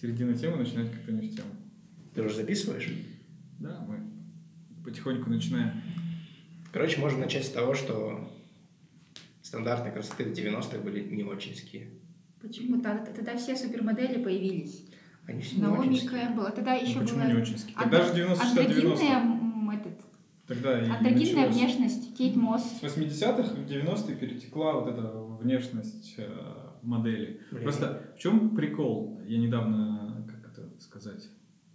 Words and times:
середина 0.00 0.34
темы 0.36 0.56
начинать 0.56 0.90
как-то 0.92 1.12
не 1.12 1.28
в 1.28 1.34
тему. 1.36 1.50
Ты 2.14 2.22
уже 2.22 2.34
записываешь? 2.34 2.90
Да, 3.58 3.84
мы 3.88 4.00
потихоньку 4.84 5.30
начинаем. 5.30 5.82
Короче, 6.72 7.00
можно 7.00 7.20
начать 7.20 7.44
с 7.46 7.50
того, 7.50 7.74
что 7.74 8.30
стандартные 9.42 9.92
красоты 9.92 10.24
в 10.24 10.32
90-х 10.32 10.78
были 10.78 11.08
не 11.08 11.22
очинские. 11.22 11.90
Почему 12.40 12.80
так? 12.80 13.12
Тогда 13.14 13.36
все 13.36 13.56
супермодели 13.56 14.22
появились. 14.22 14.84
Они 15.26 15.42
все 15.42 15.56
не 15.56 15.62
Наоми 15.62 15.88
очинские. 15.88 16.10
Кэмпбелл. 16.10 16.52
Тогда 16.54 16.74
еще 16.74 16.94
Ну, 16.94 17.00
почему 17.00 17.18
была 17.18 17.32
не 17.32 17.40
очень 17.42 17.56
Тогда 17.74 18.04
же 18.04 18.14
90 18.14 18.44
андрогинная 18.44 18.80
90 18.80 19.04
м, 19.06 19.70
этот, 19.70 20.00
Тогда 20.46 20.80
и 20.80 20.88
андрогинная 20.88 21.48
внешность. 21.48 22.16
Кейт 22.16 22.36
Мосс. 22.36 22.62
С 22.80 22.82
80-х 22.82 23.54
в 23.54 23.66
90-е 23.66 24.16
перетекла 24.16 24.72
вот 24.80 24.88
эта 24.88 25.02
внешность 25.12 26.14
э, 26.16 26.67
модели. 26.88 27.40
Блин. 27.50 27.62
Просто 27.62 28.12
в 28.16 28.18
чем 28.18 28.56
прикол? 28.56 29.20
Я 29.26 29.38
недавно, 29.38 30.26
как 30.26 30.52
это 30.52 30.80
сказать, 30.80 31.28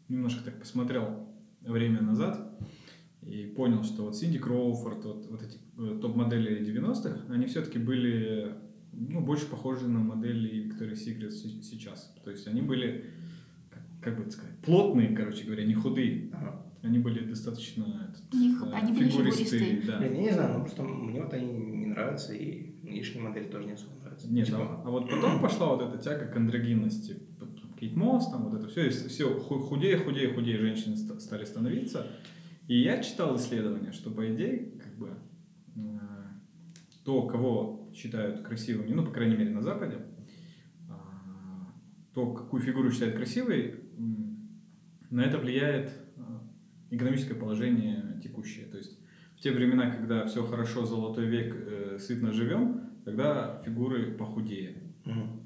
немножко 0.10 0.44
так 0.44 0.60
посмотрел 0.60 1.30
время 1.62 2.02
назад 2.02 2.60
и 3.22 3.46
понял, 3.46 3.84
что 3.84 4.04
вот 4.04 4.18
Синди 4.18 4.40
Кроуфорд, 4.40 5.06
вот, 5.06 5.28
вот 5.30 5.42
эти 5.42 5.58
э, 5.78 6.00
топ-модели 6.02 6.62
90-х, 6.62 7.34
они 7.34 7.46
все-таки 7.46 7.80
были 7.80 8.56
ну, 8.92 9.22
больше 9.22 9.48
похожи 9.48 9.88
на 9.88 10.00
модели 10.00 10.66
Victoria's 10.68 10.96
Secret 11.06 11.32
се- 11.32 11.62
сейчас. 11.64 12.14
То 12.24 12.32
есть 12.32 12.48
они 12.48 12.62
были, 12.62 13.06
как, 13.70 13.82
как 14.02 14.18
бы 14.18 14.24
это 14.24 14.32
сказать, 14.32 14.58
плотные, 14.60 15.16
короче 15.16 15.46
говоря, 15.46 15.66
не 15.66 15.74
худые. 15.74 16.30
Ага. 16.34 16.66
Они 16.84 17.00
были 17.00 17.26
достаточно 17.26 18.10
этот, 18.12 18.34
Них- 18.34 18.62
э, 18.62 18.72
они 18.74 18.92
были 18.92 19.10
фигуристые, 19.10 19.46
фигуристые. 19.48 19.82
да. 19.88 20.00
Блин, 20.00 20.14
я 20.16 20.22
не 20.22 20.32
знаю, 20.32 20.58
ну 20.58 20.66
просто 20.66 20.84
мне 20.84 21.22
вот 21.24 21.34
они 21.34 21.46
не 21.54 21.86
нравятся, 21.88 22.34
и 22.34 22.76
нынешние 22.84 23.24
модели 23.24 23.46
тоже 23.46 23.68
не 23.68 23.74
особо. 23.74 23.94
Нет, 24.30 24.48
Типа, 24.48 24.60
а, 24.60 24.84
а 24.86 24.90
вот 24.92 25.10
потом 25.10 25.42
пошла 25.42 25.76
вот 25.76 25.82
эта 25.82 25.98
тяга 25.98 26.26
к 26.28 26.36
андрогинности. 26.36 27.18
Кейт 27.80 27.96
Мосс, 27.96 28.30
там 28.32 28.44
вот 28.44 28.54
это 28.54 28.68
все, 28.68 28.90
все 28.90 29.40
худее, 29.40 29.98
худее, 29.98 30.34
худее 30.34 30.58
женщины 30.58 30.96
ста- 30.96 31.20
стали 31.20 31.44
становиться. 31.44 32.08
И 32.68 32.82
я 32.82 33.04
читал 33.04 33.36
исследования, 33.36 33.92
что 33.92 34.10
по 34.10 34.34
идее, 34.34 34.80
как 34.82 34.96
бы, 34.96 35.10
э, 35.76 35.80
то, 37.04 37.24
кого 37.24 37.92
считают 37.94 38.42
красивыми, 38.42 38.94
ну, 38.94 39.04
по 39.04 39.12
крайней 39.12 39.36
мере, 39.36 39.52
на 39.52 39.62
Западе, 39.62 39.98
а, 40.90 41.74
то, 42.14 42.32
какую 42.34 42.62
фигуру 42.62 42.90
считают 42.92 43.16
красивой, 43.16 43.82
на 45.10 45.22
это 45.22 45.38
влияет 45.38 45.92
а, 46.18 46.42
экономическое 46.90 47.36
положение 47.36 48.20
текущее. 48.24 48.66
То 48.66 48.78
есть 48.78 48.98
в 49.36 49.42
те 49.42 49.52
времена, 49.52 49.92
когда 49.92 50.26
все 50.26 50.46
хорошо, 50.46 50.86
золотой 50.86 51.28
век, 51.28 51.54
э, 51.54 51.98
сытно 52.00 52.32
живем, 52.32 52.93
тогда 53.06 53.62
фигуры 53.66 54.12
похудее. 54.14 54.78
мгм. 55.06 55.42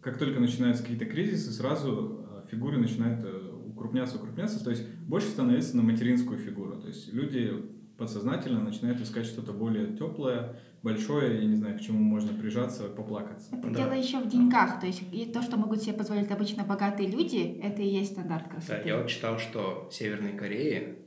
Как 0.00 0.18
только 0.18 0.40
начинаются 0.40 0.82
какие-то 0.82 1.04
кризисы, 1.06 1.50
сразу 1.52 2.24
э, 2.44 2.48
фигуры 2.50 2.78
начинают 2.78 3.24
э, 3.24 3.52
укрупняться, 3.66 4.16
укрупняться, 4.16 4.62
то 4.62 4.70
есть 4.70 4.86
больше 5.06 5.28
становится 5.28 5.76
на 5.76 5.82
материнскую 5.82 6.38
фигуру. 6.38 6.80
То 6.80 6.88
есть 6.88 7.12
люди 7.12 7.52
подсознательно 7.96 8.60
начинают 8.60 9.00
искать 9.00 9.26
что-то 9.26 9.52
более 9.52 9.96
теплое, 9.96 10.56
большое, 10.84 11.40
я 11.40 11.44
не 11.44 11.56
знаю, 11.56 11.76
к 11.78 11.80
чему 11.80 11.98
можно 11.98 12.32
прижаться, 12.32 12.84
поплакаться. 12.84 13.54
Это 13.56 13.68
Да. 13.70 13.74
дело 13.74 13.92
еще 13.92 14.20
в 14.20 14.28
деньгах. 14.28 14.78
То 14.80 14.86
есть 14.86 15.02
и 15.12 15.26
то, 15.26 15.42
что 15.42 15.56
могут 15.56 15.82
себе 15.82 15.94
позволить 15.94 16.30
обычно 16.30 16.62
богатые 16.64 17.10
люди, 17.10 17.58
это 17.60 17.82
и 17.82 17.88
есть 17.88 18.12
стандарт 18.12 18.44
Да, 18.44 18.50
красоты. 18.50 18.88
я 18.88 18.98
вот 18.98 19.08
читал, 19.08 19.38
что 19.40 19.88
в 19.90 19.94
Северной 19.94 20.32
Корее 20.34 20.98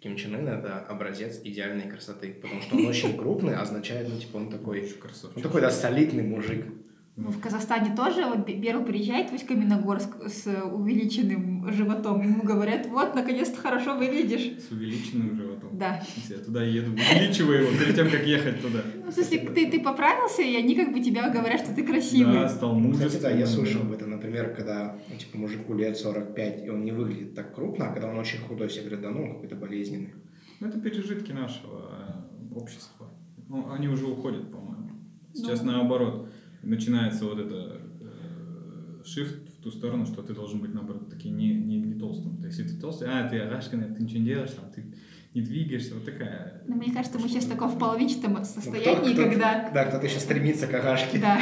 Ким 0.00 0.16
Чен 0.16 0.34
Ын 0.34 0.48
это 0.48 0.78
образец 0.88 1.40
идеальной 1.44 1.88
красоты, 1.90 2.32
потому 2.40 2.62
что 2.62 2.76
он 2.76 2.86
очень 2.86 3.16
крупный, 3.18 3.54
означает, 3.54 4.08
ну, 4.08 4.18
типа, 4.18 4.38
он 4.38 4.50
такой, 4.50 4.88
он 5.36 5.42
такой, 5.42 5.60
да, 5.60 5.70
солидный 5.70 6.22
мужик. 6.22 6.64
Ну, 7.16 7.28
в 7.30 7.38
Казахстане 7.40 7.94
тоже, 7.94 8.24
вот 8.24 8.46
Бе- 8.46 8.54
Берл 8.56 8.82
приезжает 8.82 9.30
в 9.30 9.46
Каменногорск 9.46 10.08
с 10.26 10.46
увеличенным 10.46 11.70
животом, 11.70 12.22
ему 12.22 12.42
говорят, 12.42 12.86
вот, 12.86 13.14
наконец-то 13.14 13.58
хорошо 13.58 13.94
выглядишь. 13.98 14.58
С 14.62 14.70
увеличенным 14.70 15.36
животом. 15.36 15.49
Да. 15.80 16.02
Если 16.16 16.34
я 16.34 16.40
туда 16.40 16.62
еду, 16.62 16.92
увеличиваю 16.92 17.62
его 17.62 17.78
перед 17.78 17.94
тем, 17.94 18.10
как 18.10 18.26
ехать 18.26 18.60
туда. 18.60 18.82
Ну, 19.02 19.10
в 19.10 19.14
смысле, 19.14 19.38
ты, 19.54 19.70
ты 19.70 19.80
поправился, 19.80 20.42
и 20.42 20.54
они 20.54 20.74
как 20.74 20.92
бы 20.92 21.00
тебя 21.00 21.30
говорят, 21.30 21.60
что 21.60 21.74
ты 21.74 21.82
красивый. 21.84 22.34
Да, 22.34 22.48
стал. 22.48 22.78
Кстати, 22.92 23.16
да, 23.22 23.30
я 23.30 23.46
слышал 23.46 23.80
об 23.80 23.92
этом, 23.92 24.10
например, 24.10 24.54
когда, 24.54 24.98
ну, 25.08 25.16
типа, 25.16 25.38
мужику 25.38 25.74
лет 25.74 25.96
45, 25.96 26.66
и 26.66 26.68
он 26.68 26.84
не 26.84 26.92
выглядит 26.92 27.34
так 27.34 27.54
крупно, 27.54 27.88
а 27.88 27.92
когда 27.94 28.08
он 28.08 28.18
очень 28.18 28.40
худой, 28.40 28.68
все 28.68 28.80
говорят, 28.80 29.00
да 29.00 29.10
ну, 29.10 29.22
он 29.22 29.34
какой-то 29.36 29.56
болезненный. 29.56 30.12
Ну, 30.60 30.68
это 30.68 30.78
пережитки 30.78 31.32
нашего 31.32 31.90
э, 32.52 32.54
общества. 32.54 33.08
Ну, 33.48 33.72
они 33.72 33.88
уже 33.88 34.06
уходят, 34.06 34.52
по-моему. 34.52 34.90
Сейчас 35.32 35.62
Ну. 35.62 35.72
наоборот. 35.72 36.28
Начинается 36.62 37.24
вот 37.24 37.38
это 37.38 37.80
э, 38.02 39.02
shift 39.02 39.48
в 39.58 39.62
ту 39.62 39.70
сторону, 39.70 40.04
что 40.04 40.22
ты 40.22 40.34
должен 40.34 40.60
быть, 40.60 40.74
наоборот, 40.74 41.08
таки 41.08 41.30
не, 41.30 41.54
не, 41.54 41.78
не 41.78 41.94
толстым. 41.98 42.36
То 42.36 42.48
есть, 42.48 42.58
если 42.58 42.74
ты 42.74 42.80
толстый, 42.80 43.08
а, 43.08 43.26
ты 43.26 43.38
агашканый, 43.38 43.94
ты 43.94 44.02
ничего 44.02 44.20
не 44.20 44.26
делаешь, 44.26 44.50
там, 44.50 44.70
ты 44.70 44.84
не 45.34 45.42
двигаешься, 45.42 45.94
вот 45.94 46.04
такая. 46.04 46.62
Но 46.66 46.74
мне 46.76 46.92
кажется, 46.92 47.18
мы 47.18 47.28
сейчас 47.28 47.44
в 47.44 47.48
таком 47.50 47.68
в 47.70 47.78
половичном 47.78 48.32
Ну, 48.34 48.44
состоянии, 48.44 49.12
кто- 49.12 49.22
кто- 49.22 49.30
когда 49.30 49.70
Да, 49.72 49.84
кто-то 49.84 50.06
еще 50.06 50.18
стремится 50.18 50.66
к 50.66 50.74
агашке. 50.74 51.18
да, 51.20 51.38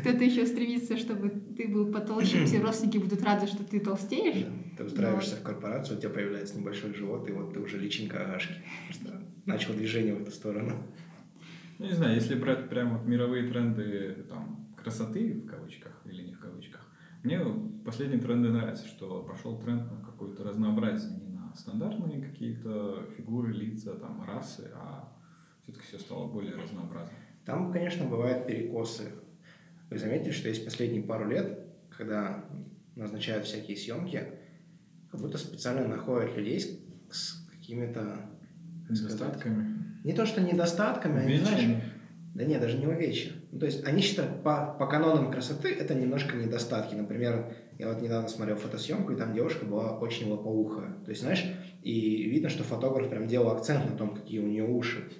кто-то 0.00 0.24
еще 0.24 0.46
стремится, 0.46 0.96
чтобы 0.96 1.30
ты 1.56 1.68
был 1.68 1.92
потолще, 1.92 2.44
все 2.44 2.60
родственники 2.62 2.98
будут 2.98 3.22
рады, 3.22 3.46
что 3.46 3.62
ты 3.62 3.78
толстеешь. 3.78 4.46
Ты 4.76 4.84
устраиваешься 4.84 5.36
в 5.36 5.42
корпорацию, 5.42 5.96
у 5.98 6.00
тебя 6.00 6.10
появляется 6.10 6.58
небольшой 6.58 6.92
живот, 6.94 7.28
и 7.28 7.32
вот 7.32 7.52
ты 7.54 7.60
уже 7.60 7.78
личинка 7.78 8.24
агашки. 8.24 8.54
Просто 8.88 9.22
начал 9.46 9.74
движение 9.74 10.14
в 10.14 10.22
эту 10.22 10.32
сторону. 10.32 10.82
Ну, 11.78 11.86
не 11.86 11.92
знаю, 11.92 12.14
если 12.16 12.34
брать 12.34 12.68
прям 12.68 12.96
вот 12.98 13.06
мировые 13.06 13.48
тренды 13.48 14.26
там, 14.28 14.66
красоты, 14.76 15.34
в 15.34 15.46
кавычках, 15.46 15.92
или 16.04 16.22
не 16.22 16.32
в 16.34 16.40
кавычках, 16.40 16.80
мне 17.22 17.38
последние 17.84 18.20
тренды 18.20 18.48
нравятся, 18.50 18.86
что 18.88 19.22
пошел 19.22 19.58
тренд 19.60 19.90
на 19.90 20.04
какое-то 20.04 20.42
разнообразие, 20.42 21.12
стандартные 21.54 22.20
какие-то 22.22 23.06
фигуры, 23.16 23.52
лица, 23.52 23.94
там, 23.94 24.22
расы, 24.24 24.70
а 24.74 25.12
все-таки 25.62 25.84
все 25.86 25.98
стало 25.98 26.26
более 26.28 26.54
разнообразным. 26.54 27.16
Там, 27.44 27.72
конечно, 27.72 28.06
бывают 28.06 28.46
перекосы. 28.46 29.12
Вы 29.90 29.98
заметили, 29.98 30.30
что 30.30 30.48
есть 30.48 30.64
последние 30.64 31.02
пару 31.02 31.28
лет, 31.28 31.66
когда 31.90 32.44
назначают 32.96 33.44
всякие 33.46 33.76
съемки, 33.76 34.24
как 35.10 35.20
будто 35.20 35.38
специально 35.38 35.88
находят 35.88 36.36
людей 36.36 36.60
с, 36.60 36.68
с 37.10 37.46
какими-то 37.50 38.30
как 38.86 38.96
сказать, 38.96 39.18
Недостатками. 39.20 39.80
Не 40.04 40.12
то, 40.12 40.26
что 40.26 40.40
недостатками, 40.40 41.20
они, 41.20 41.36
знаешь, 41.38 41.58
Увечьями. 41.58 41.84
да 42.34 42.44
нет, 42.44 42.60
даже 42.60 42.78
не 42.78 42.86
увечья. 42.86 43.32
Ну, 43.52 43.58
то 43.58 43.66
есть 43.66 43.84
они 43.84 44.00
считают, 44.00 44.42
по, 44.44 44.76
по 44.78 44.86
канонам 44.86 45.30
красоты 45.32 45.72
это 45.72 45.94
немножко 45.94 46.36
недостатки. 46.36 46.94
Например, 46.94 47.52
я 47.78 47.88
вот 47.88 48.00
недавно 48.00 48.28
смотрел 48.28 48.56
фотосъемку, 48.56 49.12
и 49.12 49.16
там 49.16 49.34
девушка 49.34 49.64
была 49.64 49.98
очень 49.98 50.30
лопоухая. 50.30 50.94
То 51.04 51.10
есть, 51.10 51.22
знаешь, 51.22 51.44
и 51.82 52.30
видно, 52.30 52.48
что 52.48 52.62
фотограф 52.62 53.10
прям 53.10 53.26
делал 53.26 53.50
акцент 53.50 53.90
на 53.90 53.96
том, 53.96 54.14
какие 54.14 54.38
у 54.38 54.46
нее 54.46 54.64
уши. 54.64 55.10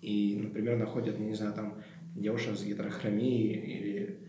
И, 0.00 0.40
например, 0.42 0.78
находят, 0.78 1.18
не 1.18 1.34
знаю, 1.34 1.52
там 1.54 1.82
девушек 2.14 2.56
с 2.56 2.64
гетерохромией 2.64 3.54
или... 3.54 4.20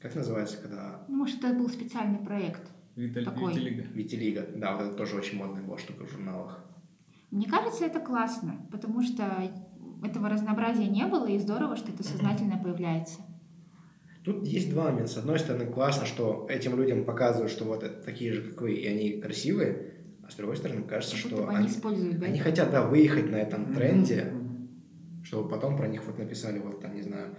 Как 0.00 0.14
называется, 0.14 0.58
когда... 0.58 1.04
Ну, 1.08 1.16
Может, 1.16 1.42
это 1.42 1.54
был 1.54 1.68
специальный 1.68 2.18
проект. 2.18 2.62
Виталь- 2.96 3.24
Такой. 3.24 3.52
Витилиго. 3.52 3.82
Витилиго. 3.94 4.46
Да, 4.56 4.76
вот 4.76 4.86
это 4.86 4.94
тоже 4.96 5.16
очень 5.16 5.38
модная 5.38 5.62
была 5.62 5.78
штука 5.78 6.04
в 6.04 6.10
журналах. 6.10 6.64
Мне 7.30 7.46
кажется, 7.46 7.84
это 7.84 8.00
классно, 8.00 8.66
потому 8.72 9.02
что 9.02 9.24
этого 10.02 10.28
разнообразия 10.28 10.86
не 10.88 11.06
было, 11.06 11.26
и 11.26 11.38
здорово, 11.38 11.76
что 11.76 11.90
это 11.92 12.02
сознательно 12.02 12.58
появляется. 12.58 13.20
Тут 14.24 14.46
есть 14.46 14.70
два 14.70 14.84
момента. 14.90 15.10
С 15.10 15.16
одной 15.16 15.38
стороны, 15.38 15.66
классно, 15.66 16.06
что 16.06 16.46
этим 16.50 16.76
людям 16.76 17.04
показывают, 17.04 17.50
что 17.50 17.64
вот 17.64 17.82
это 17.82 18.02
такие 18.02 18.32
же, 18.32 18.42
как 18.42 18.60
вы, 18.60 18.74
и 18.74 18.86
они 18.86 19.20
красивые. 19.20 19.94
А 20.26 20.30
с 20.30 20.34
другой 20.34 20.56
стороны, 20.56 20.82
кажется, 20.82 21.16
Как 21.16 21.24
что 21.26 21.48
они 21.48 21.68
они, 21.68 22.12
да? 22.14 22.26
они 22.26 22.38
хотят, 22.38 22.70
да, 22.70 22.86
выехать 22.86 23.30
на 23.30 23.36
этом 23.36 23.72
тренде, 23.72 24.24
Мгм. 24.24 24.68
чтобы 25.24 25.48
потом 25.48 25.76
про 25.76 25.88
них 25.88 26.04
вот 26.04 26.18
написали, 26.18 26.58
вот 26.58 26.80
там, 26.80 26.94
не 26.94 27.02
знаю, 27.02 27.34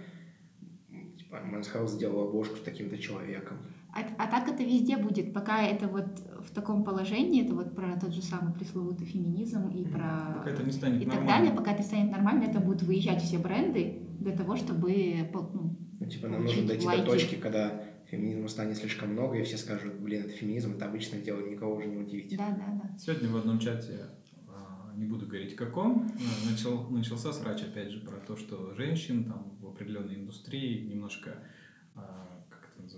типа, 1.16 1.36
Health 1.36 1.88
сделал 1.88 2.28
обложку 2.28 2.56
с 2.56 2.60
таким-то 2.62 2.98
человеком. 2.98 3.58
А, 3.92 4.00
а 4.18 4.26
так 4.28 4.48
это 4.48 4.62
везде 4.62 4.96
будет, 4.96 5.32
пока 5.32 5.62
это 5.62 5.88
вот 5.88 6.06
в 6.46 6.50
таком 6.54 6.84
положении, 6.84 7.44
это 7.44 7.54
вот 7.54 7.74
про 7.74 7.98
тот 7.98 8.14
же 8.14 8.22
самый 8.22 8.52
пресловутый 8.54 9.06
феминизм 9.06 9.68
и 9.68 9.84
про... 9.84 10.34
Пока 10.38 10.50
это 10.50 10.62
не 10.62 10.72
станет 10.72 11.02
и 11.02 11.04
так 11.04 11.14
нормальным. 11.14 11.26
далее, 11.26 11.56
пока 11.56 11.72
это 11.72 11.82
станет 11.82 12.12
нормально, 12.12 12.44
это 12.44 12.60
будут 12.60 12.82
выезжать 12.82 13.22
все 13.22 13.38
бренды 13.38 14.02
для 14.20 14.36
того, 14.36 14.56
чтобы 14.56 15.28
ну, 15.32 15.76
Ну, 15.98 16.06
типа, 16.06 16.28
нам 16.28 16.44
нужно 16.44 16.68
дойти 16.68 16.86
лайки. 16.86 17.00
до 17.00 17.06
точки, 17.10 17.34
когда 17.34 17.82
феминизма 18.10 18.48
станет 18.48 18.76
слишком 18.76 19.10
много, 19.10 19.38
и 19.38 19.42
все 19.42 19.56
скажут, 19.56 19.98
блин, 20.00 20.22
это 20.22 20.30
феминизм, 20.30 20.72
это 20.72 20.86
обычное 20.86 21.20
дело, 21.20 21.40
никого 21.40 21.76
уже 21.76 21.86
не 21.86 21.96
удивить. 21.96 22.36
да, 22.36 22.50
да, 22.50 22.80
да. 22.82 22.98
Сегодня 22.98 23.28
в 23.28 23.36
одном 23.36 23.58
чате, 23.58 24.06
а, 24.48 24.92
не 24.96 25.06
буду 25.06 25.26
говорить 25.26 25.56
каком, 25.56 26.08
а, 26.08 26.50
начал, 26.50 26.88
начался 26.90 27.32
срач 27.32 27.62
опять 27.62 27.90
же 27.90 28.00
про 28.00 28.16
то, 28.18 28.36
что 28.36 28.74
женщин 28.74 29.24
там 29.24 29.56
в 29.60 29.66
определенной 29.66 30.16
индустрии 30.16 30.86
немножко, 30.86 31.38
а, 31.94 32.29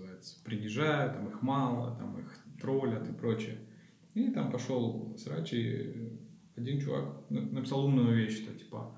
называется, 0.03 0.43
принижают, 0.43 1.13
там 1.13 1.27
их 1.27 1.41
мало, 1.41 1.95
там 1.97 2.19
их 2.19 2.37
троллят 2.59 3.07
и 3.09 3.13
прочее. 3.13 3.59
И 4.13 4.29
там 4.31 4.51
пошел 4.51 5.15
срач, 5.17 5.53
и 5.53 6.19
один 6.55 6.79
чувак 6.79 7.29
на- 7.29 7.41
написал 7.41 7.85
умную 7.85 8.15
вещь, 8.15 8.43
что 8.43 8.53
типа 8.53 8.95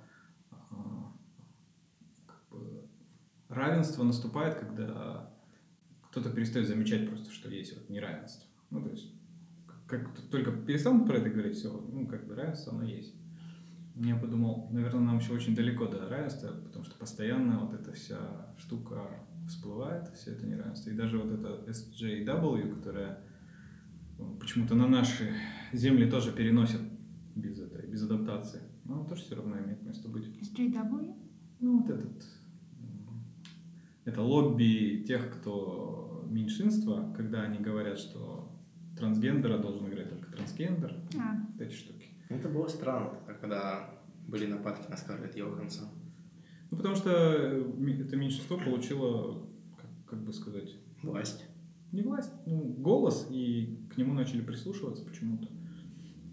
а, 0.52 1.14
как 2.28 2.44
бы 2.50 2.86
равенство 3.50 4.04
наступает, 4.04 4.56
когда 4.56 5.32
кто-то 6.10 6.30
перестает 6.30 6.68
замечать 6.68 7.08
просто, 7.08 7.32
что 7.32 7.50
есть 7.50 7.76
вот 7.76 7.90
неравенство. 7.90 8.50
Ну, 8.72 8.82
то 8.82 8.90
есть, 8.90 9.14
как 9.88 10.18
только 10.32 10.52
перестанут 10.52 11.08
про 11.08 11.18
это 11.18 11.30
говорить, 11.30 11.58
все, 11.58 11.72
ну, 11.72 12.08
как 12.08 12.28
бы 12.28 12.36
равенство, 12.36 12.74
оно 12.74 12.84
есть. 12.84 13.14
Я 13.96 14.18
подумал, 14.18 14.68
наверное, 14.72 15.02
нам 15.02 15.20
еще 15.20 15.32
очень 15.32 15.56
далеко 15.56 15.88
до 15.88 16.10
равенства, 16.10 16.50
потому 16.50 16.84
что 16.84 16.98
постоянно 16.98 17.60
вот 17.60 17.74
эта 17.74 17.94
вся 17.94 18.54
штука 18.58 19.26
всплывает, 19.48 20.08
все 20.16 20.32
это 20.32 20.46
неравенство. 20.46 20.90
И 20.90 20.96
даже 20.96 21.18
вот 21.18 21.32
эта 21.32 21.70
SJW, 21.70 22.76
которая 22.76 23.20
ну, 24.18 24.36
почему-то 24.38 24.76
на 24.76 24.88
наши 24.88 25.34
земли 25.74 26.10
тоже 26.10 26.32
переносят 26.32 26.82
без 27.36 27.60
этой, 27.60 27.88
без 27.88 28.04
адаптации, 28.04 28.62
но 28.86 28.96
она 28.96 29.06
тоже 29.06 29.24
все 29.24 29.36
равно 29.36 29.60
имеет 29.60 29.84
место 29.84 30.08
быть. 30.08 30.26
SJW? 30.26 31.14
Ну, 31.60 31.82
вот 31.82 31.90
этот... 31.90 32.26
Это 34.06 34.22
лобби 34.22 35.04
тех, 35.08 35.32
кто 35.36 36.24
меньшинство, 36.30 37.12
когда 37.18 37.42
они 37.42 37.58
говорят, 37.58 37.98
что 37.98 38.56
трансгендера 38.98 39.58
должен 39.58 39.90
играть 39.90 40.10
только 40.10 40.32
трансгендер, 40.32 40.96
А, 41.18 41.38
вот 41.52 41.62
эти 41.62 41.74
штуки. 41.74 42.10
Это 42.30 42.50
было 42.50 42.68
странно, 42.68 43.20
когда 43.26 43.90
были 44.28 44.46
нападки 44.46 44.90
на 44.90 44.98
Скарлетт 44.98 45.36
Йоханссон. 45.36 45.90
Ну, 46.72 46.78
потому 46.78 46.96
что 46.96 47.10
э, 47.12 48.02
это 48.02 48.16
меньшинство 48.18 48.58
получило, 48.58 49.48
как, 49.78 49.90
как 50.10 50.24
бы 50.24 50.34
сказать, 50.34 50.76
Власть. 51.04 51.46
не 51.92 52.02
власть, 52.02 52.32
ну, 52.46 52.62
голос, 52.74 53.28
и 53.30 53.80
к 53.94 53.98
нему 53.98 54.14
начали 54.14 54.42
прислушиваться 54.42 55.06
почему-то. 55.06 55.48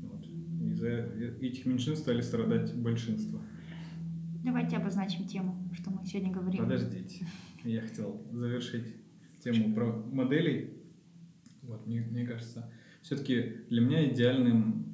Вот. 0.01 0.27
Из-за 0.71 0.89
э- 0.89 1.39
этих 1.41 1.67
меньшинств 1.67 2.03
стали 2.05 2.21
страдать 2.21 2.75
большинства. 2.75 3.41
давайте 4.45 4.77
обозначим 4.77 5.27
тему, 5.27 5.69
что 5.75 5.91
мы 5.91 6.05
сегодня 6.05 6.33
говорим. 6.33 6.65
Подождите, 6.65 7.27
я 7.65 7.83
хотел 7.83 8.23
завершить 8.33 8.97
тему 9.41 9.75
про 9.75 9.93
моделей. 10.13 10.71
Вот, 11.63 11.87
мне, 11.87 12.01
мне 12.01 12.27
кажется, 12.27 12.69
все-таки 13.03 13.59
для 13.69 13.81
меня 13.83 14.09
идеальным 14.11 14.87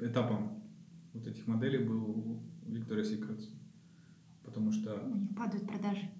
этапом 0.00 0.62
вот 1.12 1.26
этих 1.26 1.46
моделей 1.46 1.78
был 1.78 2.42
Victoria's 2.68 3.10
Secret. 3.12 3.40
Потому 4.44 4.70
что 4.72 4.94
У 4.94 5.18
них 5.18 5.36
падают 5.36 5.66
продажи. 5.66 6.10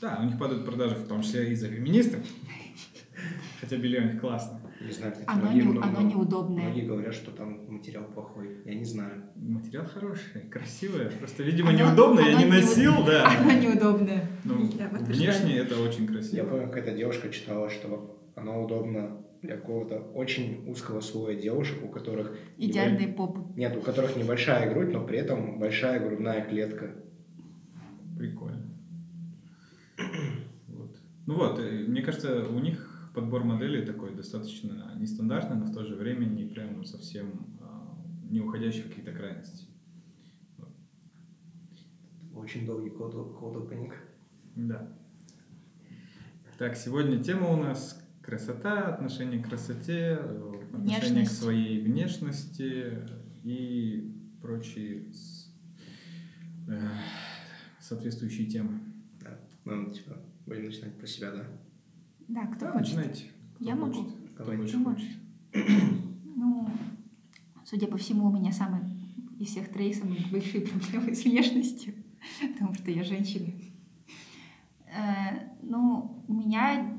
Да, 0.00 0.18
у 0.22 0.26
них 0.26 0.38
падают 0.38 0.64
продажи, 0.64 0.94
в 0.94 1.06
том 1.08 1.22
числе 1.22 1.52
и 1.52 1.54
за 1.54 1.68
феминисток. 1.68 2.20
Хотя 3.60 3.76
белье 3.76 4.00
у 4.00 4.04
них 4.12 4.20
классно. 4.20 4.60
Не 4.80 4.92
знаю, 4.92 5.10
кстати, 5.12 5.28
Оно, 5.28 5.40
многие, 5.42 5.56
не, 5.62 5.62
много- 5.72 5.88
оно 5.88 6.00
неудобное. 6.02 6.62
Многие 6.64 6.86
говорят, 6.86 7.12
что 7.14 7.32
там 7.32 7.66
материал 7.72 8.04
плохой. 8.04 8.58
Я 8.64 8.74
не 8.74 8.84
знаю. 8.84 9.24
Материал 9.34 9.86
хороший, 9.86 10.42
красивый. 10.48 11.06
Просто, 11.06 11.42
видимо, 11.42 11.70
Оно- 11.70 11.78
неудобно, 11.88 12.20
я 12.20 12.28
оно 12.36 12.38
не 12.38 12.44
неуд- 12.44 12.60
носил, 12.60 13.04
да. 13.04 13.28
Оно 13.40 13.52
неудобное. 13.52 14.28
Ну, 14.44 14.70
Я 14.78 14.88
внешне 14.88 15.56
это 15.56 15.80
очень 15.80 16.02
Я 16.04 16.08
красиво. 16.12 16.46
помню, 16.48 16.66
какая-то 16.68 16.94
девушка 16.96 17.28
читала, 17.30 17.68
что 17.68 18.16
оно 18.36 18.62
удобно 18.64 19.20
для 19.42 19.56
какого-то 19.56 19.98
очень 20.14 20.68
узкого 20.68 21.00
слоя 21.00 21.36
девушек, 21.40 21.82
у 21.84 21.88
которых... 21.88 22.32
небо- 22.56 22.70
Идеальные 22.70 23.08
попы. 23.08 23.40
Нет, 23.56 23.76
у 23.76 23.80
которых 23.80 24.16
небольшая 24.16 24.72
грудь, 24.72 24.92
но 24.92 25.06
при 25.06 25.18
этом 25.18 25.58
большая 25.58 26.00
грудная 26.00 26.44
клетка. 26.44 26.94
Прикольно. 28.16 28.64
Вот. 30.68 30.96
Ну 31.26 31.34
вот, 31.36 31.58
э, 31.58 31.84
мне 31.86 32.02
кажется, 32.02 32.46
у 32.48 32.58
них 32.60 33.10
подбор 33.14 33.42
моделей 33.44 33.84
такой 33.84 34.14
достаточно 34.14 34.94
нестандартный, 34.96 35.56
но 35.56 35.64
в 35.66 35.72
то 35.74 35.84
же 35.84 35.94
время 35.96 36.24
не 36.24 36.44
прям 36.44 36.84
совсем 36.84 37.46
а, 37.60 37.96
не 38.30 38.40
уходящий 38.40 38.82
в 38.82 38.88
какие-то 38.88 39.12
крайности. 39.12 39.66
Очень 42.34 42.64
долгий 42.66 42.90
код, 42.90 43.12
код 43.36 43.56
opening. 43.56 43.92
Да. 44.54 44.96
Так, 46.58 46.76
сегодня 46.76 47.22
тема 47.22 47.48
у 47.48 47.56
нас 47.56 48.00
красота, 48.32 48.88
отношение 48.94 49.42
к 49.42 49.48
красоте, 49.48 50.18
э, 50.20 50.52
отношение 50.74 51.00
к 51.00 51.06
Внешность. 51.08 51.38
своей 51.38 51.80
внешности 51.80 52.98
и 53.42 54.14
прочие 54.42 55.06
э, 56.68 56.80
соответствующие 57.80 58.46
темы. 58.46 58.80
Да. 59.22 59.38
Ну, 59.64 59.90
типа, 59.90 60.18
будем 60.46 60.66
начинать 60.66 60.94
про 60.98 61.06
себя, 61.06 61.30
да? 61.30 61.44
Да, 62.28 62.46
кто 62.48 62.66
Да, 62.66 62.72
хочет? 62.72 62.96
начинайте. 62.96 63.24
Кто 63.54 63.64
Я 63.64 63.76
могу. 63.76 63.92
хочет, 63.94 64.16
Кто 64.34 64.44
Давай, 64.44 64.56
больше 64.58 64.72
ты 64.72 64.78
можешь. 64.78 65.02
хочет. 65.54 65.64
Ну, 66.36 66.68
судя 67.64 67.86
по 67.86 67.96
всему, 67.96 68.26
у 68.26 68.32
меня 68.32 68.52
самые 68.52 68.84
из 69.40 69.48
всех 69.48 69.72
троих 69.72 69.96
самые 69.96 70.20
большие 70.30 70.66
проблемы 70.66 71.14
с 71.14 71.24
внешностью, 71.24 71.94
потому 72.52 72.74
что 72.74 72.90
я 72.90 73.04
женщина. 73.04 73.50
Э, 74.86 75.48
Ну, 75.62 76.22
у 76.28 76.34
меня... 76.34 76.94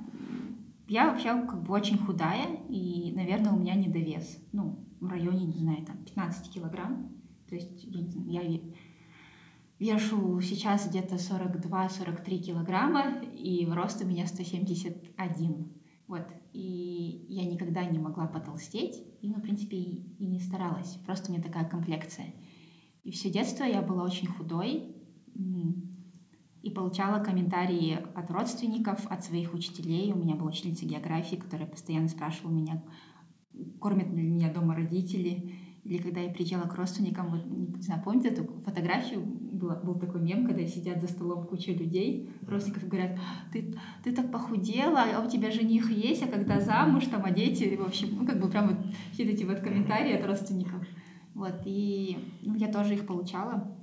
Я 0.89 1.11
вообще 1.11 1.29
как 1.45 1.61
бы 1.63 1.71
очень 1.71 1.99
худая, 1.99 2.47
и, 2.67 3.13
наверное, 3.15 3.53
у 3.53 3.59
меня 3.59 3.75
недовес. 3.75 4.39
Ну, 4.51 4.87
в 4.99 5.07
районе, 5.07 5.45
не 5.45 5.59
знаю, 5.59 5.85
там, 5.85 6.03
15 6.03 6.51
килограмм. 6.51 7.11
То 7.47 7.53
есть, 7.53 7.83
я, 7.83 8.41
я 8.41 8.41
ве- 8.41 8.75
вешу 9.77 10.41
сейчас 10.41 10.89
где-то 10.89 11.15
42-43 11.15 12.37
килограмма, 12.39 13.21
и 13.21 13.67
рост 13.67 14.01
у 14.03 14.07
меня 14.07 14.25
171. 14.25 15.71
Вот. 16.07 16.27
И 16.53 17.25
я 17.29 17.45
никогда 17.45 17.85
не 17.85 17.99
могла 17.99 18.25
потолстеть, 18.25 19.03
и, 19.21 19.29
ну, 19.29 19.35
в 19.35 19.41
принципе, 19.41 19.77
и, 19.77 20.15
и 20.17 20.25
не 20.25 20.39
старалась. 20.39 20.97
Просто 21.05 21.29
у 21.29 21.33
меня 21.35 21.43
такая 21.43 21.69
комплекция. 21.69 22.33
И 23.03 23.11
все 23.11 23.29
детство 23.29 23.63
я 23.63 23.83
была 23.83 24.03
очень 24.03 24.27
худой, 24.27 24.95
и 26.61 26.69
получала 26.69 27.23
комментарии 27.23 27.99
от 28.15 28.29
родственников, 28.31 29.07
от 29.09 29.23
своих 29.23 29.53
учителей. 29.53 30.11
У 30.11 30.17
меня 30.17 30.35
была 30.35 30.49
учительница 30.49 30.85
географии, 30.85 31.37
которая 31.37 31.67
постоянно 31.67 32.09
спрашивала 32.09 32.51
меня, 32.51 32.83
кормят 33.79 34.07
ли 34.07 34.21
меня 34.21 34.51
дома 34.53 34.75
родители. 34.75 35.55
Или 35.85 35.97
когда 35.97 36.19
я 36.19 36.29
приезжала 36.29 36.63
к 36.63 36.75
родственникам, 36.75 37.31
вот, 37.31 37.45
не 37.45 37.81
знаю, 37.81 38.03
помните 38.03 38.27
эту 38.29 38.43
фотографию? 38.65 39.21
Было, 39.21 39.75
был 39.75 39.95
такой 39.95 40.21
мем, 40.21 40.45
когда 40.45 40.65
сидят 40.65 41.01
за 41.01 41.07
столом 41.07 41.47
куча 41.47 41.71
людей, 41.71 42.29
родственников 42.45 42.87
говорят, 42.87 43.17
ты, 43.51 43.73
ты 44.03 44.13
так 44.13 44.31
похудела, 44.31 45.03
а 45.15 45.25
у 45.25 45.29
тебя 45.29 45.51
жених 45.51 45.89
есть, 45.89 46.21
а 46.23 46.27
когда 46.27 46.59
замуж, 46.59 47.05
там, 47.05 47.23
а 47.25 47.31
дети, 47.31 47.75
в 47.75 47.85
общем, 47.85 48.09
ну, 48.11 48.25
как 48.25 48.39
бы 48.41 48.49
прям 48.49 48.67
вот 48.67 48.77
все 49.13 49.23
эти 49.23 49.43
вот 49.45 49.59
комментарии 49.59 50.13
от 50.13 50.25
родственников. 50.25 50.85
Вот, 51.33 51.61
и 51.65 52.17
ну, 52.41 52.55
я 52.55 52.71
тоже 52.71 52.95
их 52.95 53.07
получала. 53.07 53.75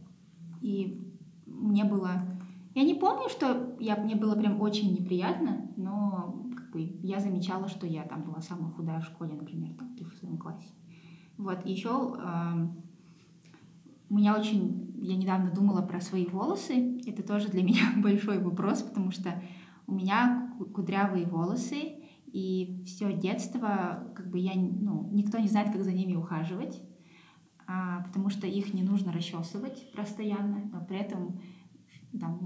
И 0.61 1.13
мне 1.47 1.85
было... 1.85 2.36
Я 2.77 2.85
не 2.85 2.93
помню, 2.93 3.31
что 3.31 3.75
я, 3.81 3.97
мне 3.97 4.17
было 4.17 4.35
прям 4.35 4.61
очень 4.61 4.93
неприятно, 4.93 5.71
но 5.79 6.47
как 6.55 6.73
бы, 6.73 6.83
я 7.03 7.21
замечала, 7.21 7.69
что 7.69 7.87
я 7.87 8.03
там 8.03 8.25
была 8.25 8.43
самая 8.43 8.71
худая 8.71 9.01
в 9.01 9.05
школе, 9.05 9.33
например, 9.33 9.73
там, 9.79 9.97
в 9.97 10.15
своем 10.15 10.37
классе. 10.37 10.69
Вот, 11.39 11.65
еще 11.65 12.19
у 14.11 14.15
меня 14.15 14.39
очень... 14.39 14.93
Я 14.99 15.17
недавно 15.17 15.51
думала 15.51 15.81
про 15.81 16.03
свои 16.03 16.27
волосы. 16.27 17.01
Это 17.07 17.23
тоже 17.23 17.49
для 17.49 17.63
меня 17.65 17.95
большой 17.97 18.45
вопрос, 18.45 18.83
потому 18.83 19.11
что 19.11 19.43
у 19.87 19.95
меня 19.95 20.53
ку- 20.59 20.67
кудрявые 20.67 21.25
волосы, 21.25 21.95
и 22.27 22.83
все 22.85 23.11
детство, 23.15 24.13
как 24.15 24.31
бы 24.31 24.39
я, 24.39 24.53
ну, 24.55 25.09
никто 25.13 25.39
не 25.39 25.49
знает, 25.49 25.73
как 25.73 25.83
за 25.83 25.93
ними 25.93 26.15
ухаживать, 26.15 26.83
а, 27.67 28.03
потому 28.03 28.29
что 28.29 28.47
их 28.47 28.75
не 28.75 28.83
нужно 28.83 29.13
расчесывать 29.13 29.91
постоянно, 29.93 30.69
но 30.71 30.85
при 30.85 30.99
этом 30.99 31.41
там, 32.19 32.39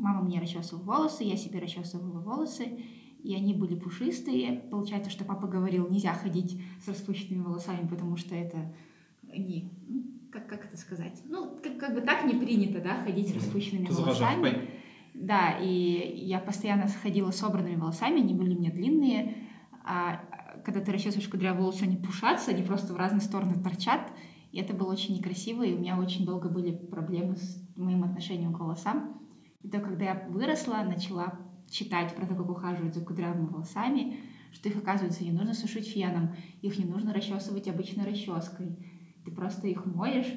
мама 0.00 0.22
мне 0.22 0.40
расчесывала 0.40 0.82
волосы, 0.82 1.24
я 1.24 1.36
себе 1.36 1.58
расчесывала 1.58 2.20
волосы, 2.20 2.80
и 3.22 3.34
они 3.34 3.54
были 3.54 3.74
пушистые. 3.74 4.60
Получается, 4.70 5.10
что 5.10 5.24
папа 5.24 5.46
говорил, 5.46 5.88
нельзя 5.88 6.14
ходить 6.14 6.60
с 6.84 6.88
распущенными 6.88 7.42
волосами, 7.42 7.86
потому 7.86 8.16
что 8.16 8.34
это 8.34 8.74
не... 9.22 9.70
ну, 9.88 10.04
Как, 10.30 10.48
как 10.48 10.64
это 10.64 10.76
сказать? 10.76 11.22
Ну, 11.26 11.58
как, 11.62 11.78
как 11.78 11.94
бы 11.94 12.00
так 12.00 12.24
не 12.24 12.38
принято, 12.38 12.80
да, 12.80 13.02
ходить 13.04 13.28
с 13.30 13.34
распущенными 13.34 13.88
заважает? 13.90 14.38
волосами. 14.38 14.70
Да, 15.12 15.58
и 15.60 16.24
я 16.24 16.38
постоянно 16.38 16.86
ходила 16.88 17.30
с 17.30 17.36
собранными 17.36 17.76
волосами, 17.76 18.20
они 18.20 18.32
были 18.32 18.54
меня 18.54 18.70
длинные, 18.70 19.36
а 19.84 20.24
когда 20.64 20.80
ты 20.80 20.92
расчесываешь 20.92 21.28
кудрявые 21.28 21.62
волосы, 21.62 21.82
они 21.82 21.96
пушатся, 21.96 22.52
они 22.52 22.62
просто 22.62 22.92
в 22.94 22.96
разные 22.96 23.20
стороны 23.20 23.54
торчат, 23.62 24.12
и 24.52 24.58
это 24.58 24.74
было 24.74 24.92
очень 24.92 25.16
некрасиво, 25.16 25.62
и 25.62 25.74
у 25.74 25.78
меня 25.78 25.98
очень 25.98 26.24
долго 26.24 26.48
были 26.48 26.74
проблемы 26.74 27.36
с 27.36 27.62
моим 27.76 28.04
отношением 28.04 28.52
к 28.52 28.58
волосам. 28.58 29.20
И 29.62 29.68
то, 29.68 29.80
когда 29.80 30.04
я 30.04 30.28
выросла, 30.28 30.82
начала 30.82 31.38
читать 31.68 32.14
про 32.14 32.26
то, 32.26 32.34
как 32.34 32.50
ухаживать 32.50 32.94
за 32.94 33.04
кудрявыми 33.04 33.46
волосами, 33.46 34.18
что 34.52 34.68
их, 34.68 34.76
оказывается, 34.76 35.22
не 35.22 35.30
нужно 35.30 35.54
сушить 35.54 35.88
феном, 35.88 36.34
их 36.62 36.78
не 36.78 36.84
нужно 36.84 37.14
расчесывать 37.14 37.68
обычной 37.68 38.04
расческой. 38.04 38.76
Ты 39.24 39.30
просто 39.30 39.68
их 39.68 39.86
моешь, 39.86 40.32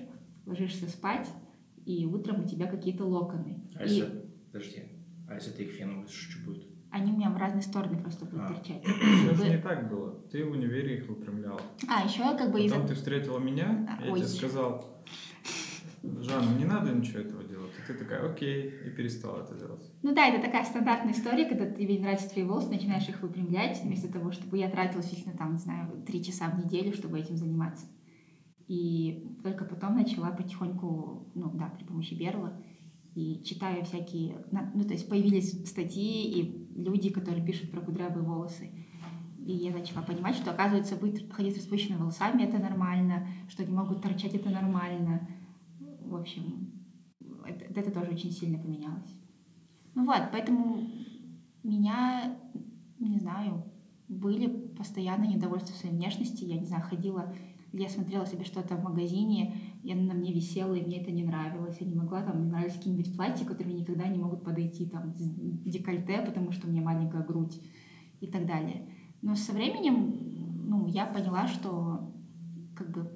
ложишься 0.46 0.88
спать, 0.88 1.28
и 1.86 2.06
утром 2.06 2.44
у 2.44 2.48
тебя 2.48 2.68
какие-то 2.68 3.06
локоны. 3.06 3.64
А 3.76 3.84
И 3.84 3.90
если... 3.90 4.26
Подожди. 4.52 4.84
А 5.28 5.34
если 5.36 5.52
ты 5.52 5.64
их 5.64 5.72
феном 5.72 6.02
высушишь, 6.02 6.36
что 6.36 6.46
будет? 6.46 6.73
Они 6.94 7.12
у 7.12 7.16
меня 7.18 7.30
в 7.32 7.38
разные 7.38 7.64
стороны 7.64 7.98
просто 7.98 8.26
будут 8.26 8.42
А. 8.46 8.54
торчать. 8.54 8.84
Это 8.86 9.06
же 9.06 9.36
Чтобы- 9.36 9.50
не 9.50 9.58
так 9.58 9.90
было. 9.90 10.12
Ты 10.32 10.46
в 10.46 10.52
универе 10.52 10.98
их 10.98 11.08
выпрямляла. 11.10 11.62
А, 11.90 12.06
еще 12.06 12.20
как 12.38 12.52
бы 12.52 12.62
из-за 12.62 12.76
Потом 12.76 12.88
ты 12.90 12.96
встретила 12.96 13.40
меня, 13.40 13.88
А, 14.00 14.06
я 14.06 14.12
ой. 14.12 14.20
тебе 14.20 14.28
сказал, 14.30 14.86
Жанна, 16.04 16.58
не 16.58 16.66
надо 16.66 16.92
ничего 16.92 17.20
этого 17.20 17.44
делать. 17.44 17.72
ты 17.88 17.94
такая, 17.94 18.30
окей, 18.32 18.70
и 18.86 18.90
перестала 18.92 19.42
это 19.44 19.56
делать. 19.56 19.82
Ну 20.04 20.14
да, 20.14 20.28
это 20.28 20.42
такая 20.46 20.64
стандартная 20.66 21.14
история, 21.14 21.46
когда 21.46 21.66
тебе 21.70 22.00
нравятся 22.00 22.30
твои 22.30 22.44
волосы, 22.46 22.70
начинаешь 22.70 23.08
их 23.10 23.22
выпрямлять, 23.22 23.82
вместо 23.84 24.12
того, 24.12 24.32
чтобы 24.32 24.58
я 24.58 24.70
тратила 24.70 25.02
действительно 25.02 25.36
там, 25.38 25.54
не 25.54 25.60
знаю, 25.60 26.02
три 26.06 26.24
часа 26.24 26.50
в 26.50 26.64
неделю, 26.64 26.94
чтобы 26.94 27.20
этим 27.20 27.36
заниматься. 27.38 27.86
И 28.68 29.38
только 29.44 29.66
потом 29.66 29.96
начала 29.96 30.32
потихоньку, 30.32 31.32
ну 31.36 31.52
да, 31.56 31.74
при 31.78 31.84
помощи 31.86 32.14
Берла, 32.14 32.62
и 33.16 33.44
читаю 33.44 33.84
всякие, 33.86 34.46
ну 34.74 34.84
то 34.84 34.94
есть 34.94 35.08
появились 35.10 35.68
статьи 35.70 36.40
и 36.40 36.63
люди, 36.76 37.10
которые 37.10 37.46
пишут 37.46 37.72
про 37.72 37.82
кудрявые 37.82 38.24
волосы. 38.24 38.72
И 39.46 39.52
я 39.52 39.72
начала 39.72 40.02
понимать, 40.02 40.36
что, 40.36 40.52
оказывается, 40.52 40.96
быть, 40.96 41.30
ходить 41.32 41.56
с 41.56 41.58
распущенными 41.58 42.00
волосами— 42.00 42.44
это 42.44 42.60
нормально, 42.60 43.28
что 43.50 43.64
они 43.64 43.74
могут 43.74 44.02
торчать— 44.02 44.34
это 44.36 44.50
нормально. 44.50 45.28
В 46.06 46.16
общем, 46.16 46.72
это, 47.46 47.80
это 47.80 47.92
тоже 47.92 48.12
очень 48.12 48.32
сильно 48.32 48.58
поменялось. 48.58 49.14
Ну 49.96 50.06
вот, 50.06 50.30
поэтому 50.32 50.88
меня, 51.64 52.38
не 53.00 53.20
знаю, 53.20 53.66
были 54.08 54.48
постоянно 54.48 55.26
недовольства 55.26 55.74
своей 55.76 55.96
внешности. 55.96 56.46
Я, 56.46 56.58
не 56.58 56.66
знаю, 56.66 56.84
ходила, 56.84 57.34
я 57.74 57.90
смотрела 57.90 58.26
себе 58.26 58.46
что-то 58.46 58.76
в 58.76 58.84
магазине, 58.84 59.56
и 59.84 59.92
оно 59.92 60.04
на 60.04 60.14
мне 60.14 60.34
висело, 60.34 60.74
и 60.74 60.86
мне 60.86 61.02
это 61.02 61.12
не 61.12 61.24
нравилось. 61.24 61.78
Я 61.80 61.88
не 61.88 61.96
могла, 61.96 62.22
там, 62.22 62.40
мне 62.40 62.50
нравились 62.50 62.74
какие-нибудь 62.74 63.16
платья, 63.16 63.46
которые 63.46 63.76
никогда 63.76 64.08
не 64.08 64.18
могут 64.18 64.44
подойти, 64.44 64.86
там, 64.86 65.14
декольте, 65.18 66.22
потому 66.22 66.52
что 66.52 66.68
у 66.68 66.72
меня 66.72 66.82
маленькая 66.82 67.24
грудь 67.24 67.62
и 68.22 68.28
так 68.28 68.46
далее. 68.46 68.88
Но 69.22 69.36
со 69.36 69.52
временем, 69.52 70.16
ну, 70.68 70.88
я 70.88 71.06
поняла, 71.06 71.48
что, 71.48 72.12
как 72.76 72.92
бы, 72.92 73.12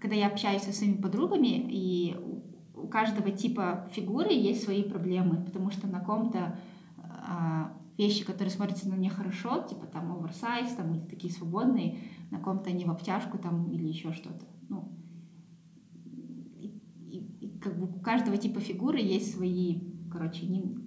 когда 0.00 0.16
я 0.16 0.28
общаюсь 0.28 0.62
со 0.62 0.72
своими 0.72 0.96
подругами, 0.96 1.66
и 1.68 2.16
у 2.74 2.88
каждого 2.88 3.30
типа 3.30 3.88
фигуры 3.92 4.32
есть 4.32 4.64
свои 4.64 4.82
проблемы, 4.82 5.44
потому 5.44 5.70
что 5.70 5.86
на 5.86 6.00
ком-то 6.00 6.58
а, 6.96 7.72
вещи, 7.98 8.24
которые 8.24 8.50
смотрятся 8.50 8.88
на 8.88 8.96
мне 8.96 9.10
хорошо, 9.10 9.62
типа 9.62 9.86
там 9.86 10.16
оверсайз, 10.16 10.72
там 10.74 10.94
или 10.94 11.04
такие 11.04 11.32
свободные, 11.32 11.98
на 12.30 12.38
ком-то 12.38 12.70
они 12.70 12.84
в 12.84 12.90
обтяжку 12.90 13.38
там 13.38 13.70
или 13.70 13.86
еще 13.86 14.12
что-то. 14.12 14.46
Ну, 14.68 14.88
и, 16.58 16.80
и, 17.10 17.18
и 17.40 17.58
как 17.58 17.78
бы 17.78 17.89
у 18.00 18.02
каждого 18.02 18.38
типа 18.38 18.60
фигуры 18.60 18.98
есть 18.98 19.36
свои, 19.36 19.80
короче, 20.10 20.46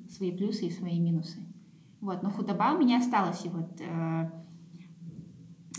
свои 0.10 0.36
плюсы 0.36 0.65
и 0.65 0.72
свои 0.72 1.00
минусы. 1.00 1.39
Вот, 2.01 2.24
но 2.24 2.32
худоба 2.32 2.74
у 2.74 2.79
меня 2.79 2.98
осталась, 2.98 3.46
и 3.46 3.50
вот 3.50 3.79
э, 3.79 4.32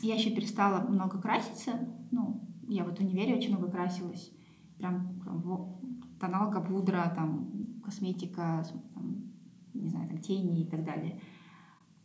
я 0.03 0.15
еще 0.15 0.31
перестала 0.31 0.87
много 0.87 1.21
краситься, 1.21 1.73
ну, 2.13 2.49
я 2.69 2.85
вот 2.85 2.99
в 2.99 3.03
универе 3.03 3.35
очень 3.35 3.51
много 3.51 3.71
красилась, 3.71 4.33
прям, 4.79 5.21
прям 5.21 5.77
тоналка, 6.21 6.61
пудра, 6.61 7.13
там, 7.15 7.81
косметика, 7.85 8.65
там, 8.95 9.33
не 9.75 9.89
знаю, 9.89 10.09
там, 10.09 10.19
тени 10.19 10.63
и 10.63 10.71
так 10.71 10.85
далее. 10.85 11.21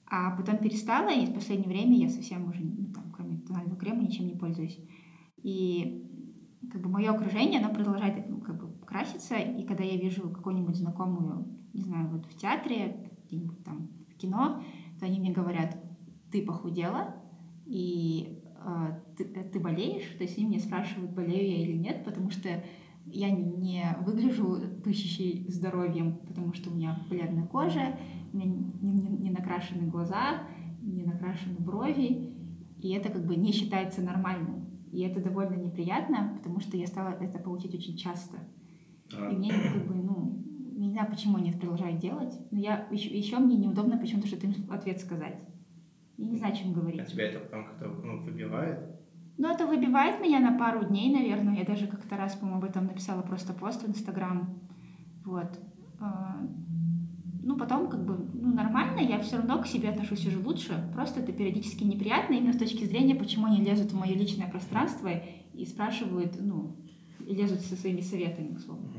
А 0.05 0.35
потом 0.35 0.57
перестала, 0.57 1.09
и 1.09 1.27
в 1.27 1.33
последнее 1.33 1.69
время 1.69 1.95
я 1.95 2.09
совсем 2.09 2.49
уже, 2.49 2.61
ну, 2.61 2.91
там, 2.91 3.11
кроме 3.11 3.37
тонального 3.37 3.77
крема, 3.77 4.01
ничем 4.01 4.25
не 4.25 4.35
пользуюсь. 4.35 4.79
И 5.37 6.03
как 6.71 6.81
бы 6.81 6.89
мое 6.89 7.11
окружение, 7.11 7.61
оно 7.61 7.73
продолжает 7.73 8.27
краситься, 8.89 9.35
и 9.35 9.63
когда 9.63 9.83
я 9.83 9.97
вижу 9.97 10.29
какую-нибудь 10.29 10.75
знакомую, 10.75 11.45
не 11.73 11.81
знаю, 11.81 12.09
вот 12.09 12.25
в 12.25 12.35
театре, 12.35 13.11
где-нибудь 13.27 13.63
там 13.63 13.89
в 14.09 14.17
кино, 14.17 14.63
то 14.99 15.05
они 15.05 15.19
мне 15.19 15.31
говорят, 15.31 15.77
ты 16.31 16.43
похудела, 16.43 17.15
и 17.65 18.41
э, 18.65 18.99
ты, 19.15 19.25
ты 19.25 19.59
болеешь, 19.59 20.15
то 20.17 20.23
есть 20.23 20.37
они 20.37 20.47
меня 20.47 20.59
спрашивают, 20.59 21.11
болею 21.11 21.47
я 21.47 21.61
или 21.61 21.77
нет, 21.77 22.03
потому 22.03 22.31
что 22.31 22.49
я 23.05 23.29
не 23.29 23.83
выгляжу 24.01 24.57
пышущей 24.83 25.45
здоровьем, 25.49 26.17
потому 26.27 26.53
что 26.53 26.71
у 26.71 26.73
меня 26.73 26.99
бледная 27.09 27.45
кожа, 27.45 27.97
у 28.33 28.37
меня 28.37 28.47
не, 28.47 28.91
не, 28.91 29.07
не 29.17 29.29
накрашены 29.29 29.87
глаза, 29.87 30.43
не 30.81 31.03
накрашены 31.03 31.59
брови, 31.59 32.33
и 32.81 32.89
это 32.91 33.09
как 33.09 33.25
бы 33.25 33.35
не 33.35 33.51
считается 33.51 34.01
нормальным. 34.01 34.65
И 34.91 35.01
это 35.01 35.21
довольно 35.21 35.55
неприятно, 35.55 36.33
потому 36.37 36.59
что 36.59 36.75
я 36.75 36.87
стала 36.87 37.09
это 37.09 37.37
получить 37.37 37.75
очень 37.75 37.95
часто. 37.95 38.37
И 39.11 39.35
мне 39.35 39.51
как 39.51 39.87
бы, 39.87 39.95
ну, 39.95 40.43
не 40.77 40.89
знаю, 40.89 41.09
почему 41.09 41.37
они 41.37 41.49
это 41.49 41.59
продолжают 41.59 41.99
делать, 41.99 42.33
но 42.51 42.59
я 42.59 42.87
еще, 42.91 43.09
еще 43.09 43.37
мне 43.37 43.57
неудобно 43.57 43.97
почему-то 43.97 44.27
что-то 44.27 44.47
им 44.47 44.53
ответ 44.69 44.99
сказать. 44.99 45.35
Я 46.17 46.27
не 46.27 46.37
знаю, 46.37 46.53
о 46.53 46.55
чем 46.55 46.73
говорить. 46.73 47.01
А 47.01 47.05
тебя 47.05 47.29
это 47.29 47.39
потом 47.39 47.65
как-то 47.65 47.87
ну, 47.87 48.23
выбивает? 48.23 48.79
Ну, 49.37 49.49
это 49.49 49.65
выбивает 49.65 50.19
меня 50.19 50.39
на 50.39 50.57
пару 50.57 50.85
дней, 50.85 51.13
наверное. 51.13 51.55
Я 51.55 51.63
даже 51.63 51.87
как-то 51.87 52.17
раз, 52.17 52.35
по-моему, 52.35 52.59
об 52.59 52.69
этом 52.69 52.85
написала 52.85 53.21
просто 53.21 53.53
пост 53.53 53.83
в 53.83 53.89
Инстаграм. 53.89 54.59
Вот. 55.23 55.57
А, 56.01 56.45
ну, 57.41 57.55
потом, 57.55 57.89
как 57.89 58.05
бы, 58.05 58.17
ну, 58.33 58.53
нормально, 58.53 58.99
я 58.99 59.17
все 59.19 59.37
равно 59.37 59.61
к 59.61 59.67
себе 59.67 59.89
отношусь 59.89 60.27
уже 60.27 60.39
лучше. 60.39 60.91
Просто 60.93 61.21
это 61.21 61.31
периодически 61.31 61.85
неприятно, 61.85 62.33
именно 62.33 62.51
с 62.51 62.57
точки 62.57 62.83
зрения, 62.83 63.15
почему 63.15 63.45
они 63.45 63.63
лезут 63.63 63.91
в 63.91 63.97
мое 63.97 64.13
личное 64.13 64.49
пространство 64.49 65.09
и 65.53 65.65
спрашивают, 65.65 66.35
ну, 66.39 66.75
и 67.29 67.35
лезут 67.35 67.61
со 67.61 67.75
своими 67.75 68.01
советами, 68.01 68.55
к 68.55 68.59
слову. 68.59 68.91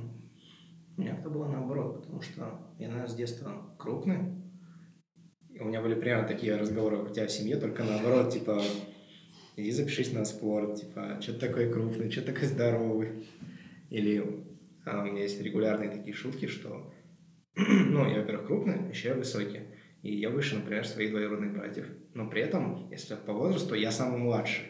У 0.97 1.01
меня 1.01 1.17
это 1.19 1.29
было 1.29 1.49
наоборот, 1.49 2.03
потому 2.03 2.23
что 2.23 2.61
я, 2.79 2.87
наверное, 2.87 3.09
с 3.09 3.15
детства 3.17 3.75
крупный. 3.77 4.19
И 5.49 5.59
у 5.59 5.65
меня 5.65 5.83
были 5.83 5.97
прямо 5.97 6.29
такие 6.29 6.55
разговоры 6.55 6.99
у 6.99 7.09
тебя 7.09 7.27
в 7.27 7.33
семье, 7.33 7.57
только 7.57 7.83
наоборот, 7.83 8.33
типа, 8.33 8.63
иди 9.57 9.73
запишись 9.73 10.13
на 10.13 10.25
спорт, 10.25 10.81
типа, 10.81 11.19
что 11.21 11.33
ты 11.33 11.41
такой 11.41 11.73
крупный, 11.73 12.09
что 12.09 12.23
такой 12.23 12.47
здоровый. 12.47 13.27
Или 13.91 14.45
а, 14.87 15.03
у 15.03 15.07
меня 15.07 15.23
есть 15.23 15.43
регулярные 15.43 15.91
такие 15.91 16.15
шутки, 16.15 16.47
что, 16.47 16.95
ну, 17.57 18.09
я, 18.09 18.21
во-первых, 18.21 18.47
крупный, 18.47 18.91
еще 18.91 19.09
я 19.09 19.15
высокий. 19.15 19.63
И 20.03 20.15
я 20.15 20.31
выше, 20.31 20.55
например, 20.55 20.87
своих 20.87 21.11
двоюродных 21.11 21.53
братьев. 21.53 21.87
Но 22.15 22.31
при 22.31 22.43
этом, 22.43 22.89
если 22.93 23.17
по 23.17 23.33
возрасту, 23.33 23.75
я 23.75 23.91
самый 23.91 24.21
младший. 24.21 24.67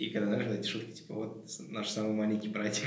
И 0.00 0.08
когда, 0.08 0.28
знаешь, 0.28 0.46
эти 0.58 0.66
шутки, 0.66 0.92
типа, 0.92 1.14
вот 1.14 1.46
наш 1.68 1.90
самый 1.90 2.14
маленький 2.14 2.48
братик. 2.48 2.86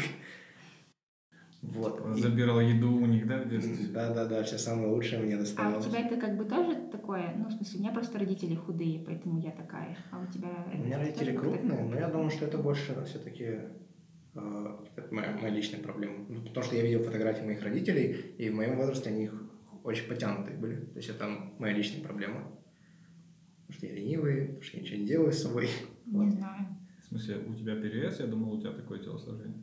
Вот. 1.61 2.01
Он 2.01 2.15
и... 2.15 2.21
забирал 2.21 2.59
еду 2.59 2.91
у 2.91 3.05
них, 3.05 3.27
да, 3.27 3.37
в 3.37 3.47
детстве? 3.47 3.87
Да, 3.93 4.11
да, 4.11 4.25
да, 4.25 4.41
все 4.41 4.57
самое 4.57 4.87
лучшее 4.87 5.21
мне 5.21 5.37
доставалось. 5.37 5.85
А 5.85 5.87
у 5.87 5.91
тебя 5.91 6.07
это 6.07 6.17
как 6.17 6.35
бы 6.35 6.45
тоже 6.45 6.75
такое, 6.91 7.35
ну, 7.37 7.49
в 7.49 7.51
смысле, 7.51 7.79
у 7.79 7.81
меня 7.83 7.93
просто 7.93 8.17
родители 8.17 8.55
худые, 8.55 9.03
поэтому 9.05 9.39
я 9.39 9.51
такая, 9.51 9.95
а 10.09 10.23
у 10.23 10.31
тебя... 10.31 10.49
У 10.73 10.77
меня 10.83 10.97
родители 10.97 11.37
крупные, 11.37 11.83
но 11.83 11.95
я 11.95 12.09
думаю, 12.09 12.31
что 12.31 12.45
это 12.45 12.57
больше 12.57 12.95
все-таки 13.05 13.59
э, 14.33 14.77
моя, 15.11 15.37
моя 15.39 15.49
личная 15.49 15.83
проблема. 15.83 16.25
Ну, 16.27 16.41
потому 16.41 16.65
что 16.65 16.75
я 16.75 16.81
видел 16.81 17.03
фотографии 17.03 17.45
моих 17.45 17.61
родителей, 17.61 18.33
и 18.39 18.49
в 18.49 18.55
моем 18.55 18.75
возрасте 18.75 19.11
они 19.11 19.29
очень 19.83 20.07
потянутые 20.07 20.57
были. 20.57 20.77
То 20.77 20.97
есть 20.97 21.09
это 21.09 21.29
моя 21.59 21.75
личная 21.75 22.03
проблема. 22.03 22.51
Потому 23.67 23.77
что 23.77 23.85
я 23.85 23.93
ленивый, 23.93 24.45
потому 24.47 24.63
что 24.63 24.77
я 24.77 24.83
ничего 24.83 24.97
не 24.97 25.05
делаю 25.05 25.31
с 25.31 25.43
собой. 25.43 25.69
Не 26.07 26.17
вот. 26.17 26.33
знаю. 26.33 26.82
В 27.13 27.15
смысле, 27.15 27.43
у 27.47 27.53
тебя 27.53 27.75
перевес? 27.75 28.19
Я 28.19 28.25
думал, 28.25 28.53
у 28.53 28.59
тебя 28.59 28.71
такое 28.71 28.97
телосложение. 28.97 29.61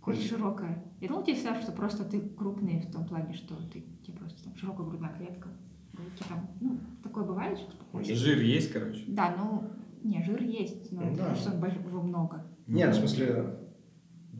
Кость 0.00 0.28
широкая. 0.28 0.82
Я 1.00 1.06
думал, 1.06 1.22
тебе 1.22 1.36
сказали, 1.36 1.62
что 1.62 1.70
просто 1.70 2.04
ты 2.04 2.20
крупный 2.20 2.80
в 2.80 2.90
том 2.90 3.06
плане, 3.06 3.34
что 3.34 3.54
ты 3.72 3.84
тебе 4.04 4.16
просто 4.18 4.42
там 4.42 4.56
широкая 4.56 4.84
грудная 4.84 5.14
клетка. 5.14 5.48
Руки 5.92 6.24
там, 6.28 6.50
ну, 6.60 6.80
такое 7.04 7.22
бывает, 7.24 7.56
что 7.56 8.02
Жир 8.02 8.40
есть, 8.40 8.72
короче. 8.72 9.04
Да, 9.06 9.36
ну, 9.38 9.70
не, 10.02 10.24
жир 10.24 10.42
есть, 10.42 10.90
но 10.90 11.02
ну, 11.02 11.16
да. 11.16 11.36
что 11.36 11.52
его 11.52 12.02
много. 12.02 12.44
Не, 12.66 12.88
в 12.88 12.94
смысле, 12.94 13.60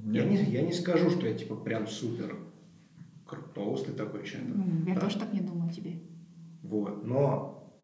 я 0.07 0.25
не, 0.25 0.43
я 0.45 0.63
не 0.63 0.73
скажу, 0.73 1.11
что 1.11 1.29
я 1.29 1.35
типа 1.35 1.55
прям 1.55 1.87
супер 1.87 2.37
толстый 3.55 3.95
такой 3.95 4.27
чем-то. 4.27 4.59
Mm, 4.59 4.89
я 4.89 4.95
да. 4.95 5.01
тоже 5.03 5.21
так 5.21 5.33
не 5.33 5.43
думаю 5.43 5.73
тебе. 5.73 6.03
Вот, 6.63 7.05
но 7.05 7.81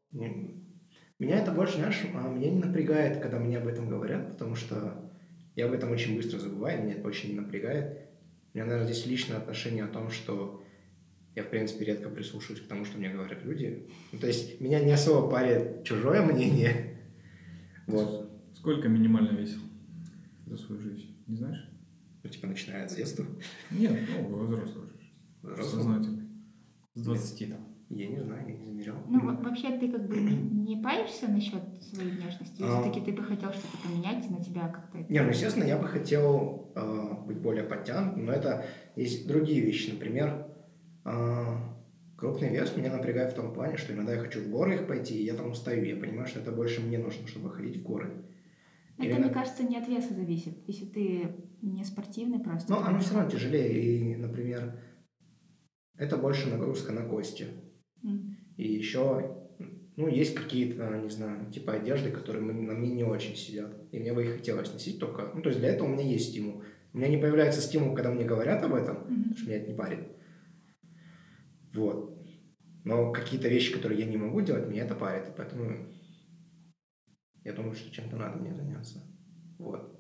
меня 1.19 1.39
это 1.39 1.53
больше, 1.53 1.77
знаешь, 1.77 2.03
а, 2.15 2.29
меня 2.29 2.51
не 2.51 2.59
напрягает, 2.59 3.23
когда 3.23 3.39
мне 3.39 3.59
об 3.59 3.67
этом 3.67 3.89
говорят, 3.89 4.33
потому 4.33 4.55
что 4.55 5.11
я 5.55 5.67
об 5.67 5.73
этом 5.73 5.91
очень 5.91 6.17
быстро 6.17 6.39
забываю, 6.39 6.83
меня 6.83 6.95
это 6.95 7.09
очень 7.09 7.31
не 7.31 7.41
напрягает. 7.41 8.09
У 8.53 8.59
меня, 8.59 8.67
наверное, 8.67 8.93
здесь 8.93 9.07
личное 9.07 9.39
отношение 9.39 9.85
о 9.85 9.89
том, 9.89 10.11
что 10.11 10.63
я, 11.35 11.43
в 11.43 11.51
принципе, 11.51 11.87
редко 11.87 12.09
прислушиваюсь 12.09 12.63
к 12.63 12.69
тому, 12.69 12.85
что 12.85 12.99
мне 12.99 13.11
говорят 13.11 13.45
люди. 13.45 13.89
Ну, 14.13 14.19
то 14.19 14.27
есть 14.27 14.61
меня 14.61 14.81
не 14.81 14.93
особо 14.93 15.31
парит 15.31 15.85
чужое 15.85 16.23
мнение. 16.23 16.99
Вот. 17.87 18.31
Сколько 18.55 18.89
минимально 18.89 19.37
весил 19.37 19.61
за 20.47 20.57
свою 20.57 20.81
жизнь? 20.81 21.15
Не 21.27 21.37
знаешь? 21.37 21.69
Ну, 22.23 22.31
типа, 22.31 22.47
начиная 22.47 22.89
с 22.89 22.95
детства? 22.95 23.27
Нет, 23.71 24.01
ну, 24.29 24.47
взрослый 24.47 24.87
уже. 24.87 25.11
Взрослый? 25.43 25.83
Сознательный. 25.83 26.29
С 26.95 27.03
20 27.03 27.51
там. 27.51 27.76
Я 27.89 28.09
не 28.09 28.21
знаю, 28.21 28.49
я 28.49 28.55
не 28.57 28.65
замерял. 28.65 28.97
Ну, 29.09 29.37
вообще 29.43 29.79
ты 29.79 29.89
как 29.91 30.09
бы 30.09 30.17
не, 30.17 30.35
не 30.35 30.83
паришься 30.83 31.29
насчет 31.29 31.63
своей 31.81 32.11
внешности? 32.11 32.61
Или 32.61 32.69
а... 32.69 32.83
все-таки 32.83 33.01
ты 33.01 33.13
бы 33.13 33.23
хотел 33.23 33.53
что-то 33.53 33.79
поменять 33.85 34.29
на 34.29 34.43
тебя 34.43 34.69
как-то? 34.69 34.99
Не, 35.09 35.21
ну, 35.21 35.29
естественно, 35.29 35.65
я 35.65 35.79
бы 35.79 35.87
хотел 35.87 36.73
э, 36.75 37.15
быть 37.27 37.39
более 37.39 37.63
подтянутым, 37.63 38.27
но 38.27 38.33
это 38.33 38.65
есть 38.97 39.29
другие 39.29 39.61
вещи. 39.61 39.91
Например, 39.93 40.49
э, 41.05 41.45
крупный 42.17 42.51
вес 42.51 42.77
меня 42.77 42.91
напрягает 42.91 43.33
в 43.33 43.37
том 43.37 43.55
плане, 43.55 43.77
что 43.77 43.93
иногда 43.93 44.15
я 44.15 44.21
хочу 44.21 44.43
в 44.43 44.51
горы 44.51 44.75
их 44.75 44.89
пойти, 44.89 45.21
и 45.21 45.25
я 45.25 45.35
там 45.35 45.53
устаю. 45.53 45.85
Я 45.85 45.95
понимаю, 45.95 46.27
что 46.27 46.41
это 46.41 46.51
больше 46.51 46.81
мне 46.81 46.99
нужно, 46.99 47.29
чтобы 47.29 47.51
ходить 47.51 47.77
в 47.77 47.83
горы. 47.85 48.25
Это, 48.99 49.09
Или... 49.09 49.19
мне 49.19 49.31
кажется, 49.31 49.63
не 49.63 49.79
от 49.79 49.87
веса 49.87 50.13
зависит. 50.13 50.59
Если 50.67 50.87
ты 50.87 51.37
не 51.63 51.85
спортивный 51.85 52.41
просто... 52.41 52.73
Ну, 52.73 52.81
оно 52.81 52.99
все 52.99 53.15
равно 53.15 53.31
тяжелее. 53.31 54.13
И, 54.13 54.17
например, 54.17 54.81
это 55.97 56.17
больше 56.17 56.49
нагрузка 56.49 56.93
на 56.93 57.03
кости. 57.03 57.47
И 58.57 58.73
еще, 58.73 59.37
ну, 59.97 60.09
есть 60.09 60.35
какие-то, 60.35 60.99
не 61.03 61.11
знаю, 61.11 61.51
типа 61.51 61.75
одежды, 61.75 62.11
которые 62.11 62.45
на 62.45 62.73
мне 62.75 62.91
не 62.91 63.05
очень 63.05 63.37
сидят. 63.37 63.75
И 63.93 63.99
мне 63.99 64.13
бы 64.13 64.25
их 64.25 64.37
хотелось 64.37 64.73
носить 64.73 64.99
только... 64.99 65.31
Ну, 65.35 65.43
то 65.43 65.49
есть 65.51 65.61
для 65.61 65.71
этого 65.71 65.89
у 65.89 65.93
меня 65.93 66.05
есть 66.05 66.31
стимул. 66.31 66.63
У 66.93 66.99
меня 66.99 67.09
не 67.09 67.19
появляется 67.19 67.61
стимул, 67.61 67.95
когда 67.95 68.11
мне 68.11 68.25
говорят 68.25 68.63
об 68.65 68.75
этом, 68.75 68.97
Мгм. 68.97 69.07
потому 69.23 69.37
что 69.37 69.47
меня 69.47 69.57
это 69.59 69.69
не 69.71 69.77
парит. 69.77 70.01
Вот. 71.75 72.19
Но 72.85 73.13
какие-то 73.13 73.49
вещи, 73.49 73.73
которые 73.73 74.01
я 74.01 74.07
не 74.07 74.17
могу 74.17 74.41
делать, 74.41 74.69
меня 74.69 74.85
это 74.85 74.95
парит. 74.95 75.29
И 75.29 75.33
поэтому 75.37 75.89
я 77.45 77.53
думаю, 77.53 77.75
что 77.75 77.91
чем-то 77.93 78.17
надо 78.17 78.39
мне 78.39 78.55
заняться. 78.55 79.03
Вот. 79.59 79.93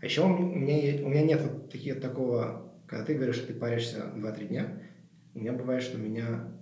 А 0.00 0.04
еще 0.04 0.22
у 0.22 0.28
меня, 0.28 0.44
у 0.52 0.58
меня, 0.58 0.76
есть- 0.82 1.02
у 1.02 1.08
меня 1.08 1.22
нет 1.24 1.40
вот 1.40 1.70
таких, 1.70 2.00
такого, 2.00 2.74
когда 2.86 3.04
ты 3.04 3.14
говоришь, 3.14 3.36
что 3.36 3.46
ты 3.46 3.54
паришься 3.54 4.12
2-3 4.14 4.48
дня, 4.48 4.82
у 5.34 5.38
меня 5.38 5.52
бывает, 5.52 5.82
что 5.82 5.96
меня 5.98 6.52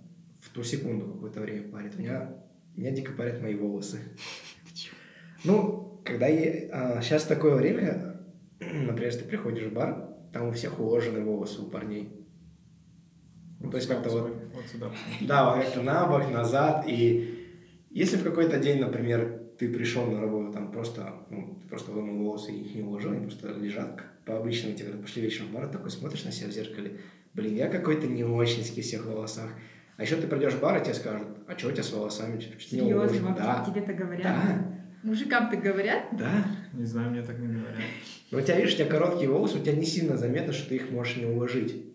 в 0.41 0.49
ту 0.49 0.63
секунду 0.63 1.05
какое-то 1.13 1.39
время 1.39 1.69
парит. 1.69 1.93
У 1.95 2.01
меня, 2.01 2.35
меня 2.75 2.91
дико 2.91 3.13
парят 3.13 3.41
мои 3.41 3.55
волосы. 3.55 3.99
Ну, 5.43 6.01
когда 6.03 6.27
я... 6.27 7.01
сейчас 7.01 7.23
такое 7.23 7.55
время, 7.55 8.21
например, 8.59 9.15
ты 9.15 9.23
приходишь 9.23 9.67
в 9.67 9.73
бар, 9.73 10.09
там 10.33 10.47
у 10.47 10.51
всех 10.51 10.79
уложены 10.79 11.23
волосы 11.23 11.61
у 11.61 11.65
парней. 11.65 12.09
Ну, 13.59 13.69
то 13.69 13.77
есть 13.77 13.87
как-то 13.87 14.09
вот... 14.09 14.35
Вот 14.53 14.65
сюда. 14.65 14.91
Да, 15.21 15.45
вот 15.45 15.63
как-то 15.63 15.83
на 15.83 16.07
бок, 16.07 16.31
назад. 16.31 16.85
И 16.87 17.47
если 17.91 18.17
в 18.17 18.23
какой-то 18.23 18.59
день, 18.59 18.79
например, 18.79 19.41
ты 19.59 19.69
пришел 19.71 20.09
на 20.09 20.19
работу, 20.19 20.51
там 20.51 20.71
просто, 20.71 21.13
ну, 21.29 21.59
ты 21.61 21.67
просто 21.67 21.91
вымыл 21.91 22.25
волосы 22.25 22.51
и 22.51 22.61
их 22.61 22.75
не 22.75 22.81
уложил, 22.81 23.11
они 23.11 23.27
просто 23.27 23.53
лежат 23.53 23.95
как 23.95 24.11
по 24.25 24.37
обычному, 24.37 24.75
тебе 24.75 24.87
говорят, 24.87 25.05
пошли 25.05 25.21
вечером 25.21 25.49
в 25.49 25.51
бар, 25.51 25.67
такой 25.67 25.91
смотришь 25.91 26.23
на 26.23 26.31
себя 26.31 26.47
в 26.47 26.51
зеркале, 26.51 26.99
блин, 27.33 27.55
я 27.55 27.69
какой-то 27.69 28.07
не 28.07 28.23
очень 28.23 28.63
в 28.63 28.81
всех 28.81 29.05
волосах. 29.05 29.51
А 30.01 30.03
еще 30.03 30.15
ты 30.15 30.25
придешь 30.25 30.53
в 30.53 30.59
бар, 30.59 30.81
и 30.81 30.83
тебе 30.83 30.95
скажут, 30.95 31.27
а 31.47 31.55
что 31.55 31.67
у 31.67 31.71
тебя 31.71 31.83
с 31.83 31.93
волосами? 31.93 32.41
Серьезно, 32.59 32.95
уложено?» 32.95 33.27
вам 33.27 33.35
Да, 33.35 33.63
тебе-то 33.63 33.93
говорят? 33.93 34.23
да, 34.23 34.87
Мужикам-то 35.03 35.57
говорят? 35.57 36.05
да. 36.13 36.43
Не 36.73 36.85
знаю, 36.85 37.11
мне 37.11 37.21
так 37.21 37.37
не 37.37 37.45
говорят. 37.45 37.77
Но 38.31 38.39
у 38.39 38.41
тебя, 38.41 38.55
видишь, 38.55 38.73
у 38.73 38.77
тебя 38.77 38.87
короткие 38.87 39.29
волосы, 39.29 39.59
у 39.59 39.61
тебя 39.61 39.75
не 39.75 39.85
сильно 39.85 40.17
заметно, 40.17 40.53
что 40.53 40.69
ты 40.69 40.77
их 40.77 40.89
можешь 40.89 41.17
не 41.17 41.25
уложить. 41.25 41.85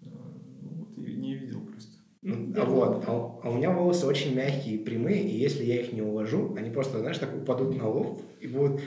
Ну, 0.00 0.88
Вот 0.96 1.06
не 1.06 1.34
видел 1.34 1.66
просто. 1.66 1.98
Ну, 2.22 2.54
а 2.56 2.64
вот, 2.64 3.04
а, 3.06 3.10
а 3.10 3.50
у 3.50 3.58
меня 3.58 3.72
волосы 3.72 4.06
очень 4.06 4.34
мягкие 4.34 4.76
и 4.76 4.82
прямые, 4.82 5.22
и 5.24 5.36
если 5.36 5.64
я 5.64 5.82
их 5.82 5.92
не 5.92 6.00
уложу, 6.00 6.54
они 6.56 6.70
просто, 6.70 7.00
знаешь, 7.00 7.18
так 7.18 7.36
упадут 7.36 7.76
на 7.76 7.86
лоб 7.86 8.22
и 8.40 8.46
будут, 8.46 8.80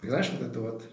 знаешь, 0.00 0.30
вот 0.38 0.48
это 0.48 0.60
вот, 0.60 0.84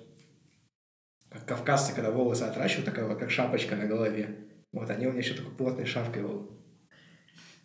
как 1.30 1.46
кавказцы, 1.46 1.94
когда 1.94 2.10
волосы 2.10 2.42
отращивают, 2.46 2.86
такая 2.88 3.06
вот, 3.08 3.20
как 3.20 3.30
шапочка 3.30 3.76
на 3.76 3.86
голове. 3.86 4.38
Вот, 4.72 4.90
они 4.90 5.06
у 5.06 5.12
меня 5.12 5.20
еще 5.20 5.36
такой 5.36 5.52
плотной 5.54 5.86
шапкой 5.86 6.24
вот 6.24 6.61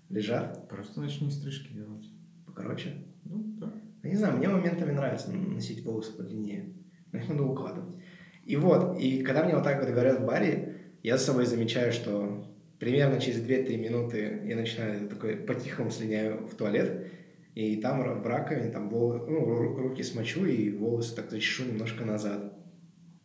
лежат, 0.09 0.69
Просто 0.69 1.01
начни 1.01 1.31
стрижки 1.31 1.73
делать. 1.73 2.07
покороче. 2.47 2.95
Ну, 3.25 3.43
да. 3.59 3.73
Я 4.03 4.11
не 4.11 4.17
знаю, 4.17 4.37
мне 4.39 4.49
моментами 4.49 4.93
нравится 4.93 5.33
носить 5.33 5.85
волосы 5.85 6.17
подлиннее, 6.17 6.73
но 7.13 7.19
их 7.19 7.29
надо 7.29 7.43
укладывать. 7.45 7.97
И 8.45 8.57
вот, 8.57 8.99
и 9.01 9.23
когда 9.23 9.45
мне 9.45 9.55
вот 9.55 9.65
так 9.65 9.81
вот 9.83 9.91
говорят 9.91 10.21
в 10.21 10.25
баре, 10.27 10.77
я 11.03 11.19
с 11.19 11.25
собой 11.25 11.47
замечаю, 11.47 11.93
что 11.93 12.47
примерно 12.79 13.21
через 13.21 13.41
2-3 13.45 13.77
минуты 13.77 14.43
я 14.45 14.55
начинаю 14.57 15.09
такой 15.09 15.35
по-тихому 15.37 15.91
слиняю 15.91 16.47
в 16.47 16.55
туалет, 16.55 17.09
и 17.57 17.77
там 17.77 18.01
в 18.23 18.27
раковине 18.27 18.71
там 18.71 18.89
вол- 18.91 19.27
ну, 19.27 19.41
ру- 19.47 19.77
руки 19.77 20.03
смочу 20.05 20.45
и 20.45 20.71
волосы 20.71 21.17
так 21.17 21.31
зачешу 21.31 21.65
немножко 21.65 22.05
назад. 22.05 22.53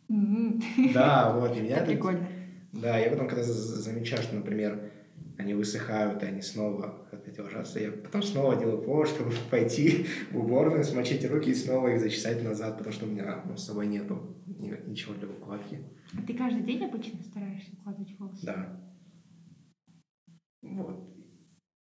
М. 0.09 0.59
Да, 0.93 1.37
вот, 1.37 1.55
и 1.57 1.61
меня 1.61 1.77
Это 1.77 1.85
прикольно. 1.85 2.27
Да, 2.71 2.97
я 2.97 3.09
потом, 3.11 3.27
когда 3.27 3.43
за- 3.43 3.53
замечаю, 3.81 4.23
что, 4.23 4.35
например, 4.35 4.89
они 5.37 5.53
высыхают, 5.53 6.21
и 6.23 6.25
они 6.25 6.41
снова 6.41 7.07
опять 7.11 7.39
ложатся, 7.39 7.79
я 7.79 7.91
потом 7.91 8.21
снова 8.23 8.55
делаю 8.55 8.81
повод, 8.81 9.07
чтобы 9.07 9.31
пойти 9.51 10.05
в 10.31 10.37
уборную, 10.37 10.83
смочить 10.83 11.25
руки 11.29 11.51
и 11.51 11.55
снова 11.55 11.89
их 11.89 11.99
зачесать 11.99 12.43
назад, 12.43 12.77
потому 12.77 12.93
что 12.93 13.05
у 13.05 13.09
меня 13.09 13.43
ну, 13.45 13.57
с 13.57 13.65
собой 13.65 13.87
нету 13.87 14.35
ни- 14.45 14.89
ничего 14.89 15.13
для 15.15 15.27
укладки. 15.27 15.83
А 16.17 16.21
ты 16.21 16.33
каждый 16.33 16.63
день 16.63 16.83
обычно 16.83 17.23
стараешься 17.23 17.71
укладывать 17.73 18.17
волосы? 18.19 18.45
Да. 18.45 18.81
Вот. 20.61 21.07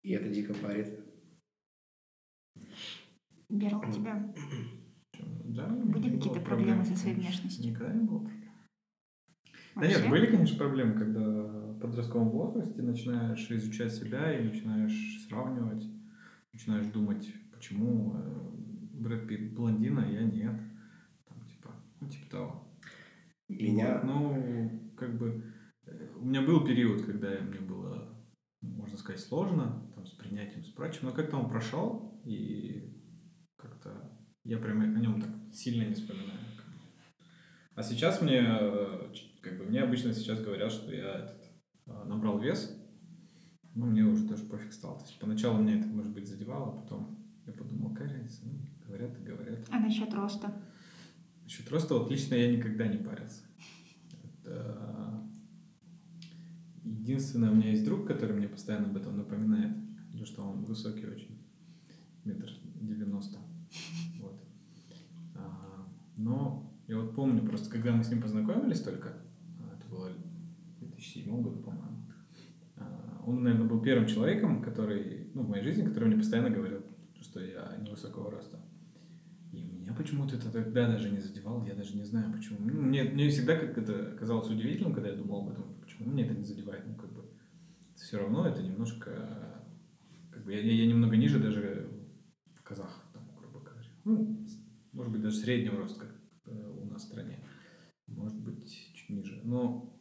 И 0.02 0.12
это 0.12 0.28
дико 0.28 0.54
парит. 0.54 1.00
Беру 3.48 3.78
у 3.78 3.92
тебя. 3.92 4.34
Да, 5.44 5.68
Были 5.68 6.16
какие-то 6.16 6.40
проблемы 6.40 6.78
проблем, 6.78 6.84
со 6.84 6.96
своей 6.96 7.16
внешностью? 7.16 7.70
Никогда 7.70 7.92
не 7.94 8.02
было 8.02 8.18
проблем. 8.18 8.40
Да 9.76 9.80
Вообще? 9.80 10.00
нет, 10.00 10.10
были, 10.10 10.26
конечно, 10.26 10.58
проблемы, 10.58 10.94
когда 10.94 11.63
подростковом 11.84 12.30
возрасте 12.30 12.80
начинаешь 12.80 13.50
изучать 13.50 13.92
себя 13.92 14.38
и 14.38 14.44
начинаешь 14.44 15.26
сравнивать, 15.28 15.84
начинаешь 16.52 16.86
думать, 16.86 17.30
почему 17.52 18.16
э, 18.16 18.54
Брэд 18.94 19.28
Питт 19.28 19.52
блондин, 19.52 19.98
а 19.98 20.06
я 20.06 20.22
нет. 20.22 20.58
Там, 21.28 21.44
типа, 21.46 21.74
ну, 22.00 22.08
типа 22.08 22.30
того. 22.30 22.78
Меня... 23.48 23.98
Вот, 23.98 24.04
ну, 24.04 24.94
как 24.96 25.18
бы, 25.18 25.44
э, 25.86 26.08
у 26.16 26.24
меня 26.24 26.40
был 26.40 26.64
период, 26.64 27.04
когда 27.04 27.28
мне 27.40 27.60
было, 27.60 28.18
можно 28.62 28.96
сказать, 28.96 29.20
сложно 29.20 29.92
там, 29.94 30.06
с 30.06 30.12
принятием, 30.12 30.64
с 30.64 30.70
прочим, 30.70 31.00
но 31.02 31.12
как-то 31.12 31.36
он 31.36 31.50
прошел, 31.50 32.22
и 32.24 32.98
как-то 33.56 34.18
я 34.44 34.56
прям 34.56 34.80
о 34.80 34.86
нем 34.86 35.20
так 35.20 35.30
сильно 35.52 35.86
не 35.86 35.94
вспоминаю. 35.94 36.38
А 37.74 37.82
сейчас 37.82 38.22
мне, 38.22 38.42
э, 38.42 39.12
как 39.42 39.58
бы, 39.58 39.64
мне 39.64 39.82
обычно 39.82 40.14
сейчас 40.14 40.40
говорят, 40.40 40.72
что 40.72 40.94
я 40.94 41.18
этот, 41.18 41.43
набрал 41.86 42.38
вес, 42.38 42.76
но 43.74 43.86
мне 43.86 44.02
уже 44.04 44.24
даже 44.24 44.44
пофиг 44.44 44.72
стал. 44.72 44.98
То 44.98 45.04
есть 45.04 45.18
поначалу 45.18 45.62
меня 45.62 45.78
это, 45.78 45.88
может 45.88 46.12
быть, 46.12 46.28
задевало, 46.28 46.72
а 46.72 46.80
потом 46.82 47.18
я 47.46 47.52
подумал, 47.52 47.90
какая 47.90 48.12
разница, 48.12 48.42
ну, 48.44 48.58
говорят 48.86 49.18
и 49.18 49.22
говорят. 49.22 49.60
А 49.70 49.78
насчет 49.78 50.12
роста? 50.14 50.52
Насчет 51.42 51.70
роста, 51.70 51.94
вот 51.94 52.10
лично 52.10 52.34
я 52.34 52.56
никогда 52.56 52.86
не 52.86 52.98
парился. 52.98 53.42
Это... 54.22 55.22
Единственное, 56.84 57.50
у 57.50 57.54
меня 57.54 57.70
есть 57.70 57.84
друг, 57.84 58.06
который 58.06 58.36
мне 58.36 58.48
постоянно 58.48 58.88
об 58.88 58.96
этом 58.96 59.16
напоминает, 59.16 59.74
потому 60.06 60.26
что 60.26 60.42
он 60.42 60.64
высокий 60.64 61.06
очень, 61.06 61.38
метр 62.24 62.50
девяносто. 62.80 63.38
Вот. 64.20 64.42
А, 65.34 65.86
Но 66.16 66.72
я 66.86 66.98
вот 66.98 67.14
помню, 67.14 67.42
просто 67.42 67.70
когда 67.70 67.92
мы 67.92 68.04
с 68.04 68.10
ним 68.10 68.22
познакомились 68.22 68.80
только, 68.80 69.16
а, 69.60 69.76
это 69.76 69.88
было 69.88 70.10
2007 71.04 71.42
году, 71.42 71.60
по-моему, 71.60 72.06
а, 72.76 73.22
он, 73.26 73.42
наверное, 73.42 73.68
был 73.68 73.80
первым 73.80 74.06
человеком, 74.06 74.62
который, 74.62 75.30
ну, 75.34 75.42
в 75.42 75.48
моей 75.48 75.62
жизни, 75.62 75.84
который 75.86 76.08
мне 76.08 76.16
постоянно 76.16 76.50
говорил, 76.50 76.82
что 77.20 77.40
я 77.40 77.76
невысокого 77.80 78.30
роста. 78.30 78.58
И 79.52 79.62
меня 79.62 79.92
почему-то 79.94 80.36
это 80.36 80.50
тогда 80.50 80.88
даже 80.88 81.10
не 81.10 81.20
задевало, 81.20 81.64
я 81.64 81.74
даже 81.74 81.96
не 81.96 82.04
знаю 82.04 82.32
почему. 82.32 82.58
Ну, 82.60 82.82
Мне, 82.82 83.04
мне 83.04 83.28
всегда 83.28 83.56
как 83.56 83.78
это 83.78 84.16
казалось 84.18 84.50
удивительным, 84.50 84.92
когда 84.92 85.10
я 85.10 85.16
думал 85.16 85.42
об 85.42 85.52
этом, 85.52 85.80
почему 85.80 86.10
мне 86.10 86.24
это 86.24 86.34
не 86.34 86.44
задевает, 86.44 86.84
ну 86.86 86.94
как 86.96 87.12
бы 87.12 87.24
все 87.94 88.18
равно 88.18 88.46
это 88.46 88.62
немножко, 88.62 89.62
как 90.32 90.44
бы 90.44 90.52
я, 90.52 90.60
я 90.60 90.86
немного 90.86 91.16
ниже 91.16 91.38
даже 91.38 91.88
в 92.56 92.62
казахах, 92.62 93.04
там, 93.12 93.22
грубо 93.38 93.60
говоря. 93.60 93.88
Ну, 94.04 94.44
может 94.92 95.12
быть, 95.12 95.22
даже 95.22 95.36
среднего 95.36 95.78
роста, 95.78 96.00
как 96.00 96.14
э, 96.46 96.78
у 96.82 96.84
нас 96.86 97.02
в 97.02 97.06
стране. 97.06 97.38
Может 98.06 98.40
быть, 98.40 98.92
чуть 98.94 99.10
ниже. 99.10 99.40
Но 99.44 99.93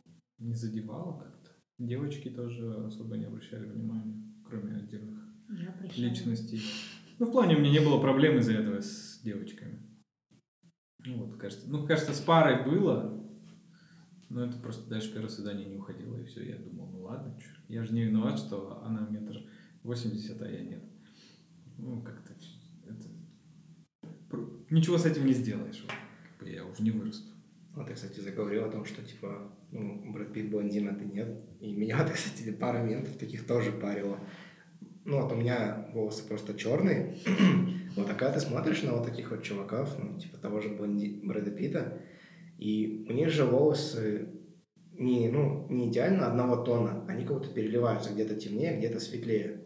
не 0.44 0.54
задевало 0.54 1.20
как-то. 1.20 1.50
Девочки 1.80 2.30
тоже 2.30 2.86
особо 2.86 3.18
не 3.18 3.26
обращали 3.26 3.66
внимания, 3.66 4.22
кроме 4.46 4.76
отдельных 4.76 5.20
личностей. 5.98 6.62
Ну, 7.20 7.28
в 7.28 7.32
плане 7.32 7.56
у 7.56 7.60
меня 7.60 7.72
не 7.72 7.80
было 7.80 8.00
проблем 8.00 8.38
из-за 8.38 8.54
этого 8.54 8.82
с 8.82 9.22
девочками. 9.24 9.82
Ну, 11.06 11.26
вот, 11.26 11.38
кажется. 11.38 11.70
Ну, 11.70 11.86
кажется, 11.86 12.14
с 12.14 12.22
парой 12.22 12.66
было, 12.66 13.24
но 14.30 14.46
это 14.46 14.58
просто 14.58 14.90
дальше 14.90 15.12
первое 15.14 15.30
свидание 15.30 15.68
не 15.68 15.78
уходило, 15.78 16.18
и 16.18 16.26
все. 16.26 16.44
Я 16.44 16.58
думал, 16.58 16.92
ну 16.92 17.02
ладно, 17.02 17.38
чё, 17.40 17.50
я 17.68 17.84
же 17.84 17.94
не 17.94 18.06
виноват, 18.06 18.40
что 18.40 18.84
она 18.84 19.08
метр 19.08 19.38
восемьдесят, 19.84 20.42
а 20.42 20.50
я 20.50 20.64
нет. 20.64 20.84
Ну, 21.78 22.02
как-то 22.02 22.34
это... 22.86 23.10
Ничего 24.70 24.98
с 24.98 25.06
этим 25.06 25.26
не 25.26 25.34
сделаешь. 25.34 25.86
я 26.42 26.66
уже 26.66 26.84
не 26.84 26.92
вырасту. 26.92 27.33
Вот 27.76 27.88
ты, 27.88 27.94
кстати, 27.94 28.20
заговорил 28.20 28.66
о 28.66 28.70
том, 28.70 28.86
что, 28.86 29.02
типа, 29.04 29.52
ну, 29.72 30.12
Брэд 30.12 30.32
Питт 30.32 30.50
блондин, 30.50 30.90
а 30.90 30.94
ты 30.94 31.06
нет. 31.06 31.28
И 31.60 31.74
меня, 31.74 31.98
вот, 32.04 32.12
кстати, 32.12 32.52
пара 32.52 32.80
моментов 32.80 33.18
таких 33.18 33.48
тоже 33.48 33.72
парило. 33.72 34.20
Ну, 35.06 35.22
вот 35.22 35.32
у 35.32 35.36
меня 35.36 35.90
волосы 35.94 36.28
просто 36.28 36.54
черные. 36.54 37.18
вот, 37.96 38.10
а 38.10 38.14
когда 38.14 38.34
ты 38.34 38.40
смотришь 38.40 38.84
на 38.84 38.94
вот 38.94 39.06
таких 39.06 39.32
вот 39.32 39.44
чуваков, 39.44 39.98
ну, 39.98 40.20
типа 40.20 40.38
того 40.38 40.62
же 40.62 40.70
блонди... 40.70 41.20
Брэда 41.24 41.52
Питта, 41.52 42.02
и 42.60 43.06
у 43.10 43.14
них 43.14 43.30
же 43.30 43.44
волосы 43.44 44.30
не, 44.92 45.30
ну, 45.30 45.68
не 45.70 45.90
идеально 45.90 46.28
одного 46.28 46.58
тона, 46.58 47.06
они 47.08 47.26
как 47.26 47.40
будто 47.40 47.54
переливаются 47.54 48.14
где-то 48.14 48.36
темнее, 48.36 48.78
где-то 48.78 49.00
светлее. 49.00 49.64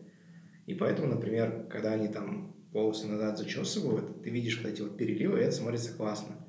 И 0.66 0.74
поэтому, 0.74 1.10
например, 1.10 1.68
когда 1.70 1.92
они 1.92 2.08
там 2.08 2.56
волосы 2.72 3.08
назад 3.08 3.38
зачесывают, 3.38 4.24
ты 4.24 4.30
видишь 4.30 4.62
вот 4.62 4.72
эти 4.72 4.82
вот 4.82 4.98
переливы, 4.98 5.40
и 5.40 5.44
это 5.44 5.52
смотрится 5.52 5.94
классно. 5.94 6.47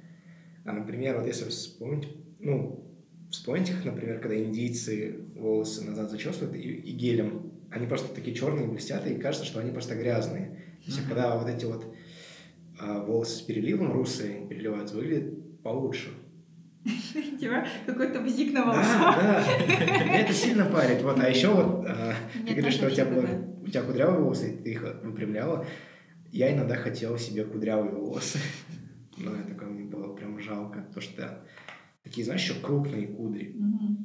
А, 0.69 0.73
например, 0.73 1.17
вот 1.17 1.27
если 1.27 1.49
вспомнить, 1.49 2.09
ну, 2.41 2.85
вспомните, 3.31 3.73
как, 3.73 3.87
например, 3.87 4.21
когда 4.21 4.37
индийцы 4.39 5.17
волосы 5.35 5.83
назад 5.83 6.11
зачесывают 6.11 6.55
и, 6.55 6.59
и 6.61 6.93
гелем, 6.93 7.53
они 7.71 7.87
просто 7.87 8.15
такие 8.15 8.37
черные, 8.37 8.69
блестят, 8.69 9.07
и 9.07 9.15
кажется, 9.15 9.47
что 9.47 9.61
они 9.61 9.71
просто 9.73 9.95
грязные. 9.95 10.61
То 10.85 10.91
есть, 10.91 11.09
когда 11.09 11.39
вот 11.39 11.49
эти 11.49 11.65
вот 11.65 11.87
а, 12.79 13.01
волосы 13.03 13.39
с 13.39 13.41
переливом 13.41 13.93
русые 13.93 14.47
переливаются, 14.47 14.95
выглядит 14.97 15.63
получше. 15.63 16.11
Типа 17.41 17.67
какой-то 17.87 18.21
бзик 18.21 18.53
на 18.53 18.65
Да, 18.67 18.73
волосах. 18.73 19.17
да. 19.17 20.05
Меня 20.05 20.21
это 20.21 20.33
сильно 20.35 20.67
парит. 20.67 21.03
Вот, 21.03 21.19
а 21.19 21.31
еще 21.31 21.49
вот 21.49 21.87
а, 21.87 22.13
ты 22.47 22.53
говоришь, 22.55 22.75
что 22.75 22.89
у 22.89 22.91
тебя, 22.91 23.07
было, 23.07 23.27
у 23.63 23.67
тебя 23.67 23.83
кудрявые 23.83 24.21
волосы, 24.21 24.53
и 24.53 24.57
ты 24.63 24.71
их 24.73 24.83
выпрямляла. 25.03 25.65
Я 26.31 26.53
иногда 26.55 26.75
хотел 26.77 27.17
себе 27.17 27.45
кудрявые 27.45 27.95
волосы. 27.95 28.39
Но 29.25 29.37
я 29.37 29.43
такой, 29.43 29.69
мне 29.69 29.85
было 29.85 30.15
прям 30.15 30.39
жалко. 30.41 30.81
Потому 30.83 31.01
что 31.03 31.45
такие, 32.03 32.25
знаешь, 32.25 32.43
еще 32.43 32.61
крупные 32.61 33.09
кудри. 33.09 33.55
Мгм. 33.59 34.05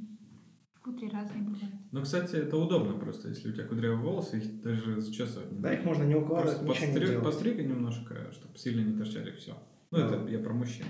Кудри 0.84 1.08
разные 1.10 1.44
бывают. 1.44 1.64
Ну, 1.92 2.02
кстати, 2.02 2.36
это 2.36 2.58
удобно 2.58 2.94
просто, 3.00 3.30
если 3.30 3.50
у 3.50 3.54
тебя 3.54 3.64
кудрявые 3.66 4.00
волосы, 4.02 4.38
их 4.40 4.62
даже 4.62 5.00
зачесывать 5.00 5.52
не 5.52 5.60
Да, 5.60 5.70
надо. 5.70 5.80
их 5.80 5.86
можно 5.86 6.04
не 6.04 6.16
укладывать, 6.16 6.60
Просто 6.66 6.86
ничего 6.88 6.88
не 6.88 6.92
подстриг, 6.94 7.10
делать. 7.10 7.24
постриг 7.26 7.58
немножко, 7.60 8.32
чтобы 8.34 8.58
сильно 8.58 8.82
не 8.90 8.98
торчали 8.98 9.32
все. 9.32 9.58
Ну, 9.92 9.98
Да. 10.00 10.06
это 10.08 10.28
я 10.30 10.40
про 10.40 10.54
мужчин. 10.54 10.86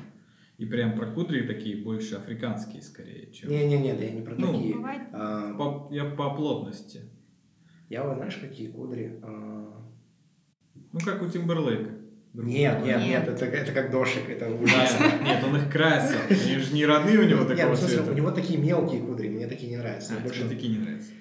И 0.57 0.65
прям 0.65 0.95
про 0.97 1.11
кудри 1.11 1.45
такие 1.45 1.83
больше 1.83 2.15
африканские 2.15 2.81
скорее, 2.81 3.31
чем... 3.33 3.49
Не-не-не, 3.49 3.89
я 3.95 4.11
не 4.11 4.21
про 4.21 4.35
Ну, 4.35 4.53
такие. 4.53 4.75
Бывает. 4.75 5.01
А, 5.11 5.53
По- 5.57 5.93
я 5.93 6.05
по 6.05 6.33
плотности. 6.35 7.01
я 7.89 8.03
вот, 8.07 8.15
знаешь, 8.17 8.37
какие 8.37 8.71
кудри? 8.71 9.19
А, 9.21 9.91
Ну, 10.91 10.99
как 11.03 11.21
у 11.21 11.27
Тимберлейка. 11.29 11.91
Нет, 12.33 12.83
нет, 12.83 12.97
Нет. 12.97 13.07
нет, 13.07 13.27
это, 13.27 13.45
это 13.45 13.71
как 13.71 13.91
дошик, 13.91 14.27
это 14.27 14.49
ужасно. 14.49 15.03
Нет, 15.03 15.21
нет, 15.23 15.43
он 15.43 15.55
их 15.57 15.71
красил. 15.71 16.17
Они 16.29 16.57
же 16.57 16.73
не 16.73 16.85
родные 16.85 17.19
у 17.19 17.23
него 17.23 17.41
Нет, 17.41 17.49
ну, 17.49 17.55
такого 17.55 17.75
смысле, 17.75 17.97
цвета. 17.97 18.11
у 18.11 18.15
него 18.15 18.31
такие 18.31 18.59
мелкие 18.59 19.01
кудри, 19.01 19.29
мне 19.29 19.45
такие 19.47 19.69
не 19.71 19.77
нравятся. 19.77 20.13
А, 20.19 20.23
больше- 20.23 20.49
такие 20.49 20.73
не 20.73 20.79
нравятся. 20.83 21.11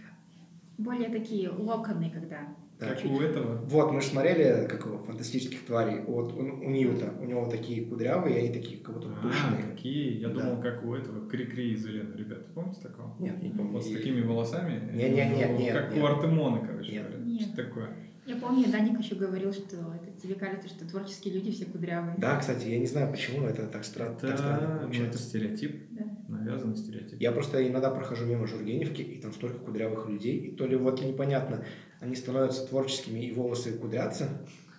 Более 0.79 1.11
такие 1.11 1.51
локоны, 1.51 2.11
когда. 2.11 2.39
Так. 2.79 3.01
Как 3.01 3.05
у 3.13 3.21
этого. 3.21 3.59
Вот, 3.67 3.93
мы 3.93 4.01
же 4.01 4.07
смотрели, 4.09 4.67
как 4.67 4.87
его, 4.87 4.99
фантастических 5.05 5.65
тварей. 5.67 6.01
Вот 6.07 6.33
у, 6.33 6.39
у 6.41 6.71
Ньюта, 6.71 7.13
у 7.21 7.25
него 7.27 7.47
такие 7.49 7.85
кудрявые, 7.85 8.37
и 8.37 8.39
они 8.47 8.49
такие 8.53 8.81
как 8.81 8.95
будто 8.95 9.09
А, 9.09 9.23
пышные. 9.23 9.71
такие. 9.71 10.19
Я 10.19 10.29
Да. 10.29 10.41
думал, 10.41 10.63
как 10.63 10.83
у 10.85 10.95
этого 10.95 11.29
Кри-Кри 11.29 11.75
из 11.75 11.87
Елены. 11.87 12.17
Ребята, 12.17 12.45
помните 12.55 12.81
такого? 12.81 13.15
Нет, 13.21 13.41
не 13.41 13.51
помню. 13.51 13.73
Вот 13.73 13.85
с 13.85 13.91
такими 13.93 14.23
волосами. 14.23 14.81
Не, 14.95 15.11
не, 15.11 15.27
не, 15.29 15.47
Ну, 15.47 15.59
не, 15.59 15.71
Как 15.71 15.95
у 15.95 16.05
Артемона, 16.07 16.67
короче 16.67 16.91
Нет. 16.93 17.03
говоря. 17.07 17.25
Нет. 17.25 17.43
Что 17.43 17.57
такое? 17.65 17.89
Я 18.25 18.37
помню, 18.37 18.71
Даник 18.71 19.01
еще 19.01 19.17
говорил, 19.17 19.53
что 19.53 19.77
это, 19.95 20.21
тебе 20.23 20.35
кажется, 20.37 20.69
что 20.69 20.87
творческие 20.87 21.35
люди 21.35 21.51
все 21.51 21.65
кудрявые. 21.65 22.15
Да, 22.19 22.39
кстати, 22.39 22.69
я 22.69 22.79
не 22.79 22.87
знаю, 22.87 23.11
почему, 23.11 23.47
это 23.47 23.67
так, 23.67 23.83
стра- 23.83 24.17
так 24.19 24.39
странно 24.39 24.55
Это, 24.57 24.69
ну, 24.69 24.75
это 24.75 24.83
получается. 24.85 25.19
стереотип. 25.19 25.83
Да. 25.91 26.05
Навязанный 26.29 26.77
стереотип. 26.77 27.21
Я 27.21 27.33
просто 27.33 27.69
иногда 27.69 27.91
прохожу 27.91 28.25
мимо 28.27 28.47
Жургеневки, 28.47 29.03
и 29.03 29.21
там 29.21 29.33
столько 29.33 29.59
кудрявых 29.59 30.09
людей, 30.09 30.39
и 30.39 30.57
то 30.57 30.67
ли 30.67 30.77
вот 30.77 31.03
непонятно, 31.03 31.65
они 32.01 32.15
становятся 32.15 32.67
творческими, 32.69 33.21
и 33.21 33.33
волосы 33.33 33.73
кудрятся, 33.73 34.29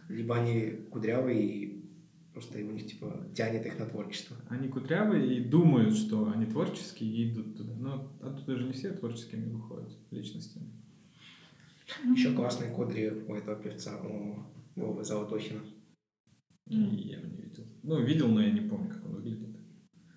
либо 0.07 0.37
они 0.37 0.87
кудрявые, 0.89 1.41
и 1.43 1.85
просто 2.33 2.59
у 2.59 2.71
них, 2.71 2.87
типа, 2.87 3.27
тянет 3.35 3.65
их 3.65 3.77
на 3.77 3.85
творчество. 3.85 4.37
Они 4.49 4.69
кудрявые 4.69 5.37
и 5.37 5.43
думают, 5.43 5.95
что 5.95 6.31
они 6.33 6.45
творческие 6.45 7.09
и 7.09 7.31
идут 7.33 7.57
туда. 7.57 7.73
Но 7.77 8.11
оттуда 8.21 8.57
же 8.57 8.63
не 8.65 8.71
все 8.71 8.91
творческими 8.91 9.49
выходят 9.51 9.91
личностями. 10.11 10.67
Ну, 12.03 12.13
Еще 12.13 12.33
классные 12.33 12.71
кудри 12.71 13.09
у 13.27 13.35
этого 13.35 13.61
певца, 13.61 13.99
у 14.01 14.45
Вовы 14.75 15.03
Золотохина. 15.03 15.61
И 16.67 16.77
я 16.77 17.17
его 17.19 17.27
не 17.27 17.41
видел. 17.41 17.65
Ну, 17.83 18.01
видел, 18.03 18.29
но 18.29 18.41
я 18.41 18.51
не 18.51 18.61
помню, 18.61 18.89
как 18.89 19.05
он 19.05 19.15
выглядит. 19.15 19.55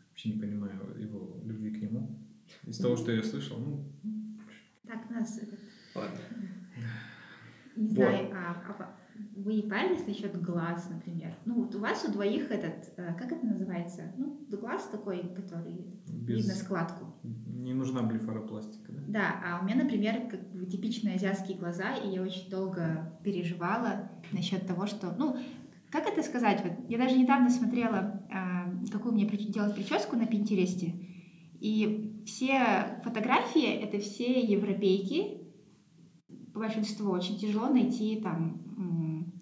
Вообще 0.08 0.30
не 0.32 0.40
понимаю 0.40 0.96
его 0.98 1.40
любви 1.44 1.70
к 1.72 1.82
нему. 1.82 2.22
Из 2.64 2.78
того, 2.78 2.96
что 2.96 3.10
я 3.12 3.22
слышал, 3.22 3.58
ну, 3.58 3.92
Так, 4.86 5.10
нас 5.10 5.36
этот, 5.38 5.58
Ладно. 5.94 6.18
не 7.76 7.86
Вот. 7.88 7.94
знаю, 7.94 8.30
а, 8.32 8.62
а 8.68 8.96
вы 9.36 9.62
парились 9.62 10.06
насчет 10.06 10.40
глаз, 10.40 10.88
например. 10.90 11.34
Ну, 11.44 11.62
вот 11.62 11.74
у 11.74 11.78
вас 11.78 12.04
у 12.08 12.12
двоих 12.12 12.50
этот, 12.50 12.92
э, 12.96 13.14
как 13.18 13.32
это 13.32 13.46
называется? 13.46 14.12
Ну, 14.16 14.40
глаз 14.50 14.88
такой, 14.90 15.34
который 15.34 15.86
без... 16.06 16.38
видно 16.38 16.54
складку. 16.54 17.14
Не 17.22 17.74
нужна 17.74 18.02
блефаропластика, 18.02 18.92
да? 18.92 19.02
Да, 19.08 19.42
а 19.44 19.60
у 19.60 19.64
меня, 19.64 19.76
например, 19.76 20.28
как 20.30 20.50
бы 20.52 20.66
типичные 20.66 21.16
азиатские 21.16 21.58
глаза, 21.58 21.94
и 21.96 22.08
я 22.08 22.22
очень 22.22 22.50
долго 22.50 23.18
переживала 23.22 24.10
насчет 24.32 24.66
того, 24.66 24.86
что, 24.86 25.14
ну, 25.18 25.36
как 25.90 26.06
это 26.06 26.22
сказать? 26.22 26.62
Вот 26.64 26.72
я 26.88 26.98
даже 26.98 27.16
недавно 27.16 27.50
смотрела, 27.50 28.26
а, 28.32 28.72
какую 28.90 29.14
мне 29.14 29.26
делать 29.26 29.74
прическу 29.74 30.16
на 30.16 30.26
Пинтересте, 30.26 30.94
и 31.60 32.22
все 32.26 33.00
фотографии— 33.04 33.66
это 33.82 33.98
все 33.98 34.40
европейки, 34.40 35.45
большинство. 36.58 37.12
Очень 37.12 37.38
тяжело 37.38 37.68
найти 37.68 38.20
там 38.22 38.62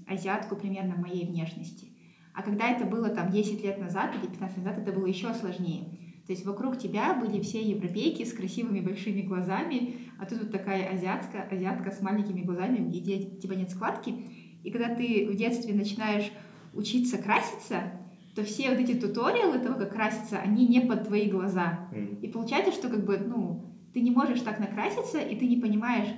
азиатку 0.07 0.57
примерно 0.57 0.97
моей 0.97 1.27
внешности. 1.27 1.89
А 2.35 2.43
когда 2.43 2.69
это 2.69 2.85
было 2.85 3.09
там 3.11 3.31
10 3.31 3.63
лет 3.63 3.79
назад 3.79 4.15
или 4.15 4.31
15 4.31 4.57
лет 4.57 4.67
назад, 4.67 4.83
это 4.83 4.93
было 4.93 5.07
еще 5.07 5.33
сложнее. 5.35 5.99
То 6.27 6.33
есть 6.33 6.45
вокруг 6.47 6.79
тебя 6.79 7.15
были 7.15 7.41
все 7.41 7.63
европейки 7.63 8.25
с 8.25 8.33
красивыми 8.33 8.81
большими 8.81 9.21
глазами, 9.21 9.97
а 10.19 10.25
тут 10.27 10.41
вот 10.41 10.51
такая 10.51 10.91
азиатка, 10.91 11.43
азиатка 11.43 11.91
с 11.91 12.01
маленькими 12.01 12.41
глазами, 12.41 12.79
где 12.79 13.19
типа 13.23 13.53
нет 13.53 13.71
складки. 13.71 14.15
И 14.63 14.71
когда 14.71 14.95
ты 14.95 15.29
в 15.31 15.37
детстве 15.37 15.75
начинаешь 15.75 16.33
учиться 16.73 17.19
краситься, 17.19 17.93
то 18.35 18.43
все 18.43 18.71
вот 18.71 18.79
эти 18.79 18.95
туториалы 18.95 19.59
того, 19.59 19.79
как 19.79 19.93
краситься, 19.93 20.39
они 20.39 20.67
не 20.67 20.81
под 20.81 21.07
твои 21.07 21.31
глаза. 21.31 21.89
И 22.21 22.27
получается, 22.29 22.73
что 22.73 22.89
как 22.89 23.05
бы, 23.05 23.19
ну, 23.19 23.75
ты 23.93 24.01
не 24.01 24.11
можешь 24.11 24.41
так 24.41 24.59
накраситься, 24.59 25.21
и 25.21 25.37
ты 25.37 25.47
не 25.47 25.59
понимаешь, 25.59 26.09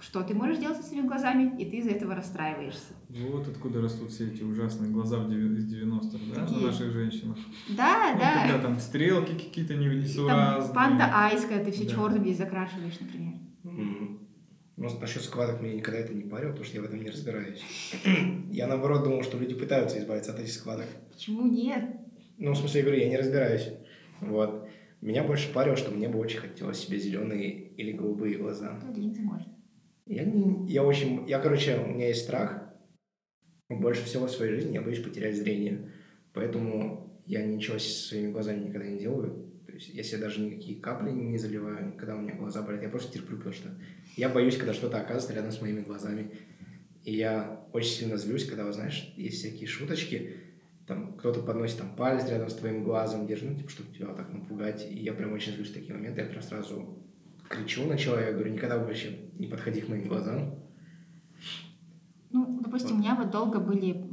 что 0.00 0.22
ты 0.22 0.34
можешь 0.34 0.58
делать 0.58 0.76
со 0.76 0.82
своими 0.82 1.06
глазами, 1.06 1.54
и 1.60 1.64
ты 1.68 1.78
из-за 1.78 1.90
этого 1.90 2.14
расстраиваешься. 2.14 2.92
Вот 3.08 3.48
откуда 3.48 3.80
растут 3.80 4.10
все 4.10 4.28
эти 4.28 4.42
ужасные 4.42 4.90
глаза 4.90 5.16
из 5.26 5.72
90-х, 5.72 6.18
да, 6.34 6.42
Какие? 6.42 6.60
на 6.60 6.66
наших 6.66 6.92
женщинах. 6.92 7.36
Да, 7.76 8.12
Ну, 8.14 8.20
да. 8.20 8.42
когда 8.48 8.62
там 8.62 8.78
стрелки 8.78 9.32
какие-то 9.32 9.74
не- 9.74 9.86
И 9.86 9.96
несуразные. 10.02 10.66
Там 10.66 10.74
панда 10.74 11.10
айс, 11.12 11.42
когда 11.44 11.64
ты 11.64 11.70
все 11.72 11.84
Да. 11.84 11.90
черным 11.94 12.22
здесь 12.22 12.38
закрашиваешь, 12.38 13.00
например. 13.00 13.34
М. 13.64 14.18
Ну, 14.76 14.88
насчет 15.00 15.22
складок 15.22 15.60
меня 15.60 15.74
никогда 15.74 15.98
это 16.00 16.14
не 16.14 16.22
парило, 16.22 16.50
потому 16.50 16.64
что 16.66 16.76
я 16.76 16.82
в 16.82 16.84
этом 16.84 17.02
не 17.02 17.10
разбираюсь. 17.10 17.60
Я, 18.52 18.66
наоборот, 18.68 19.02
думал, 19.04 19.22
что 19.24 19.36
люди 19.38 19.54
пытаются 19.54 19.98
избавиться 19.98 20.32
от 20.32 20.38
этих 20.40 20.52
складок. 20.52 20.86
Почему 21.12 21.42
нет? 21.48 21.84
Ну, 22.38 22.52
в 22.52 22.56
смысле, 22.56 22.80
я 22.80 22.86
говорю, 22.86 23.02
я 23.02 23.08
не 23.08 23.16
разбираюсь. 23.16 23.68
Вот. 24.20 24.68
Меня 25.00 25.24
больше 25.24 25.52
парило, 25.52 25.76
что 25.76 25.90
мне 25.90 26.08
бы 26.08 26.18
очень 26.20 26.38
хотелось 26.38 26.78
себе 26.78 26.98
зеленые 26.98 27.50
или 27.76 27.90
голубые 27.92 28.36
глаза. 28.38 28.78
То 28.80 28.92
линзы 28.92 29.22
можно. 29.22 29.52
Я, 30.08 30.24
не, 30.24 30.66
я 30.72 30.82
очень... 30.82 31.28
Я, 31.28 31.38
короче, 31.38 31.78
у 31.78 31.86
меня 31.86 32.08
есть 32.08 32.24
страх. 32.24 32.64
Больше 33.68 34.04
всего 34.04 34.26
в 34.26 34.30
своей 34.30 34.54
жизни 34.54 34.74
я 34.74 34.82
боюсь 34.82 35.02
потерять 35.02 35.36
зрение. 35.36 35.92
Поэтому 36.32 37.22
я 37.26 37.44
ничего 37.44 37.78
своими 37.78 38.32
глазами 38.32 38.66
никогда 38.66 38.88
не 38.88 38.98
делаю. 38.98 39.52
То 39.66 39.72
есть 39.74 39.90
я 39.90 40.02
себе 40.02 40.22
даже 40.22 40.40
никакие 40.40 40.80
капли 40.80 41.10
не 41.10 41.36
заливаю, 41.36 41.92
когда 41.98 42.16
у 42.16 42.20
меня 42.20 42.34
глаза 42.34 42.62
болят. 42.62 42.82
Я 42.82 42.88
просто 42.88 43.12
терплю, 43.12 43.36
потому 43.36 43.54
что 43.54 43.68
я 44.16 44.30
боюсь, 44.30 44.56
когда 44.56 44.72
что-то 44.72 44.96
оказывается 44.96 45.34
рядом 45.34 45.52
с 45.52 45.60
моими 45.60 45.82
глазами. 45.82 46.30
И 47.04 47.14
я 47.14 47.66
очень 47.72 47.90
сильно 47.90 48.16
злюсь, 48.16 48.46
когда, 48.46 48.70
знаешь, 48.72 49.12
есть 49.16 49.38
всякие 49.38 49.66
шуточки, 49.66 50.36
там 50.86 51.18
кто-то 51.18 51.42
подносит 51.42 51.78
там 51.78 51.94
палец 51.94 52.26
рядом 52.30 52.48
с 52.48 52.54
твоим 52.54 52.82
глазом, 52.82 53.26
держит, 53.26 53.50
ну, 53.50 53.56
типа, 53.56 53.68
чтобы 53.68 53.94
тебя 53.94 54.06
так 54.14 54.32
напугать. 54.32 54.90
И 54.90 54.98
я 54.98 55.12
прям 55.12 55.34
очень 55.34 55.52
злюсь 55.52 55.68
в 55.68 55.74
такие 55.74 55.92
моменты. 55.92 56.22
Я 56.22 56.26
прям 56.26 56.42
сразу 56.42 56.98
кричу 57.48 57.86
на 57.86 57.96
человека, 57.96 58.32
говорю, 58.32 58.52
никогда 58.52 58.78
вообще 58.78 59.18
не 59.38 59.46
подходи 59.46 59.80
к 59.80 59.88
моим 59.88 60.08
глазам. 60.08 60.54
Ну, 62.30 62.60
допустим, 62.62 62.96
у 62.96 62.98
меня 62.98 63.14
вот 63.14 63.30
долго 63.30 63.58
были, 63.58 64.06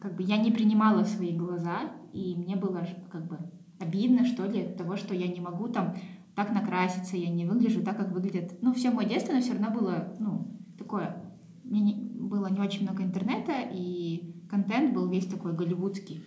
как 0.00 0.16
бы 0.16 0.22
я 0.22 0.36
не 0.36 0.52
принимала 0.52 1.04
свои 1.04 1.36
глаза, 1.36 1.92
и 2.12 2.34
мне 2.36 2.56
было 2.56 2.86
как 3.10 3.26
бы 3.26 3.38
обидно, 3.80 4.24
что 4.24 4.46
ли, 4.46 4.64
того, 4.78 4.96
что 4.96 5.14
я 5.14 5.26
не 5.26 5.40
могу 5.40 5.68
там 5.68 5.96
так 6.34 6.52
накраситься, 6.52 7.16
я 7.16 7.28
не 7.30 7.44
выгляжу 7.44 7.82
так, 7.82 7.96
как 7.96 8.12
выглядят. 8.12 8.62
Ну, 8.62 8.72
все 8.72 8.90
мое 8.90 9.08
детство, 9.08 9.32
но 9.32 9.40
все 9.40 9.52
равно 9.52 9.70
было, 9.70 10.14
ну, 10.20 10.56
такое, 10.78 11.16
мне 11.64 11.80
не- 11.80 11.94
было 11.94 12.46
не 12.48 12.60
очень 12.60 12.82
много 12.82 13.02
интернета, 13.02 13.52
и 13.72 14.34
контент 14.48 14.94
был 14.94 15.08
весь 15.08 15.26
такой 15.26 15.54
голливудский. 15.54 16.22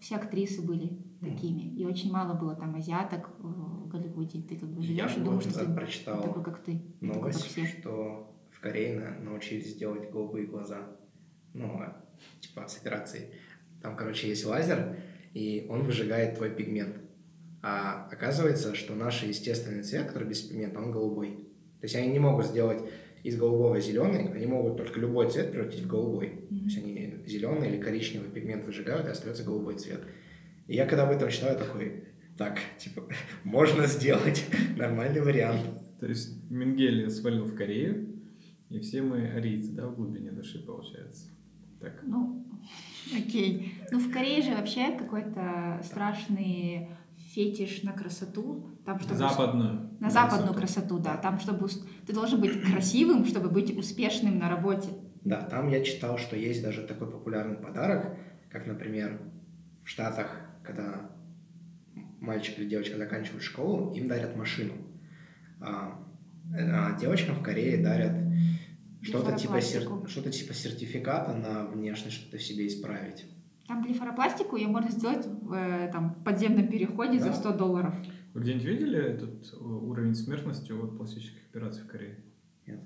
Все 0.00 0.16
актрисы 0.16 0.62
были 0.62 0.98
такими, 1.20 1.62
и 1.74 1.84
очень 1.84 2.12
мало 2.12 2.34
было 2.38 2.54
там 2.54 2.74
азиаток 2.74 3.30
в 3.38 3.88
Голливуде. 3.88 4.42
Ты 4.42 4.56
как 4.56 4.68
бы 4.68 4.82
Я 4.82 5.06
живешь 5.08 5.16
и 5.18 5.24
думаешь, 5.24 5.44
что 5.44 5.64
ты 5.66 5.72
прочитал 5.72 6.22
такой, 6.22 6.42
как 6.44 6.62
ты. 6.62 6.72
такой, 6.78 7.08
как 7.08 7.16
новость, 7.16 7.44
все. 7.46 7.66
что 7.66 8.36
в 8.50 8.60
Корее 8.60 8.98
на- 8.98 9.18
научились 9.20 9.76
делать 9.76 10.10
голубые 10.10 10.46
глаза. 10.46 10.96
Ну, 11.54 11.66
а, 11.80 12.04
типа 12.40 12.66
с 12.66 12.76
операцией. 12.78 13.30
Там, 13.82 13.96
короче, 13.96 14.28
есть 14.28 14.44
лазер, 14.44 14.96
и 15.32 15.66
он 15.70 15.82
выжигает 15.84 16.36
твой 16.36 16.50
пигмент. 16.50 16.96
А 17.62 18.08
оказывается, 18.10 18.74
что 18.74 18.94
наш 18.94 19.22
естественный 19.22 19.82
цвет, 19.82 20.08
который 20.08 20.28
без 20.28 20.42
пигмента, 20.42 20.80
он 20.80 20.90
голубой. 20.90 21.48
То 21.80 21.84
есть 21.84 21.96
они 21.96 22.08
не 22.08 22.18
могут 22.18 22.46
сделать 22.46 22.82
из 23.22 23.38
голубого 23.38 23.80
зеленый, 23.80 24.30
они 24.32 24.46
могут 24.46 24.76
только 24.76 25.00
любой 25.00 25.30
цвет 25.30 25.50
превратить 25.50 25.82
в 25.84 25.86
голубой. 25.86 26.43
То 26.64 26.70
есть 26.70 26.78
они 26.78 27.14
зеленый 27.26 27.68
или 27.68 27.78
коричневый 27.78 28.30
пигмент 28.30 28.64
выжигают, 28.64 29.06
и 29.06 29.10
остается 29.10 29.44
голубой 29.44 29.76
цвет. 29.76 30.00
И 30.66 30.74
я 30.74 30.86
когда 30.86 31.06
об 31.06 31.10
этом 31.10 31.28
читаю, 31.28 31.58
такой, 31.58 32.04
так, 32.38 32.58
типа, 32.78 33.06
можно 33.44 33.86
сделать. 33.86 34.46
Нормальный 34.78 35.20
вариант. 35.20 35.60
То 36.00 36.06
есть 36.06 36.50
Менгеле 36.50 37.10
свалил 37.10 37.44
в 37.44 37.54
Корею, 37.54 38.18
и 38.70 38.80
все 38.80 39.02
мы 39.02 39.28
арийцы, 39.28 39.72
да, 39.72 39.86
в 39.88 39.94
глубине 39.94 40.32
души, 40.32 40.58
получается. 40.64 41.28
Так. 41.80 42.00
Ну, 42.02 42.46
окей. 43.14 43.74
Ну, 43.90 43.98
в 43.98 44.10
Корее 44.10 44.40
же 44.40 44.54
вообще 44.54 44.96
какой-то 44.96 45.82
страшный 45.84 46.88
фетиш 47.34 47.82
на 47.82 47.92
красоту. 47.92 48.70
Там, 48.86 49.00
чтобы 49.00 49.16
Западную. 49.16 49.90
На 50.00 50.08
западную 50.08 50.54
красоту, 50.54 50.98
да. 50.98 51.18
Там, 51.18 51.38
чтобы 51.40 51.68
ты 52.06 52.14
должен 52.14 52.40
быть 52.40 52.62
красивым, 52.62 53.26
чтобы 53.26 53.50
быть 53.50 53.76
успешным 53.76 54.38
на 54.38 54.48
работе. 54.48 54.88
Да, 55.24 55.40
там 55.42 55.68
я 55.68 55.82
читал, 55.82 56.18
что 56.18 56.36
есть 56.36 56.62
даже 56.62 56.86
такой 56.86 57.10
популярный 57.10 57.56
подарок, 57.56 58.16
как, 58.50 58.66
например, 58.66 59.20
в 59.84 59.88
Штатах, 59.88 60.38
когда 60.62 61.10
мальчик 62.20 62.58
или 62.58 62.68
девочка 62.68 62.96
заканчивают 62.98 63.42
школу, 63.42 63.94
им 63.94 64.06
дарят 64.06 64.36
машину. 64.36 64.74
А, 65.60 65.98
а 66.52 66.98
девочкам 66.98 67.36
в 67.36 67.42
Корее 67.42 67.82
дарят 67.82 68.12
что-то 69.02 69.32
типа, 69.36 69.60
сер- 69.60 70.08
что-то 70.08 70.30
типа 70.30 70.54
сертификата 70.54 71.34
на 71.34 71.66
внешность, 71.66 72.16
что-то 72.16 72.38
в 72.38 72.42
себе 72.42 72.66
исправить. 72.66 73.26
Там 73.66 73.82
блефаропластику 73.82 74.56
ее 74.56 74.68
можно 74.68 74.90
сделать 74.90 75.26
в, 75.26 75.52
э, 75.52 75.90
там, 75.90 76.14
в 76.14 76.24
подземном 76.24 76.68
переходе 76.68 77.18
за 77.18 77.26
Да. 77.28 77.34
100 77.34 77.52
долларов. 77.56 77.94
Вы 78.34 78.40
где-нибудь 78.42 78.64
видели 78.64 78.98
этот 78.98 79.52
э, 79.52 79.56
уровень 79.56 80.14
смертности 80.14 80.72
от 80.72 80.96
пластических 80.96 81.46
операций 81.50 81.82
в 81.82 81.86
Корее? 81.86 82.24
Нет. 82.66 82.80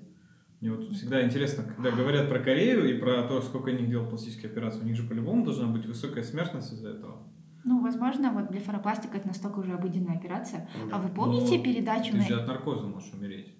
Мне 0.61 0.71
вот 0.73 0.83
всегда 0.93 1.25
интересно, 1.25 1.63
когда 1.63 1.91
говорят 1.91 2.27
про 2.27 2.39
Корею 2.39 2.89
и 2.89 2.99
про 2.99 3.23
то, 3.23 3.41
сколько 3.41 3.71
них 3.71 3.89
делают 3.89 4.09
пластические 4.09 4.51
операции, 4.51 4.81
у 4.81 4.85
них 4.85 4.97
же 4.97 5.07
по-любому 5.07 5.45
должна 5.45 5.67
быть 5.67 5.85
высокая 5.85 6.23
смертность 6.23 6.73
из-за 6.73 6.89
этого. 6.89 7.29
Ну, 7.63 7.81
возможно, 7.81 8.31
вот 8.31 8.49
блефаропластика 8.49 9.17
это 9.17 9.27
настолько 9.27 9.59
уже 9.59 9.73
обыденная 9.73 10.17
операция. 10.17 10.69
Ну, 10.77 10.87
А 10.87 10.91
да. 10.91 10.97
вы 10.99 11.09
помните 11.09 11.57
Но 11.57 11.63
передачу 11.63 12.11
Ты 12.11 12.17
на... 12.17 12.23
же 12.23 12.35
от 12.35 12.47
наркоза 12.47 12.87
можешь 12.87 13.13
умереть. 13.13 13.55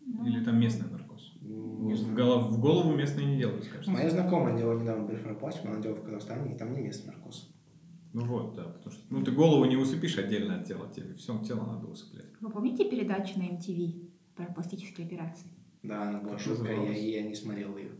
Ну, 0.00 0.26
Или 0.26 0.44
там 0.44 0.58
местный 0.60 0.90
наркоз. 0.90 1.32
Не 1.40 1.94
В 1.94 2.14
голову, 2.14 2.48
в 2.48 2.60
голову 2.60 2.94
местные 2.94 3.26
не 3.26 3.38
делают, 3.38 3.64
скажем. 3.64 3.92
Моя 3.92 4.10
знакомая 4.10 4.56
делала 4.56 4.78
недавно 4.80 5.06
блефаропластику, 5.06 5.68
она 5.68 5.80
делала 5.80 5.98
в 5.98 6.04
Казахстане, 6.04 6.54
и 6.54 6.58
там 6.58 6.72
не 6.72 6.80
местный 6.80 7.12
наркоз. 7.12 7.50
Ну 8.12 8.26
вот, 8.26 8.54
да, 8.54 8.64
потому 8.64 8.92
что 8.92 9.02
ну, 9.10 9.22
ты 9.24 9.32
голову 9.32 9.64
не 9.64 9.76
усыпишь 9.76 10.18
отдельно 10.18 10.56
от 10.56 10.66
тела, 10.66 10.88
тебе 10.94 11.14
все 11.14 11.38
тело 11.40 11.66
надо 11.66 11.88
усыплять. 11.88 12.26
Вы 12.40 12.50
помните 12.50 12.88
передачу 12.88 13.38
на 13.38 13.44
MTV 13.44 14.08
про 14.36 14.46
пластические 14.46 15.06
операции? 15.06 15.48
Да, 15.84 16.08
она 16.08 16.20
была 16.20 16.32
Как 16.32 16.40
жуткая, 16.40 16.72
я, 16.72 16.78
называлась? 16.80 17.02
я 17.02 17.22
не 17.22 17.34
смотрел 17.34 17.76
ее. 17.76 17.90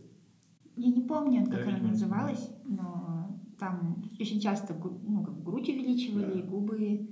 Я 0.75 0.89
не 0.91 1.01
помню, 1.03 1.45
как 1.45 1.65
Я, 1.65 1.75
она 1.75 1.87
называлась, 1.89 2.49
но 2.65 3.39
там 3.57 4.03
очень 4.19 4.39
часто 4.41 4.73
ну, 4.73 5.23
как 5.23 5.41
грудь 5.43 5.69
увеличивали, 5.69 6.41
Да. 6.41 6.47
губы. 6.47 7.07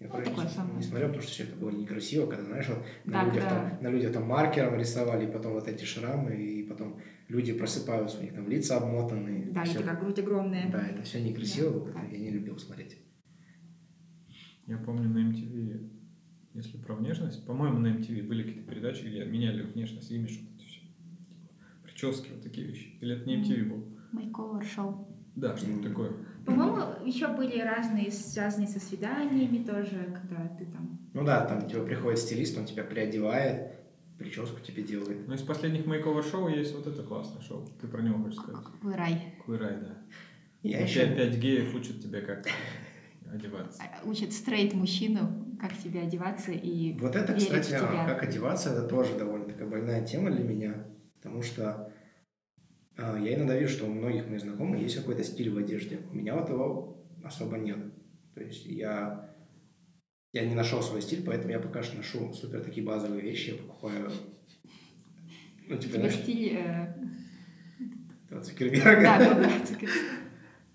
Я 0.00 0.08
Ну, 0.08 0.14
такое 0.24 0.44
не, 0.44 0.50
самое. 0.50 0.76
не 0.78 0.82
смотрел, 0.82 1.08
потому 1.08 1.22
что 1.22 1.32
все 1.32 1.42
это 1.44 1.56
было 1.56 1.70
некрасиво, 1.70 2.26
когда, 2.26 2.44
знаешь, 2.46 2.68
вот 2.68 2.78
на, 3.04 3.12
Да, 3.12 3.24
людях 3.26 3.42
да. 3.44 3.48
там, 3.50 3.82
на 3.82 3.88
людях 3.88 4.12
там 4.12 4.24
маркером 4.26 4.74
рисовали, 4.76 5.26
и 5.28 5.30
потом 5.30 5.52
вот 5.52 5.68
эти 5.68 5.84
шрамы, 5.84 6.34
и 6.34 6.62
потом 6.64 6.96
люди 7.28 7.52
просыпаются, 7.52 8.18
у 8.18 8.22
них 8.22 8.34
там 8.34 8.48
лица 8.48 8.78
обмотанные. 8.78 9.50
Да, 9.52 9.62
и 9.62 9.66
Всё- 9.66 9.78
такая 9.80 10.00
грудь 10.00 10.18
огромная. 10.18 10.70
Да, 10.72 10.84
это 10.86 11.02
все 11.02 11.20
некрасиво 11.22 11.86
Да, 11.86 11.92
да. 11.94 12.02
я 12.06 12.18
не 12.18 12.30
любил 12.30 12.58
смотреть. 12.58 12.96
Я 14.66 14.78
помню 14.78 15.08
на 15.08 15.18
MTV, 15.30 15.90
если 16.54 16.76
про 16.76 16.94
внешность, 16.94 17.46
по-моему, 17.46 17.78
на 17.78 17.88
MTV 17.88 18.26
были 18.26 18.42
какие-то 18.42 18.68
передачи, 18.68 19.04
где 19.04 19.24
меняли 19.24 19.62
внешность, 19.62 20.10
имидж, 20.10 20.38
вот 20.40 20.56
это 20.56 20.66
все. 20.66 20.80
Прически, 21.82 22.30
вот 22.30 22.42
такие 22.42 22.66
вещи. 22.66 22.96
Или 23.00 23.16
это 23.16 23.28
не 23.28 23.42
MTV 23.42 23.64
был? 23.64 23.84
Мейковер 24.12 24.64
шоу. 24.64 25.08
Да, 25.34 25.56
что-то 25.56 25.88
такое. 25.88 26.12
По-моему, 26.44 27.06
еще 27.06 27.28
были 27.28 27.60
разные, 27.60 28.10
связанные 28.10 28.68
со 28.68 28.80
свиданиями 28.80 29.64
тоже, 29.64 30.14
когда 30.20 30.48
ты 30.58 30.66
там... 30.66 30.98
Ну 31.14 31.24
да, 31.24 31.46
там 31.46 31.68
типа 31.68 31.84
приходит 31.84 32.18
стилист, 32.18 32.58
он 32.58 32.66
тебя 32.66 32.84
приодевает, 32.84 33.72
прическу 34.18 34.60
тебе 34.60 34.82
делает. 34.82 35.26
Но 35.26 35.34
из 35.34 35.42
последних 35.42 35.86
мейковер 35.86 36.22
шоу 36.22 36.48
есть 36.48 36.74
вот 36.74 36.86
это 36.86 37.02
классное 37.02 37.40
шоу. 37.40 37.66
Ты 37.80 37.88
про 37.88 38.02
него 38.02 38.22
хочешь 38.22 38.38
сказать? 38.38 38.64
Какой 38.64 38.94
рай. 38.94 39.34
Куирай, 39.46 39.76
да. 39.80 39.98
Я 40.62 40.80
еще... 40.80 41.06
пять 41.06 41.38
геев 41.38 41.74
учат 41.74 42.00
тебя 42.00 42.20
как 42.20 42.46
одеваться. 43.32 43.82
А, 43.82 44.06
Учат 44.06 44.32
стрейт 44.32 44.74
мужчину, 44.74 45.56
как 45.60 45.76
тебе 45.76 46.00
одеваться 46.02 46.52
и 46.52 46.92
Вот 46.98 47.16
это, 47.16 47.34
кстати, 47.34 47.64
в 47.64 47.68
тебя. 47.68 48.04
как 48.06 48.22
одеваться, 48.22 48.70
это 48.70 48.86
тоже 48.86 49.16
довольно 49.16 49.46
такая 49.46 49.68
больная 49.68 50.04
тема 50.04 50.30
для 50.30 50.44
меня, 50.44 50.86
потому 51.16 51.42
что 51.42 51.92
а, 52.96 53.18
я 53.18 53.34
иногда 53.34 53.56
вижу, 53.56 53.72
что 53.72 53.86
у 53.86 53.92
многих 53.92 54.28
моих 54.28 54.40
знакомых 54.40 54.80
есть 54.80 54.96
какой-то 54.96 55.24
стиль 55.24 55.50
в 55.50 55.58
одежде. 55.58 56.00
У 56.10 56.14
меня 56.14 56.34
вот 56.36 56.48
его 56.48 57.04
особо 57.24 57.56
нет. 57.58 57.78
То 58.34 58.40
есть 58.42 58.66
я, 58.66 59.34
я 60.32 60.46
не 60.46 60.54
нашел 60.54 60.82
свой 60.82 61.02
стиль, 61.02 61.22
поэтому 61.24 61.52
я 61.52 61.60
пока 61.60 61.82
что 61.82 61.96
ношу 61.96 62.32
супер 62.32 62.62
такие 62.62 62.86
базовые 62.86 63.22
вещи. 63.22 63.50
Я 63.50 63.56
покупаю, 63.56 64.10
ну, 65.68 65.76
типа, 65.76 65.96
знаешь, 65.96 66.14
стиль... 66.16 66.56
э, 66.56 66.94
Цукерберга. 68.42 69.02
Да, 69.02 69.34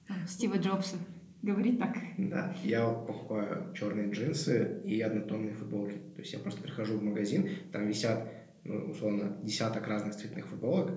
да, 0.08 0.28
Стива 0.28 0.58
Джобса. 0.58 0.98
Говорит 1.42 1.80
так. 1.80 1.96
Да, 2.18 2.56
я 2.64 2.88
покупаю 2.90 3.74
черные 3.74 4.10
джинсы 4.10 4.82
и 4.84 5.00
однотонные 5.02 5.54
футболки. 5.54 5.98
То 6.16 6.22
есть 6.22 6.34
я 6.34 6.40
просто 6.40 6.62
прихожу 6.62 6.98
в 6.98 7.04
магазин, 7.04 7.50
там 7.72 7.88
висят, 7.88 8.28
ну, 8.64 8.90
условно, 8.90 9.38
десяток 9.44 9.88
разных 9.88 10.16
цветных 10.16 10.48
футболок. 10.48 10.92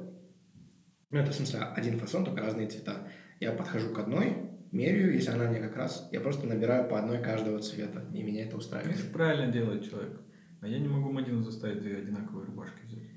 Ну, 1.10 1.18
это, 1.18 1.30
в 1.30 1.34
смысле, 1.34 1.60
один 1.60 1.98
фасон, 1.98 2.24
только 2.24 2.40
разные 2.40 2.68
цвета. 2.68 3.08
Я 3.38 3.52
подхожу 3.52 3.92
к 3.92 3.98
одной, 3.98 4.36
меряю, 4.72 5.12
если 5.12 5.30
она 5.30 5.50
мне 5.50 5.60
как 5.60 5.76
раз, 5.76 6.08
я 6.12 6.20
просто 6.20 6.46
набираю 6.46 6.88
по 6.88 6.98
одной 6.98 7.22
каждого 7.22 7.58
цвета, 7.60 8.04
и 8.14 8.22
меня 8.22 8.46
это 8.46 8.56
устраивает. 8.56 8.98
Это 8.98 9.12
правильно 9.12 9.52
делает 9.52 9.88
человек. 9.88 10.20
А 10.60 10.68
я 10.68 10.78
не 10.78 10.88
могу 10.88 11.10
Мадину 11.10 11.42
заставить 11.42 11.80
две 11.80 11.96
одинаковые 11.96 12.46
рубашки 12.46 12.84
взять. 12.86 13.08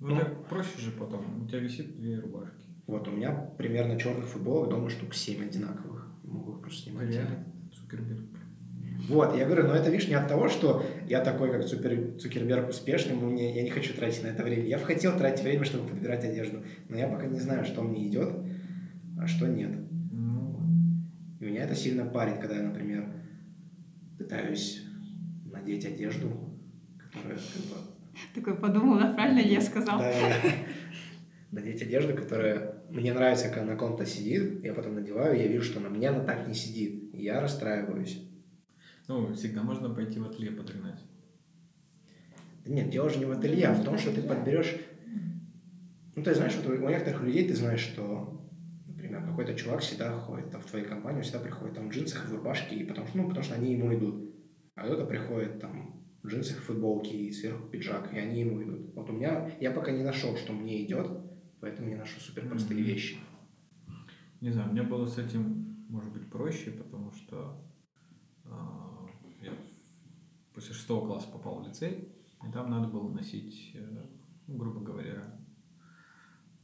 Ну, 0.00 0.08
Ну. 0.08 0.16
так 0.16 0.48
проще 0.48 0.78
же 0.78 0.92
потом. 0.92 1.42
У 1.42 1.48
тебя 1.48 1.60
висит 1.60 1.94
две 1.96 2.18
рубашки. 2.20 2.67
Вот, 2.88 3.06
у 3.06 3.10
меня 3.10 3.32
примерно 3.58 4.00
черных 4.00 4.26
футболок 4.26 4.70
дома 4.70 4.88
штук 4.88 5.14
7 5.14 5.44
одинаковых. 5.44 6.08
Могу 6.24 6.54
их 6.54 6.62
просто 6.62 6.84
снимать. 6.84 7.10
Реально. 7.10 7.44
Цукерберг. 7.70 8.24
Вот, 9.08 9.36
я 9.36 9.44
говорю, 9.44 9.68
но 9.68 9.74
это, 9.74 9.90
видишь, 9.90 10.08
не 10.08 10.14
от 10.14 10.26
того, 10.26 10.48
что 10.48 10.82
я 11.06 11.20
такой, 11.20 11.52
как 11.52 11.66
Цукер- 11.66 12.16
Цукерберг 12.18 12.70
успешный, 12.70 13.14
мне, 13.14 13.54
я 13.54 13.62
не 13.62 13.68
хочу 13.68 13.94
тратить 13.94 14.22
на 14.22 14.28
это 14.28 14.42
время. 14.42 14.64
Я 14.64 14.78
бы 14.78 14.84
хотел 14.84 15.16
тратить 15.16 15.44
время, 15.44 15.64
чтобы 15.64 15.86
подбирать 15.86 16.24
одежду, 16.24 16.62
но 16.88 16.96
я 16.96 17.08
пока 17.08 17.26
не 17.26 17.38
знаю, 17.38 17.64
что 17.66 17.82
мне 17.82 18.08
идет, 18.08 18.32
а 19.20 19.26
что 19.26 19.46
нет. 19.46 19.70
Ну, 20.10 20.58
И 21.40 21.44
меня 21.44 21.64
это 21.64 21.74
сильно 21.74 22.06
парит, 22.06 22.38
когда 22.38 22.56
я, 22.56 22.62
например, 22.62 23.06
пытаюсь 24.16 24.82
надеть 25.44 25.84
одежду, 25.84 26.58
которая 26.98 27.36
как 27.36 27.62
бы... 27.64 27.76
Такой 28.34 28.56
подумала, 28.56 29.12
правильно 29.12 29.40
ли 29.40 29.52
я 29.52 29.60
сказал? 29.60 29.98
Да, 29.98 30.10
да, 30.10 30.28
да. 30.42 30.50
Надеть 31.50 31.82
одежду, 31.82 32.14
которая 32.14 32.77
мне 32.88 33.12
нравится, 33.12 33.48
когда 33.48 33.72
на 33.72 33.76
ком-то 33.76 34.06
сидит, 34.06 34.64
я 34.64 34.72
потом 34.72 34.94
надеваю, 34.94 35.38
я 35.38 35.46
вижу, 35.46 35.64
что 35.64 35.80
на 35.80 35.88
мне 35.88 36.08
она 36.08 36.24
так 36.24 36.46
не 36.48 36.54
сидит. 36.54 37.14
И 37.14 37.22
я 37.22 37.40
расстраиваюсь. 37.40 38.24
ну, 39.08 39.32
всегда 39.34 39.62
можно 39.62 39.90
пойти 39.90 40.18
в 40.18 40.24
ателье 40.24 40.50
подогнать. 40.50 41.00
Да 42.64 42.72
нет, 42.72 42.90
дело 42.90 43.08
же 43.08 43.18
не 43.18 43.24
в 43.24 43.30
ателье, 43.30 43.68
а 43.68 43.74
в 43.74 43.84
том, 43.84 43.96
что 43.98 44.12
ты 44.12 44.22
подберешь... 44.22 44.76
Ну, 46.14 46.22
ты 46.22 46.34
знаешь, 46.34 46.56
вот 46.56 46.66
у 46.66 46.88
некоторых 46.88 47.22
людей 47.22 47.46
ты 47.46 47.54
знаешь, 47.54 47.80
что, 47.80 48.44
например, 48.86 49.24
какой-то 49.24 49.54
чувак 49.54 49.80
всегда 49.80 50.10
ходит 50.18 50.50
там, 50.50 50.60
в 50.60 50.66
твою 50.66 50.84
компанию, 50.84 51.22
всегда 51.22 51.38
приходит 51.38 51.76
там 51.76 51.88
в 51.88 51.92
джинсах, 51.92 52.26
в 52.26 52.32
рубашке, 52.34 52.74
и 52.74 52.84
потому, 52.84 53.06
что- 53.06 53.18
ну, 53.18 53.28
потому 53.28 53.44
что 53.44 53.54
они 53.54 53.72
ему 53.72 53.94
идут. 53.94 54.34
А 54.74 54.84
кто-то 54.84 55.06
приходит 55.06 55.60
там 55.60 56.04
в 56.22 56.26
джинсах, 56.26 56.58
в 56.58 56.64
футболке 56.64 57.16
и 57.16 57.30
сверху 57.30 57.68
пиджак, 57.68 58.12
и 58.12 58.18
они 58.18 58.40
ему 58.40 58.62
идут. 58.62 58.94
Вот 58.94 59.08
у 59.08 59.12
меня... 59.12 59.50
Я 59.60 59.70
пока 59.70 59.92
не 59.92 60.02
нашел, 60.02 60.36
что 60.36 60.52
мне 60.52 60.84
идет, 60.84 61.08
поэтому 61.60 61.88
не 61.88 61.94
ношу 61.94 62.20
супер 62.20 62.48
простые 62.48 62.80
Мгм. 62.80 62.88
вещи. 62.88 63.18
Не 64.40 64.50
знаю, 64.50 64.70
мне 64.72 64.82
было 64.82 65.06
с 65.06 65.18
этим, 65.18 65.84
может 65.88 66.12
быть, 66.12 66.30
проще, 66.30 66.70
потому 66.70 67.10
что 67.12 67.60
а, 68.44 69.06
я 69.42 69.52
после 70.54 70.74
шестого 70.74 71.06
класса 71.06 71.28
попал 71.32 71.60
в 71.60 71.66
лицей, 71.66 72.08
и 72.46 72.52
там 72.52 72.70
надо 72.70 72.88
было 72.88 73.10
носить, 73.10 73.72
э, 73.74 74.06
ну, 74.46 74.56
грубо 74.56 74.80
говоря, 74.80 75.38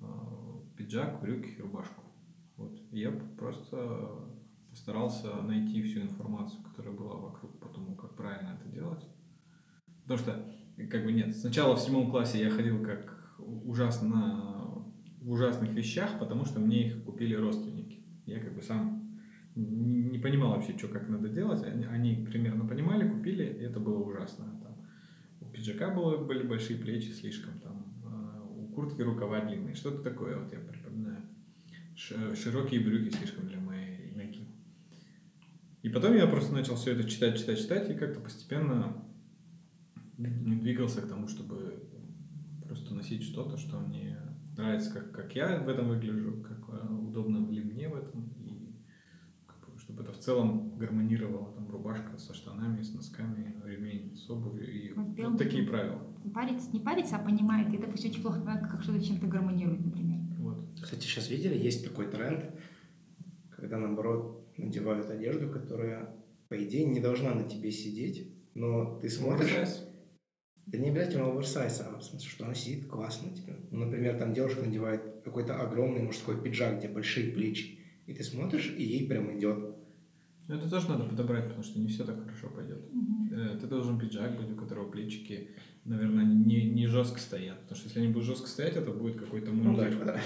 а, 0.00 0.62
пиджак, 0.76 1.20
брюки 1.20 1.61
рубашку. 1.61 2.02
Вот. 2.57 2.80
И 2.92 3.00
я 3.00 3.11
просто 3.11 4.30
постарался 4.70 5.42
найти 5.42 5.83
всю 5.83 6.00
информацию, 6.02 6.62
которая 6.62 6.94
была 6.94 7.16
вокруг 7.16 7.59
по 7.59 7.68
тому, 7.68 7.94
как 7.96 8.14
правильно 8.14 8.59
это 8.61 8.68
делать. 8.68 9.04
Потому 10.02 10.18
что, 10.18 10.54
как 10.90 11.04
бы 11.04 11.12
нет, 11.12 11.37
сначала 11.37 11.76
в 11.76 11.80
седьмом 11.80 12.11
классе 12.11 12.40
я 12.40 12.50
ходил 12.50 12.83
как 12.83 13.37
ужасно 13.38 14.54
ужасных 15.30 15.70
вещах, 15.72 16.18
потому 16.18 16.44
что 16.44 16.60
мне 16.60 16.88
их 16.88 17.04
купили 17.04 17.34
родственники. 17.34 18.00
Я 18.26 18.40
как 18.40 18.54
бы 18.54 18.62
сам 18.62 19.18
не, 19.54 20.18
понимал 20.18 20.50
вообще, 20.50 20.76
что 20.76 20.88
как 20.88 21.08
надо 21.08 21.28
делать. 21.28 21.62
Они, 21.64 21.84
они 21.84 22.26
примерно 22.26 22.66
понимали, 22.66 23.08
купили, 23.08 23.44
и 23.44 23.62
это 23.62 23.80
было 23.80 23.98
ужасно. 23.98 24.44
Там, 24.62 24.76
у 25.40 25.46
пиджака 25.46 25.90
было, 25.90 26.24
были 26.24 26.46
большие 26.46 26.78
плечи 26.78 27.10
слишком, 27.10 27.58
там, 27.60 27.84
а, 28.04 28.42
у 28.42 28.66
куртки 28.68 29.02
рукава 29.02 29.40
длинные, 29.44 29.74
что-то 29.74 30.02
такое, 30.02 30.38
вот 30.38 30.52
я 30.52 30.58
припоминаю. 30.58 31.22
Широкие 31.96 32.80
брюки 32.80 33.14
слишком 33.14 33.46
для 33.46 33.60
моей 33.60 34.10
ноги. 34.16 34.48
И 35.82 35.88
потом 35.88 36.16
я 36.16 36.26
просто 36.26 36.52
начал 36.52 36.74
все 36.74 36.92
это 36.92 37.08
читать, 37.08 37.38
читать, 37.38 37.58
читать, 37.58 37.90
и 37.90 37.94
как-то 37.94 38.20
постепенно 38.20 39.04
двигался 40.16 41.02
к 41.02 41.08
тому, 41.08 41.28
чтобы 41.28 41.84
просто 42.66 42.94
носить 42.94 43.22
что-то, 43.22 43.56
что 43.58 43.78
мне 43.78 44.18
нравится, 44.57 44.93
как, 44.93 45.12
как 45.12 45.35
я 45.35 45.59
в 45.59 45.69
этом 45.69 45.88
выгляжу, 45.88 46.43
как 46.43 46.59
э, 46.69 46.93
удобно 46.93 47.49
ли 47.51 47.62
мне 47.62 47.88
в 47.88 47.95
этом, 47.95 48.33
и 48.38 48.75
как 49.47 49.71
бы, 49.71 49.79
чтобы 49.79 50.03
это 50.03 50.12
в 50.12 50.19
целом 50.19 50.77
гармонировало, 50.77 51.53
там, 51.53 51.71
рубашка 51.71 52.17
со 52.19 52.35
штанами, 52.35 52.83
с 52.83 52.95
носками, 52.95 53.61
ремень 53.64 54.17
с 54.17 54.29
обувью, 54.31 54.71
и 54.71 54.93
Вот 54.93 55.07
вот, 55.07 55.17
прям 55.17 55.37
такие 55.37 55.67
правила. 55.67 56.01
Париться, 56.33 56.71
не 56.73 56.81
париться, 56.81 57.17
а 57.17 57.19
понимает, 57.19 57.73
и, 57.73 57.79
допустим, 57.79 58.11
очень 58.11 58.23
плохо 58.23 58.38
понимает, 58.38 58.67
как 58.67 58.83
что-то 58.83 59.05
чем-то 59.05 59.27
гармонирует, 59.27 59.85
например. 59.85 60.21
Вот. 60.38 60.67
Кстати, 60.81 61.03
сейчас 61.03 61.31
видели, 61.31 61.57
есть 61.57 61.85
такой 61.85 62.11
тренд, 62.11 62.45
когда, 63.51 63.79
наоборот, 63.79 64.47
надевают 64.57 65.11
одежду, 65.11 65.49
которая, 65.51 66.14
по 66.49 66.62
идее, 66.62 66.87
не 66.87 67.01
должна 67.01 67.35
на 67.35 67.45
тебе 67.45 67.71
сидеть, 67.71 68.33
но 68.55 68.99
ты 69.01 69.09
смотришь... 69.09 69.53
Оверсайз. 69.53 69.93
Да 70.66 70.79
не 70.79 70.88
обязательно 70.90 71.31
оверсайз, 71.31 71.81
а 71.87 71.98
в 71.98 72.03
смысле, 72.03 72.29
что 72.29 72.44
она 72.46 72.55
сидит 72.55 72.87
классно 72.87 73.31
на 73.31 73.37
тебе. 73.37 73.55
Ну, 73.70 73.85
например, 73.85 74.18
там 74.18 74.33
девушка 74.33 74.64
надевает 74.64 75.03
какой-то 75.24 75.61
огромный 75.61 76.03
мужской 76.03 76.40
пиджак, 76.40 76.79
где 76.79 76.88
большие 76.88 77.33
плечи, 77.33 77.79
и 78.07 78.14
ты 78.14 78.24
смотришь, 78.24 78.74
и 78.77 78.83
ей 78.83 79.07
прям 79.07 79.37
идет. 79.38 79.77
Но 80.48 80.57
это 80.57 80.68
тоже 80.68 80.88
надо 80.88 81.05
подобрать, 81.05 81.44
потому 81.44 81.62
что 81.62 81.79
не 81.79 81.87
все 81.88 82.05
так 82.05 82.20
хорошо 82.22 82.48
пойдет. 82.48 82.81
Мгм. 82.92 83.29
Э, 83.33 83.59
Ты 83.59 83.66
должен 83.66 83.98
пиджак 83.98 84.37
быть, 84.38 84.50
у 84.50 84.57
которого 84.57 84.90
плечики, 84.90 85.48
наверное, 85.85 86.24
не, 86.24 86.68
не 86.70 86.87
жестко 86.87 87.18
стоят. 87.18 87.61
Потому 87.61 87.77
что 87.77 87.88
если 87.88 88.00
они 88.00 88.09
будут 88.09 88.27
жестко 88.27 88.46
стоять, 88.46 88.77
это 88.77 88.90
будет 88.90 89.16
какой-то 89.18 89.53
Ну 89.53 89.74
да, 89.77 89.83
мундир. 89.85 90.05
да. 90.05 90.20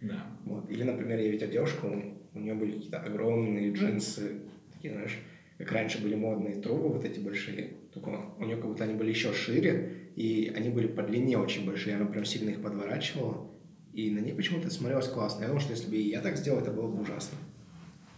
Да. 0.00 0.26
Вот. 0.44 0.68
Или, 0.70 0.82
например, 0.82 1.18
я 1.20 1.30
видел 1.30 1.48
девушку, 1.48 1.86
у, 1.86 2.38
у 2.38 2.40
нее 2.40 2.54
были 2.54 2.72
какие-то 2.72 2.98
огромные 3.00 3.72
джинсы, 3.72 4.40
такие, 4.72 4.94
знаешь, 4.94 5.18
как 5.58 5.70
раньше 5.72 6.02
были 6.02 6.14
модные 6.16 6.60
трубы 6.60 6.88
вот 6.88 7.04
эти 7.04 7.20
большие, 7.20 7.74
только 7.92 8.34
у 8.38 8.44
нее 8.44 8.56
как 8.56 8.66
будто 8.66 8.84
они 8.84 8.94
были 8.94 9.10
еще 9.10 9.32
шире, 9.32 10.10
и 10.16 10.52
они 10.54 10.70
были 10.70 10.86
по 10.86 11.02
длине 11.02 11.38
очень 11.38 11.66
большие, 11.66 11.96
она 11.96 12.06
прям 12.06 12.24
сильно 12.24 12.50
их 12.50 12.62
подворачивала, 12.62 13.50
и 13.92 14.10
на 14.10 14.20
ней 14.20 14.34
почему-то 14.34 14.70
смотрелось 14.70 15.08
классно. 15.08 15.42
Я 15.42 15.48
думаю, 15.48 15.60
что 15.60 15.72
если 15.72 15.90
бы 15.90 15.96
и 15.96 16.08
я 16.10 16.20
так 16.20 16.36
сделал, 16.36 16.60
это 16.60 16.70
было 16.70 16.88
бы 16.88 17.00
ужасно. 17.00 17.38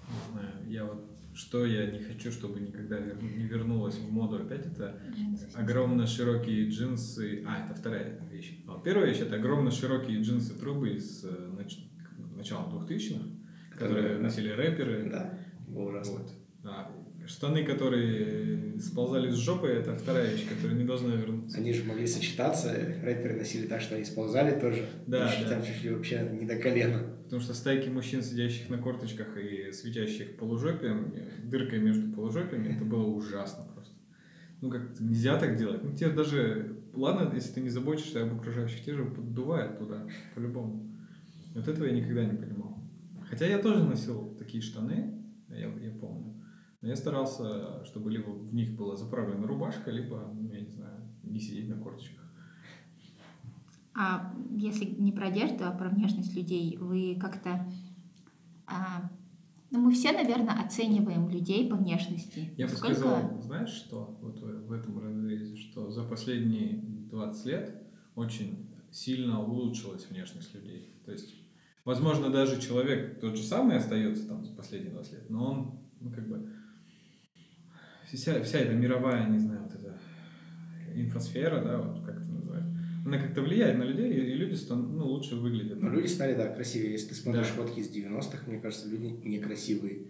Не 0.08 0.32
знаю, 0.32 0.52
я 0.68 0.85
вот 0.85 1.12
что 1.35 1.64
я 1.64 1.90
не 1.90 1.98
хочу, 1.98 2.30
чтобы 2.30 2.61
никогда 2.61 2.98
не 3.00 3.44
вернулось 3.44 3.96
в 3.96 4.12
моду 4.12 4.37
опять, 4.37 4.66
это 4.66 5.00
огромно 5.54 6.06
широкие 6.06 6.68
джинсы. 6.68 7.42
А, 7.46 7.64
это 7.64 7.74
вторая 7.74 8.20
вещь. 8.30 8.58
А 8.68 8.78
первая 8.80 9.08
вещь 9.08 9.20
это 9.20 9.37
огромно 9.37 9.70
широкие 9.70 10.20
джинсы 10.20 10.58
трубы 10.58 10.90
из 10.90 11.24
э, 11.24 11.28
нач- 11.56 11.88
начала 12.37 12.70
2000-х, 12.70 13.24
которые 13.70 14.02
Которые, 14.02 14.18
носили 14.18 14.50
рэперы. 14.50 15.08
Да, 15.11 15.38
было 15.68 15.88
ужасно. 15.88 16.18
Вот. 16.18 16.32
А 16.64 16.92
штаны, 17.26 17.64
которые 17.64 18.78
сползали 18.80 19.30
с 19.30 19.37
жопы, 19.37 19.68
это 19.68 19.94
вторая 19.94 20.30
вещь, 20.30 20.46
которая 20.48 20.76
не 20.76 20.85
должна 20.85 21.14
вернуться. 21.14 21.58
Они 21.58 21.72
же 21.72 21.85
могли 21.85 22.06
сочетаться, 22.06 22.72
рэперы 23.02 23.37
носили 23.37 23.66
так, 23.66 23.80
что 23.80 23.94
они 23.94 24.04
сползали 24.04 24.58
тоже. 24.58 24.87
Да, 25.06 25.32
да. 25.42 25.48
Там 25.48 25.62
чуть 25.64 25.82
ли 25.82 25.90
вообще 25.90 26.28
не 26.38 26.46
до 26.46 26.56
колена. 26.56 27.02
Потому 27.24 27.40
что 27.40 27.54
стайки 27.54 27.88
мужчин, 27.88 28.22
сидящих 28.22 28.68
на 28.68 28.78
корточках 28.78 29.37
и 29.37 29.72
светящих 29.72 30.37
полужопием, 30.37 31.14
дыркой 31.44 31.78
между 31.78 32.12
полужопиями, 32.12 32.74
это 32.74 32.85
было 32.85 33.06
ужасно 33.06 33.64
просто. 33.72 33.94
Ну, 34.61 34.70
как 34.70 35.00
нельзя 35.00 35.38
так 35.38 35.56
делать. 35.56 35.82
Ну, 35.82 35.94
тебе 35.96 36.11
даже, 36.11 36.76
ладно, 36.92 37.32
если 37.35 37.54
ты 37.54 37.61
не 37.61 37.70
заботишься 37.70 38.22
об 38.22 38.38
окружающих, 38.38 38.85
те 38.85 38.94
же 38.94 39.04
поддувает 39.04 39.78
туда, 39.78 40.06
по-любому. 40.35 40.88
Вот 41.54 41.66
этого 41.66 41.87
я 41.87 41.92
никогда 41.92 42.24
не 42.24 42.37
понимал. 42.37 42.78
Хотя 43.28 43.46
я 43.46 43.58
тоже 43.58 43.82
носил 43.82 44.37
такие 44.38 44.62
штаны, 44.62 45.24
я, 45.48 45.72
я 45.80 45.90
помню. 45.90 46.31
Но 46.82 46.88
я 46.88 46.96
старался, 46.96 47.84
чтобы 47.84 48.10
либо 48.10 48.30
в 48.30 48.52
них 48.52 48.76
была 48.76 48.96
заправлена 48.96 49.46
рубашка, 49.46 49.90
либо, 49.92 50.34
я 50.50 50.60
не 50.60 50.70
знаю, 50.70 51.00
не 51.22 51.38
сидеть 51.38 51.68
на 51.68 51.76
корточках. 51.76 52.22
А 53.94 54.34
если 54.50 54.86
не 54.86 55.12
про 55.12 55.28
одежду, 55.28 55.64
а 55.64 55.70
про 55.70 55.88
внешность 55.88 56.34
людей, 56.34 56.76
вы 56.78 57.16
как-то... 57.20 57.70
а, 58.66 59.10
ну, 59.70 59.80
мы 59.80 59.92
все, 59.92 60.12
наверное, 60.12 60.60
оцениваем 60.60 61.28
людей 61.28 61.70
по 61.70 61.76
внешности. 61.76 62.52
Я 62.56 62.66
бы 62.66 62.72
сказал, 62.72 63.40
знаешь 63.42 63.68
что, 63.68 64.18
вот 64.20 64.40
в, 64.40 64.66
в 64.66 64.72
этом 64.72 64.98
разрезе, 64.98 65.56
что 65.56 65.90
за 65.90 66.02
последние 66.02 66.82
20 67.10 67.46
лет 67.46 67.82
очень 68.16 68.74
сильно 68.90 69.40
улучшилась 69.40 70.08
внешность 70.10 70.54
людей. 70.54 70.94
То 71.04 71.12
есть, 71.12 71.34
возможно, 71.84 72.28
даже 72.28 72.60
человек 72.60 73.20
тот 73.20 73.36
же 73.36 73.42
самый 73.42 73.76
остается 73.76 74.26
там 74.26 74.44
за 74.44 74.52
последние 74.52 74.92
20 74.92 75.12
лет, 75.12 75.30
но 75.30 75.52
он, 75.52 75.78
ну, 76.00 76.10
как 76.10 76.28
бы, 76.28 76.50
вся, 78.16 78.42
вся 78.42 78.59
эта 78.59 78.72
мировая, 78.75 79.29
не 79.29 79.38
знаю, 79.38 79.62
вот 79.62 79.75
эта 79.75 79.98
инфосфера, 80.94 81.62
да, 81.62 81.79
вот 81.79 82.05
как 82.05 82.16
это 82.16 82.27
называют, 82.29 82.64
она 83.05 83.18
как-то 83.18 83.40
влияет 83.42 83.79
на 83.79 83.83
людей, 83.85 84.12
и 84.12 84.35
люди 84.35 84.55
стан- 84.55 84.96
ну, 84.96 85.07
лучше 85.07 85.35
выглядят. 85.37 85.81
Но 85.81 85.90
люди 85.90 86.07
стали, 86.07 86.35
да, 86.35 86.48
красивее. 86.48 86.92
Если 86.92 87.09
ты 87.09 87.14
смотришь 87.14 87.48
Да. 87.48 87.62
фотки 87.62 87.81
из 87.81 87.90
90-х, 87.90 88.44
мне 88.51 88.61
кажется, 88.61 88.88
люди 88.88 89.07
некрасивые. 89.25 90.03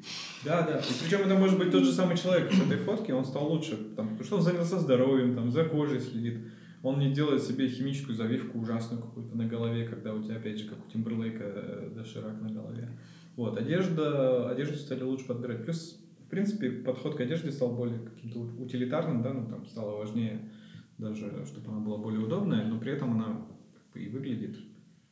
Да, 0.45 0.63
да. 0.67 0.79
И 0.79 0.93
причем 1.03 1.21
это 1.27 1.35
может 1.37 1.59
быть 1.59 1.71
тот 1.71 1.85
же 1.85 1.93
самый 1.93 2.17
человек 2.17 2.53
с 2.53 2.61
этой 2.61 2.77
фотки, 2.79 3.13
он 3.13 3.25
стал 3.25 3.51
лучше, 3.51 3.77
там, 3.97 4.09
потому 4.11 4.25
что 4.25 4.37
он 4.37 4.43
занялся 4.43 4.79
здоровьем, 4.79 5.35
там, 5.35 5.51
за 5.51 5.65
кожей 5.65 6.01
следит. 6.01 6.39
Он 6.83 6.99
не 6.99 7.13
делает 7.15 7.43
себе 7.45 7.69
химическую 7.69 8.17
завивку 8.17 8.59
ужасную 8.59 9.01
какую-то 9.03 9.37
на 9.37 9.47
голове, 9.47 9.87
когда 9.87 10.13
у 10.13 10.23
тебя, 10.23 10.37
опять 10.37 10.59
же, 10.59 10.69
как 10.69 10.85
у 10.85 10.91
Тимберлейка, 10.91 11.45
э, 11.45 11.91
доширак 11.95 12.41
на 12.43 12.51
голове. 12.51 12.91
Вот, 13.37 13.57
одежда, 13.57 14.51
одежду 14.51 14.77
стали 14.77 15.03
лучше 15.05 15.27
подбирать. 15.27 15.63
Плюс, 15.65 16.02
принципе, 16.33 16.71
подход 16.71 17.17
к 17.17 17.21
одежде 17.21 17.53
стал 17.53 17.75
более 17.75 17.99
каким-то 18.01 18.41
ут- 18.41 18.59
утилитарным, 18.59 19.23
да, 19.23 19.33
ну, 19.35 19.47
там, 19.49 19.67
стало 19.67 19.99
важнее 19.99 20.51
даже, 20.99 21.45
чтобы 21.47 21.71
она 21.71 21.81
была 21.81 21.99
более 21.99 22.21
удобная, 22.21 22.65
но 22.65 22.81
при 22.81 22.93
этом 22.93 23.13
она 23.13 23.47
и 23.95 24.09
выглядит 24.09 24.57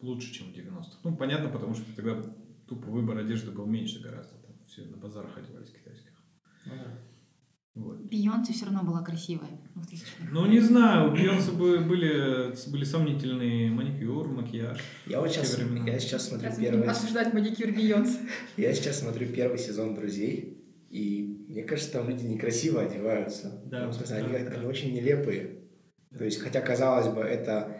лучше, 0.00 0.32
чем 0.32 0.46
в 0.48 0.56
90-х. 0.56 0.98
Ну, 1.04 1.16
понятно, 1.16 1.50
потому 1.50 1.74
что 1.74 1.84
тогда 1.94 2.22
тупо 2.66 2.86
выбор 2.86 3.18
одежды 3.18 3.50
был 3.50 3.66
меньше 3.66 4.02
гораздо. 4.02 4.36
Там 4.38 4.54
все 4.66 4.82
на 4.86 4.96
базарах 4.96 5.36
одевались 5.36 5.70
китайских. 5.70 6.10
Вот. 7.74 8.00
Бейонсе 8.00 8.52
все 8.52 8.64
равно 8.64 8.82
была 8.82 9.02
красивая 9.02 9.60
в 9.74 9.80
2000-х. 9.80 10.28
Ну, 10.32 10.46
не 10.46 10.60
знаю, 10.60 11.10
у 11.10 11.14
Бейонсе 11.14 11.52
бы- 11.52 11.78
были, 11.78 12.52
были 12.70 12.84
сомнительные 12.84 13.70
маникюр, 13.70 14.28
макияж. 14.28 14.80
Я 15.06 15.20
вот 15.20 15.30
сейчас, 15.30 15.58
я 15.86 15.98
сейчас 16.00 16.28
смотрю 16.28 16.48
Раз 16.48 16.58
первый, 16.58 16.86
осуждать 16.88 17.32
маникюр 17.32 17.70
Бейонсе. 17.72 18.18
я 18.56 18.74
сейчас 18.74 19.00
смотрю 19.00 19.28
первый 19.28 19.58
сезон 19.58 19.94
«Друзей», 19.94 20.59
и 20.90 21.46
мне 21.48 21.62
кажется, 21.62 21.92
там 21.92 22.08
люди 22.08 22.26
некрасиво 22.26 22.82
одеваются. 22.82 23.62
Да, 23.64 23.84
Ну, 23.84 23.90
в 23.90 23.94
смысле, 23.94 24.16
да, 24.16 24.24
они, 24.24 24.44
да. 24.44 24.50
они 24.56 24.66
очень 24.66 24.92
нелепые. 24.92 25.60
То 26.16 26.24
есть, 26.24 26.40
хотя, 26.40 26.60
казалось 26.60 27.06
бы, 27.08 27.20
это, 27.20 27.76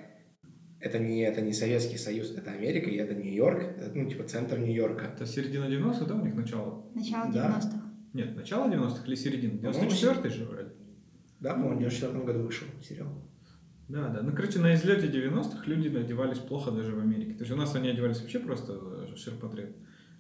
это, 0.79 1.01
не, 1.01 1.23
это 1.23 1.41
не 1.41 1.53
Советский 1.53 1.99
Союз, 1.99 2.33
это 2.37 2.53
Америка, 2.53 2.89
и 2.89 2.97
это 2.97 3.15
Нью-Йорк, 3.15 3.63
это, 3.79 3.91
ну, 3.93 4.09
типа, 4.09 4.25
центр 4.25 4.59
Нью-Йорка. 4.59 5.07
Это 5.07 5.27
середина 5.27 5.65
90-х, 5.65 6.05
да, 6.05 6.15
у 6.15 6.25
них 6.25 6.37
начало? 6.37 6.89
Начало 6.95 7.33
Да. 7.33 7.59
90-х. 7.59 7.83
Нет, 8.13 8.37
начало 8.37 8.71
90-х 8.71 9.05
или 9.07 9.15
середина? 9.17 9.59
По-моему, 9.59 9.91
94-й 9.91 10.31
же 10.31 10.45
вроде. 10.45 10.71
Да, 11.41 11.55
по-моему, 11.55 11.77
в 11.77 11.79
94 11.81 12.25
году 12.25 12.43
вышел 12.45 12.67
сериал. 12.83 13.09
Да, 13.89 14.09
да. 14.09 14.23
Ну, 14.23 14.33
короче, 14.33 14.61
на 14.61 14.75
излете 14.75 15.09
90-х 15.09 15.65
люди 15.67 15.89
одевались 15.97 16.39
плохо 16.39 16.71
даже 16.71 16.95
в 16.95 17.01
Америке. 17.01 17.33
То 17.33 17.41
есть 17.41 17.51
у 17.51 17.57
нас 17.57 17.75
они 17.75 17.89
одевались 17.89 18.21
вообще 18.21 18.39
просто 18.39 18.79
э, 18.81 19.17
ширпотреб. 19.17 19.75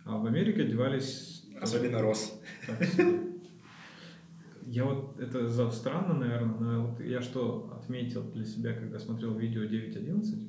А 0.05 0.18
в 0.18 0.26
Америке 0.26 0.62
одевались... 0.62 1.39
Особенно 1.60 2.00
Рос. 2.00 2.40
Я 4.66 4.84
вот, 4.84 5.18
это 5.18 5.48
за- 5.48 5.70
странно, 5.70 6.14
наверное, 6.14 6.58
но 6.58 6.86
вот 6.86 7.00
я 7.00 7.22
что 7.22 7.76
отметил 7.80 8.22
для 8.32 8.44
себя, 8.44 8.72
когда 8.74 8.98
смотрел 8.98 9.36
видео 9.36 9.62
9.11, 9.64 10.48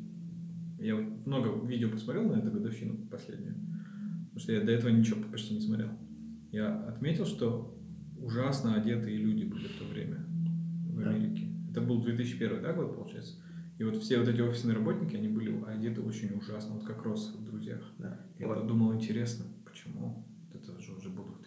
я 0.80 0.96
вот 0.96 1.26
много 1.26 1.66
видео 1.66 1.90
посмотрел 1.90 2.26
на 2.30 2.38
эту 2.40 2.52
годовщину 2.52 2.98
последнюю, 3.10 3.56
потому 4.26 4.40
что 4.40 4.52
я 4.52 4.62
до 4.62 4.72
этого 4.72 4.90
ничего 4.92 5.22
почти 5.32 5.56
не 5.56 5.62
смотрел. 5.62 5.90
Я 6.52 6.76
отметил, 6.88 7.26
что 7.26 7.76
ужасно 8.20 8.76
одетые 8.76 9.18
люди 9.18 9.46
были 9.46 9.68
в 9.68 9.80
то 9.80 9.86
время 9.86 10.26
в 10.90 11.00
Да. 11.02 11.10
Америке. 11.10 11.48
Это 11.72 11.82
был 11.82 12.02
2001 12.04 12.62
да, 12.62 12.74
год, 12.74 12.96
получается? 12.96 13.42
И 13.80 13.84
вот 13.84 13.96
все 13.98 14.20
вот 14.20 14.28
эти 14.28 14.42
офисные 14.42 14.76
работники, 14.76 15.16
они 15.16 15.30
были 15.30 15.64
одеты 15.66 16.02
очень 16.02 16.32
ужасно, 16.38 16.76
вот 16.76 16.84
как 16.84 17.02
Рос 17.04 17.34
в 17.36 17.44
«Друзьях». 17.44 17.82
Да. 17.98 18.20
Я 18.38 18.48
Вот. 18.48 18.60
подумал, 18.62 18.94
интересно, 18.94 19.46
почему? 19.66 20.28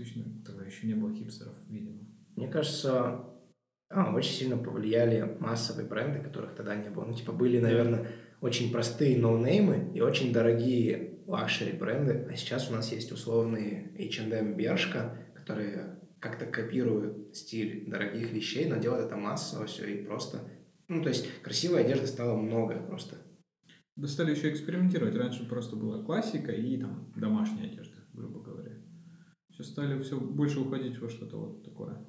2000 0.05 0.45
тогда 0.45 0.65
еще 0.65 0.87
не 0.87 0.95
было 0.95 1.15
хипстеров, 1.15 1.57
видимо. 1.69 2.01
Мне 2.37 2.49
кажется, 2.49 3.25
а, 3.91 4.15
очень 4.15 4.33
сильно 4.33 4.57
повлияли 4.57 5.37
массовые 5.41 5.89
бренды, 5.89 6.21
которых 6.21 6.55
тогда 6.55 6.75
не 6.75 6.91
было. 6.91 7.05
Ну, 7.05 7.15
типа, 7.15 7.33
были, 7.33 7.61
наверное, 7.61 8.09
очень 8.41 8.73
простые 8.73 9.19
ноунеймы 9.19 9.93
и 9.95 10.01
очень 10.01 10.33
дорогие 10.33 11.23
luxury 11.27 11.73
бренды. 11.73 12.27
А 12.31 12.37
сейчас 12.37 12.71
у 12.71 12.75
нас 12.75 12.93
есть 12.93 13.13
условные 13.13 13.95
H&M 13.99 14.57
Bershka, 14.57 15.19
которые 15.35 16.01
как-то 16.21 16.47
копируют 16.47 17.37
стиль 17.37 17.89
дорогих 17.89 18.33
вещей, 18.33 18.67
но 18.67 18.77
делают 18.77 19.07
это 19.07 19.17
массово 19.17 19.67
все 19.67 19.87
и 19.87 20.05
просто... 20.05 20.41
Ну, 20.89 21.03
то 21.03 21.09
есть 21.09 21.29
красивой 21.43 21.85
одежды 21.85 22.07
стало 22.07 22.37
много 22.37 22.83
просто. 22.83 23.17
Да 23.97 24.09
стали 24.09 24.33
еще 24.33 24.51
экспериментировать. 24.51 25.15
Раньше 25.15 25.49
просто 25.49 25.77
была 25.77 26.03
классика 26.03 26.51
и 26.51 26.79
там 26.79 27.13
домашняя 27.17 27.67
одежда, 27.67 27.97
грубо 28.13 28.41
говоря. 28.41 28.64
Сейчас 29.55 29.69
стали 29.69 30.03
все 30.03 30.19
больше 30.19 30.59
уходить 30.61 30.99
во 30.99 31.09
что-то 31.09 31.39
вот 31.39 31.63
такое. 31.63 32.05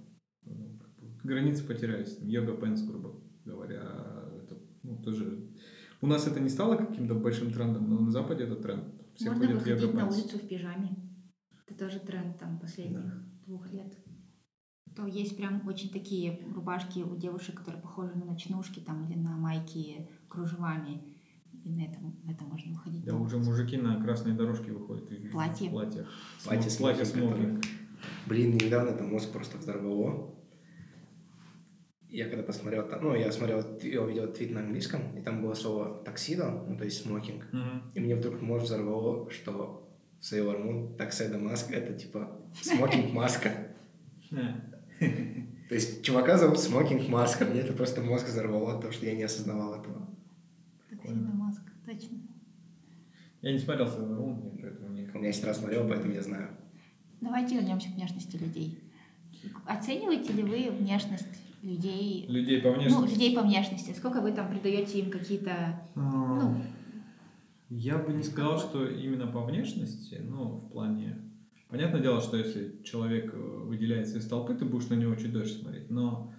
Ну, 0.45 0.79
Границы 1.23 1.63
потерялись. 1.63 2.17
Yoga 2.21 2.57
pants, 2.57 2.81
грубо 2.81 3.21
говоря. 3.45 3.83
Это, 4.41 4.57
ну, 4.81 4.99
тоже... 5.03 5.51
У 6.01 6.07
нас 6.07 6.25
это 6.25 6.39
не 6.39 6.49
стало 6.49 6.75
каким-то 6.75 7.13
большим 7.13 7.53
трендом, 7.53 7.87
но 7.87 7.99
на 7.99 8.11
Западе 8.11 8.45
это 8.45 8.55
тренд. 8.55 8.85
Все 9.13 9.29
Можно 9.29 9.47
ходят 9.47 9.63
выходить 9.63 9.93
на 9.93 10.07
улицу 10.07 10.39
в 10.39 10.47
пижаме. 10.47 10.97
Это 11.67 11.77
тоже 11.77 11.99
тренд 11.99 12.39
там 12.39 12.59
последних 12.59 13.13
двух 13.45 13.71
лет. 13.71 13.95
То 14.95 15.05
есть 15.05 15.37
прям 15.37 15.67
очень 15.67 15.91
такие 15.91 16.47
рубашки 16.51 16.99
у 16.99 17.15
девушек, 17.15 17.59
которые 17.59 17.81
похожи 17.81 18.15
на 18.15 18.25
ночнушки 18.25 18.79
там 18.79 19.07
или 19.07 19.19
на 19.19 19.37
майки 19.37 20.09
кружевами. 20.27 21.14
И 21.65 21.69
на 21.69 21.81
этом, 21.81 22.15
на 22.23 22.31
это 22.31 22.43
можно 22.45 22.71
выходить. 22.73 23.03
Да, 23.05 23.13
на 23.13 23.21
уже 23.21 23.37
мужики 23.37 23.75
на 23.77 24.01
красной 24.01 24.33
дорожке 24.33 24.71
выходят. 24.71 25.09
Платье. 25.31 25.69
Платье 25.71 26.05
платье 26.43 26.69
смокинг, 26.69 27.05
смокинг. 27.07 27.65
Блин, 28.27 28.53
недавно 28.53 28.89
это 28.89 29.03
мозг 29.03 29.31
просто 29.31 29.57
взорвало. 29.57 30.35
Я 32.07 32.29
когда 32.29 32.43
посмотрел, 32.43 32.87
там- 32.87 33.03
ну, 33.03 33.15
я 33.15 33.31
смотрел, 33.31 33.63
я 33.81 34.01
увидел 34.01 34.31
твит 34.31 34.51
на 34.51 34.59
английском, 34.61 35.17
и 35.17 35.21
там 35.21 35.41
было 35.41 35.55
слово 35.55 36.03
таксидо, 36.05 36.63
ну, 36.67 36.77
то 36.77 36.85
есть 36.85 37.01
смокинг. 37.01 37.51
Мгм. 37.51 37.91
И 37.95 37.99
мне 37.99 38.15
вдруг 38.15 38.41
мозг 38.41 38.65
взорвало, 38.65 39.29
что 39.31 39.89
в 40.21 40.23
Sailor 40.23 40.63
Moon 40.63 40.95
такседо 40.97 41.39
маска— 41.39 41.73
это 41.75 41.93
типа 41.93 42.39
смокинг-маска. 42.61 43.49
Э, 44.31 44.35
То 45.69 45.73
есть 45.75 46.03
чувака 46.03 46.37
зовут 46.37 46.59
смокинг-маска. 46.59 47.45
Мне 47.45 47.61
это 47.61 47.73
просто 47.73 48.01
мозг 48.01 48.27
взорвало, 48.27 48.79
то, 48.79 48.91
что 48.91 49.07
я 49.07 49.15
не 49.15 49.23
осознавал 49.23 49.81
этого. 49.81 50.14
Токсидный 51.05 51.33
мозг, 51.33 51.61
точно. 51.85 52.17
Я 53.41 53.51
не 53.53 53.59
смотрел 53.59 53.85
Moon, 53.87 54.41
мне 54.53 54.61
поэтому 54.61 54.89
не... 54.89 55.01
Меня 55.05 55.27
есть 55.27 55.43
раз 55.43 55.59
смотрел, 55.59 55.87
поэтому 55.87 56.13
я 56.13 56.21
знаю. 56.21 56.49
Давайте 57.21 57.55
вернемся 57.55 57.89
к 57.89 57.95
внешности 57.95 58.37
людей. 58.37 58.79
Оцениваете 59.65 60.33
ли 60.33 60.43
вы 60.43 60.71
внешность 60.71 61.27
людей? 61.61 62.25
Людей 62.27 62.61
по 62.61 62.69
Ну, 62.69 62.75
внешности. 62.75 63.13
людей 63.13 63.35
по 63.35 63.41
внешности. 63.43 63.91
Сколько 63.91 64.21
вы 64.21 64.31
там 64.31 64.49
придаете 64.49 64.99
им 64.99 65.11
какие-то... 65.11 65.79
А, 65.95 65.99
Ну, 65.99 66.61
Я 67.69 67.97
бы 67.97 68.13
не 68.13 68.23
сказал, 68.23 68.59
что 68.59 68.87
именно 68.87 69.27
по 69.27 69.43
внешности, 69.43 70.15
но 70.23 70.57
в 70.57 70.71
плане... 70.71 71.21
Понятное 71.69 71.99
дело, 72.01 72.21
что 72.21 72.37
если 72.37 72.81
человек 72.83 73.33
э, 73.33 73.37
выделяется 73.37 74.19
из 74.19 74.27
толпы, 74.27 74.53
ты 74.53 74.65
будешь 74.65 74.87
на 74.89 74.93
него 74.93 75.15
чуть 75.15 75.33
дольше 75.33 75.55
смотреть. 75.55 75.89
Но 75.89 76.31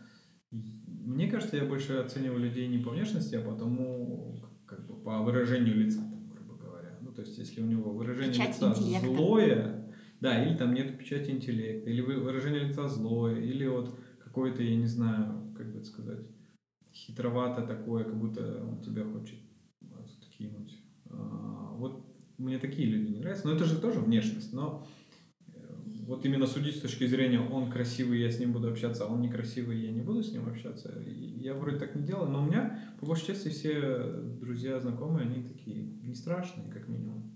мне 0.51 1.29
кажется, 1.29 1.57
я 1.57 1.65
больше 1.65 1.95
оцениваю 1.95 2.41
людей 2.41 2.69
не 2.69 2.79
по 2.79 2.91
внешности, 2.91 3.35
а 3.35 3.43
потому 3.43 4.37
как 4.67 4.87
бы 4.87 4.95
по 4.97 5.23
выражению 5.23 5.77
лица, 5.77 5.99
там, 6.01 6.29
грубо 6.29 6.55
говоря. 6.55 6.99
Ну, 7.01 7.13
то 7.13 7.23
есть, 7.23 7.39
если 7.39 7.61
у 7.61 7.67
него 7.67 7.93
выражение 7.93 8.33
Печать 8.33 8.49
лица 8.57 8.69
интеллекта. 8.71 9.07
злое, 9.07 9.93
да, 10.21 10.45
или 10.45 10.57
там 10.57 10.75
нет 10.75 10.99
печати 10.99 11.31
интеллекта, 11.31 11.91
или 11.91 12.01
вы- 12.01 12.21
выражение 12.21 12.65
лица 12.65 12.89
злое, 12.89 13.41
или 13.41 13.67
вот 13.67 13.99
какое-то, 14.25 14.63
я 14.63 14.77
не 14.77 14.87
знаю, 14.87 15.53
как 15.57 15.73
бы 15.73 15.79
это 15.79 15.87
сказать, 15.87 16.27
хитровато 16.93 17.63
такое, 17.63 18.05
как 18.05 18.19
будто 18.19 18.63
он 18.65 18.81
тебя 18.81 19.05
хочет 19.05 19.39
э, 19.83 19.87
кинуть. 20.37 20.79
А, 21.11 21.73
Вот 21.77 22.05
мне 22.39 22.59
такие 22.59 22.89
люди 22.89 23.13
не 23.13 23.19
нравятся. 23.21 23.47
Но 23.49 23.55
это 23.55 23.65
же 23.65 23.79
тоже 23.81 24.01
внешность. 24.01 24.53
Но 24.53 24.87
вот 26.07 26.25
именно 26.25 26.47
судить 26.47 26.77
с 26.77 26.81
точки 26.81 27.05
зрения, 27.07 27.41
он 27.41 27.71
красивый, 27.71 28.21
я 28.21 28.31
с 28.31 28.39
ним 28.39 28.53
буду 28.53 28.69
общаться, 28.69 29.05
а 29.05 29.09
он 29.09 29.21
некрасивый, 29.23 29.81
я 29.81 29.91
не 29.91 30.03
буду 30.03 30.23
с 30.23 30.33
ним 30.33 30.49
общаться. 30.49 31.03
Я 31.05 31.55
вроде 31.55 31.79
так 31.79 31.97
не 31.97 32.03
делаю, 32.05 32.31
но 32.31 32.43
у 32.43 32.47
меня, 32.47 32.95
по 33.01 33.07
большей 33.07 33.27
части, 33.29 33.49
все 33.49 34.07
друзья, 34.41 34.79
знакомые, 34.79 35.27
они 35.27 35.43
такие 35.43 35.83
не 35.83 36.15
страшные, 36.15 36.69
как 36.73 36.87
минимум. 36.89 37.33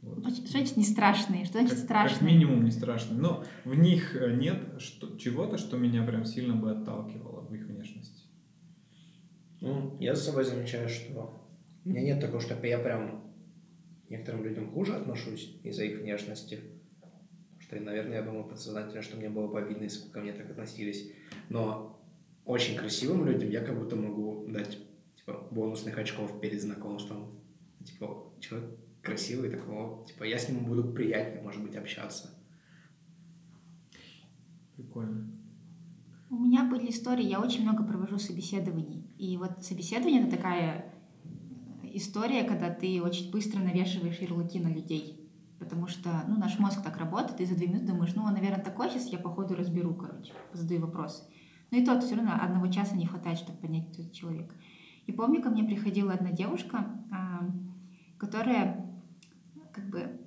Вот. 0.00 0.26
Что 0.34 0.46
значит 0.48 0.76
не 0.76 0.84
страшные? 0.84 1.44
Что 1.44 1.58
значит 1.58 1.76
Как, 1.76 1.84
страшные? 1.84 2.18
как 2.18 2.28
минимум 2.28 2.64
не 2.64 2.70
страшные. 2.70 3.20
Но 3.20 3.44
в 3.64 3.74
них 3.74 4.16
нет 4.38 4.62
что, 4.78 5.16
чего-то, 5.18 5.58
что 5.58 5.76
меня 5.76 6.02
прям 6.04 6.24
сильно 6.24 6.54
бы 6.54 6.70
отталкивало 6.70 7.42
в 7.42 7.54
их 7.54 7.66
внешности. 7.66 8.24
Ну, 9.60 9.96
я 10.00 10.14
за 10.14 10.22
собой 10.22 10.44
замечаю, 10.44 10.88
что 10.88 11.42
у 11.84 11.88
меня 11.88 12.02
нет 12.02 12.20
такого, 12.20 12.40
что 12.40 12.54
я 12.66 12.78
прям 12.78 13.24
некоторым 14.08 14.44
людям 14.44 14.70
хуже 14.70 14.94
отношусь 14.94 15.56
из-за 15.64 15.84
их 15.84 16.00
внешности. 16.00 16.60
Что, 17.66 17.80
наверное, 17.80 18.18
я 18.18 18.22
думаю 18.22 18.44
подсознательно, 18.44 19.00
что 19.00 19.16
мне 19.16 19.30
было 19.30 19.46
бы 19.46 19.58
обидно, 19.58 19.84
если 19.84 20.06
бы 20.06 20.12
ко 20.12 20.20
мне 20.20 20.32
так 20.32 20.50
относились. 20.50 21.10
Но 21.48 21.98
очень 22.44 22.76
красивым 22.76 23.26
людям 23.26 23.48
я 23.48 23.60
как 23.60 23.78
будто 23.78 23.96
могу 23.96 24.44
дать 24.48 24.78
типа, 25.16 25.48
бонусных 25.50 25.96
очков 25.96 26.40
перед 26.40 26.60
знакомством. 26.60 27.40
Типа, 27.84 28.30
человек 28.40 28.70
красивый, 29.02 29.50
такого, 29.50 30.06
типа, 30.06 30.24
я 30.24 30.38
с 30.38 30.48
ним 30.48 30.64
буду 30.64 30.84
приятнее, 30.92 31.42
может 31.42 31.62
быть, 31.62 31.76
общаться. 31.76 32.30
Прикольно. 34.76 35.30
У 36.28 36.36
меня 36.36 36.64
были 36.64 36.90
истории, 36.90 37.24
я 37.24 37.40
очень 37.40 37.62
много 37.62 37.84
провожу 37.84 38.18
собеседований. 38.18 39.06
И 39.18 39.36
вот 39.36 39.64
собеседование 39.64 40.22
это 40.22 40.36
такая 40.36 40.94
э, 41.82 41.88
история, 41.94 42.44
когда 42.44 42.70
ты 42.70 43.00
очень 43.00 43.30
быстро 43.30 43.60
навешиваешь 43.60 44.18
ярлыки 44.18 44.58
на 44.58 44.68
людей. 44.68 45.23
Потому 45.58 45.86
что, 45.86 46.24
ну, 46.28 46.36
наш 46.36 46.58
мозг 46.58 46.82
так 46.82 46.96
работает, 46.96 47.40
и 47.40 47.46
за 47.46 47.54
две 47.54 47.68
минуты 47.68 47.86
думаешь, 47.86 48.14
ну, 48.14 48.24
он, 48.24 48.34
наверное, 48.34 48.62
такой, 48.62 48.90
сейчас 48.90 49.06
я, 49.06 49.18
походу, 49.18 49.54
разберу, 49.54 49.94
короче, 49.94 50.32
задаю 50.52 50.80
вопросы. 50.80 51.22
Ну, 51.70 51.78
и 51.78 51.84
то 51.84 52.00
все 52.00 52.16
равно 52.16 52.32
одного 52.40 52.66
часа 52.68 52.96
не 52.96 53.06
хватает, 53.06 53.38
чтобы 53.38 53.58
понять, 53.58 53.90
кто 53.90 54.02
этот 54.02 54.12
человек. 54.12 54.52
И 55.06 55.12
помню, 55.12 55.42
ко 55.42 55.50
мне 55.50 55.64
приходила 55.64 56.12
одна 56.12 56.30
девушка, 56.30 56.86
а, 57.12 57.48
которая 58.18 58.90
как 59.72 59.88
бы 59.90 60.20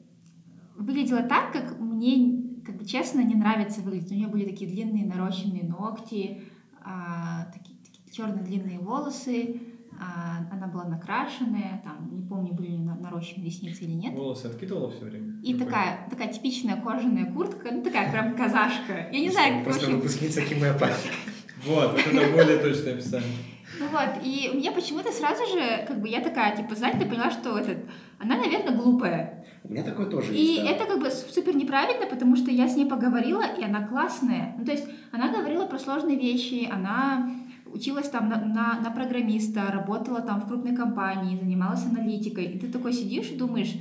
выглядела 0.76 1.24
так, 1.24 1.52
как 1.52 1.80
мне, 1.80 2.62
как 2.66 2.78
бы 2.78 2.86
честно, 2.86 3.22
не 3.22 3.36
нравится 3.36 3.82
выглядеть. 3.82 4.12
У 4.12 4.16
нее 4.16 4.28
были 4.28 4.46
такие 4.46 4.70
длинные 4.70 5.06
нарощенные 5.06 5.64
ногти, 5.64 6.44
а, 6.84 7.46
такие, 7.54 7.78
такие 7.80 8.12
черные 8.12 8.44
длинные 8.44 8.80
волосы, 8.80 9.62
она 10.00 10.68
была 10.68 10.86
накрашенная, 10.86 11.82
там, 11.84 12.10
не 12.12 12.22
помню, 12.28 12.54
были 12.54 12.72
ли 12.72 12.78
на- 12.78 12.96
нарощены 12.96 13.46
ресницы 13.46 13.84
или 13.84 13.94
нет. 13.94 14.14
Волосы 14.14 14.46
откидывала 14.48 14.92
все 14.92 15.06
время? 15.06 15.40
И 15.44 15.54
такая, 15.56 16.08
такая 16.10 16.28
типичная 16.32 16.80
кожаная 16.82 17.32
куртка, 17.32 17.70
ну 17.72 17.82
такая 17.84 18.12
прям 18.12 18.36
казашка. 18.36 19.10
Я 19.12 19.20
не 19.20 19.30
знаю, 19.30 19.56
как 19.56 19.64
Просто 19.66 19.82
вообще... 19.86 19.96
выпускница 19.98 20.42
Кимэпа. 20.42 20.90
Вот, 21.66 21.92
вот 21.94 22.00
это 22.00 22.32
более 22.34 22.60
точное 22.60 22.94
описание. 22.94 23.34
Ну 23.80 23.88
вот, 23.88 24.24
и 24.24 24.52
мне 24.54 24.72
почему-то 24.72 25.12
сразу 25.12 25.44
же, 25.48 25.86
как 25.88 26.00
бы 26.00 26.08
я 26.08 26.22
такая, 26.22 26.56
типа, 26.56 26.76
знаете, 26.76 27.06
поняла, 27.06 27.32
что 27.32 27.58
этот, 27.58 27.80
она, 28.20 28.38
наверное, 28.38 28.78
глупая. 28.78 29.44
У 29.64 29.72
меня 29.74 29.84
такое 29.84 30.06
тоже 30.06 30.34
И 30.34 30.40
есть, 30.40 30.64
да. 30.64 30.70
это 30.70 30.86
как 30.86 31.00
бы 31.02 31.10
супер 31.10 31.56
неправильно, 31.56 32.06
потому 32.06 32.36
что 32.38 32.52
я 32.52 32.68
с 32.70 32.76
ней 32.76 32.86
поговорила, 32.86 33.44
и 33.58 33.64
она 33.64 33.86
классная. 33.88 34.56
Ну, 34.58 34.66
то 34.66 34.72
есть 34.72 34.86
она 35.12 35.30
говорила 35.34 35.66
про 35.66 35.80
сложные 35.80 36.16
вещи, 36.16 36.70
она 36.72 37.30
училась 37.78 38.10
там 38.10 38.30
на, 38.30 38.44
на, 38.44 38.80
на 38.82 38.92
программиста, 38.92 39.72
работала 39.72 40.22
там 40.22 40.42
в 40.42 40.48
крупной 40.48 40.76
компании, 40.76 41.40
занималась 41.40 41.86
аналитикой. 41.86 42.46
И 42.46 42.60
ты 42.60 42.68
такой 42.72 42.94
сидишь 42.94 43.32
и 43.32 43.38
думаешь, 43.38 43.74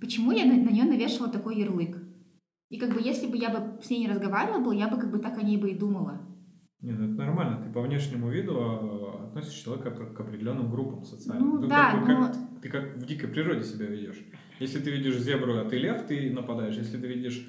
почему 0.00 0.32
я 0.32 0.44
на, 0.44 0.52
нее 0.52 0.84
навешала 0.84 1.28
такой 1.28 1.58
ярлык? 1.58 1.96
И 2.70 2.78
как 2.78 2.94
бы 2.94 3.00
если 3.02 3.26
бы 3.26 3.36
я 3.36 3.50
бы 3.50 3.82
с 3.82 3.90
ней 3.90 4.00
не 4.00 4.08
разговаривала, 4.08 4.62
бы, 4.62 4.76
я 4.76 4.88
бы 4.88 4.96
как 4.96 5.10
бы 5.10 5.18
так 5.18 5.38
о 5.38 5.42
ней 5.42 5.56
бы 5.56 5.70
и 5.70 5.78
думала. 5.78 6.20
Нет, 6.82 6.98
ну 6.98 7.06
это 7.06 7.14
нормально. 7.14 7.62
Ты 7.62 7.72
по 7.72 7.82
внешнему 7.82 8.30
виду 8.30 8.56
а, 8.58 9.26
относишь 9.28 9.62
человека 9.62 9.90
к, 9.90 10.20
определенным 10.20 10.70
группам 10.70 11.04
социальным. 11.04 11.50
Ну 11.50 11.60
Ты 11.60 11.66
да, 11.68 11.90
как 11.90 12.00
бы 12.06 12.12
но- 12.12 12.26
как- 12.26 12.36
ты 12.62 12.68
как 12.68 12.96
в 12.96 13.06
дикой 13.06 13.28
природе 13.28 13.64
себя 13.64 13.86
ведешь. 13.86 14.18
Если 14.60 14.78
ты 14.80 14.90
видишь 14.90 15.18
зебру, 15.18 15.58
а 15.58 15.64
ты 15.64 15.78
лев, 15.78 16.06
ты 16.06 16.30
нападаешь. 16.30 16.76
Если 16.76 16.98
ты 16.98 17.06
видишь 17.06 17.46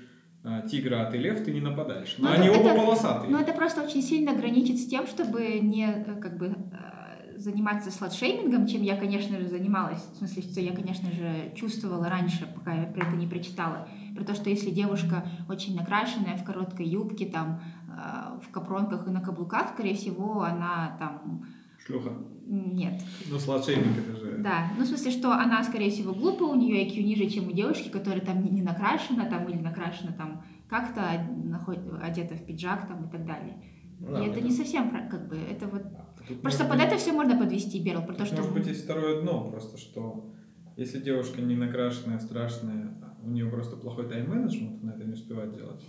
тигра, 0.67 1.01
а 1.07 1.11
ты 1.11 1.17
лев, 1.17 1.43
ты 1.43 1.51
не 1.51 1.61
нападаешь. 1.61 2.15
Но 2.17 2.29
Ну, 2.29 2.33
они 2.35 2.47
это- 2.47 2.59
оба 2.59 2.69
это- 2.69 2.79
полосатые. 2.81 3.31
Но 3.31 3.39
это 3.39 3.53
просто 3.53 3.83
очень 3.83 4.01
сильно 4.01 4.33
граничит 4.33 4.77
с 4.79 4.87
тем, 4.87 5.05
чтобы 5.07 5.59
не 5.59 5.85
э, 5.85 6.15
как 6.19 6.37
бы 6.37 6.47
э, 6.47 7.37
заниматься 7.37 7.91
сладшеймингом, 7.91 8.67
чем 8.67 8.81
я, 8.83 8.95
конечно 8.97 9.39
же, 9.39 9.47
занималась. 9.47 10.03
В 10.13 10.17
смысле, 10.17 10.41
что 10.43 10.59
я, 10.61 10.75
конечно 10.75 11.11
же, 11.11 11.51
чувствовала 11.55 12.09
раньше, 12.09 12.47
пока 12.55 12.73
я 12.73 12.83
про 12.87 13.07
это 13.07 13.15
не 13.15 13.27
прочитала. 13.27 13.87
Про 14.15 14.23
то, 14.25 14.35
что 14.35 14.49
если 14.49 14.69
девушка 14.71 15.25
очень 15.49 15.75
накрашенная 15.75 16.37
в 16.37 16.43
короткой 16.43 16.87
юбке, 16.87 17.25
там, 17.27 17.61
э, 17.87 18.39
в 18.45 18.49
капронках 18.51 19.07
и 19.07 19.11
на 19.11 19.21
каблуках, 19.21 19.69
скорее 19.73 19.95
всего, 19.95 20.41
она 20.43 20.95
там... 20.99 21.45
Шлюха. 21.85 22.11
Нет. 22.45 23.01
Ну, 23.29 23.39
сладшейминг 23.39 23.97
это 23.97 24.15
же... 24.17 24.37
Да. 24.39 24.71
Ну, 24.77 24.83
в 24.83 24.87
смысле, 24.87 25.11
что 25.11 25.31
она, 25.33 25.63
скорее 25.63 25.89
всего, 25.89 26.13
глупая, 26.13 26.49
у 26.49 26.55
нее 26.55 26.85
IQ 26.85 27.01
ниже, 27.03 27.29
чем 27.29 27.47
у 27.47 27.51
девушки, 27.51 27.89
которая 27.89 28.21
там 28.21 28.43
не, 28.43 28.49
не 28.49 28.61
накрашена, 28.61 29.25
там, 29.25 29.47
или 29.49 29.57
накрашена 29.57 30.11
там 30.13 30.43
как-то, 30.69 31.01
наход- 31.45 31.99
одета 32.01 32.35
в 32.35 32.45
пиджак, 32.45 32.87
там, 32.87 33.05
и 33.07 33.11
так 33.11 33.25
далее. 33.25 33.63
Ну 33.99 34.11
да, 34.11 34.23
И 34.23 34.27
это 34.27 34.39
да. 34.39 34.41
не 34.41 34.51
совсем, 34.51 34.89
как 35.09 35.27
бы, 35.27 35.37
это 35.37 35.67
вот... 35.67 35.83
Тут 36.27 36.41
Просто 36.41 36.65
под 36.65 36.77
быть- 36.77 36.85
это 36.87 36.97
все 36.97 37.13
можно 37.13 37.37
подвести, 37.37 37.81
Берл, 37.83 38.03
про 38.03 38.13
то, 38.13 38.25
что... 38.25 38.35
Может 38.37 38.53
быть, 38.53 38.67
есть 38.67 38.83
второе 38.83 39.21
дно, 39.21 39.49
просто 39.49 39.77
что 39.77 40.31
если 40.77 40.99
девушка 40.99 41.41
не 41.41 41.55
накрашенная, 41.55 42.19
страшная, 42.19 42.95
у 43.23 43.29
нее 43.29 43.49
просто 43.49 43.75
плохой 43.75 44.07
тайм-менеджмент, 44.09 44.83
она 44.83 44.93
это 44.93 45.03
не 45.03 45.13
успевает 45.13 45.55
делать. 45.55 45.83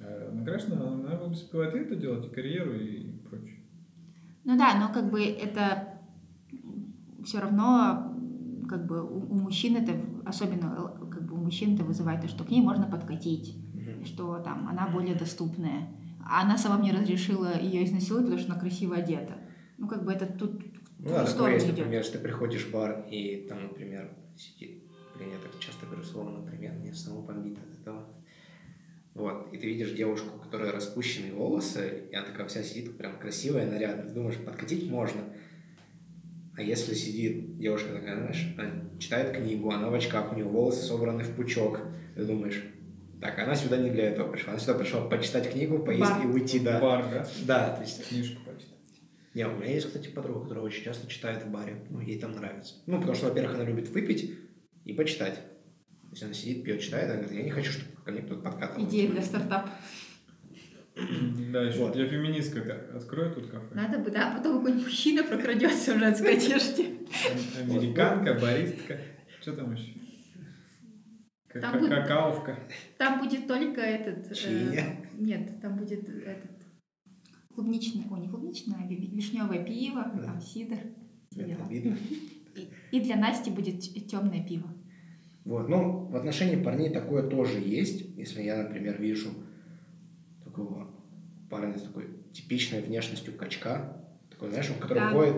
Э, 0.00 0.30
Накрашенная, 0.32 0.78
она 0.88 1.20
успевает 1.22 1.74
и 1.74 1.78
это 1.78 1.96
делать, 1.96 2.24
и 2.26 2.28
карьеру, 2.28 2.74
и 2.74 3.12
прочее. 3.28 3.55
Ну 4.46 4.56
да, 4.56 4.78
но 4.78 4.92
как 4.92 5.10
бы 5.10 5.22
это 5.24 5.98
все 7.24 7.40
равно 7.40 8.14
как 8.68 8.86
бы 8.86 9.02
у, 9.02 9.18
у 9.32 9.34
мужчин 9.34 9.76
это, 9.76 9.92
особенно 10.24 10.92
как 11.10 11.26
бы 11.26 11.34
у 11.34 11.38
мужчин 11.38 11.74
это 11.74 11.84
вызывает 11.84 12.20
то, 12.22 12.28
что 12.28 12.44
к 12.44 12.50
ней 12.50 12.62
можно 12.62 12.86
подкатить. 12.86 13.56
Мгм. 13.74 14.04
что 14.04 14.38
там 14.38 14.68
она 14.68 14.88
более 14.88 15.14
доступная. 15.14 15.88
А 16.28 16.42
она 16.42 16.56
сама 16.58 16.78
мне 16.78 16.92
разрешила 16.92 17.56
ее 17.60 17.84
изнасиловать, 17.84 18.26
потому 18.26 18.40
что 18.42 18.52
она 18.52 18.60
красиво 18.60 18.96
одета. 18.96 19.34
Ну, 19.78 19.86
как 19.86 20.04
бы 20.04 20.12
это 20.12 20.26
тут 20.26 20.60
Ну 20.98 21.08
да, 21.08 21.24
такое 21.24 21.54
есть, 21.54 21.66
идет. 21.66 21.78
например, 21.78 22.00
если 22.00 22.14
ты 22.14 22.18
приходишь 22.18 22.64
в 22.66 22.72
бар, 22.72 23.04
и 23.10 23.46
там, 23.48 23.62
например, 23.62 24.16
сидит, 24.36 24.82
блин, 25.16 25.30
я 25.30 25.38
так 25.38 25.58
часто 25.60 25.86
говорю 25.86 26.02
слово, 26.02 26.30
например, 26.30 26.72
мне 26.74 26.92
самого 26.94 27.22
бомбит 27.26 27.58
от. 27.58 27.75
Вот, 29.16 29.48
и 29.50 29.56
ты 29.56 29.66
видишь 29.66 29.92
девушку, 29.92 30.36
у 30.36 30.38
которой 30.38 30.70
распущенные 30.70 31.32
волосы, 31.32 32.02
и 32.12 32.14
она 32.14 32.26
такая 32.26 32.46
вся 32.48 32.62
сидит 32.62 32.98
прям 32.98 33.18
красивая, 33.18 33.64
нарядная. 33.66 34.04
Ты 34.04 34.12
думаешь, 34.12 34.36
подкатить 34.36 34.90
можно. 34.90 35.22
А 36.54 36.60
если 36.60 36.92
сидит 36.92 37.56
девушка 37.58 37.94
такая, 37.94 38.18
знаешь, 38.18 38.54
она 38.58 38.98
читает 38.98 39.34
книгу, 39.34 39.70
она 39.70 39.88
в 39.88 39.94
очках, 39.94 40.32
у 40.32 40.34
нее 40.34 40.44
волосы 40.44 40.82
собраны 40.82 41.24
в 41.24 41.34
пучок, 41.34 41.80
ты 42.14 42.24
думаешь, 42.26 42.62
так, 43.18 43.38
она 43.38 43.54
сюда 43.54 43.78
не 43.78 43.88
для 43.88 44.10
этого 44.10 44.30
пришла, 44.30 44.52
она 44.52 44.60
сюда 44.60 44.74
пришла 44.74 45.00
почитать 45.08 45.50
книгу, 45.50 45.78
поесть 45.78 46.10
Бар. 46.10 46.22
и 46.22 46.26
уйти, 46.26 46.60
да. 46.60 46.78
Бар, 46.78 47.06
да? 47.10 47.26
Да, 47.46 47.74
то 47.76 47.82
есть 47.82 48.06
Книжку 48.06 48.42
почитать. 48.44 48.76
не, 49.32 49.46
у 49.46 49.56
меня 49.56 49.72
есть, 49.72 49.86
кстати, 49.86 50.08
подруга, 50.08 50.42
которая 50.42 50.64
очень 50.64 50.84
часто 50.84 51.06
читает 51.08 51.42
в 51.42 51.50
баре. 51.50 51.86
Ну, 51.88 52.00
ей 52.00 52.18
там 52.18 52.32
нравится. 52.32 52.74
Ну, 52.84 52.98
потому 52.98 53.14
что, 53.14 53.30
во-первых, 53.30 53.54
она 53.54 53.64
любит 53.64 53.88
выпить 53.88 54.34
и 54.84 54.92
почитать. 54.92 55.40
То 56.16 56.20
есть 56.20 56.24
она 56.24 56.32
сидит, 56.32 56.64
пьет, 56.64 56.80
читает, 56.80 57.10
она 57.10 57.20
говорит, 57.20 57.36
я 57.38 57.42
не 57.44 57.50
хочу, 57.50 57.72
чтобы 57.72 57.90
ко 58.02 58.10
мне 58.10 58.22
кто-то 58.22 58.40
подкатывал. 58.40 58.88
Идея 58.88 59.10
для 59.10 59.20
стартапа. 59.20 59.68
Да, 61.52 61.60
еще 61.62 61.80
Вот. 61.80 61.92
для 61.92 62.06
феминистка 62.08 62.62
открою 62.94 63.34
тут 63.34 63.48
кафе. 63.50 63.66
Надо 63.74 63.98
бы, 63.98 64.10
да, 64.10 64.30
потом 64.34 64.56
какой-нибудь 64.60 64.84
мужчина 64.86 65.24
прокрадется 65.24 65.94
в 65.94 65.98
женской 65.98 66.32
одежде. 66.38 66.84
Ам- 67.60 67.70
Американка, 67.70 68.32
баристка. 68.40 68.98
Что 69.42 69.52
там 69.52 69.74
еще? 69.74 69.92
Там 71.52 71.78
будет- 71.78 71.90
Какаовка. 71.90 72.58
Там 72.96 73.18
будет 73.18 73.46
только 73.46 73.82
этот... 73.82 74.32
э, 74.46 74.96
нет, 75.18 75.60
там 75.60 75.76
будет 75.76 76.08
этот... 76.08 76.50
Клубничное, 77.54 78.04
о, 78.10 78.16
не 78.16 78.28
клубничное, 78.30 78.78
а 78.82 78.86
ви- 78.86 79.10
вишневое 79.14 79.64
пиво, 79.66 80.10
Да. 80.16 80.22
там 80.24 80.40
сидр. 80.40 80.78
Это 81.36 81.62
видно. 81.68 81.98
И, 82.54 82.68
и 82.92 83.00
для 83.00 83.16
Насти 83.16 83.50
будет 83.50 83.80
темное 84.08 84.42
пиво. 84.46 84.72
Вот. 85.46 85.68
Ну, 85.68 86.06
в 86.10 86.16
отношении 86.16 86.56
парней 86.60 86.90
такое 86.90 87.22
тоже 87.22 87.60
есть. 87.60 88.04
Если 88.16 88.42
я, 88.42 88.64
например, 88.64 89.00
вижу 89.00 89.28
такого 90.44 90.90
парня 91.48 91.78
с 91.78 91.82
такой 91.82 92.08
типичной 92.32 92.82
внешностью 92.82 93.32
качка, 93.32 93.96
такой, 94.28 94.50
знаешь, 94.50 94.68
он, 94.68 94.80
который 94.80 95.04
Да. 95.04 95.10
ходит, 95.12 95.36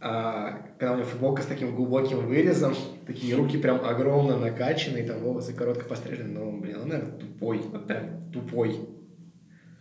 а, 0.00 0.66
когда 0.78 0.94
у 0.94 0.96
него 0.96 1.06
футболка 1.06 1.42
с 1.42 1.46
таким 1.46 1.76
глубоким 1.76 2.26
вырезом, 2.26 2.72
такие 3.06 3.34
руки 3.36 3.58
прям 3.58 3.84
огромно 3.84 4.38
накачанные, 4.38 5.04
там 5.04 5.20
волосы 5.20 5.52
коротко 5.52 5.84
пострижены, 5.84 6.38
ну, 6.38 6.58
блин, 6.58 6.80
он, 6.80 6.88
наверное, 6.88 7.18
тупой, 7.18 7.58
вот 7.58 7.86
прям 7.86 8.30
тупой. 8.32 8.80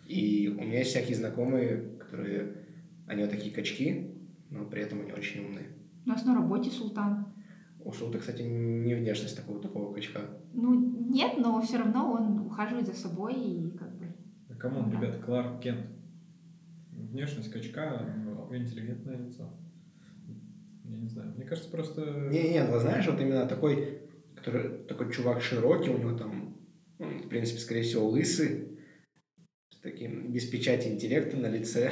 И 0.08 0.54
у 0.60 0.62
меня 0.62 0.80
есть 0.80 0.90
всякие 0.92 1.16
знакомые, 1.16 1.98
которые, 2.00 2.58
они 3.08 3.22
вот 3.22 3.32
такие 3.32 3.56
качки, 3.56 4.12
но 4.50 4.66
при 4.66 4.82
этом 4.82 5.00
они 5.00 5.14
очень 5.14 5.46
умные. 5.46 5.68
У 6.06 6.10
нас 6.10 6.26
на 6.26 6.36
работе 6.36 6.70
султан. 6.70 7.28
У 7.86 7.92
Султа, 7.92 8.20
кстати, 8.20 8.42
не 8.42 8.96
внешность 8.96 9.36
такого 9.36 9.62
такого 9.62 9.94
качка. 9.94 10.22
Ну, 10.54 10.74
нет, 11.10 11.34
но 11.38 11.62
все 11.62 11.78
равно 11.78 12.14
он 12.14 12.48
ухаживает 12.48 12.88
за 12.88 12.94
собой 12.94 13.34
и 13.34 13.78
как 13.78 13.98
бы... 13.98 14.06
Да 14.48 14.56
come 14.56 14.76
on, 14.76 14.92
ребята, 14.92 15.20
Кларк 15.20 15.62
Кент. 15.62 15.88
Внешность 16.92 17.52
качка, 17.52 18.02
ну, 18.24 18.56
интеллигентное 18.56 19.18
лицо. 19.18 19.50
Я 20.86 20.98
не 20.98 21.08
знаю. 21.10 21.34
Мне 21.36 21.46
кажется, 21.46 21.70
просто... 21.70 22.30
Не-не, 22.32 22.66
вот 22.66 22.82
знаешь, 22.82 23.08
вот 23.08 23.20
именно 23.20 23.46
такой, 23.46 24.00
который, 24.36 24.86
такой 24.86 25.12
чувак 25.12 25.42
широкий, 25.42 25.90
у 25.90 25.98
него 25.98 26.18
там, 26.18 26.58
в 27.00 27.28
принципе, 27.28 27.60
скорее 27.60 27.84
всего, 27.84 28.08
лысый, 28.08 28.80
с 29.70 29.80
таким, 29.82 30.32
без 30.32 30.46
печати 30.46 30.88
интеллекта 30.88 31.36
на 31.38 31.48
лице. 31.48 31.92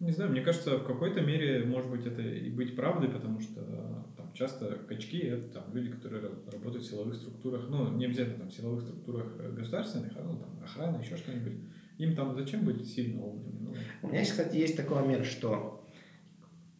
Не 0.00 0.10
знаю, 0.10 0.32
мне 0.32 0.40
кажется, 0.40 0.78
в 0.78 0.84
какой-то 0.84 1.20
мере, 1.20 1.64
может 1.64 1.88
быть, 1.88 2.04
это 2.04 2.22
и 2.22 2.50
быть 2.50 2.74
правдой, 2.74 3.08
потому 3.08 3.38
что 3.38 3.60
э, 3.60 4.11
часто 4.34 4.76
качки— 4.88 5.18
это 5.18 5.48
там 5.48 5.74
люди, 5.74 5.90
которые 5.90 6.22
ра- 6.22 6.50
работают 6.50 6.84
в 6.84 6.88
силовых 6.88 7.14
структурах, 7.14 7.68
ну, 7.68 7.92
не 7.96 8.06
обязательно 8.06 8.38
там 8.38 8.48
в 8.48 8.52
силовых 8.52 8.82
структурах 8.82 9.36
э, 9.38 9.52
государственных, 9.52 10.16
а 10.16 10.22
ну, 10.22 10.38
там 10.38 10.62
охрана, 10.62 10.98
еще 10.98 11.16
что-нибудь. 11.16 11.54
Им 11.98 12.16
там 12.16 12.34
зачем 12.34 12.64
быть 12.64 12.86
сильно 12.86 13.22
умными? 13.22 13.58
Ну, 13.60 13.74
У 14.02 14.08
меня, 14.08 14.22
кстати, 14.22 14.56
есть 14.56 14.76
такой 14.76 15.00
момент, 15.02 15.24
что 15.26 15.86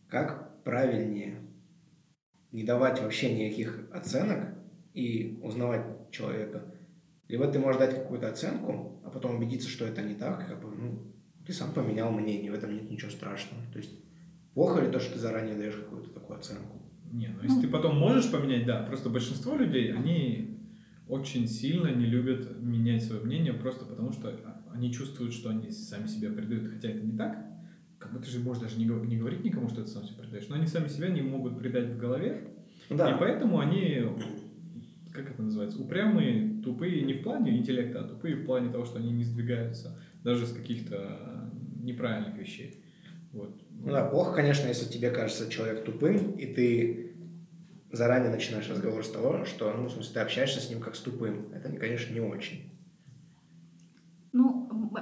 как 0.08 0.62
правильнее 0.64 1.40
не 2.50 2.64
давать 2.64 3.00
вообще 3.00 3.34
никаких 3.34 3.88
оценок 3.92 4.54
и 4.94 5.38
узнавать 5.42 6.10
человека. 6.10 6.74
Либо 7.28 7.46
ты 7.50 7.58
можешь 7.58 7.78
дать 7.80 7.94
какую-то 7.94 8.28
оценку, 8.28 9.00
а 9.04 9.10
потом 9.10 9.36
убедиться, 9.36 9.68
что 9.68 9.86
это 9.86 10.02
не 10.02 10.14
так, 10.14 10.46
как 10.46 10.60
бы, 10.60 10.74
ну, 10.74 11.12
ты 11.46 11.52
сам 11.52 11.72
поменял 11.72 12.12
мнение, 12.12 12.50
в 12.50 12.54
этом 12.54 12.74
нет 12.74 12.90
ничего 12.90 13.10
страшного. 13.10 13.62
То 13.72 13.78
есть 13.78 13.92
плохо 14.54 14.80
ли 14.80 14.90
то, 14.90 15.00
что 15.00 15.14
ты 15.14 15.18
заранее 15.18 15.56
даешь 15.56 15.76
какую-то 15.76 16.10
такую 16.10 16.38
оценку? 16.38 16.81
Не, 17.12 17.28
ну 17.28 17.42
если 17.42 17.60
ты 17.60 17.68
потом 17.68 17.98
можешь 17.98 18.30
поменять, 18.30 18.66
да. 18.66 18.82
Просто 18.82 19.10
большинство 19.10 19.54
людей, 19.54 19.92
они 19.92 20.58
очень 21.08 21.46
сильно 21.46 21.88
не 21.88 22.06
любят 22.06 22.60
менять 22.60 23.04
свое 23.04 23.22
мнение 23.22 23.52
просто 23.52 23.84
потому, 23.84 24.12
что 24.12 24.34
они 24.72 24.92
чувствуют, 24.92 25.34
что 25.34 25.50
они 25.50 25.70
сами 25.70 26.06
себя 26.06 26.30
предают. 26.30 26.72
Хотя 26.72 26.88
это 26.88 27.04
не 27.04 27.16
так. 27.16 27.38
Как 27.98 28.12
бы 28.12 28.18
ты 28.18 28.30
же 28.30 28.40
можешь 28.40 28.62
даже 28.62 28.78
не, 28.78 28.86
не 28.86 29.18
говорить 29.18 29.44
никому, 29.44 29.68
что 29.68 29.82
ты 29.82 29.88
сам 29.88 30.04
себя 30.04 30.22
предаешь. 30.22 30.48
Но 30.48 30.56
они 30.56 30.66
сами 30.66 30.88
себя 30.88 31.08
не 31.08 31.20
могут 31.20 31.58
предать 31.58 31.90
в 31.90 31.98
голове. 31.98 32.48
Ну 32.88 32.96
да, 32.96 33.14
И 33.14 33.18
поэтому 33.18 33.58
они, 33.60 34.02
как 35.12 35.30
это 35.30 35.42
называется, 35.42 35.80
упрямые, 35.80 36.62
тупые 36.62 37.02
не 37.02 37.12
в 37.12 37.22
плане 37.22 37.58
интеллекта, 37.58 38.00
а 38.00 38.08
тупые 38.08 38.36
в 38.36 38.46
плане 38.46 38.72
того, 38.72 38.86
что 38.86 38.98
они 38.98 39.12
не 39.12 39.24
сдвигаются 39.24 40.00
даже 40.24 40.46
с 40.46 40.52
каких-то 40.52 41.52
неправильных 41.80 42.38
вещей. 42.38 42.82
Вот. 43.32 43.61
Ну 43.84 43.90
да, 43.90 44.04
плохо, 44.04 44.34
конечно, 44.34 44.68
если 44.68 44.84
тебе 44.86 45.10
кажется 45.10 45.50
человек 45.50 45.84
тупым, 45.84 46.32
и 46.32 46.46
ты 46.46 47.16
заранее 47.90 48.30
начинаешь 48.30 48.68
разговор 48.70 49.04
с 49.04 49.10
того, 49.10 49.44
что, 49.44 49.72
ну, 49.72 49.88
в 49.88 49.92
смысле, 49.92 50.14
ты 50.14 50.20
общаешься 50.20 50.60
с 50.60 50.70
ним 50.70 50.80
как 50.80 50.94
с 50.94 51.00
тупым. 51.00 51.52
Это, 51.52 51.70
конечно, 51.76 52.14
не 52.14 52.20
очень. 52.20 52.71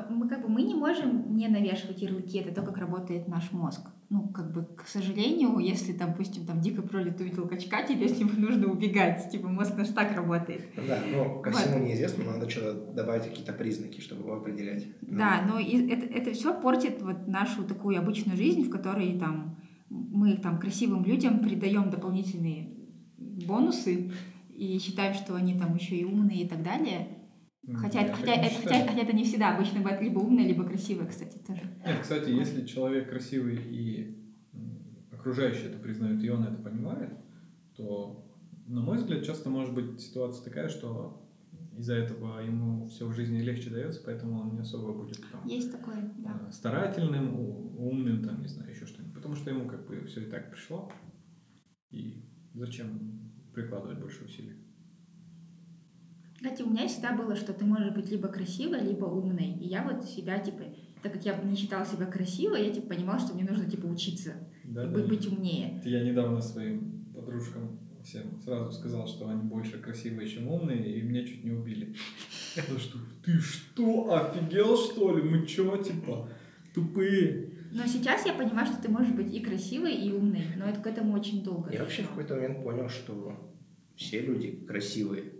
Ну, 0.09 0.17
мы 0.17 0.29
как 0.29 0.43
бы 0.43 0.49
мы 0.49 0.63
не 0.63 0.75
можем 0.75 1.37
не 1.37 1.49
навешивать 1.49 2.03
ярлыки, 2.03 2.39
это 2.39 2.55
то, 2.55 2.63
как 2.63 2.79
работает 2.79 3.29
наш 3.29 3.53
мозг. 3.53 3.89
Ну, 4.09 4.29
как 4.29 4.53
бы, 4.53 4.65
к 4.65 4.87
сожалению, 4.87 5.59
если, 5.59 5.93
допустим, 5.93 6.45
там 6.45 6.61
дикий 6.61 6.81
пролет 6.81 7.21
увидел 7.21 7.47
качка, 7.47 7.83
тебе 7.85 8.09
с 8.09 8.19
ним 8.19 8.31
нужно 8.39 8.67
убегать. 8.67 9.31
Типа 9.31 9.49
мозг 9.49 9.77
наш 9.77 9.89
так 9.89 10.15
работает. 10.17 10.63
Ну 10.77 10.83
Да, 10.89 10.99
ну, 11.11 11.41
ко 11.41 11.51
Вот. 11.51 11.61
всему 11.61 11.85
неизвестному 11.85 12.31
надо 12.33 12.51
что-то 12.51 12.93
добавить 12.93 13.25
какие-то 13.25 13.53
признаки, 13.53 14.01
чтобы 14.01 14.23
его 14.23 14.35
определять. 14.35 14.87
Да, 15.03 15.43
но 15.47 15.59
и 15.59 15.89
это, 15.89 16.07
это 16.07 16.33
все 16.33 16.59
портит 16.61 17.03
вот 17.03 17.29
нашу 17.29 17.65
такую 17.65 17.99
обычную 17.99 18.37
жизнь, 18.37 18.65
в 18.65 18.71
которой 18.71 19.19
там 19.19 19.57
мы 19.89 20.37
там 20.37 20.59
красивым 20.59 21.05
людям 21.05 21.41
придаем 21.41 21.91
дополнительные 21.91 22.71
бонусы 23.19 24.13
и 24.55 24.79
считаем, 24.79 25.15
что 25.15 25.35
они 25.35 25.59
там 25.59 25.75
еще 25.75 25.97
и 25.97 26.05
умные 26.05 26.43
и 26.43 26.49
так 26.49 26.63
далее. 26.63 27.09
Хотя, 27.77 28.01
я 28.01 28.13
хотя, 28.13 28.35
это, 28.35 28.55
хотя, 28.63 28.87
хотя 28.87 29.03
это 29.03 29.13
не 29.13 29.25
всегда. 29.25 29.55
Обычно 29.55 29.81
бывает 29.81 30.01
либо 30.01 30.19
умная, 30.19 30.47
либо 30.47 30.65
красивая, 30.65 31.07
кстати, 31.07 31.39
тоже. 31.39 31.63
Нет, 31.87 31.99
кстати, 32.01 32.31
если 32.31 32.67
человек 32.67 33.11
красивый 33.11 33.57
и 33.57 34.17
окружающие 35.13 35.69
это 35.69 35.79
признают, 35.79 36.23
и 36.23 36.31
он 36.31 36.45
это 36.45 36.63
понимает, 36.63 37.13
то, 37.77 38.27
на 38.67 38.81
мой 38.81 38.99
взгляд, 38.99 39.25
часто 39.25 39.51
может 39.51 39.75
быть 39.75 40.01
ситуация 40.01 40.45
такая, 40.45 40.69
что 40.69 41.29
из-за 41.77 41.95
этого 41.95 42.41
ему 42.41 42.87
все 42.89 43.07
в 43.07 43.15
жизни 43.15 43.41
легче 43.41 43.71
дается, 43.71 44.03
поэтому 44.05 44.41
он 44.41 44.53
не 44.53 44.61
особо 44.61 44.93
будет 44.93 45.21
там, 45.31 45.47
Есть 45.47 45.73
такое, 45.73 46.13
да. 46.19 46.41
э, 46.49 46.53
старательным, 46.53 47.35
умным, 47.79 48.23
там, 48.23 48.43
не 48.43 48.49
знаю, 48.49 48.71
еще 48.71 48.87
что-нибудь. 48.87 49.15
Потому 49.15 49.35
что 49.35 49.51
ему 49.51 49.69
как 49.69 49.87
бы 49.87 50.05
все 50.07 50.23
и 50.23 50.31
так 50.31 50.51
пришло. 50.51 50.91
И 51.91 52.25
зачем 52.55 53.33
прикладывать 53.55 53.99
больше 53.99 54.25
усилий? 54.25 54.57
Кстати, 56.41 56.63
у 56.63 56.71
меня 56.71 56.89
всегда 56.89 57.13
было, 57.13 57.37
что 57.37 57.53
ты 57.53 57.67
можешь 57.67 57.93
быть 57.93 58.11
либо 58.11 58.29
красивой, 58.29 58.81
либо 58.81 59.05
умной. 59.05 59.59
И 59.61 59.69
я 59.69 59.83
вот 59.83 60.09
себя, 60.09 60.39
типа, 60.39 60.65
так 61.03 61.13
как 61.13 61.25
я 61.27 61.37
не 61.43 61.55
считала 61.55 61.85
себя 61.85 62.07
красивой, 62.07 62.65
я, 62.67 62.73
типа, 62.73 62.95
понимала, 62.95 63.19
что 63.19 63.35
мне 63.35 63.45
нужно, 63.45 63.69
типа, 63.71 63.85
учиться 63.85 64.33
Да, 64.65 64.85
и 64.85 64.87
да. 64.87 64.93
быть, 64.93 65.07
быть 65.07 65.27
умнее. 65.27 65.83
Я 65.85 66.03
недавно 66.03 66.41
своим 66.41 67.05
подружкам 67.15 67.79
всем 68.03 68.41
сразу 68.43 68.73
сказал, 68.73 69.07
что 69.07 69.29
они 69.29 69.43
больше 69.43 69.79
красивые, 69.81 70.27
чем 70.31 70.49
умные, 70.49 70.99
и 70.99 71.03
меня 71.03 71.27
чуть 71.27 71.45
не 71.45 71.51
убили. 71.51 71.95
Потому 72.57 72.79
что 72.79 72.99
ты 73.23 73.39
что, 73.39 74.15
офигел 74.15 74.79
что 74.79 75.15
ли? 75.19 75.23
Мы 75.23 75.47
чё, 75.47 75.77
типа, 75.77 76.27
тупые? 76.75 77.51
Но 77.71 77.85
сейчас 77.87 78.25
я 78.25 78.33
понимаю, 78.33 78.67
что 78.67 78.81
ты 78.81 78.89
можешь 78.89 79.13
быть 79.13 79.31
и 79.35 79.41
красивой, 79.41 79.95
и 79.95 80.11
умной, 80.11 80.45
но 80.57 80.65
это 80.65 80.81
к 80.81 80.87
этому 80.87 81.13
очень 81.13 81.45
долго. 81.45 81.71
Я 81.71 81.81
вообще 81.81 82.03
в 82.03 82.09
какой-то 82.09 82.37
момент 82.37 82.65
понял, 82.65 82.89
что 82.89 83.53
все 83.95 84.23
люди 84.23 84.65
красивые. 84.67 85.40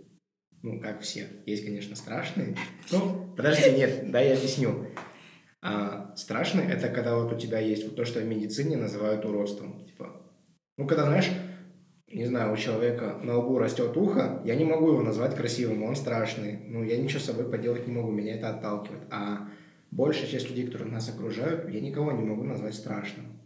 Ну, 0.63 0.79
как 0.79 1.01
все. 1.01 1.27
Есть, 1.45 1.65
конечно, 1.65 1.95
страшные. 1.95 2.55
Ну, 2.91 3.33
подожди, 3.35 3.71
нет, 3.71 4.11
да, 4.11 4.19
я 4.19 4.35
объясню. 4.35 4.87
А, 5.61 6.15
страшный– 6.15 6.65
это 6.71 6.89
когда 6.89 7.15
вот 7.15 7.33
у 7.33 7.37
тебя 7.37 7.59
есть 7.59 7.83
вот 7.83 7.95
то, 7.95 8.05
что 8.05 8.19
в 8.19 8.25
медицине 8.25 8.77
называют 8.77 9.25
уродством. 9.25 9.85
Типа, 9.85 10.21
ну, 10.77 10.87
когда, 10.87 11.05
знаешь, 11.05 11.29
не 12.13 12.25
знаю, 12.25 12.53
у 12.53 12.57
человека 12.57 13.19
на 13.23 13.37
лбу 13.37 13.57
растет 13.57 13.95
ухо, 13.95 14.41
я 14.45 14.55
не 14.55 14.65
могу 14.65 14.89
его 14.89 15.01
назвать 15.01 15.35
красивым, 15.35 15.83
он 15.83 15.95
страшный. 15.95 16.59
Ну, 16.67 16.83
я 16.83 16.97
ничего 16.97 17.19
с 17.19 17.25
собой 17.25 17.49
поделать 17.49 17.87
не 17.87 17.93
могу, 17.93 18.11
меня 18.11 18.35
это 18.35 18.49
отталкивает. 18.49 19.03
А 19.11 19.49
большая 19.91 20.27
часть 20.27 20.49
людей, 20.49 20.65
которые 20.65 20.91
нас 20.91 21.09
окружают, 21.09 21.69
я 21.69 21.79
никого 21.79 22.11
не 22.11 22.23
могу 22.23 22.43
назвать 22.43 22.75
страшным. 22.75 23.39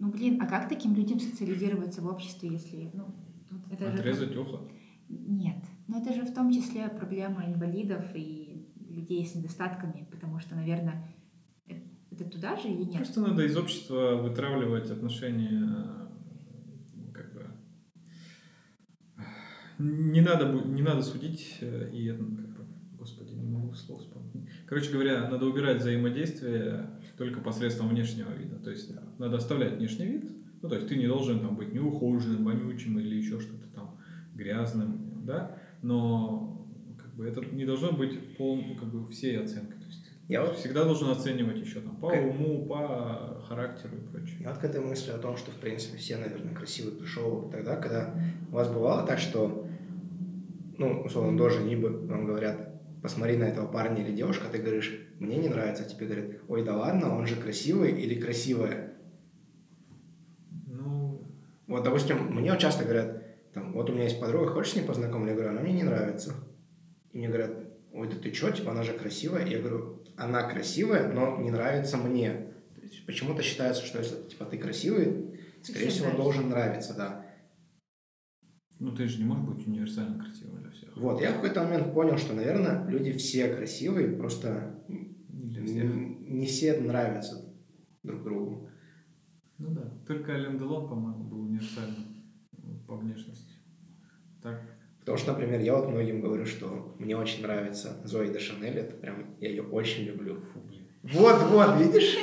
Ну, 0.00 0.12
блин, 0.12 0.40
а 0.40 0.46
как 0.46 0.68
таким 0.68 0.94
людям 0.94 1.18
социализироваться 1.18 2.02
в 2.02 2.06
обществе, 2.06 2.50
если... 2.50 2.90
Ну, 2.94 3.14
это 3.70 3.92
Отрезать 3.92 4.32
же... 4.32 4.40
ухо? 4.40 4.70
Нет. 5.08 5.64
Но 5.86 6.00
это 6.00 6.12
же 6.12 6.22
в 6.22 6.34
том 6.34 6.52
числе 6.52 6.88
проблема 6.88 7.46
инвалидов 7.46 8.04
и 8.14 8.68
людей 8.88 9.24
с 9.24 9.34
недостатками, 9.34 10.06
потому 10.10 10.38
что, 10.38 10.54
наверное, 10.54 11.14
э, 11.66 11.74
это 12.10 12.24
туда 12.24 12.56
же 12.56 12.68
или 12.68 12.84
нет? 12.84 12.96
Просто 12.96 13.20
надо 13.20 13.44
из 13.44 13.56
общества 13.56 14.16
вытравливать 14.16 14.90
отношения 14.90 16.08
как 17.12 17.32
бы 17.32 17.46
не 19.78 20.20
надо, 20.20 20.52
не 20.52 20.82
надо 20.82 21.02
судить 21.02 21.58
э, 21.60 21.90
и 21.92 22.08
как 22.08 22.20
бы, 22.20 22.66
господи, 22.98 23.32
не 23.32 23.46
могу 23.46 23.72
слов 23.74 24.00
вспомнить. 24.00 24.48
Короче 24.66 24.92
говоря, 24.92 25.28
надо 25.30 25.46
убирать 25.46 25.80
взаимодействие 25.80 26.90
только 27.16 27.40
посредством 27.40 27.88
внешнего 27.88 28.30
вида. 28.32 28.56
То 28.56 28.70
есть 28.70 28.92
надо 29.18 29.36
оставлять 29.36 29.78
внешний 29.78 30.06
вид. 30.06 30.30
Ну, 30.60 30.68
то 30.68 30.74
есть 30.74 30.88
ты 30.88 30.96
не 30.96 31.06
должен 31.06 31.40
там 31.40 31.56
быть 31.56 31.72
неухоженным, 31.72 32.44
вонючим 32.44 32.98
или 32.98 33.16
еще 33.16 33.40
что-то 33.40 33.68
там 33.68 33.87
грязным, 34.38 35.24
да, 35.26 35.58
но 35.82 36.66
как 36.96 37.14
бы 37.14 37.26
это 37.26 37.44
не 37.44 37.66
должно 37.66 37.92
быть 37.92 38.36
пол, 38.36 38.62
как 38.78 38.88
бы 38.88 39.04
всей 39.10 39.38
оценкой. 39.38 39.78
То 39.78 39.86
есть 39.86 40.06
я 40.28 40.42
вот 40.42 40.56
всегда 40.56 40.84
должен 40.84 41.10
оценивать 41.10 41.58
еще 41.58 41.80
там 41.80 41.96
по 41.96 42.06
уму, 42.06 42.66
по 42.66 43.42
характеру 43.48 43.96
и 43.96 44.00
прочее. 44.00 44.38
Я 44.40 44.50
вот 44.50 44.58
к 44.58 44.64
этой 44.64 44.80
мысли 44.80 45.10
о 45.10 45.18
том, 45.18 45.36
что 45.36 45.50
в 45.50 45.56
принципе 45.56 45.98
все, 45.98 46.16
наверное, 46.16 46.54
красивые 46.54 46.96
пришел 46.96 47.50
тогда, 47.50 47.76
когда 47.76 48.14
у 48.50 48.54
вас 48.54 48.68
бывало 48.68 49.06
так, 49.06 49.18
что, 49.18 49.66
ну, 50.78 51.02
условно, 51.02 51.36
тоже 51.36 51.62
Нибы 51.62 51.90
вам 52.06 52.26
говорят, 52.26 52.68
посмотри 53.02 53.36
на 53.36 53.44
этого 53.44 53.66
парня 53.66 54.02
или 54.02 54.14
девушку, 54.14 54.44
а 54.46 54.52
ты 54.52 54.58
говоришь, 54.58 55.00
мне 55.18 55.36
не 55.36 55.48
нравится, 55.48 55.84
а 55.84 55.88
тебе 55.88 56.06
говорят, 56.06 56.40
ой, 56.46 56.64
да 56.64 56.76
ладно, 56.76 57.16
он 57.16 57.26
же 57.26 57.34
красивый 57.36 57.92
или 57.92 58.20
красивая. 58.20 58.94
Ну... 60.66 61.26
Вот, 61.66 61.84
допустим, 61.84 62.34
мне 62.34 62.50
вот 62.50 62.60
часто 62.60 62.84
говорят, 62.84 63.27
там, 63.58 63.72
вот 63.72 63.90
у 63.90 63.92
меня 63.92 64.04
есть 64.04 64.20
подруга, 64.20 64.52
хочешь 64.52 64.72
с 64.72 64.76
ней 64.76 64.82
познакомлю? 64.82 65.30
Я 65.30 65.34
говорю, 65.34 65.50
она 65.50 65.60
мне 65.60 65.72
не 65.72 65.82
нравится. 65.82 66.34
И 67.12 67.18
мне 67.18 67.28
говорят, 67.28 67.52
ой, 67.92 68.08
да 68.08 68.16
ты 68.16 68.32
что, 68.32 68.50
типа, 68.50 68.70
она 68.70 68.82
же 68.82 68.92
красивая. 68.92 69.46
Я 69.46 69.58
говорю, 69.58 70.02
она 70.16 70.48
красивая, 70.48 71.12
но 71.12 71.40
не 71.40 71.50
нравится 71.50 71.96
мне. 71.96 72.52
почему-то 73.06 73.42
считается, 73.42 73.84
что 73.84 73.98
если, 73.98 74.28
типа, 74.28 74.44
ты 74.44 74.58
красивый, 74.58 75.40
скорее 75.62 75.88
всего, 75.88 76.06
нравится. 76.06 76.22
должен 76.22 76.48
нравиться, 76.48 76.94
да. 76.94 77.26
Ну, 78.78 78.94
ты 78.94 79.08
же 79.08 79.18
не 79.18 79.24
можешь 79.24 79.44
быть 79.44 79.66
универсально 79.66 80.22
красивым 80.22 80.62
для 80.62 80.70
всех. 80.70 80.96
Вот, 80.96 81.20
я 81.20 81.32
в 81.32 81.36
какой-то 81.36 81.64
момент 81.64 81.92
понял, 81.92 82.16
что, 82.16 82.34
наверное, 82.34 82.86
люди 82.88 83.12
все 83.12 83.52
красивые, 83.52 84.16
просто 84.16 84.84
не, 84.88 85.80
не 85.80 86.46
все 86.46 86.78
нравятся 86.80 87.52
друг 88.04 88.22
другу. 88.22 88.70
Ну 89.58 89.70
да, 89.70 89.92
только 90.06 90.34
Ален 90.34 90.58
Делон, 90.58 90.88
по-моему, 90.88 91.24
был 91.24 91.40
универсальным 91.40 92.07
по 92.88 92.96
внешности. 92.96 93.52
Так. 94.42 94.60
Потому 95.00 95.18
что, 95.18 95.32
например, 95.32 95.60
я 95.60 95.76
вот 95.76 95.88
многим 95.88 96.20
говорю, 96.20 96.46
что 96.46 96.96
мне 96.98 97.16
очень 97.16 97.42
нравится 97.42 97.96
Зои 98.04 98.32
де 98.32 98.38
Шанель, 98.38 98.78
это 98.78 98.96
прям, 98.96 99.36
я 99.40 99.50
ее 99.50 99.62
очень 99.62 100.04
люблю. 100.04 100.40
Фу, 100.52 100.60
блин. 100.60 100.86
Вот, 101.02 101.42
вот, 101.50 101.78
видишь? 101.78 102.16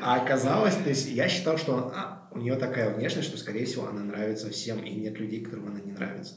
А 0.00 0.16
оказалось, 0.16 0.76
то 0.76 0.88
есть 0.88 1.10
я 1.10 1.28
считал, 1.28 1.58
что 1.58 1.92
а, 1.94 2.28
у 2.30 2.38
нее 2.38 2.56
такая 2.56 2.94
внешность, 2.94 3.28
что, 3.28 3.36
скорее 3.36 3.66
всего, 3.66 3.88
она 3.88 4.02
нравится 4.02 4.48
всем, 4.50 4.82
и 4.82 4.90
нет 4.90 5.18
людей, 5.18 5.44
которым 5.44 5.68
она 5.68 5.80
не 5.80 5.92
нравится. 5.92 6.34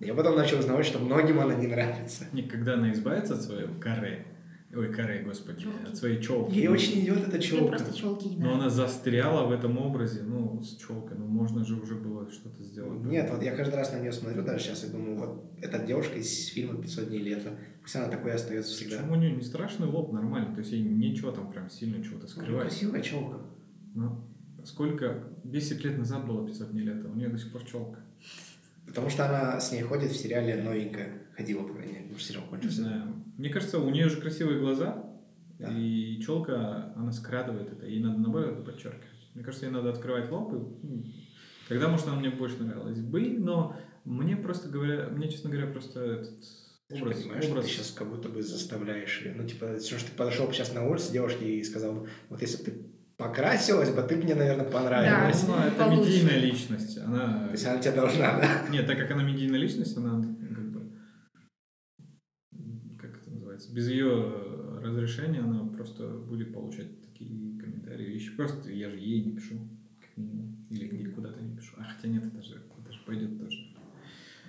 Я 0.00 0.14
потом 0.14 0.36
начал 0.36 0.58
узнавать, 0.58 0.86
что 0.86 0.98
многим 0.98 1.40
она 1.40 1.54
не 1.54 1.66
нравится. 1.66 2.24
Никогда 2.32 2.74
она 2.74 2.92
избавится 2.92 3.34
от 3.34 3.42
своего 3.42 3.72
каре, 3.80 4.26
Ой, 4.74 4.90
каре, 4.90 5.22
господи, 5.22 5.62
челки. 5.64 5.86
от 5.86 5.96
своей 5.96 6.22
челки. 6.22 6.54
Ей 6.54 6.68
очень 6.68 7.00
идет 7.00 7.28
эта 7.28 7.38
челка. 7.38 7.76
просто 7.76 7.92
челки 7.94 8.28
не 8.28 8.36
Но 8.36 8.54
она 8.54 8.70
застряла 8.70 9.46
в 9.46 9.52
этом 9.52 9.76
образе, 9.76 10.22
ну, 10.22 10.62
с 10.62 10.76
челкой, 10.76 11.18
ну, 11.18 11.26
можно 11.26 11.62
же 11.62 11.74
уже 11.74 11.94
было 11.94 12.30
что-то 12.30 12.62
сделать. 12.62 13.04
Нет, 13.04 13.28
вот 13.30 13.42
я 13.42 13.54
каждый 13.54 13.74
раз 13.74 13.92
на 13.92 13.98
нее 13.98 14.12
смотрю 14.12 14.42
даже 14.42 14.64
сейчас 14.64 14.84
и 14.84 14.90
думаю, 14.90 15.18
вот 15.18 15.44
эта 15.60 15.78
девушка 15.78 16.18
из 16.18 16.46
фильма 16.46 16.80
«500 16.80 17.06
дней 17.06 17.20
лета», 17.20 17.50
пусть 17.82 17.96
она 17.96 18.08
такой 18.08 18.32
остается 18.32 18.72
всегда. 18.72 18.96
Почему 18.96 19.12
у 19.12 19.16
нее 19.16 19.32
не 19.32 19.42
страшный 19.42 19.88
лоб, 19.88 20.10
нормально, 20.10 20.54
то 20.54 20.60
есть 20.60 20.72
ей 20.72 20.82
ничего 20.82 21.32
там 21.32 21.52
прям 21.52 21.68
сильно 21.68 22.02
чего-то 22.02 22.26
скрывать. 22.26 22.68
Красивая 22.68 23.02
челка. 23.02 23.40
Ну, 23.94 24.24
сколько, 24.64 25.24
10 25.44 25.84
лет 25.84 25.98
назад 25.98 26.26
было 26.26 26.46
500 26.46 26.70
дней 26.70 26.84
лета, 26.84 27.08
у 27.08 27.14
нее 27.14 27.28
до 27.28 27.36
сих 27.36 27.52
пор 27.52 27.62
челка. 27.64 28.00
Потому 28.86 29.10
что 29.10 29.28
она 29.28 29.60
с 29.60 29.70
ней 29.70 29.82
ходит 29.82 30.10
в 30.10 30.16
сериале 30.16 30.62
новенькая. 30.62 31.21
Ходила, 31.36 31.62
по 31.62 31.74
крайней 31.74 31.92
мере, 31.92 32.02
потому 32.04 32.18
что 32.18 32.28
сериал 32.32 32.44
кончился. 32.48 32.82
Не 32.82 32.88
знаю. 32.88 33.24
Мне 33.38 33.50
кажется, 33.50 33.78
у 33.78 33.90
нее 33.90 34.08
же 34.08 34.20
красивые 34.20 34.60
глаза, 34.60 35.04
да. 35.58 35.68
и 35.68 36.20
челка, 36.20 36.92
она 36.96 37.12
скрадывает 37.12 37.72
это, 37.72 37.86
ей 37.86 38.02
надо 38.02 38.18
наоборот 38.18 38.52
это 38.52 38.62
подчеркивать. 38.62 39.30
Мне 39.34 39.44
кажется, 39.44 39.66
ей 39.66 39.72
надо 39.72 39.90
открывать 39.90 40.30
лоб, 40.30 40.52
и 40.52 40.86
ну, 40.86 41.04
тогда, 41.68 41.88
может, 41.88 42.06
она 42.06 42.16
мне 42.16 42.30
больше 42.30 42.62
нравилась 42.62 43.00
бы, 43.00 43.36
но 43.38 43.76
мне 44.04 44.36
просто 44.36 44.68
говоря, 44.68 45.08
мне, 45.08 45.30
честно 45.30 45.50
говоря, 45.50 45.68
просто 45.68 46.00
этот 46.00 46.34
образ... 46.90 47.16
Ты 47.16 47.22
понимаешь, 47.22 47.46
образ... 47.46 47.64
ты 47.64 47.70
сейчас 47.70 47.90
как 47.92 48.10
будто 48.10 48.28
бы 48.28 48.42
заставляешь 48.42 49.22
ее. 49.22 49.34
Ну, 49.34 49.46
типа, 49.46 49.76
все, 49.76 49.98
что 49.98 50.10
ты 50.10 50.16
подошел 50.16 50.46
бы 50.46 50.52
сейчас 50.52 50.74
на 50.74 50.84
улице 50.84 51.12
девушке 51.12 51.58
и 51.58 51.64
сказал, 51.64 52.06
вот 52.28 52.42
если 52.42 52.58
бы 52.58 52.64
ты 52.64 52.92
покрасилась 53.16 53.90
бы, 53.90 54.02
ты 54.02 54.16
бы 54.16 54.24
мне, 54.24 54.34
наверное, 54.34 54.68
понравилась. 54.68 55.42
Да, 55.42 55.56
ну, 55.56 55.62
это 55.62 55.84
получше. 55.84 56.10
медийная 56.10 56.38
личность. 56.38 56.98
Она... 56.98 57.46
То 57.46 57.52
есть 57.52 57.66
она 57.66 57.78
тебе 57.78 57.92
должна, 57.92 58.38
да? 58.38 58.68
Нет, 58.70 58.86
так 58.86 58.98
как 58.98 59.10
она 59.12 59.22
медийная 59.22 59.58
личность, 59.58 59.96
она 59.96 60.20
как 60.20 60.72
бы... 60.72 60.92
Как 62.98 63.16
это 63.16 63.30
называется? 63.30 63.61
Без 63.72 63.88
ее 63.88 64.32
разрешения 64.82 65.40
она 65.40 65.64
просто 65.64 66.06
будет 66.06 66.52
получать 66.52 67.00
такие 67.00 67.58
комментарии. 67.58 68.14
Еще 68.14 68.32
просто 68.32 68.70
я 68.70 68.90
же 68.90 68.98
ей 68.98 69.24
не 69.24 69.32
пишу, 69.32 69.54
как 69.98 70.16
минимум. 70.16 70.56
Или 70.70 70.88
где 70.88 71.08
куда-то 71.08 71.42
не 71.42 71.56
пишу. 71.56 71.74
А 71.78 71.84
хотя 71.84 72.08
нет, 72.08 72.26
это 72.26 72.42
же, 72.42 72.62
это 72.78 72.92
же 72.92 73.00
пойдет 73.06 73.40
тоже. 73.40 73.56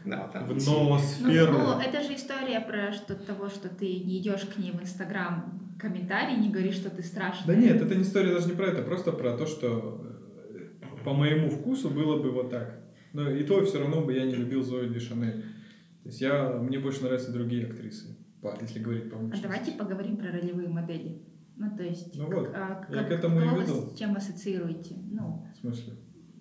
Да, 0.06 0.28
там 0.28 0.46
в 0.46 0.50
ноосферу. 0.50 1.54
Ну, 1.54 1.76
ну, 1.76 1.80
это 1.80 2.04
же 2.04 2.16
история 2.16 2.60
про 2.60 2.92
что 2.92 3.16
того, 3.16 3.48
что 3.50 3.70
ты 3.70 3.86
не 3.86 4.20
идешь 4.20 4.42
к 4.42 4.58
ней 4.58 4.72
в 4.72 4.82
Инстаграм 4.82 5.78
комментарий, 5.80 6.36
не 6.36 6.50
говори, 6.50 6.72
что 6.72 6.90
ты 6.90 7.02
страшный. 7.02 7.48
Да 7.48 7.56
нет, 7.56 7.82
это 7.82 7.96
не 7.96 8.04
история 8.04 8.34
даже 8.34 8.48
не 8.48 8.56
про 8.56 8.68
это, 8.68 8.82
просто 8.82 9.14
про 9.14 9.38
то, 9.38 9.46
что 9.46 10.06
э, 10.50 11.04
по 11.06 11.14
моему 11.14 11.50
вкусу 11.50 11.90
было 11.90 12.22
бы 12.22 12.32
вот 12.32 12.50
так. 12.50 12.82
Но 13.14 13.30
и 13.30 13.44
то 13.44 13.64
все 13.66 13.80
равно 13.80 14.02
бы 14.02 14.14
я 14.14 14.26
не 14.26 14.36
любил 14.36 14.64
Зою 14.64 14.94
Ди 14.94 15.00
Шанель. 15.00 15.44
То 16.04 16.10
есть 16.10 16.20
я, 16.20 16.50
мне 16.50 16.80
больше 16.80 17.04
нравятся 17.04 17.32
другие 17.32 17.66
актрисы, 17.68 18.18
если 18.62 18.80
говорить 18.80 19.10
по 19.10 19.18
А 19.18 19.42
давайте 19.42 19.72
поговорим 19.72 20.18
про 20.18 20.32
ролевые 20.32 20.70
модели. 20.70 21.22
Ну, 21.56 21.76
то 21.78 21.84
есть, 21.84 22.16
ну 22.16 22.26
вот, 22.26 22.52
а, 22.56 22.86
я 22.90 23.04
к 23.04 23.12
этому 23.12 23.40
и 23.40 23.44
веду. 23.44 23.92
с 23.92 23.98
чем 23.98 24.16
ассоциируете? 24.16 24.96
Ну, 25.12 25.46
в 25.54 25.58
смысле? 25.60 25.94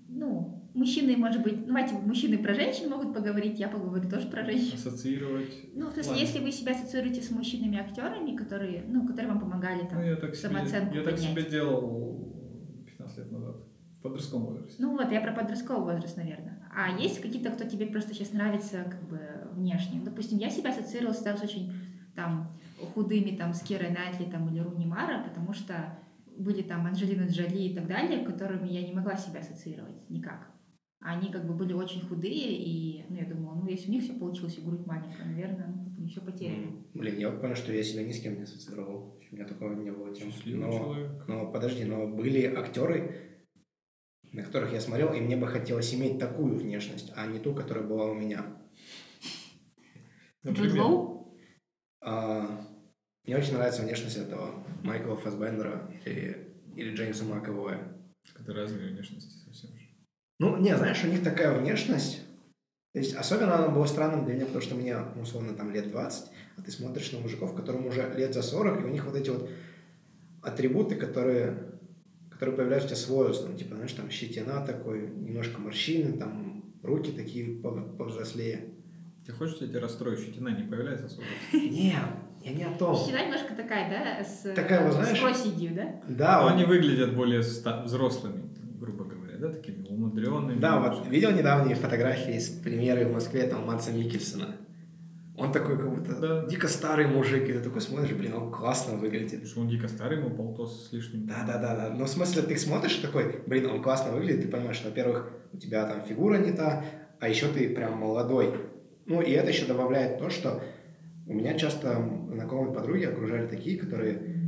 Ну, 0.09 0.71
мужчины, 0.75 1.17
может 1.17 1.43
быть, 1.43 1.59
ну, 1.61 1.67
давайте 1.67 1.95
мужчины 1.95 2.39
про 2.39 2.55
женщин 2.55 2.89
могут 2.89 3.15
поговорить, 3.15 3.59
я 3.59 3.69
поговорю 3.69 4.09
тоже 4.09 4.29
про 4.29 4.45
женщин. 4.45 4.75
Ассоциировать. 4.75 5.75
Ну, 5.75 5.87
есть, 5.95 6.09
Ладно. 6.09 6.21
если 6.21 6.39
вы 6.39 6.51
себя 6.51 6.73
ассоциируете 6.73 7.21
с 7.21 7.31
мужчинами-актерами, 7.31 8.37
которые, 8.37 8.85
ну, 8.89 9.07
которые 9.07 9.33
вам 9.33 9.41
помогали 9.41 9.87
там 9.87 9.99
ну, 9.99 10.05
я 10.05 10.17
так 10.17 10.35
самооценку 10.35 10.95
себе, 10.95 11.05
Я 11.05 11.11
так 11.11 11.19
себе 11.19 11.43
делал 11.45 12.85
15 12.87 13.19
лет 13.19 13.33
назад, 13.33 13.57
в 13.99 14.03
подростковом 14.03 14.47
возрасте. 14.47 14.77
Ну 14.79 14.97
вот, 14.97 15.11
я 15.13 15.21
про 15.21 15.33
подростковый 15.33 15.95
возраст, 15.95 16.17
наверное. 16.17 16.67
А 16.75 16.99
есть 16.99 17.21
какие-то, 17.21 17.51
кто 17.51 17.65
тебе 17.65 17.87
просто 17.87 18.15
сейчас 18.15 18.33
нравится 18.33 18.85
как 18.85 19.09
бы 19.09 19.21
внешне? 19.53 20.01
Допустим, 20.03 20.39
я 20.39 20.49
себя 20.49 20.71
ассоциировала 20.71 21.13
всегда 21.15 21.37
с 21.37 21.43
очень 21.43 21.73
там 22.15 22.59
худыми, 22.95 23.37
там, 23.37 23.55
с 23.55 23.63
Керой 23.63 23.91
Найтли 23.91 24.25
там, 24.25 24.49
или 24.49 24.61
Руни 24.61 24.87
Мара, 24.87 25.23
потому 25.23 25.53
что 25.53 25.99
были 26.37 26.63
там 26.63 26.87
Анджелина 26.87 27.29
Джоли 27.29 27.69
и 27.69 27.75
так 27.75 27.87
далее, 27.87 28.25
которыми 28.25 28.69
я 28.69 28.83
не 28.83 28.93
могла 28.93 29.17
себя 29.17 29.41
ассоциировать 29.41 30.09
никак. 30.09 30.51
Они 31.01 31.33
как 31.33 31.47
бы 31.47 31.55
были 31.55 31.73
очень 31.73 32.01
худые, 32.03 32.57
и 32.57 33.05
ну, 33.09 33.17
я 33.17 33.25
думала, 33.25 33.55
ну 33.57 33.67
если 33.67 33.89
у 33.89 33.93
них 33.93 34.05
все 34.05 34.15
получилось, 34.15 34.59
и 34.59 34.61
грудь 34.61 34.87
маленькая, 34.87 35.25
наверное, 35.25 35.67
ну, 35.67 36.01
не 36.01 36.09
все 36.09 36.21
потеряно. 36.21 36.73
Блин, 36.95 37.19
я 37.19 37.31
вот 37.31 37.41
понял, 37.41 37.57
что 37.57 37.73
я 37.73 37.83
себя 37.83 38.05
ни 38.05 38.13
с 38.13 38.21
кем 38.21 38.37
не 38.37 38.43
ассоциировал. 38.43 39.21
У 39.31 39.35
меня 39.35 39.47
такого 39.47 39.75
не 39.75 39.91
было 39.91 40.15
тем. 40.15 40.31
Но, 40.47 40.95
но 41.27 41.51
подожди, 41.51 41.85
но 41.85 42.07
были 42.07 42.45
актеры, 42.45 43.17
на 44.33 44.43
которых 44.43 44.73
я 44.73 44.81
смотрел, 44.81 45.13
и 45.13 45.21
мне 45.21 45.37
бы 45.37 45.49
хотелось 45.49 45.93
иметь 45.95 46.19
такую 46.19 46.57
внешность, 46.57 47.13
а 47.17 47.27
не 47.27 47.41
ту, 47.41 47.53
которая 47.53 47.85
была 47.85 48.07
у 48.11 48.15
меня. 48.15 48.45
Джуд 50.47 50.73
Лоу? 50.75 51.12
А, 52.03 52.67
мне 53.25 53.37
очень 53.37 53.55
нравится 53.55 53.83
внешность 53.83 54.17
этого 54.17 54.51
Майкла 54.83 55.17
Фасбендера 55.17 55.89
или, 56.05 56.53
или 56.75 56.95
Джеймса 56.95 57.25
Маковоя. 57.25 57.97
Это 58.39 58.53
разные 58.53 58.91
внешности 58.91 59.35
совсем 59.45 59.71
же. 59.79 59.87
Ну, 60.41 60.57
не, 60.57 60.77
знаешь, 60.77 61.03
у 61.05 61.07
них 61.09 61.23
такая 61.23 61.57
внешность. 61.59 62.23
То 62.93 62.99
есть, 62.99 63.15
особенно 63.15 63.55
она 63.55 63.69
была 63.69 63.87
странным 63.87 64.25
для 64.25 64.35
меня, 64.35 64.47
потому 64.47 64.63
что 64.63 64.75
мне, 64.75 64.99
ну, 65.15 65.23
условно, 65.23 65.55
там 65.55 65.73
лет 65.73 65.89
20, 65.91 66.31
а 66.57 66.63
ты 66.63 66.71
смотришь 66.71 67.13
на 67.13 67.21
мужиков, 67.21 67.55
которым 67.55 67.87
уже 67.87 68.13
лет 68.17 68.35
за 68.35 68.43
40, 68.43 68.81
и 68.81 68.85
у 68.85 68.89
них 68.89 69.07
вот 69.07 69.15
эти 69.15 69.31
вот 69.31 69.49
атрибуты, 70.43 70.97
которые, 70.97 71.79
которые 72.31 72.57
появляются 72.57 72.89
у 72.89 72.91
тебя 72.91 73.01
с 73.01 73.09
возрастом. 73.09 73.57
Типа, 73.57 73.77
знаешь, 73.77 73.93
там 73.93 74.11
щетина 74.11 74.67
такой, 74.67 75.09
немножко 75.09 75.61
морщины, 75.61 76.19
там 76.19 76.75
руки 76.83 77.13
такие 77.13 77.61
пов- 77.63 77.97
повзрослее. 77.97 78.75
Ты 79.27 79.33
хочешь, 79.33 79.57
я 79.61 79.69
тебя 79.69 79.81
расстрою, 79.81 80.17
щетина 80.17 80.49
не 80.49 80.65
появляется 80.65 81.07
особо? 81.07 81.23
Не, 81.53 81.95
я 82.45 82.53
не 82.53 82.65
о 82.65 82.77
том. 82.77 82.97
Щетина 82.97 83.23
немножко 83.25 83.55
такая, 83.55 83.89
да, 83.89 84.25
с, 84.25 84.53
Такая, 84.55 84.85
вот 84.85 84.95
знаешь- 84.95 85.17
с 85.17 85.21
проседью, 85.21 85.75
да? 85.75 85.95
Да, 86.09 86.39
Но 86.39 86.43
вот- 86.45 86.53
они 86.55 86.65
выглядят 86.65 87.15
более 87.15 87.43
ста- 87.43 87.83
взрослыми, 87.85 88.43
грубо 88.81 89.05
говоря, 89.05 89.37
да, 89.39 89.49
такими 89.53 89.87
умудренными. 89.87 90.59
Да, 90.59 90.81
вот 90.81 91.07
видел 91.09 91.31
недавние 91.33 91.77
фотографии 91.77 92.37
с 92.39 92.49
премьеры 92.49 93.07
в 93.07 93.13
Москве 93.13 93.45
там 93.45 93.65
Матса 93.67 93.93
Микельсона. 93.93 94.57
Он 95.39 95.51
такой 95.51 95.79
как 95.79 95.89
будто 95.95 96.15
Да. 96.21 96.47
дико 96.47 96.69
старый 96.69 97.07
мужик, 97.07 97.49
и 97.49 97.53
ты 97.55 97.61
такой 97.61 97.81
смотришь, 97.81 98.13
блин, 98.13 98.35
он 98.35 98.51
классно 98.51 98.97
выглядит. 98.97 99.31
Потому 99.31 99.47
что 99.47 99.61
он 99.63 99.69
дико 99.69 99.89
старый, 99.89 100.19
ему 100.19 100.31
полтос 100.31 100.89
с 100.89 100.93
лишним. 100.93 101.27
Да, 101.27 101.45
да, 101.47 101.59
да, 101.59 101.75
да. 101.75 101.95
Но 101.95 102.05
в 102.05 102.09
смысле, 102.09 102.43
ты 102.43 102.57
смотришь 102.59 102.99
и 102.99 103.03
такой, 103.03 103.41
блин, 103.47 103.67
он 103.71 103.83
классно 103.83 104.13
выглядит, 104.13 104.43
ты 104.43 104.49
понимаешь, 104.49 104.77
что, 104.77 104.89
во-первых, 104.89 105.31
у 105.53 105.57
тебя 105.57 105.87
там 105.87 106.03
фигура 106.05 106.37
не 106.37 106.53
та, 106.53 106.85
а 107.19 107.29
еще 107.29 107.47
ты 107.49 107.71
прям 107.75 107.99
молодой. 107.99 108.53
Ну, 109.07 109.21
и 109.21 109.31
это 109.33 109.49
еще 109.51 109.67
добавляет 109.67 110.19
то, 110.19 110.31
что 110.31 110.63
у 111.27 111.33
меня 111.35 111.55
часто 111.59 111.97
знакомые 112.33 112.75
подруги 112.75 113.05
окружали 113.05 113.47
такие, 113.47 113.79
которые... 113.79 114.39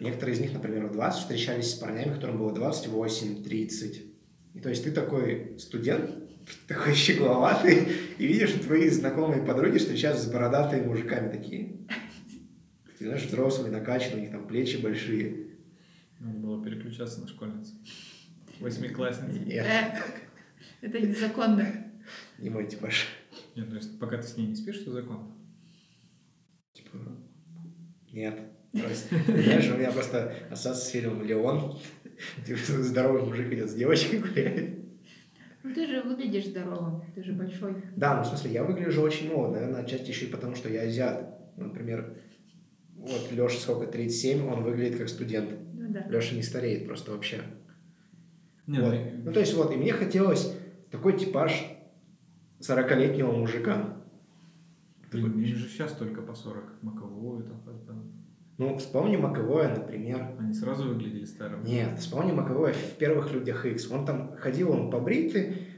Некоторые 0.00 0.36
из 0.36 0.40
них, 0.40 0.52
например, 0.52 0.86
в 0.86 0.92
20 0.92 1.20
встречались 1.22 1.70
с 1.72 1.74
парнями, 1.74 2.14
которым 2.14 2.38
было 2.38 2.52
28, 2.52 3.42
30. 3.42 4.02
И 4.54 4.60
то 4.60 4.68
есть 4.68 4.84
ты 4.84 4.92
такой 4.92 5.56
студент, 5.58 6.10
такой 6.68 6.94
щегловатый, 6.94 7.88
и 8.18 8.26
видишь, 8.26 8.50
что 8.50 8.60
твои 8.64 8.88
знакомые 8.90 9.42
подруги 9.42 9.78
встречаются 9.78 10.24
с 10.24 10.30
бородатыми 10.30 10.86
мужиками 10.86 11.30
такие. 11.32 11.78
Ты 12.98 13.06
знаешь, 13.06 13.24
взрослые, 13.24 13.72
накачанные, 13.72 14.18
у 14.18 14.20
них 14.22 14.30
там 14.30 14.46
плечи 14.46 14.76
большие. 14.76 15.48
Надо 16.20 16.38
было 16.38 16.64
переключаться 16.64 17.20
на 17.20 17.28
школьницу. 17.28 17.72
Восьмиклассницу. 18.60 19.38
Нет, 19.46 19.66
Э, 19.66 19.98
Это 20.80 21.00
незаконно. 21.00 21.66
не 22.38 22.50
мой 22.50 22.66
типаж. 22.68 23.06
Нет, 23.58 23.70
то 23.70 23.74
есть 23.76 23.98
пока 23.98 24.18
ты 24.18 24.22
с 24.22 24.36
ней 24.36 24.46
не 24.46 24.54
спишь, 24.54 24.78
то 24.78 24.92
закон. 24.92 25.32
Типа, 26.72 26.96
нет. 28.12 28.38
Знаешь, 28.72 29.68
у 29.74 29.76
меня 29.76 29.90
просто 29.90 30.32
ассоциация 30.48 30.84
с 30.84 30.88
фильмом 30.90 31.24
«Леон». 31.24 31.76
Типа, 32.46 32.58
здоровый 32.66 33.22
мужик 33.22 33.52
идет 33.52 33.68
с 33.68 33.74
девочкой 33.74 34.20
гуляет. 34.20 34.78
Ну 35.64 35.74
ты 35.74 35.88
же 35.88 36.02
выглядишь 36.02 36.46
здоровым, 36.46 37.02
ты 37.16 37.24
же 37.24 37.32
большой. 37.32 37.74
Да, 37.96 38.16
ну 38.16 38.22
в 38.22 38.26
смысле, 38.26 38.52
я 38.52 38.62
выгляжу 38.62 39.02
очень 39.02 39.28
молод, 39.28 39.54
наверное, 39.54 39.82
отчасти 39.82 40.10
еще 40.10 40.26
и 40.26 40.30
потому, 40.30 40.54
что 40.54 40.68
я 40.68 40.82
азиат. 40.82 41.56
Например, 41.56 42.16
вот 42.94 43.32
Леша 43.32 43.58
сколько, 43.58 43.90
37, 43.90 44.46
он 44.46 44.62
выглядит 44.62 44.98
как 44.98 45.08
студент. 45.08 45.50
Ну 45.74 45.92
да. 45.92 46.06
Леша 46.08 46.36
не 46.36 46.42
стареет 46.42 46.86
просто 46.86 47.10
вообще. 47.10 47.40
Нет, 48.68 48.84
Вот. 48.84 48.94
ну, 48.94 49.22
Ну, 49.24 49.32
то 49.32 49.40
есть, 49.40 49.54
вот, 49.54 49.72
и 49.72 49.76
мне 49.76 49.92
хотелось 49.92 50.54
такой 50.92 51.18
типаж 51.18 51.77
40-летнего 52.60 53.32
мужика. 53.32 53.96
блин, 55.10 55.30
мне 55.36 55.46
же 55.46 55.68
сейчас 55.68 55.92
только 55.92 56.22
по 56.22 56.34
40. 56.34 56.82
Маковую, 56.82 57.44
там, 57.44 57.60
Фассбендер. 57.62 58.12
Ну, 58.58 58.76
вспомни 58.76 59.16
Маковое, 59.16 59.74
например. 59.74 60.34
Они 60.38 60.52
сразу 60.52 60.88
выглядели 60.88 61.24
старым. 61.24 61.62
Нет, 61.62 61.98
вспомни 62.00 62.32
Маковое 62.32 62.72
в 62.72 62.96
первых 62.98 63.32
«Людях 63.32 63.64
Икс». 63.64 63.88
Он 63.90 64.04
там 64.04 64.36
ходил, 64.36 64.72
он 64.72 64.90
побритый, 64.90 65.68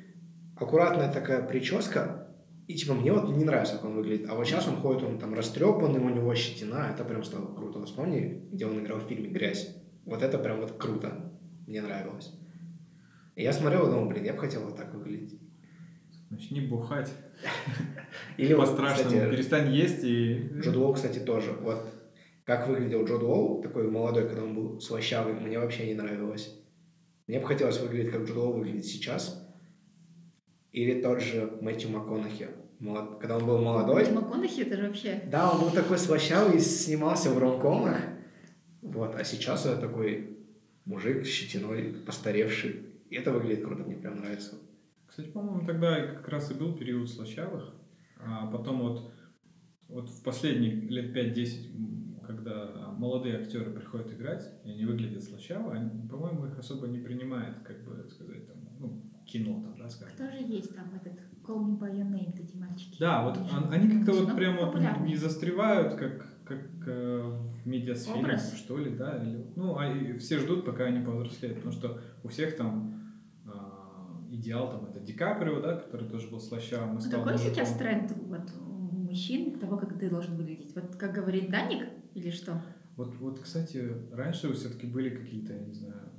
аккуратная 0.56 1.12
такая 1.12 1.46
прическа, 1.46 2.28
и 2.66 2.74
типа 2.74 2.94
мне 2.94 3.12
вот 3.12 3.36
не 3.36 3.44
нравится, 3.44 3.74
как 3.74 3.84
он 3.84 3.96
выглядит. 3.96 4.30
А 4.30 4.34
вот 4.34 4.46
сейчас 4.46 4.66
он 4.66 4.76
ходит, 4.76 5.02
он 5.02 5.18
там 5.18 5.34
растрепанный, 5.34 6.00
у 6.00 6.08
него 6.08 6.34
щетина, 6.34 6.88
это 6.90 7.04
прям 7.04 7.22
стало 7.22 7.54
круто. 7.54 7.84
Вспомни, 7.84 8.48
где 8.50 8.64
он 8.64 8.78
играл 8.78 9.00
в 9.00 9.08
фильме 9.08 9.28
«Грязь». 9.28 9.76
Вот 10.06 10.22
это 10.22 10.38
прям 10.38 10.60
вот 10.60 10.78
круто. 10.78 11.32
Мне 11.66 11.82
нравилось. 11.82 12.32
И 13.36 13.42
я 13.42 13.52
смотрел 13.52 13.88
и 13.88 13.90
думал, 13.90 14.08
блин, 14.08 14.24
я 14.24 14.32
бы 14.32 14.38
хотел 14.38 14.62
вот 14.62 14.76
так 14.76 14.94
выглядеть. 14.94 15.38
Начни 16.30 16.60
бухать. 16.60 17.12
Или 18.36 18.54
вот, 18.54 18.66
По-страшному. 18.66 19.08
кстати, 19.10 19.30
Перестань 19.30 19.72
есть 19.74 20.04
и... 20.04 20.48
Джуд 20.60 20.76
Лоу, 20.76 20.94
кстати, 20.94 21.18
тоже. 21.18 21.52
Вот 21.52 21.84
как 22.44 22.68
выглядел 22.68 23.04
Джуд 23.04 23.22
Лоу, 23.22 23.62
такой 23.62 23.88
молодой, 23.90 24.26
когда 24.28 24.44
он 24.44 24.54
был 24.54 24.80
слащавый, 24.80 25.34
мне 25.34 25.58
вообще 25.58 25.86
не 25.86 25.94
нравилось. 25.94 26.54
Мне 27.26 27.40
бы 27.40 27.46
хотелось 27.46 27.80
выглядеть, 27.80 28.12
как 28.12 28.22
Джуд 28.22 28.36
Лоу 28.36 28.52
выглядит 28.54 28.84
сейчас. 28.84 29.46
Или 30.72 31.00
тот 31.02 31.20
же 31.20 31.58
Мэтью 31.60 31.90
МакКонахи. 31.90 32.48
Молод- 32.78 33.18
Когда 33.20 33.36
он 33.36 33.46
был 33.46 33.58
молодой. 33.58 33.96
Мэтью 33.96 34.14
МакКонахи, 34.14 34.60
это 34.62 34.76
же 34.76 34.86
вообще... 34.86 35.22
Да, 35.26 35.50
он 35.50 35.60
был 35.60 35.70
такой 35.70 35.98
слащавый 35.98 36.56
и 36.56 36.60
снимался 36.60 37.30
в 37.30 37.38
ромкомах. 37.38 37.98
Вот, 38.82 39.14
а 39.16 39.24
сейчас 39.24 39.66
это 39.66 39.80
такой 39.80 40.38
мужик 40.84 41.26
с 41.26 41.28
щетиной, 41.28 41.94
постаревший. 42.06 42.86
И 43.10 43.16
это 43.16 43.32
выглядит 43.32 43.64
круто, 43.64 43.82
мне 43.82 43.96
прям 43.96 44.20
нравится. 44.20 44.54
Кстати, 45.10 45.28
по-моему, 45.28 45.66
тогда 45.66 46.06
как 46.06 46.28
раз 46.28 46.50
и 46.52 46.54
был 46.54 46.72
период 46.76 47.10
слащавых. 47.10 47.74
А 48.16 48.46
потом 48.46 48.80
вот, 48.80 49.12
вот 49.88 50.08
в 50.08 50.22
последние 50.22 50.72
лет 50.88 51.12
5-10, 51.12 51.74
м, 51.74 52.20
когда 52.24 52.92
молодые 52.96 53.38
актеры 53.38 53.72
приходят 53.72 54.12
играть, 54.12 54.48
и 54.64 54.70
они 54.70 54.84
выглядят 54.84 55.24
слащаво, 55.24 55.72
они, 55.74 56.06
по-моему, 56.08 56.46
их 56.46 56.58
особо 56.58 56.86
не 56.86 56.98
принимает, 56.98 57.58
как 57.64 57.84
бы 57.84 58.08
сказать, 58.08 58.46
там, 58.46 58.56
ну, 58.78 59.02
кино 59.26 59.60
там, 59.62 59.76
да, 59.78 59.88
скажем. 59.88 60.14
Кто 60.14 60.30
же 60.30 60.44
есть 60.44 60.74
там 60.76 60.92
этот 60.94 61.18
Call 61.42 61.64
Me 61.66 61.76
By 61.78 61.92
Your 61.92 62.08
Name, 62.08 62.40
эти 62.40 62.56
мальчики? 62.56 62.96
Да, 63.00 63.24
вот 63.24 63.36
он- 63.36 63.72
они 63.72 63.88
как-то 63.96 64.12
вот 64.12 64.36
прям 64.36 64.58
вот 64.58 64.76
не 65.04 65.16
застревают, 65.16 65.94
как, 65.94 66.44
как 66.44 66.60
э, 66.86 67.22
в 67.64 67.66
медиасфере, 67.66 68.20
Образ. 68.20 68.54
что 68.56 68.78
ли, 68.78 68.94
да, 68.94 69.20
или, 69.20 69.44
ну, 69.56 69.76
а 69.76 69.86
и 69.92 70.16
все 70.18 70.38
ждут, 70.38 70.64
пока 70.64 70.84
они 70.84 71.04
повзрослеют, 71.04 71.56
потому 71.56 71.72
что 71.72 72.00
у 72.22 72.28
всех 72.28 72.56
там 72.56 72.99
идеал 74.30 74.70
там 74.70 74.86
это 74.86 75.00
Ди 75.00 75.12
Каприо, 75.12 75.60
да, 75.60 75.76
который 75.76 76.08
тоже 76.08 76.28
был 76.28 76.40
слащавым, 76.40 76.92
и 76.92 76.94
Ну, 76.94 77.00
стал 77.00 77.20
какой 77.20 77.32
мужиком. 77.32 77.54
сейчас 77.54 77.76
тренд 77.76 78.12
вот, 78.12 78.50
у 78.58 78.96
мужчин 78.96 79.58
того, 79.58 79.76
как 79.76 79.98
ты 79.98 80.08
должен 80.08 80.36
выглядеть? 80.36 80.74
Вот 80.74 80.96
как 80.96 81.12
говорит 81.12 81.50
Даник 81.50 81.88
или 82.14 82.30
что? 82.30 82.62
Вот, 82.96 83.14
вот, 83.16 83.40
кстати, 83.40 83.92
раньше 84.12 84.52
все-таки 84.52 84.86
были 84.86 85.10
какие-то, 85.10 85.52
я 85.54 85.60
не 85.64 85.74
знаю, 85.74 86.10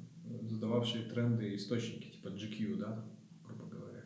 задававшие 0.44 1.06
тренды 1.06 1.56
источники, 1.56 2.10
типа 2.10 2.30
GQ, 2.30 2.78
да, 2.78 3.06
грубо 3.46 3.66
говоря. 3.66 4.04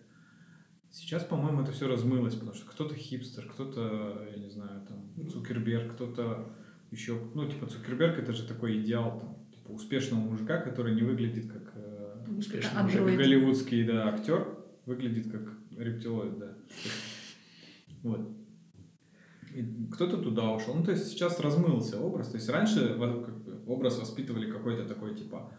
Сейчас, 0.92 1.24
по-моему, 1.24 1.62
это 1.62 1.72
все 1.72 1.88
размылось, 1.88 2.36
потому 2.36 2.54
что 2.54 2.70
кто-то 2.70 2.96
хипстер, 2.96 3.48
кто-то, 3.48 4.28
я 4.32 4.38
не 4.42 4.50
знаю, 4.50 4.86
там, 4.88 5.30
Цукерберг, 5.30 5.94
кто-то 5.94 6.54
еще, 6.92 7.20
ну, 7.34 7.48
типа, 7.50 7.68
Цукерберг 7.68 8.20
это 8.20 8.34
же 8.34 8.48
такой 8.48 8.82
идеал, 8.82 9.20
там, 9.20 9.46
типа, 9.52 9.72
успешного 9.72 10.22
мужика, 10.22 10.58
который 10.58 10.96
не 10.96 11.02
выглядит 11.02 11.52
как 11.52 11.75
Успешный 12.38 12.80
андроид. 12.80 13.18
голливудский, 13.18 13.84
да, 13.86 14.08
актер, 14.10 14.58
выглядит 14.86 15.32
как 15.32 15.54
рептилоид, 15.78 16.38
да. 16.40 16.58
Вот. 18.04 18.30
Кто-то 19.94 20.18
туда 20.18 20.52
ушел. 20.54 20.76
Ну, 20.76 20.84
то 20.84 20.92
есть 20.92 21.08
сейчас 21.08 21.40
размылся 21.40 22.00
образ. 22.00 22.30
То 22.30 22.38
есть 22.38 22.50
раньше 22.50 22.98
образ 23.68 24.00
воспитывали 24.00 24.52
какой-то 24.52 24.86
такой, 24.86 25.16
типа, 25.16 25.52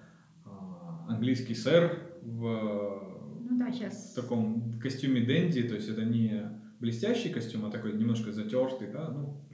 а, 0.44 1.06
английский 1.08 1.54
сэр 1.54 2.18
в 2.22 3.38
Ну 3.48 3.58
да, 3.58 3.72
сейчас. 3.72 4.12
таком 4.12 4.78
костюме 4.80 5.22
Дэнди, 5.22 5.62
то 5.68 5.74
есть 5.74 5.88
это 5.88 6.04
не 6.04 6.60
блестящий 6.78 7.30
костюм, 7.30 7.64
а 7.64 7.70
такой 7.70 7.94
немножко 7.94 8.32
затертый, 8.32 8.92
да, 8.92 9.08
ну, 9.10 9.48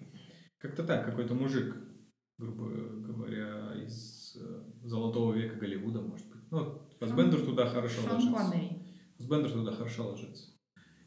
как-то 0.58 0.82
так, 0.82 1.04
какой-то 1.06 1.34
мужик, 1.34 1.76
грубо 2.36 2.68
говоря, 2.68 3.74
из 3.84 4.36
э, 4.40 4.62
золотого 4.82 5.32
века 5.34 5.56
Голливуда, 5.56 6.00
может 6.00 6.28
быть. 6.28 6.40
Ну, 6.50 6.81
вот 7.02 7.10
Фассбендер 7.10 7.40
туда 7.44 7.66
хорошо 7.66 8.02
Шон 8.02 8.12
ложится. 8.12 8.36
Коннери. 8.36 8.68
Фассбендер 9.18 9.50
туда 9.52 9.72
хорошо 9.72 10.08
ложится. 10.08 10.50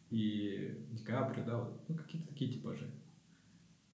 И 0.10 0.88
Ди 0.92 1.04
Каприо, 1.04 1.44
да, 1.46 1.58
вот, 1.58 1.84
ну, 1.88 1.96
какие-то 1.96 2.28
такие 2.28 2.52
типажи. 2.52 2.92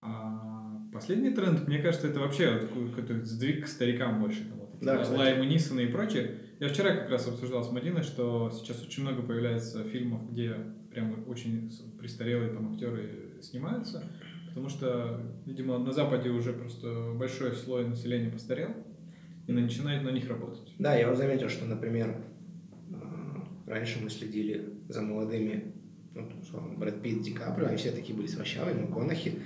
А 0.01 0.81
последний 0.91 1.29
тренд, 1.31 1.67
мне 1.67 1.79
кажется, 1.79 2.07
это 2.07 2.19
вообще 2.19 2.67
вот 2.73 2.89
какой-то 2.89 3.23
сдвиг 3.23 3.65
к 3.65 3.67
старикам 3.67 4.19
больше. 4.19 4.43
Там, 4.49 4.59
вот, 4.59 4.79
Да, 4.81 4.97
кстати. 4.97 5.17
Лаймы 5.17 5.45
Нисона 5.45 5.81
и 5.81 5.87
прочее. 5.87 6.39
Я 6.59 6.69
вчера 6.69 6.95
как 6.95 7.09
раз 7.09 7.27
обсуждал 7.27 7.63
с 7.63 7.71
Мадиной, 7.71 8.03
что 8.03 8.51
сейчас 8.51 8.83
очень 8.83 9.03
много 9.03 9.21
появляется 9.21 9.83
фильмов, 9.83 10.29
где 10.31 10.55
прям 10.91 11.27
очень 11.27 11.71
престарелые 11.97 12.51
там 12.51 12.73
актеры 12.73 13.39
снимаются, 13.41 14.03
потому 14.49 14.69
что, 14.69 15.21
видимо, 15.45 15.79
на 15.79 15.91
Западе 15.91 16.29
уже 16.29 16.53
просто 16.53 17.13
большой 17.15 17.53
слой 17.53 17.87
населения 17.87 18.29
постарел, 18.29 18.75
и 19.57 19.61
начинает 19.61 20.03
на 20.03 20.09
них 20.09 20.27
работать. 20.29 20.73
Да, 20.79 20.95
я 20.95 21.07
вот 21.09 21.17
заметил, 21.17 21.49
что, 21.49 21.65
например, 21.65 22.23
э, 22.91 22.95
раньше 23.67 23.99
мы 24.03 24.09
следили 24.09 24.73
за 24.89 25.01
молодыми, 25.01 25.73
ну, 26.13 26.27
там, 26.29 26.39
условно, 26.41 26.77
Брэд 26.77 27.01
Питт, 27.01 27.21
Ди 27.23 27.31
Каприо, 27.33 27.67
они 27.67 27.77
все 27.77 27.91
такие 27.91 28.15
были 28.15 28.27
свощавые, 28.27 28.75
МакКонахи. 28.75 29.39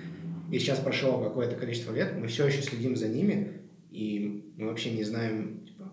И 0.52 0.60
сейчас 0.60 0.80
прошло 0.80 1.24
какое-то 1.24 1.56
количество 1.56 1.94
лет, 1.94 2.16
мы 2.20 2.28
все 2.28 2.48
еще 2.48 2.62
следим 2.62 2.96
за 2.96 3.08
ними, 3.10 3.62
и 3.92 4.54
мы 4.58 4.68
вообще 4.68 4.92
не 4.92 5.04
знаем, 5.04 5.66
типа, 5.66 5.92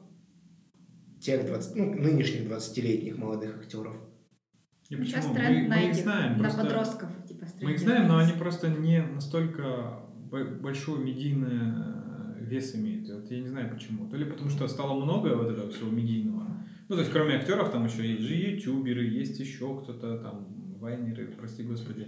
тех 1.20 1.46
20, 1.46 1.76
ну, 1.76 1.94
нынешних 1.94 2.48
20-летних 2.48 3.16
молодых 3.18 3.56
актеров. 3.58 3.96
И 4.90 4.96
Сейчас 4.96 5.24
почему? 5.26 5.34
тренд 5.34 5.62
мы, 5.62 5.68
на 5.68 5.76
мы 5.76 5.82
их 5.84 5.90
этих, 5.92 6.02
знаем, 6.02 6.32
на 6.32 6.38
просто- 6.40 6.62
подростков. 6.62 7.08
Типа, 7.26 7.46
Мы 7.62 7.72
их 7.72 7.78
знаем, 7.78 8.08
но 8.08 8.18
они 8.18 8.32
просто 8.32 8.68
не 8.68 9.00
настолько 9.02 10.00
бо- 10.30 10.44
большую 10.44 11.02
медийную 11.04 12.11
вес 12.52 12.74
имеет. 12.74 13.08
И 13.08 13.12
Вот 13.12 13.30
я 13.30 13.40
не 13.40 13.48
знаю 13.48 13.70
почему. 13.74 14.08
То 14.08 14.16
ли 14.16 14.24
потому 14.24 14.50
что 14.50 14.68
стало 14.68 15.02
много 15.04 15.28
вот 15.36 15.50
этого 15.50 15.70
всего 15.70 15.90
медийного. 15.90 16.46
Ну, 16.88 16.96
то 16.96 17.00
есть, 17.00 17.12
кроме 17.12 17.36
актеров, 17.36 17.70
там 17.72 17.86
еще 17.86 18.06
есть 18.06 18.22
же 18.22 18.34
ютуберы, 18.34 19.04
есть 19.04 19.38
еще 19.40 19.80
кто-то 19.82 20.18
там, 20.18 20.46
вайнеры, 20.78 21.26
прости 21.38 21.62
господи, 21.62 22.06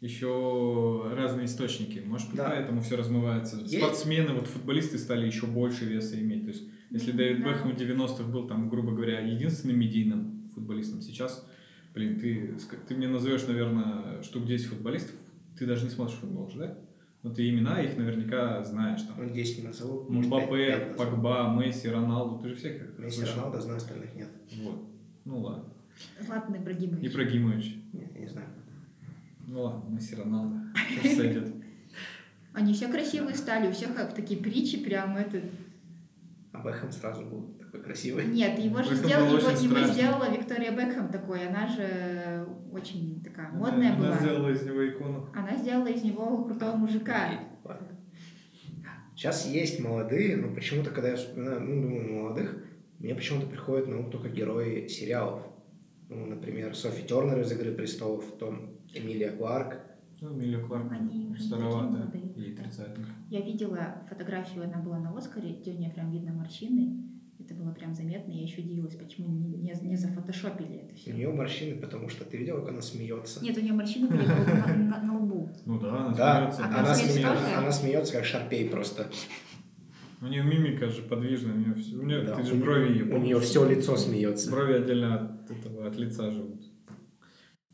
еще 0.00 1.10
разные 1.14 1.46
источники. 1.46 2.02
Может, 2.04 2.34
Да. 2.34 2.50
поэтому 2.50 2.80
все 2.82 2.96
размывается. 2.96 3.56
Есть. 3.58 3.78
Спортсмены, 3.78 4.34
вот 4.34 4.46
футболисты 4.46 4.98
стали 4.98 5.26
еще 5.26 5.46
больше 5.46 5.84
веса 5.84 6.20
иметь. 6.20 6.42
То 6.44 6.48
есть, 6.50 6.64
если 6.90 7.12
Дэвид 7.12 7.42
Да. 7.42 7.50
Бекхэм 7.50 7.72
в 7.72 7.76
90-х 7.76 8.24
был, 8.24 8.46
там, 8.46 8.68
грубо 8.68 8.92
говоря, 8.92 9.20
единственным 9.20 9.78
медийным 9.78 10.50
футболистом, 10.54 11.00
сейчас, 11.00 11.46
блин, 11.94 12.18
ты, 12.20 12.54
ты 12.88 12.94
мне 12.96 13.08
назовешь, 13.08 13.46
наверное, 13.46 14.22
штук 14.22 14.44
10 14.46 14.66
футболистов, 14.66 15.14
ты 15.58 15.66
даже 15.66 15.84
не 15.84 15.90
смотришь 15.90 16.18
футбол 16.18 16.50
же, 16.50 16.58
да? 16.58 16.78
Но 17.24 17.30
ты 17.30 17.48
имена 17.48 17.80
их 17.80 17.96
наверняка 17.96 18.62
знаешь. 18.62 19.00
Там. 19.02 19.16
Ну, 19.18 19.32
10 19.32 19.58
не 19.58 19.64
назову. 19.68 20.12
Мбаппе. 20.12 20.94
Погба, 20.96 21.56
Месси, 21.58 21.88
Роналду, 21.88 22.38
ты 22.38 22.50
же 22.50 22.54
всех 22.54 22.76
их 22.76 22.98
Месси, 22.98 23.16
слышал. 23.16 23.36
Роналдо, 23.36 23.60
знаю, 23.62 23.78
остальных 23.78 24.14
нет. 24.14 24.28
Вот. 24.62 24.86
Ну 25.24 25.40
ладно. 25.40 25.72
Златан 26.20 26.54
Ибрагимович. 26.54 27.10
Ибрагимович. 27.10 27.76
Нет, 27.94 28.14
я 28.14 28.20
не 28.20 28.28
знаю. 28.28 28.48
Ну 29.46 29.62
ладно, 29.62 29.88
Месси, 29.88 30.14
Роналдо. 30.14 30.56
Сейчас 30.90 31.16
сойдет. 31.16 31.54
Они 32.52 32.74
все 32.74 32.88
красивые 32.88 33.34
стали, 33.34 33.68
у 33.68 33.72
всех 33.72 33.94
как 33.96 34.14
такие 34.14 34.38
притчи 34.38 34.84
прям 34.84 35.16
это... 35.16 35.40
А 36.52 36.58
Бэхэм 36.58 36.92
сразу 36.92 37.24
был 37.24 37.56
такой 37.74 37.84
красивый. 37.84 38.26
Нет, 38.26 38.58
его 38.58 38.82
же 38.82 38.94
сделала, 38.94 39.36
его, 39.38 39.50
его 39.50 39.92
сделала 39.92 40.30
Виктория 40.30 40.70
Бекхэм 40.70 41.08
такой, 41.08 41.48
она 41.48 41.66
же 41.66 42.46
очень 42.72 43.22
такая 43.22 43.50
модная 43.50 43.94
Она 43.94 43.98
была. 43.98 44.18
сделала 44.18 44.48
из 44.50 44.62
него 44.62 44.88
икону. 44.88 45.28
Она 45.34 45.56
сделала 45.56 45.88
из 45.88 46.02
него 46.02 46.44
крутого 46.44 46.76
мужика. 46.76 47.30
Ладно. 47.64 47.88
Сейчас 49.16 49.46
есть 49.46 49.80
молодые, 49.80 50.36
но 50.36 50.54
почему-то, 50.54 50.90
когда 50.90 51.10
я 51.10 51.16
вспоминаю, 51.16 51.60
ну, 51.60 51.82
думаю, 51.82 52.22
молодых, 52.22 52.64
мне 52.98 53.14
почему-то 53.14 53.46
приходят 53.46 53.88
на 53.88 53.98
ум 53.98 54.10
только 54.10 54.28
герои 54.28 54.88
сериалов. 54.88 55.42
Ну, 56.08 56.26
например, 56.26 56.74
Софи 56.74 57.06
Тернер 57.06 57.40
из 57.40 57.50
«Игры 57.52 57.72
престолов», 57.72 58.24
потом 58.32 58.70
Эмилия 58.92 59.30
Кларк. 59.30 59.80
Ну, 60.20 60.30
Милли 60.30 60.60
Кларк 60.60 60.90
Они 60.92 61.34
молодые. 61.50 62.24
и 62.36 62.54
тридцатник. 62.54 63.06
Я 63.30 63.40
видела 63.40 64.02
фотографию, 64.08 64.64
она 64.64 64.78
была 64.78 64.98
на 64.98 65.16
Оскаре, 65.16 65.54
где 65.54 65.72
у 65.72 65.78
нее 65.78 65.90
прям 65.90 66.10
видно 66.10 66.32
морщины. 66.32 67.13
Это 67.54 67.62
было 67.62 67.72
прям 67.72 67.94
заметно. 67.94 68.32
Я 68.32 68.42
еще 68.42 68.62
удивилась, 68.62 68.96
почему 68.96 69.28
не, 69.28 69.48
не, 69.56 69.72
не 69.82 69.96
зафотошопили 69.96 70.76
это 70.84 70.92
У 70.92 70.96
все. 70.96 71.12
нее 71.12 71.30
морщины, 71.30 71.80
потому 71.80 72.08
что 72.08 72.24
ты 72.24 72.36
видела, 72.36 72.60
как 72.60 72.70
она 72.70 72.80
смеется? 72.82 73.42
Нет, 73.44 73.56
у 73.56 73.60
нее 73.60 73.72
морщины 73.72 74.08
были 74.08 74.26
на, 74.26 74.34
на- 74.44 74.74
на- 74.76 75.02
на 75.02 75.18
лбу. 75.18 75.50
Ну 75.64 75.78
да, 75.78 76.06
она 76.06 76.14
Да, 76.14 76.50
смеется. 76.50 76.64
А 76.64 76.80
она, 76.80 76.94
сме- 76.94 77.08
смеется 77.10 77.58
она 77.58 77.70
смеется, 77.70 78.12
как 78.14 78.24
шарпей 78.24 78.68
просто. 78.68 79.06
У 80.20 80.26
нее 80.26 80.42
мимика 80.42 80.88
же 80.88 81.02
подвижная. 81.02 81.54
У 81.54 81.58
нее, 81.58 81.74
все, 81.74 81.96
у 81.96 82.02
нее 82.02 82.22
Да, 82.22 82.34
ты 82.34 82.42
же 82.42 82.54
у 82.54 82.60
брови 82.60 82.92
ее. 82.92 83.04
У 83.14 83.18
нее 83.18 83.38
все 83.40 83.68
лицо 83.68 83.96
смеется. 83.96 84.50
Брови 84.50 84.72
отдельно 84.74 85.14
от 85.44 85.50
этого, 85.50 85.86
от 85.86 85.96
лица 85.96 86.30
живут. 86.30 86.62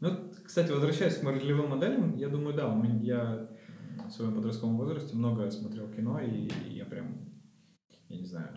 Ну, 0.00 0.10
кстати, 0.44 0.72
возвращаясь 0.72 1.16
к 1.16 1.22
ролевым 1.24 1.70
моделям, 1.70 2.16
я 2.16 2.28
думаю, 2.28 2.54
да, 2.54 2.68
у 2.68 2.82
меня, 2.82 2.98
я 3.02 3.48
в 4.08 4.10
своем 4.10 4.34
подростковом 4.34 4.76
возрасте 4.76 5.16
много 5.16 5.50
смотрел 5.50 5.88
кино, 5.88 6.18
и 6.20 6.50
я 6.70 6.84
прям, 6.86 7.18
я 8.08 8.18
не 8.18 8.26
знаю, 8.26 8.48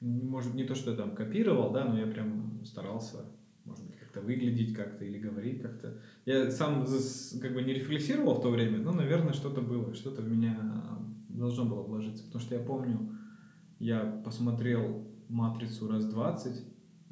может, 0.00 0.54
не 0.54 0.64
то, 0.64 0.74
что 0.74 0.90
я 0.92 0.96
там 0.96 1.14
копировал, 1.14 1.72
да, 1.72 1.84
но 1.84 1.98
я 1.98 2.06
прям 2.06 2.64
старался, 2.64 3.24
может 3.64 3.84
быть, 3.86 3.96
как-то 3.96 4.20
выглядеть 4.20 4.74
как-то 4.74 5.04
или 5.04 5.18
говорить 5.18 5.60
как-то. 5.60 5.98
Я 6.24 6.50
сам 6.50 6.86
как 7.40 7.54
бы 7.54 7.62
не 7.62 7.74
рефлексировал 7.74 8.34
в 8.34 8.42
то 8.42 8.50
время, 8.50 8.78
но, 8.78 8.92
наверное, 8.92 9.32
что-то 9.32 9.60
было, 9.60 9.94
что-то 9.94 10.22
в 10.22 10.30
меня 10.30 10.56
должно 11.28 11.64
было 11.64 11.82
вложиться, 11.82 12.24
потому 12.24 12.42
что 12.42 12.54
я 12.54 12.60
помню, 12.60 13.16
я 13.78 14.00
посмотрел 14.24 15.06
«Матрицу» 15.28 15.88
раз 15.88 16.04
20, 16.06 16.64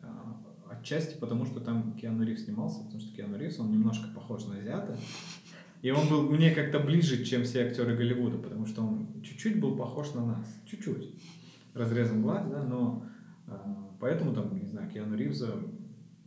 а, 0.03 0.43
отчасти 0.71 1.19
потому, 1.19 1.47
что 1.47 1.61
там 1.61 1.97
Киану 1.97 2.25
Ривз 2.25 2.45
снимался, 2.45 2.83
потому 2.83 3.01
что 3.01 3.15
Киану 3.15 3.39
Ривз, 3.39 3.61
он 3.61 3.71
немножко 3.71 4.09
похож 4.15 4.47
на 4.47 4.57
азиата, 4.57 4.99
и 5.83 5.91
он 5.91 6.09
был 6.09 6.29
мне 6.29 6.51
как-то 6.51 6.81
ближе, 6.81 7.25
чем 7.25 7.45
все 7.45 7.67
актеры 7.67 7.97
Голливуда, 7.97 8.39
потому 8.39 8.67
что 8.67 8.83
он 8.83 9.23
чуть-чуть 9.23 9.61
был 9.61 9.77
похож 9.77 10.13
на 10.15 10.27
нас, 10.27 10.47
чуть-чуть, 10.67 11.15
разрезан 11.77 12.23
глаз, 12.23 12.47
да, 12.51 12.63
но 12.63 13.05
а, 13.47 13.91
поэтому 14.01 14.33
там, 14.35 14.57
не 14.59 14.67
знаю, 14.69 14.91
Киану 14.91 15.17
Ривза 15.17 15.55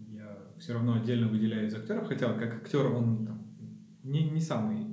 я 0.08 0.38
все 0.60 0.74
равно 0.74 0.94
отдельно 0.96 1.28
выделяю 1.28 1.68
из 1.68 1.76
актеров, 1.76 2.08
хотя 2.08 2.34
как 2.34 2.56
актер 2.56 2.86
он 2.88 3.26
там, 3.26 3.42
не, 4.04 4.30
не 4.30 4.42
самый 4.42 4.86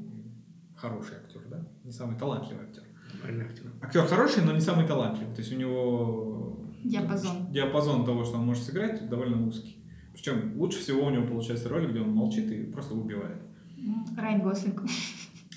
хороший 0.77 1.17
актер, 1.17 1.43
да, 1.49 1.67
не 1.85 1.93
самый 1.93 2.19
талантливый 2.19 2.65
актер. 2.67 2.83
Актер. 3.23 3.65
Актер 3.83 4.07
хороший, 4.07 4.45
но 4.45 4.53
не 4.53 4.61
самый 4.61 4.87
талантливый. 4.87 5.35
То 5.35 5.41
есть 5.41 5.53
у 5.53 5.57
него 5.57 6.59
Диапазон. 6.85 7.51
диапазон 7.51 8.05
того, 8.05 8.25
что 8.25 8.37
он 8.39 8.47
может 8.47 8.65
сыграть, 8.65 9.09
довольно 9.09 9.47
узкий. 9.47 9.83
Причем 10.13 10.59
лучше 10.59 10.79
всего 10.81 11.05
у 11.07 11.11
него 11.11 11.27
получается 11.27 11.69
роли, 11.69 11.91
где 11.91 12.01
он 12.01 12.11
молчит 12.11 12.51
и 12.51 12.65
просто 12.65 12.95
убивает. 12.95 13.41
М, 13.79 14.05
Райан 14.17 14.43
Гослинг. 14.43 14.83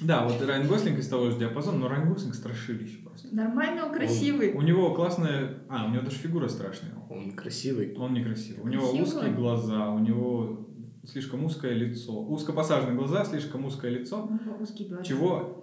Да, 0.01 0.25
вот 0.27 0.41
Райан 0.45 0.67
Гослинг 0.67 0.97
из 0.99 1.07
того 1.07 1.29
же 1.29 1.37
диапазона, 1.37 1.77
но 1.77 1.87
Райан 1.89 2.07
Гослинг 2.11 2.35
страшилище 2.35 2.99
просто. 3.03 3.27
Нормально, 3.35 3.85
он 3.85 3.93
красивый. 3.93 4.53
У 4.53 4.61
него 4.61 4.93
классная... 4.93 5.59
А, 5.69 5.85
у 5.85 5.89
него 5.89 6.03
даже 6.03 6.17
фигура 6.17 6.47
страшная. 6.47 6.91
Он 7.09 7.31
красивый. 7.31 7.93
Он 7.97 8.13
некрасивый. 8.13 8.63
У 8.63 8.67
него 8.67 8.83
Красивый. 8.89 9.03
узкие 9.03 9.33
глаза, 9.33 9.89
у 9.91 9.99
него 9.99 10.67
слишком 11.05 11.43
узкое 11.43 11.73
лицо. 11.73 12.13
Узкопосаженные 12.21 12.95
глаза, 12.95 13.25
слишком 13.25 13.65
узкое 13.65 13.91
лицо. 13.91 14.25
У 14.25 14.33
него 14.33 14.57
узкий 14.59 14.85
бедра. 14.85 15.03
Чего? 15.03 15.55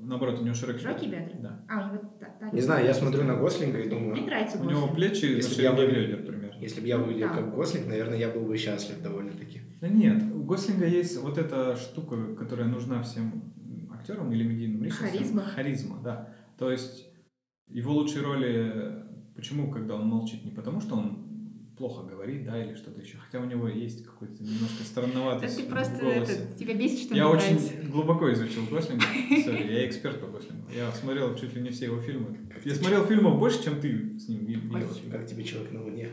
Наоборот, 0.00 0.40
у 0.40 0.44
него 0.44 0.54
широкие 0.54 0.82
Широкие 0.82 1.10
бедра? 1.10 1.38
Да. 1.40 1.64
А, 1.68 1.88
у 1.90 1.94
него 1.94 2.04
та- 2.20 2.26
та- 2.40 2.50
Не 2.50 2.60
знаю, 2.60 2.84
я 2.84 2.92
смотрю 2.94 3.22
на 3.24 3.36
Гослинга 3.36 3.78
и 3.78 3.86
Мне 3.88 3.90
думаю, 3.90 4.22
нравится 4.26 4.58
У 4.60 4.64
него 4.68 4.88
плечи 4.88 5.24
Если 5.26 5.56
бы 5.56 5.62
я 5.62 5.72
был- 5.72 5.86
бедер 5.86 6.22
примерно. 6.26 6.60
если 6.60 6.80
бы 6.82 6.86
я 6.86 6.98
выглядел 6.98 7.28
Да. 7.28 7.34
как 7.36 7.54
Гослинг, 7.54 7.86
наверное, 7.86 8.18
я 8.18 8.28
был 8.28 8.42
бы 8.42 8.56
счастлив 8.58 9.00
довольно-таки. 9.02 9.62
Да 9.80 9.88
нет, 9.88 10.22
у 10.34 10.42
Гослинга 10.42 10.86
есть 10.86 11.18
вот 11.22 11.38
эта 11.38 11.76
штука, 11.76 12.16
которая 12.38 12.66
нужна 12.66 13.02
всем 13.02 13.52
актерам 14.04 14.32
или 14.32 14.44
медийным 14.44 14.82
личностям. 14.84 15.10
Харизма. 15.18 15.42
Харизма, 15.42 16.00
да. 16.02 16.34
То 16.58 16.70
есть 16.70 17.06
его 17.68 17.92
лучшие 17.94 18.22
роли, 18.22 19.02
почему, 19.34 19.70
когда 19.70 19.94
он 19.96 20.06
молчит, 20.06 20.44
не 20.44 20.50
потому 20.50 20.80
что 20.80 20.94
он 20.96 21.24
плохо 21.78 22.04
говорит, 22.06 22.44
да, 22.44 22.62
или 22.62 22.74
что-то 22.76 23.00
еще, 23.00 23.16
хотя 23.16 23.40
у 23.40 23.46
него 23.46 23.66
есть 23.66 24.04
какой-то 24.04 24.44
немножко 24.44 24.78
Да 24.78 24.84
странноватость 24.84 25.56
ты 25.56 25.62
в 25.64 25.68
просто 25.68 25.96
голосе. 26.04 26.32
это, 26.34 26.58
тебя 26.58 26.74
бесит, 26.76 27.06
что 27.06 27.14
Я 27.16 27.28
очень 27.28 27.54
нравится. 27.56 27.90
глубоко 27.90 28.32
изучил 28.32 28.62
Гослинга. 28.70 29.04
Сори, 29.44 29.72
я 29.72 29.88
эксперт 29.88 30.20
по 30.20 30.26
Гослингу. 30.28 30.68
Я 30.72 30.92
смотрел 30.92 31.34
чуть 31.34 31.54
ли 31.56 31.62
не 31.62 31.70
все 31.70 31.86
его 31.86 32.00
фильмы. 32.00 32.38
Я 32.64 32.74
смотрел 32.76 33.04
фильмов 33.06 33.38
больше, 33.40 33.64
чем 33.64 33.80
ты 33.80 34.16
с 34.18 34.28
ним 34.28 34.44
ви- 34.44 34.54
видел. 34.54 34.88
Как 35.10 35.26
тебе 35.26 35.42
человек 35.42 35.72
на 35.72 35.82
Луне? 35.82 36.10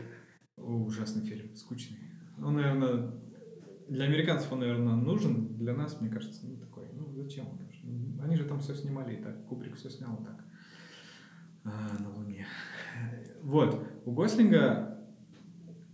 О, 0.56 0.82
ужасный 0.84 1.22
фильм, 1.24 1.54
скучный. 1.54 1.98
Он, 2.42 2.54
наверное, 2.56 3.12
для 3.88 4.06
американцев 4.06 4.50
он, 4.52 4.60
наверное, 4.60 4.96
нужен, 4.96 5.56
для 5.58 5.74
нас, 5.74 6.00
мне 6.00 6.10
кажется, 6.10 6.44
ну 6.44 6.56
такой, 6.56 6.86
ну 6.92 7.12
зачем 7.14 7.46
он? 7.46 7.58
Они 8.22 8.36
же 8.36 8.44
там 8.44 8.60
все 8.60 8.74
снимали 8.74 9.16
и 9.16 9.22
так, 9.22 9.46
Кубрик 9.46 9.76
все 9.76 9.90
снял 9.90 10.14
и 10.16 10.24
так. 10.24 10.44
А, 11.64 11.98
на 12.00 12.10
Луне. 12.14 12.46
Вот, 13.42 13.84
у 14.04 14.12
Гослинга 14.12 14.98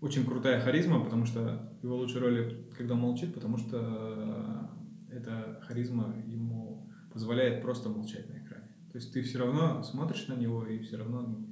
очень 0.01 0.25
крутая 0.25 0.61
харизма, 0.61 1.03
потому 1.03 1.25
что 1.27 1.73
его 1.83 1.97
лучшие 1.97 2.21
роли, 2.21 2.67
когда 2.77 2.95
он 2.95 3.01
молчит, 3.01 3.35
потому 3.35 3.59
что 3.59 4.71
эта 5.11 5.61
харизма 5.67 6.15
ему 6.27 6.89
позволяет 7.13 7.63
просто 7.63 7.89
молчать 7.89 8.29
на 8.29 8.39
экране. 8.39 8.69
То 8.93 8.99
есть 8.99 9.13
ты 9.13 9.23
все 9.23 9.39
равно 9.39 9.83
смотришь 9.83 10.29
на 10.29 10.35
него, 10.35 10.65
и 10.67 10.79
все 10.79 10.97
равно 10.97 11.23
ну, 11.23 11.49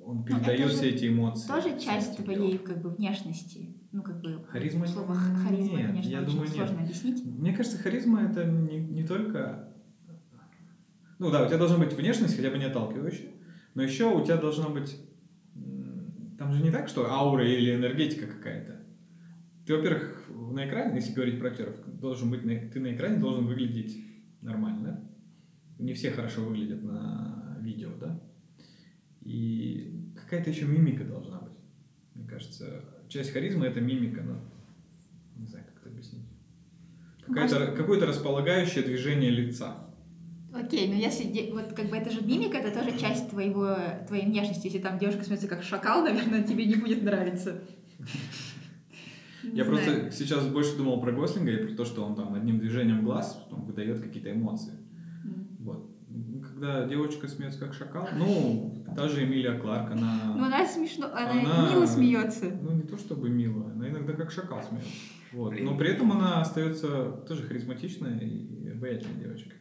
он 0.00 0.22
это 0.22 0.34
передает 0.34 0.72
все 0.72 0.90
эти 0.90 1.08
эмоции. 1.08 1.48
Тоже 1.48 1.78
часть 1.78 2.16
твоей 2.16 2.58
как 2.58 2.82
бы 2.82 2.90
внешности. 2.90 3.79
Ну, 3.92 4.02
как 4.02 4.20
бы 4.20 4.44
Харизма 4.48 4.86
слово 4.86 5.14
харизма, 5.14 5.78
нет, 5.78 5.86
конечно, 5.88 6.10
я 6.10 6.20
очень 6.20 6.30
думаю, 6.30 6.46
нет. 6.46 6.56
сложно 6.56 6.82
объяснить. 6.82 7.24
Мне 7.24 7.52
кажется, 7.52 7.78
харизма 7.78 8.22
это 8.22 8.44
не, 8.44 8.78
не 8.78 9.04
только... 9.04 9.74
Ну 11.18 11.30
да, 11.30 11.44
у 11.44 11.48
тебя 11.48 11.58
должна 11.58 11.78
быть 11.78 11.92
внешность, 11.92 12.36
хотя 12.36 12.50
бы 12.50 12.58
не 12.58 12.64
отталкивающая, 12.64 13.30
но 13.74 13.82
еще 13.82 14.14
у 14.14 14.24
тебя 14.24 14.36
должна 14.36 14.68
быть... 14.68 14.96
Там 16.38 16.52
же 16.52 16.62
не 16.62 16.70
так, 16.70 16.88
что 16.88 17.10
аура 17.10 17.46
или 17.46 17.74
энергетика 17.74 18.26
какая-то. 18.26 18.80
Ты, 19.66 19.76
во-первых, 19.76 20.30
на 20.30 20.66
экране, 20.66 20.94
если 20.94 21.12
говорить 21.12 21.38
про 21.38 21.48
актеров, 21.48 21.76
должен 21.86 22.30
быть, 22.30 22.42
ты 22.42 22.80
на 22.80 22.94
экране 22.94 23.18
должен 23.18 23.46
выглядеть 23.46 24.02
нормально. 24.40 25.10
Не 25.78 25.94
все 25.94 26.10
хорошо 26.12 26.42
выглядят 26.42 26.82
на 26.82 27.58
видео, 27.60 27.90
да? 28.00 28.22
И 29.20 30.14
какая-то 30.16 30.50
еще 30.50 30.66
мимика 30.66 31.04
должна 31.04 31.40
быть. 31.40 31.58
Мне 32.14 32.26
кажется, 32.26 32.84
часть 33.10 33.32
харизмы 33.32 33.66
это 33.66 33.80
мимика, 33.80 34.22
но 34.22 34.36
не 35.36 35.46
знаю, 35.46 35.64
как 35.66 35.82
это 35.82 35.90
объяснить. 35.90 36.24
Какое-то, 37.26 37.72
какое-то 37.76 38.06
располагающее 38.06 38.82
движение 38.84 39.30
лица. 39.30 39.76
Окей, 40.52 40.88
но 40.88 40.94
если 40.94 41.50
вот 41.52 41.74
как 41.74 41.90
бы 41.90 41.96
это 41.96 42.10
же 42.10 42.22
мимика, 42.22 42.58
это 42.58 42.76
тоже 42.76 42.98
часть 42.98 43.30
твоего 43.30 43.76
твоей 44.08 44.26
внешности. 44.26 44.66
Если 44.66 44.78
там 44.80 44.98
девушка 44.98 45.22
смотрится 45.22 45.48
как 45.48 45.62
шакал, 45.62 46.02
наверное, 46.02 46.42
тебе 46.42 46.66
не 46.66 46.74
будет 46.76 47.02
нравиться. 47.02 47.62
Я 49.42 49.64
просто 49.64 50.10
сейчас 50.10 50.46
больше 50.46 50.76
думал 50.76 51.00
про 51.00 51.12
Гослинга 51.12 51.52
и 51.52 51.66
про 51.66 51.74
то, 51.74 51.84
что 51.84 52.04
он 52.04 52.14
там 52.14 52.34
одним 52.34 52.58
движением 52.58 53.04
глаз 53.04 53.46
выдает 53.50 54.00
какие-то 54.02 54.32
эмоции. 54.32 54.72
Вот. 55.60 55.88
Когда 56.42 56.86
девочка 56.86 57.28
смеется 57.28 57.58
как 57.60 57.74
шакал, 57.74 58.08
ну, 58.16 58.84
та 58.96 59.08
же 59.08 59.24
Эмилия 59.24 59.58
Кларк, 59.58 59.92
она... 59.92 60.34
Ну, 60.36 60.44
она 60.44 60.66
смешно, 60.66 61.06
она, 61.06 61.30
Она- 61.32 61.70
мило 61.70 61.86
смеется. 61.86 62.46
Ну, 62.62 62.72
не 62.72 62.82
то 62.82 62.96
чтобы 62.98 63.28
милая, 63.30 63.72
она 63.72 63.88
иногда 63.88 64.12
как 64.14 64.30
шакал 64.30 64.62
смеется. 64.62 64.90
Вот. 65.32 65.54
Но 65.60 65.76
при 65.76 65.90
этом 65.90 66.10
она 66.12 66.40
остается 66.40 67.12
тоже 67.28 67.44
харизматичная 67.44 68.18
и 68.18 68.68
обаятельная 68.70 69.16
девочка. 69.24 69.52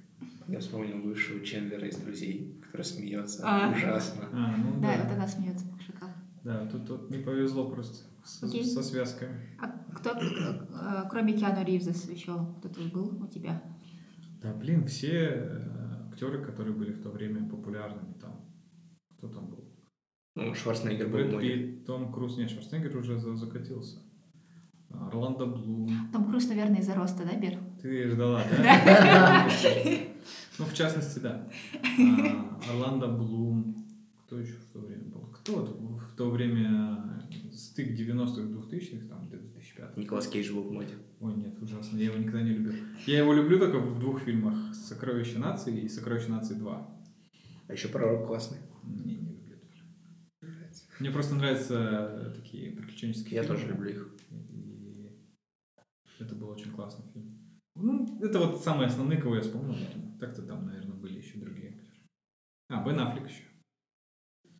Я 0.47 0.59
вспомнил 0.59 0.97
бывшего 1.03 1.41
Чендлера 1.45 1.87
из 1.87 1.97
«Друзей», 1.97 2.59
который 2.65 2.81
смеется 2.83 3.43
А. 3.45 3.71
ужасно. 3.71 4.23
А, 4.33 4.55
ну 4.57 4.81
Да, 4.81 4.95
да. 4.97 5.03
вот 5.03 5.11
она 5.15 5.27
смеется 5.27 5.65
как 5.69 5.81
шакал. 5.81 6.09
Да, 6.43 6.65
тут, 6.65 6.87
тут 6.87 7.11
не 7.11 7.19
повезло 7.19 7.69
просто 7.69 8.07
со, 8.23 8.47
Окей. 8.47 8.63
со 8.65 8.81
связками. 8.81 9.39
А 9.59 9.67
кто, 9.93 10.11
э, 10.11 11.03
кроме 11.11 11.33
Киану 11.33 11.63
Ривза, 11.63 11.91
еще 12.11 12.47
кто-то 12.59 12.81
был 12.91 13.21
у 13.23 13.27
тебя? 13.27 13.61
Да, 14.41 14.53
блин, 14.53 14.85
все 14.87 15.33
э, 15.35 15.78
актеры, 16.19 16.43
которые 16.43 16.75
были 16.75 16.91
в 16.91 17.01
то 17.01 17.09
время 17.09 17.47
популярными 17.49 18.13
там. 18.19 18.45
Кто 19.17 19.29
там 19.29 19.47
был? 19.47 19.65
Ну, 20.35 20.53
Шварценеггер 20.53 21.07
был 21.07 21.13
Брэд. 21.17 21.39
Питт, 21.41 21.85
Том 21.85 22.11
Круз, 22.11 22.37
нет, 22.37 22.49
Шварценеггер 22.49 22.97
уже 22.97 23.19
за- 23.19 23.35
закатился. 23.35 23.99
А, 24.89 25.07
Орландо 25.07 25.45
Блум. 25.45 25.89
Том 26.11 26.25
Круз, 26.29 26.47
наверное, 26.49 26.79
из-за 26.79 26.95
роста, 26.95 27.23
да, 27.23 27.37
Бер? 27.39 27.57
Ты 27.81 28.09
ждала, 28.09 28.43
да? 28.49 29.47
Ну, 30.57 30.65
в 30.65 30.73
частности, 30.73 31.19
да. 31.19 31.47
А, 31.73 32.59
Орландо 32.69 33.07
Блум. 33.07 33.75
Кто 34.25 34.39
еще 34.39 34.53
в 34.53 34.65
то 34.73 34.79
время 34.79 35.05
был? 35.05 35.21
Кто 35.33 35.55
вот 35.55 35.69
в 36.01 36.15
то 36.15 36.29
время 36.29 37.23
стык 37.51 37.97
90-х, 37.97 38.41
2000-х, 38.41 39.07
там, 39.07 39.29
где 39.79 39.85
2005 39.87 39.97
Николас 39.97 40.27
Кейдж 40.27 40.51
был 40.53 40.63
в 40.63 40.71
моде. 40.71 40.95
Ой, 41.19 41.33
нет, 41.33 41.61
ужасно. 41.61 41.97
Я 41.97 42.05
его 42.05 42.17
никогда 42.17 42.41
не 42.41 42.51
любил. 42.51 42.73
Я 43.05 43.19
его 43.19 43.33
люблю 43.33 43.59
только 43.59 43.79
в 43.79 43.99
двух 43.99 44.21
фильмах. 44.21 44.73
«Сокровище 44.75 45.39
нации» 45.39 45.81
и 45.81 45.89
«Сокровище 45.89 46.29
нации 46.29 46.55
2». 46.55 46.87
А 47.67 47.73
еще 47.73 47.87
пророк 47.87 48.27
классный. 48.27 48.59
Не, 48.83 49.15
не 49.15 49.35
люблю 49.35 49.57
тоже. 49.57 49.83
Мне 50.99 51.11
просто 51.11 51.35
нравятся 51.35 52.33
такие 52.35 52.71
приключенческие 52.71 53.35
Я 53.35 53.43
фильмы. 53.43 53.55
тоже 53.55 53.67
люблю 53.69 53.89
их. 53.89 54.15
И 54.31 55.11
это 56.19 56.35
был 56.35 56.49
очень 56.49 56.71
классный 56.71 57.05
фильм. 57.13 57.39
Ну, 57.75 58.19
это 58.21 58.39
вот 58.39 58.63
самые 58.63 58.87
основные, 58.87 59.21
кого 59.21 59.35
я 59.35 59.41
вспомнил. 59.41 59.75
Так-то 60.19 60.41
там, 60.41 60.65
наверное, 60.65 60.97
были 60.97 61.17
еще 61.19 61.37
другие 61.39 61.69
актеры. 61.69 61.99
А, 62.69 62.83
Бен 62.83 62.99
Аффлек 62.99 63.29
еще. 63.29 63.43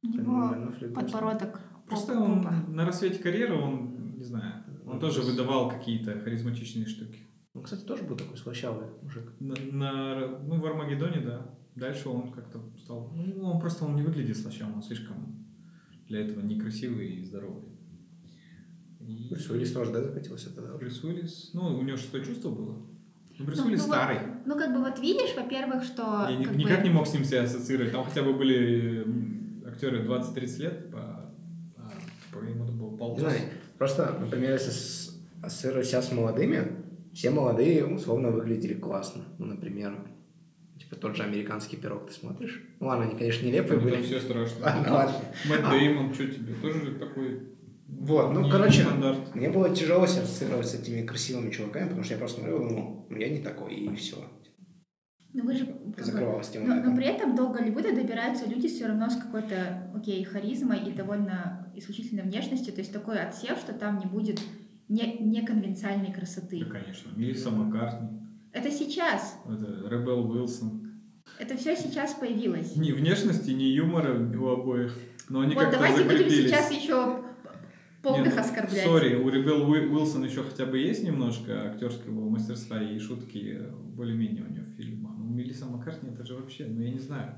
Флик 0.01 0.25
классный. 0.25 0.93
подбородок 0.93 1.61
Просто 1.89 2.17
он 2.19 2.45
на 2.75 2.85
рассвете 2.85 3.21
карьеры, 3.21 3.55
он, 3.55 4.15
не 4.15 4.23
знаю, 4.23 4.63
он 4.89 4.95
Он 4.95 4.99
тоже 4.99 5.21
выдавал 5.21 5.69
какие-то 5.69 6.19
харизматичные 6.19 6.85
штуки. 6.87 7.19
Он, 7.53 7.63
кстати, 7.63 7.83
тоже 7.83 8.03
был 8.03 8.15
такой 8.15 8.37
слащавый 8.37 8.87
мужик. 9.01 9.31
На, 9.39 9.55
на- 9.71 10.39
ну, 10.39 10.59
в 10.59 10.65
Армагеддоне, 10.65 11.21
да. 11.21 11.49
Дальше 11.75 12.09
он 12.09 12.31
как-то 12.31 12.59
стал... 12.83 13.11
Ну, 13.15 13.43
он 13.51 13.59
просто 13.59 13.85
он 13.85 13.95
не 13.95 14.01
выглядит 14.03 14.37
слащавым, 14.37 14.75
он 14.75 14.83
слишком 14.83 15.45
для 16.07 16.21
этого 16.21 16.41
некрасивый 16.41 17.07
и 17.15 17.23
здоровый. 17.23 17.69
И- 18.99 19.27
Брюс 19.31 19.49
Уиллис 19.49 19.71
тоже, 19.71 19.91
да, 19.91 20.01
закатился 20.03 20.53
тогда? 20.53 20.75
Брюс 20.77 21.03
Уиллис... 21.03 21.51
Ну, 21.53 21.77
у 21.77 21.81
него 21.83 21.97
шестое 21.97 22.23
чувство 22.23 22.49
было. 22.49 22.85
Ну, 23.37 23.45
Брюс 23.45 23.59
Ну, 23.59 23.65
Уиллис 23.65 23.81
ну 23.81 23.87
вот- 23.87 23.95
старый. 23.95 24.17
Ну, 24.45 24.55
как 24.57 24.73
бы 24.73 24.79
вот 24.79 24.99
видишь, 24.99 25.35
во-первых, 25.35 25.83
что... 25.83 26.27
Я 26.29 26.35
ни- 26.35 26.43
как 26.43 26.55
никак 26.55 26.81
бы- 26.81 26.87
не 26.87 26.93
мог 26.93 27.07
с 27.07 27.13
ним 27.13 27.23
себя 27.23 27.43
ассоциировать. 27.43 27.91
Там 27.91 28.03
хотя 28.03 28.23
бы 28.23 28.33
были 28.33 29.05
актеры 29.65 30.05
20-30 30.05 30.57
лет, 30.61 30.91
по, 30.91 30.99
а, 31.77 31.91
по 32.33 32.39
ему 32.43 32.63
это 32.65 32.73
было 32.73 32.91
Не 32.91 32.97
полтос. 32.97 33.19
знаю, 33.21 33.39
просто, 33.79 34.15
например, 34.19 34.51
если 34.51 34.71
ассоциировать 35.41 35.87
себя 35.87 36.01
с 36.03 36.11
молодыми, 36.11 36.67
все 37.13 37.31
молодые 37.31 37.85
условно 37.85 38.29
выглядели 38.29 38.75
классно. 38.75 39.23
Ну, 39.39 39.45
например, 39.45 39.97
типа 40.77 40.95
тот 40.95 41.15
же 41.15 41.23
американский 41.23 41.77
пирог 41.77 42.07
ты 42.07 42.13
смотришь. 42.13 42.61
Ну 42.79 42.87
ладно, 42.87 43.05
они, 43.05 43.17
конечно, 43.17 43.47
нелепые 43.47 43.79
там 43.79 43.89
были. 43.89 44.01
все 44.03 44.19
страшно. 44.19 44.63
Ладно, 44.63 44.93
ладно. 44.93 45.15
Мэтт 45.49 45.69
Дэймон, 45.69 46.13
что 46.13 46.27
тебе? 46.27 46.53
Тоже 46.61 46.91
такой... 46.99 47.39
Вот, 47.87 48.33
ну, 48.33 48.43
не 48.43 48.51
короче, 48.51 48.83
стандарт. 48.83 49.33
Мне 49.33 49.49
было 49.49 49.73
тяжело 49.73 50.03
ассоциировать 50.03 50.67
с 50.67 50.75
этими 50.75 51.03
красивыми 51.05 51.49
чуваками, 51.49 51.85
потому 51.85 52.03
что 52.03 52.13
я 52.13 52.19
просто 52.19 52.41
смотрел 52.41 52.63
и 52.63 52.69
думал, 52.69 53.07
ну 53.09 53.17
я 53.17 53.29
не 53.29 53.39
такой, 53.39 53.73
и 53.73 53.95
все. 53.95 54.17
Ну, 55.33 55.43
вы 55.43 55.55
же... 55.55 55.75
Закрывалась 55.97 56.49
тема. 56.49 56.67
Но, 56.67 56.75
но 56.75 56.81
этом. 56.81 56.95
при 56.95 57.05
этом 57.05 57.35
до 57.35 57.49
Голливуда 57.49 57.93
добираются 57.93 58.49
люди 58.49 58.67
все 58.67 58.87
равно 58.87 59.09
с 59.09 59.15
какой-то, 59.15 59.91
окей, 59.95 60.23
харизмой 60.23 60.79
и 60.79 60.91
довольно 60.91 61.71
исключительной 61.75 62.23
внешностью, 62.23 62.73
то 62.73 62.79
есть 62.79 62.91
такой 62.91 63.19
отсев, 63.19 63.57
что 63.59 63.73
там 63.73 63.99
не 63.99 64.05
будет 64.05 64.39
не, 64.87 65.17
неконвенциальной 65.19 66.11
красоты. 66.11 66.65
Да, 66.65 66.79
конечно. 66.79 67.11
Мелисса 67.15 67.51
Маккартни, 67.51 68.09
Это 68.51 68.71
сейчас. 68.71 69.37
это 69.45 69.87
Ребел 69.87 70.31
Уилсон. 70.31 70.89
Это 71.37 71.55
все 71.57 71.75
сейчас 71.75 72.15
появилось. 72.15 72.75
Ни 72.75 72.91
внешности, 72.91 73.51
ни 73.51 73.63
юмора 73.63 74.19
у 74.35 74.47
обоих. 74.47 74.97
Но 75.29 75.41
они 75.41 75.53
вот 75.53 75.65
как-то 75.65 75.77
давайте 75.77 76.03
будем 76.05 76.29
сейчас 76.29 76.71
еще 76.71 77.23
полных 78.01 78.29
Не, 78.29 78.33
ну, 78.33 78.41
оскорблять. 78.41 78.83
Сори, 78.83 79.15
у 79.15 79.29
Ребел 79.29 79.69
Уи- 79.69 79.87
Уилсон 79.87 80.25
еще 80.25 80.43
хотя 80.43 80.65
бы 80.65 80.79
есть 80.79 81.03
немножко 81.03 81.69
актерского 81.69 82.29
мастерства 82.29 82.81
и 82.81 82.97
шутки 82.97 83.59
более-менее 83.95 84.43
у 84.43 84.51
нее 84.51 84.63
в 84.63 84.75
фильмах. 84.75 85.18
Мелисса 85.39 85.65
Маккартни 85.65 86.09
это 86.13 86.25
же 86.25 86.35
вообще, 86.35 86.65
ну 86.65 86.81
я 86.81 86.91
не 86.91 86.99
знаю, 86.99 87.33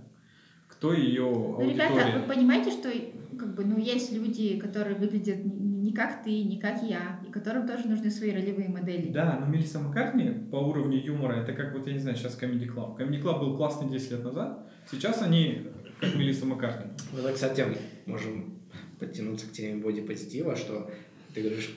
кто 0.67 0.93
ее 0.93 1.23
Ну, 1.23 1.69
ребята, 1.69 2.19
вы 2.19 2.27
понимаете, 2.27 2.71
что 2.71 2.89
как 3.37 3.55
бы, 3.55 3.63
ну, 3.65 3.77
есть 3.77 4.11
люди, 4.11 4.59
которые 4.59 4.95
выглядят 4.95 5.37
не 5.43 5.93
как 5.93 6.23
ты, 6.23 6.43
не 6.43 6.59
как 6.59 6.81
я, 6.83 7.19
и 7.27 7.31
которым 7.31 7.67
тоже 7.67 7.87
нужны 7.87 8.09
свои 8.09 8.31
ролевые 8.31 8.69
модели. 8.69 9.11
Да, 9.11 9.37
но 9.39 9.45
Мелисса 9.45 9.79
Маккартни 9.79 10.29
по 10.51 10.57
уровню 10.57 10.97
юмора, 10.97 11.33
это 11.33 11.53
как 11.53 11.73
вот, 11.73 11.87
я 11.87 11.93
не 11.93 11.99
знаю, 11.99 12.17
сейчас 12.17 12.37
Comedy 12.39 12.67
Club. 12.67 12.97
Comedy 12.97 13.21
Club 13.21 13.39
был 13.39 13.57
классный 13.57 13.89
10 13.89 14.11
лет 14.11 14.23
назад, 14.23 14.67
сейчас 14.89 15.21
они 15.21 15.67
как 15.99 16.15
Мелисса 16.15 16.45
Маккартни. 16.45 16.91
Ну, 17.13 17.23
мы, 17.23 17.33
кстати, 17.33 17.65
можем 18.05 18.59
подтянуться 18.99 19.47
к 19.47 19.51
теме 19.51 19.81
бодипозитива, 19.81 20.55
что 20.55 20.89
ты 21.33 21.41
говоришь, 21.41 21.75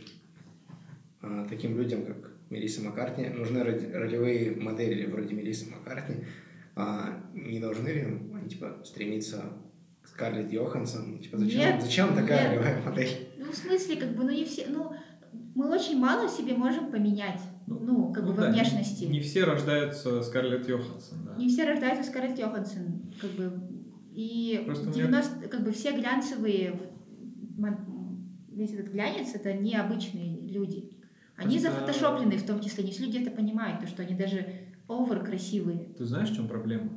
а, 1.23 1.47
таким 1.49 1.77
людям, 1.77 2.05
как 2.05 2.34
Мелисса 2.51 2.83
Маккартни, 2.83 3.29
нужны 3.29 3.63
ролевые 3.63 4.55
модели 4.57 5.07
вроде 5.07 5.35
Мелиссы 5.35 5.71
Маккартни. 5.71 6.25
А 6.77 7.23
не 7.35 7.61
должны 7.61 7.89
ли 7.89 8.01
они, 8.35 8.49
типа, 8.49 8.79
стремиться 8.85 9.45
к 10.03 10.09
Скарлетт 10.09 10.53
Йоханссон? 10.53 11.19
Типа, 11.21 11.39
зачем, 11.39 11.59
Нет, 11.61 11.83
зачем 11.83 12.09
такая 12.15 12.51
нет. 12.51 12.61
ролевая 12.63 12.83
модель? 12.83 13.29
Ну, 13.39 13.51
в 13.53 13.55
смысле, 13.55 13.97
как 13.97 14.17
бы, 14.17 14.25
ну, 14.25 14.31
не 14.31 14.45
все, 14.45 14.67
ну, 14.69 14.93
мы 15.55 15.71
очень 15.73 15.99
мало 15.99 16.29
себе 16.29 16.55
можем 16.55 16.91
поменять, 16.91 17.41
Ну, 17.67 17.79
ну, 17.81 18.13
как 18.13 18.25
бы 18.25 18.31
Ну 18.31 18.37
во 18.37 18.43
да, 18.43 18.49
не- 18.51 18.55
внешности. 18.61 19.05
Не, 19.05 19.21
все 19.21 19.45
рождаются 19.45 20.21
Скарлетт 20.23 20.69
Йоханссон, 20.69 21.25
да. 21.25 21.37
Не 21.37 21.49
все 21.49 21.65
рождаются 21.65 22.05
Скарлетт 22.11 22.39
Йоханссон, 22.39 23.13
как 23.21 23.31
бы, 23.33 23.53
и 24.13 24.63
Просто 24.67 24.87
мне- 24.89 24.95
90, 24.97 25.49
как 25.49 25.65
бы 25.65 25.71
все 25.73 25.93
глянцевые, 25.93 26.79
весь 28.53 28.73
этот 28.73 28.89
глянец, 28.93 29.35
это 29.35 29.53
необычные 29.55 30.41
люди. 30.49 30.91
Они 31.37 31.59
Просто- 31.59 31.73
зафотошоплены 31.73 32.37
в 32.39 32.47
том 32.47 32.61
числе, 32.61 32.85
не 32.85 32.91
все 32.93 33.05
люди 33.05 33.19
это 33.19 33.31
понимают, 33.31 33.81
то, 33.81 33.87
что 33.87 34.03
они 34.03 34.15
даже 34.15 34.47
овер 34.89 35.25
красивые. 35.25 35.95
Ты 35.99 36.05
знаешь, 36.05 36.31
в 36.31 36.37
чем 36.37 36.47
проблема? 36.49 36.91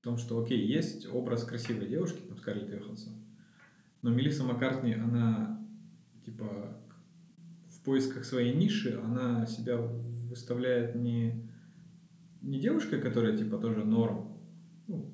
В 0.00 0.04
том, 0.04 0.18
что, 0.18 0.38
окей, 0.42 0.66
есть 0.66 1.06
образ 1.12 1.44
красивой 1.44 1.86
девушки, 1.88 2.20
там, 2.28 2.36
Скарлетт 2.36 2.70
Йоханссон, 2.70 3.12
но 4.02 4.10
Мелисса 4.10 4.44
Маккартни, 4.44 4.94
она, 4.94 5.64
типа, 6.24 6.76
в 7.68 7.80
поисках 7.84 8.24
своей 8.24 8.54
ниши, 8.54 9.00
она 9.02 9.46
себя 9.46 9.76
выставляет 9.78 10.94
не, 10.96 11.48
не 12.42 12.58
девушкой, 12.58 13.00
которая, 13.00 13.36
типа, 13.36 13.58
тоже 13.58 13.84
норм, 13.84 14.36
ну, 14.88 15.10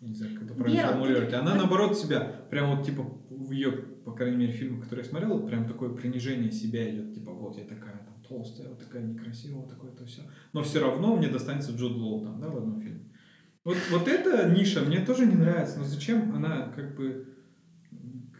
я 0.00 0.08
не 0.08 0.14
знаю, 0.14 0.34
как 0.34 0.44
это 0.44 0.54
правильно 0.54 0.88
формулировать, 0.88 1.30
ты- 1.30 1.36
она, 1.36 1.54
наоборот, 1.54 1.96
себя, 1.98 2.20
прям 2.50 2.74
вот, 2.76 2.86
типа, 2.86 3.02
в 3.30 3.50
ее, 3.52 3.70
по 4.04 4.12
крайней 4.12 4.36
мере, 4.38 4.52
фильмах, 4.52 4.84
которые 4.84 5.04
я 5.04 5.10
смотрел, 5.10 5.46
прям 5.46 5.66
такое 5.66 5.90
принижение 5.90 6.50
себя 6.50 6.88
идет, 6.90 7.14
типа, 7.14 7.32
вот 7.32 7.56
я 7.58 7.64
такая 7.64 8.00
толстая, 8.28 8.68
вот 8.68 8.78
такая 8.78 9.02
некрасивая, 9.02 9.60
вот 9.62 9.68
такое-то 9.70 10.04
все. 10.06 10.22
Но 10.52 10.62
все 10.62 10.80
равно 10.80 11.16
мне 11.16 11.28
достанется 11.28 11.72
Джуд 11.72 11.92
Лоу 11.96 12.20
там, 12.24 12.40
да, 12.40 12.48
в 12.48 12.56
одном 12.56 12.80
фильме. 12.80 13.00
Вот, 13.64 13.76
вот 13.90 14.08
эта 14.08 14.50
ниша 14.50 14.80
мне 14.82 15.00
тоже 15.00 15.26
не 15.26 15.36
нравится, 15.36 15.78
но 15.78 15.84
зачем 15.84 16.34
она 16.34 16.68
как 16.76 16.94
бы 16.96 17.26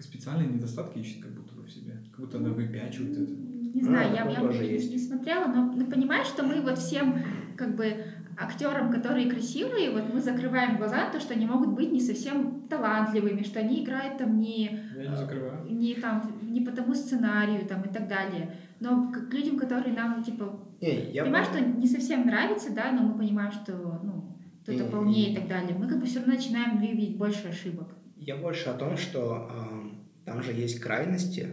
специальные 0.00 0.48
недостатки 0.48 0.98
ищет 0.98 1.22
как 1.22 1.32
будто 1.34 1.54
бы 1.54 1.62
в 1.62 1.70
себе, 1.70 1.94
как 2.10 2.20
будто 2.20 2.38
она 2.38 2.50
выпячивает 2.50 3.12
это. 3.18 3.32
Не 3.32 3.80
А, 3.80 3.84
знаю, 3.84 4.12
я, 4.12 4.18
такое 4.18 4.34
я 4.34 4.40
тоже 4.40 4.62
не, 4.64 4.72
есть. 4.72 4.90
не 4.92 4.98
смотрела, 4.98 5.46
но 5.46 5.72
ну, 5.72 5.86
понимаешь, 5.86 6.26
что 6.26 6.42
мы 6.44 6.60
вот 6.60 6.78
всем 6.78 7.18
как 7.56 7.74
бы 7.74 8.04
актерам, 8.36 8.90
которые 8.92 9.30
красивые, 9.30 9.90
вот 9.90 10.12
мы 10.12 10.20
закрываем 10.20 10.76
глаза 10.76 11.08
то, 11.10 11.20
что 11.20 11.34
они 11.34 11.46
могут 11.46 11.70
быть 11.74 11.92
не 11.92 12.00
совсем 12.00 12.66
талантливыми, 12.68 13.42
что 13.44 13.60
они 13.60 13.82
играют 13.82 14.18
там 14.18 14.38
не, 14.38 14.80
Я 14.96 15.10
не 15.10 15.16
закрываю. 15.16 15.64
не 15.70 15.94
там 15.94 16.38
не 16.42 16.60
по 16.60 16.70
тому 16.72 16.94
сценарию 16.94 17.66
там 17.66 17.82
и 17.82 17.88
так 17.92 18.08
далее. 18.08 18.56
Но 18.84 19.10
к 19.10 19.28
к 19.30 19.34
людям, 19.34 19.58
которые 19.58 19.94
нам 19.94 20.22
типа 20.22 20.60
Не, 20.80 21.10
я 21.12 21.24
просто- 21.24 21.58
что 21.58 21.64
не 21.64 21.86
совсем 21.86 22.26
нравится, 22.26 22.72
да, 22.74 22.92
но 22.92 23.02
мы 23.02 23.18
понимаем, 23.18 23.50
что 23.50 23.72
ну 24.02 24.36
кто-то 24.62 24.84
полнее 24.86 25.32
и 25.32 25.36
так 25.36 25.48
далее. 25.48 25.76
Мы 25.76 25.88
как 25.88 26.00
бы 26.00 26.06
все 26.06 26.18
равно 26.20 26.34
начинаем 26.34 26.78
выявить 26.78 27.16
больше 27.18 27.48
ошибок. 27.48 27.88
Я 28.16 28.36
больше 28.36 28.70
о 28.70 28.74
том, 28.74 28.96
что 28.96 29.48
ам, 29.50 30.08
там 30.24 30.42
же 30.42 30.52
есть 30.52 30.80
крайности. 30.80 31.48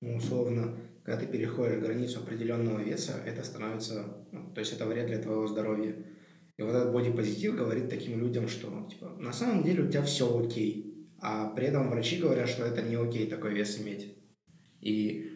Ну, 0.00 0.16
условно, 0.16 0.76
когда 1.02 1.20
ты 1.20 1.26
переходишь 1.26 1.80
границу 1.80 2.20
определенного 2.20 2.80
веса, 2.80 3.12
это 3.24 3.42
становится, 3.42 4.26
ну, 4.32 4.52
то 4.52 4.60
есть 4.60 4.74
это 4.74 4.84
вред 4.86 5.06
для 5.06 5.18
твоего 5.18 5.46
здоровья. 5.46 5.94
И 6.58 6.62
вот 6.62 6.74
этот 6.74 6.92
бодипозитив 6.92 7.56
говорит 7.56 7.88
таким 7.88 8.20
людям, 8.20 8.48
что 8.48 8.86
типа, 8.90 9.16
на 9.18 9.32
самом 9.32 9.64
деле 9.64 9.84
у 9.84 9.88
тебя 9.88 10.02
все 10.02 10.38
окей, 10.38 11.08
а 11.20 11.48
при 11.48 11.66
этом 11.66 11.88
врачи 11.88 12.18
говорят, 12.20 12.48
что 12.48 12.64
это 12.64 12.82
не 12.82 12.96
окей 12.96 13.26
такой 13.26 13.54
вес 13.54 13.80
иметь. 13.80 14.14
И 14.80 15.33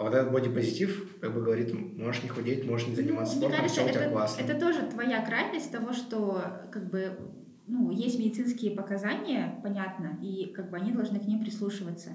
а 0.00 0.04
вот 0.04 0.14
этот 0.14 0.32
бодипозитив 0.32 1.18
как 1.20 1.34
бы 1.34 1.42
говорит, 1.42 1.74
можешь 1.74 2.22
не 2.22 2.30
худеть, 2.30 2.66
можешь 2.66 2.88
не 2.88 2.94
заниматься 2.94 3.34
ну, 3.34 3.40
спортом, 3.42 3.48
мне 3.50 3.68
кажется, 3.68 3.80
все 3.82 3.90
у 3.90 3.92
тебя 3.92 4.04
это, 4.06 4.12
классно. 4.12 4.42
это 4.42 4.58
тоже 4.58 4.82
твоя 4.86 5.22
крайность 5.22 5.70
того, 5.70 5.92
что 5.92 6.42
как 6.72 6.90
бы 6.90 7.18
ну, 7.66 7.90
есть 7.90 8.18
медицинские 8.18 8.70
показания, 8.70 9.60
понятно, 9.62 10.18
и 10.22 10.46
как 10.54 10.70
бы 10.70 10.78
они 10.78 10.92
должны 10.92 11.20
к 11.20 11.26
ним 11.26 11.42
прислушиваться. 11.42 12.12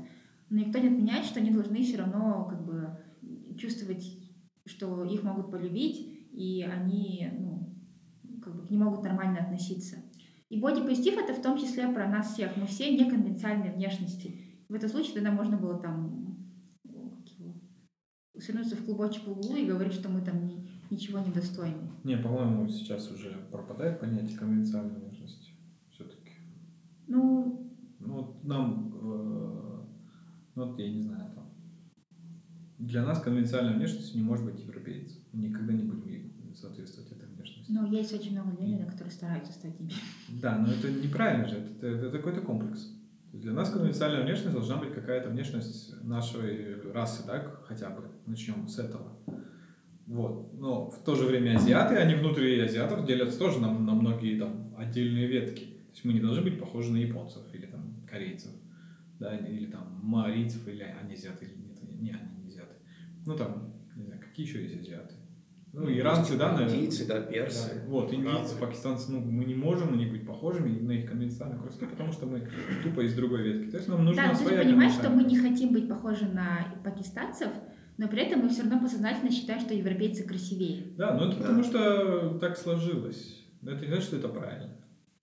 Но 0.50 0.62
никто 0.62 0.80
не 0.80 0.88
отменяет, 0.88 1.26
что 1.26 1.40
они 1.40 1.52
должны 1.52 1.84
все 1.84 1.98
равно 1.98 2.48
как 2.50 2.66
бы 2.66 2.90
чувствовать, 3.56 4.18
что 4.66 5.06
их 5.06 5.22
могут 5.22 5.52
полюбить, 5.52 6.28
и 6.32 6.64
они 6.68 7.30
ну, 7.38 7.70
как 8.42 8.56
бы 8.56 8.66
к 8.66 8.72
ним 8.72 8.82
могут 8.82 9.04
нормально 9.04 9.42
относиться. 9.42 9.98
И 10.50 10.60
бодипозитив 10.60 11.20
это 11.20 11.36
в 11.36 11.42
том 11.44 11.56
числе 11.60 11.88
про 11.90 12.08
нас 12.08 12.34
всех. 12.34 12.58
Мы 12.58 12.66
все 12.66 12.98
неконвенциальные 12.98 13.74
внешности. 13.74 14.42
В 14.70 14.74
этом 14.74 14.90
случае 14.90 15.14
тогда 15.14 15.30
можно 15.30 15.56
было 15.56 15.80
там 15.80 16.25
свернуться 18.46 18.76
в 18.76 18.86
клубочек 18.86 19.26
в 19.26 19.32
углу 19.32 19.56
и 19.56 19.66
говорить, 19.66 19.94
что 19.94 20.10
мы 20.10 20.22
там 20.22 20.46
ни, 20.46 20.68
ничего 20.90 21.20
не 21.20 21.32
достойны. 21.32 21.92
Не, 22.04 22.18
по-моему, 22.18 22.68
сейчас 22.68 23.12
уже 23.12 23.36
пропадает 23.52 24.00
понятие 24.00 24.38
конвенциальной 24.38 25.00
внешности. 25.00 25.52
Все-таки. 25.92 26.32
Ну, 27.08 27.72
ну 28.00 28.14
вот 28.14 28.44
нам, 28.44 28.94
э, 28.94 29.86
ну 30.56 30.66
вот 30.66 30.80
я 30.80 30.90
не 30.90 31.02
знаю, 31.02 31.32
там, 31.34 31.50
для 32.78 33.04
нас 33.04 33.22
конвенциальной 33.22 33.76
внешностью 33.76 34.18
не 34.18 34.24
может 34.24 34.46
быть 34.46 34.60
европеец. 34.60 35.18
Мы 35.32 35.44
никогда 35.44 35.74
не 35.74 35.84
будем 35.84 36.06
соответствовать 36.56 37.12
этой 37.12 37.28
внешности. 37.28 37.72
Ну, 37.72 37.92
есть 37.92 38.14
очень 38.14 38.32
много 38.32 38.52
людей, 38.52 38.78
которые 38.86 39.12
стараются 39.12 39.52
стать 39.52 39.80
ими. 39.80 39.92
Да, 40.42 40.58
но 40.58 40.72
это 40.72 40.92
неправильно 40.92 41.48
же, 41.48 41.58
это, 41.58 41.88
это, 41.88 42.06
это 42.08 42.18
какой-то 42.18 42.42
комплекс. 42.42 42.92
Для 43.42 43.52
нас 43.52 43.70
конвенциальная 43.70 44.24
внешность 44.24 44.54
должна 44.54 44.78
быть 44.78 44.94
какая-то 44.94 45.30
внешность 45.30 45.94
нашей 46.04 46.82
расы, 46.94 47.26
так, 47.26 47.66
хотя 47.66 47.90
бы. 47.90 48.04
Начнем 48.26 48.68
с 48.68 48.80
этого. 48.80 49.12
Вот. 50.08 50.54
Но 50.54 50.90
в 50.90 51.04
то 51.04 51.16
же 51.16 51.26
время 51.26 51.56
азиаты, 51.56 51.96
они 51.96 52.16
внутри 52.16 52.60
азиатов 52.60 53.06
делятся 53.06 53.38
тоже 53.40 53.60
на, 53.60 53.78
на 53.78 53.94
многие 53.94 54.40
там 54.40 54.74
отдельные 54.78 55.28
ветки. 55.28 55.64
То 55.64 55.92
есть 55.92 56.06
мы 56.06 56.14
не 56.14 56.20
должны 56.20 56.44
быть 56.44 56.60
похожи 56.60 56.92
на 56.92 56.98
японцев 56.98 57.42
или 57.54 57.66
там 57.66 58.02
корейцев, 58.10 58.52
да, 59.20 59.36
или 59.36 59.66
там 59.66 60.00
марийцев, 60.02 60.68
или 60.68 60.84
они 60.84 61.14
азиаты, 61.14 61.46
или 61.46 61.56
нет, 61.56 61.84
не 61.84 62.12
они 62.12 62.44
не 62.44 62.48
азиаты. 62.48 62.76
Ну 63.26 63.36
там, 63.36 63.74
не 63.96 64.06
знаю, 64.06 64.22
какие 64.22 64.46
еще 64.46 64.64
есть 64.64 64.80
азиаты? 64.80 65.15
Ну, 65.76 65.92
иранцы, 65.92 66.38
да, 66.38 66.54
наверное. 66.54 66.78
Индийцы, 66.78 67.06
да, 67.06 67.20
персы. 67.20 67.76
Да. 67.76 67.90
Вот, 67.90 68.14
индийцы, 68.14 68.56
пакистанцы, 68.58 69.12
ну, 69.12 69.20
мы 69.20 69.44
не 69.44 69.56
можем 69.56 69.92
на 69.92 69.98
них 69.98 70.10
быть 70.10 70.26
похожими 70.26 70.80
на 70.80 70.92
их 70.94 71.10
конвенциональных 71.10 71.66
русских, 71.66 71.90
потому 71.92 72.14
что 72.14 72.26
мы 72.26 72.48
тупо 72.82 73.02
из 73.02 73.14
другой 73.14 73.44
ветки. 73.44 73.72
То 73.72 73.78
есть 73.78 73.90
нам 73.90 74.06
нужна 74.06 74.32
да, 74.32 74.36
ты 74.36 74.58
понимаешь, 74.58 74.94
что 74.94 75.10
мы 75.10 75.24
не 75.24 75.38
хотим 75.38 75.74
быть 75.74 75.90
похожи 75.90 76.26
на 76.28 76.74
пакистанцев, 76.84 77.50
но 77.98 78.08
при 78.08 78.22
этом 78.22 78.42
мы 78.42 78.50
все 78.50 78.62
равно 78.62 78.80
подсознательно 78.80 79.32
считаем, 79.32 79.60
что 79.60 79.74
европейцы 79.74 80.24
красивее. 80.24 80.94
Да, 80.98 81.14
но 81.14 81.28
это 81.28 81.38
да. 81.38 81.42
потому 81.42 81.64
что 81.64 82.38
так 82.40 82.58
сложилось. 82.58 83.44
Но 83.62 83.72
это 83.72 83.82
не 83.82 83.88
значит, 83.88 84.06
что 84.06 84.18
это 84.18 84.30
правильно. 84.30 84.70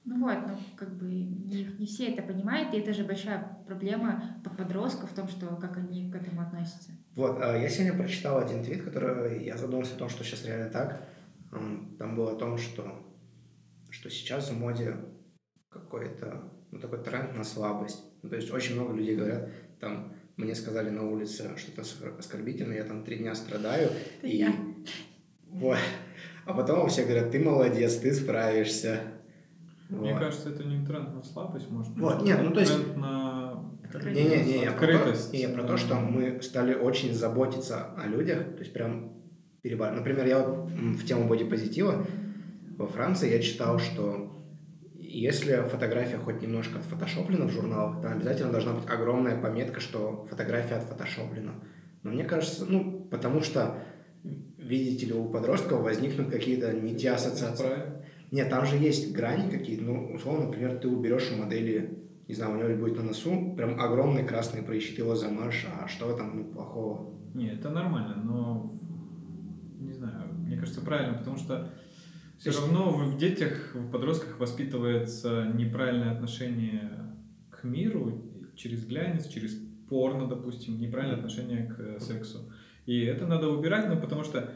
Ну 0.04 0.20
вот, 0.20 0.38
ну 0.46 0.58
как 0.76 0.96
бы 0.96 1.06
не, 1.06 1.64
не 1.78 1.86
все 1.86 2.08
это 2.08 2.22
понимают, 2.22 2.74
и 2.74 2.78
это 2.78 2.92
же 2.92 3.04
большая 3.04 3.58
проблема 3.66 4.42
подростков 4.56 5.10
в 5.10 5.14
том, 5.14 5.28
что 5.28 5.56
как 5.56 5.76
они 5.76 6.10
к 6.10 6.16
этому 6.16 6.42
относятся. 6.42 6.90
Вот, 7.14 7.38
а, 7.40 7.56
я 7.56 7.68
сегодня 7.68 7.96
прочитал 7.96 8.38
один 8.38 8.64
твит, 8.64 8.82
который 8.82 9.44
я 9.44 9.56
задумался 9.56 9.94
о 9.94 9.98
том, 9.98 10.08
что 10.08 10.24
сейчас 10.24 10.44
реально 10.44 10.70
так. 10.70 11.08
Там 11.50 12.16
было 12.16 12.32
о 12.32 12.36
том, 12.36 12.58
что, 12.58 13.06
что 13.90 14.10
сейчас 14.10 14.50
в 14.50 14.58
моде 14.58 14.96
какой-то 15.68 16.50
ну, 16.72 16.78
такой 16.80 17.02
тренд 17.04 17.36
на 17.36 17.44
слабость. 17.44 18.02
Ну, 18.22 18.30
то 18.30 18.36
есть 18.36 18.50
очень 18.50 18.74
много 18.74 18.94
людей 18.94 19.14
говорят, 19.14 19.50
там, 19.78 20.14
мне 20.36 20.54
сказали 20.54 20.90
на 20.90 21.08
улице 21.08 21.50
что-то 21.56 21.82
оскорбительное, 22.18 22.78
я 22.78 22.84
там 22.84 23.04
три 23.04 23.18
дня 23.18 23.34
страдаю. 23.34 23.90
И... 24.22 24.46
Вот. 25.46 25.78
А 26.46 26.54
потом 26.54 26.88
все 26.88 27.04
говорят, 27.04 27.30
ты 27.30 27.38
молодец, 27.38 27.96
ты 27.96 28.12
справишься. 28.14 29.00
Мне 29.92 30.12
вот. 30.12 30.20
кажется, 30.20 30.48
это 30.48 30.64
не 30.64 30.84
тренд 30.84 31.14
на 31.14 31.22
слабость, 31.22 31.70
может 31.70 31.92
быть. 31.92 32.02
Вот, 32.02 32.22
нет, 32.22 32.40
ну 32.42 32.50
то 32.50 32.60
есть... 32.60 32.74
Тренд 32.74 32.96
на 32.96 33.72
Не-не-не, 34.04 34.62
я 34.64 34.72
про, 34.72 34.86
то, 34.86 35.14
не, 35.32 35.48
про 35.48 35.64
то, 35.64 35.76
что 35.76 35.96
мы 35.96 36.40
стали 36.40 36.74
очень 36.74 37.14
заботиться 37.14 37.92
о 37.96 38.06
людях, 38.06 38.38
то 38.54 38.60
есть 38.60 38.72
прям 38.72 39.12
перебар. 39.60 39.92
Например, 39.92 40.26
я 40.26 40.38
вот 40.38 40.70
в 40.70 41.04
тему 41.04 41.28
бодипозитива 41.28 42.06
во 42.78 42.86
Франции 42.86 43.30
я 43.30 43.40
читал, 43.40 43.78
что 43.78 44.32
если 44.94 45.68
фотография 45.68 46.16
хоть 46.16 46.40
немножко 46.40 46.78
отфотошоплена 46.78 47.46
в 47.46 47.50
журналах, 47.50 48.00
то 48.00 48.10
обязательно 48.10 48.50
должна 48.50 48.72
быть 48.72 48.88
огромная 48.88 49.40
пометка, 49.40 49.80
что 49.80 50.26
фотография 50.30 50.76
отфотошоплена. 50.76 51.52
Но 52.02 52.10
мне 52.10 52.24
кажется, 52.24 52.64
ну, 52.66 53.06
потому 53.10 53.42
что, 53.42 53.78
видите 54.22 55.06
ли, 55.06 55.12
у 55.12 55.28
подростков 55.28 55.82
возникнут 55.82 56.30
какие-то 56.30 56.72
не 56.72 56.96
те 56.96 57.10
ассоциации. 57.10 58.01
Нет, 58.32 58.48
там 58.48 58.64
же 58.64 58.76
есть 58.76 59.12
грани 59.12 59.50
какие-то. 59.50 59.84
Ну, 59.84 60.14
условно, 60.14 60.46
например, 60.46 60.78
ты 60.78 60.88
уберешь 60.88 61.30
у 61.32 61.36
модели, 61.36 61.98
не 62.26 62.34
знаю, 62.34 62.54
у 62.54 62.56
него 62.56 62.74
будет 62.80 62.96
на 62.96 63.02
носу 63.02 63.54
прям 63.54 63.78
огромный 63.78 64.24
красный 64.24 64.62
прыщ, 64.62 64.94
ты 64.94 65.02
его 65.02 65.14
замажешь, 65.14 65.66
а 65.70 65.86
что 65.86 66.10
этом 66.10 66.38
ну, 66.38 66.44
плохого? 66.46 67.14
Нет, 67.34 67.60
это 67.60 67.68
нормально, 67.68 68.16
но 68.24 68.72
не 69.78 69.92
знаю, 69.92 70.32
мне 70.32 70.56
кажется, 70.56 70.80
правильно, 70.80 71.18
потому 71.18 71.36
что 71.36 71.68
все 72.38 72.50
есть... 72.50 72.60
равно 72.62 72.90
в 72.92 73.18
детях, 73.18 73.74
в 73.74 73.90
подростках 73.90 74.40
воспитывается 74.40 75.52
неправильное 75.54 76.12
отношение 76.12 76.90
к 77.50 77.64
миру 77.64 78.22
через 78.56 78.86
глянец, 78.86 79.28
через 79.28 79.54
порно, 79.90 80.26
допустим, 80.26 80.80
неправильное 80.80 81.18
отношение 81.18 81.66
к 81.66 82.00
сексу. 82.00 82.50
И 82.86 83.00
это 83.02 83.26
надо 83.26 83.50
убирать, 83.50 83.90
ну, 83.90 84.00
потому 84.00 84.24
что 84.24 84.50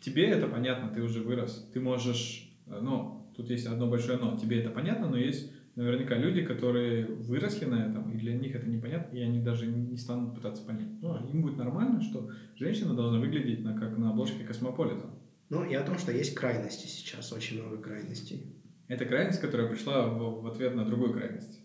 тебе 0.00 0.26
это 0.26 0.48
понятно, 0.48 0.88
ты 0.88 1.00
уже 1.00 1.20
вырос, 1.22 1.70
ты 1.72 1.80
можешь, 1.80 2.52
ну, 2.66 3.19
Тут 3.40 3.48
есть 3.48 3.66
одно 3.66 3.86
большое 3.86 4.18
но. 4.18 4.36
Тебе 4.36 4.60
это 4.60 4.68
понятно, 4.68 5.08
но 5.08 5.16
есть 5.16 5.50
наверняка 5.74 6.14
люди, 6.14 6.42
которые 6.42 7.06
выросли 7.06 7.64
на 7.64 7.86
этом, 7.86 8.12
и 8.12 8.18
для 8.18 8.34
них 8.34 8.54
это 8.54 8.68
непонятно, 8.68 9.16
и 9.16 9.22
они 9.22 9.40
даже 9.40 9.66
не 9.66 9.96
станут 9.96 10.34
пытаться 10.34 10.62
понять. 10.62 10.88
Ну, 11.00 11.16
им 11.26 11.40
будет 11.40 11.56
нормально, 11.56 12.02
что 12.02 12.30
женщина 12.54 12.92
должна 12.92 13.18
выглядеть 13.18 13.64
на, 13.64 13.72
как 13.72 13.96
на 13.96 14.10
обложке 14.10 14.44
Космополита. 14.44 15.06
Ну, 15.48 15.64
и 15.64 15.72
о 15.72 15.82
том, 15.82 15.96
что 15.96 16.12
есть 16.12 16.34
крайности 16.34 16.86
сейчас, 16.86 17.32
очень 17.32 17.62
много 17.62 17.78
крайностей. 17.78 18.54
Это 18.88 19.06
крайность, 19.06 19.40
которая 19.40 19.68
пришла 19.68 20.06
в, 20.06 20.42
в 20.42 20.46
ответ 20.46 20.74
на 20.74 20.84
другую 20.84 21.14
крайность. 21.14 21.60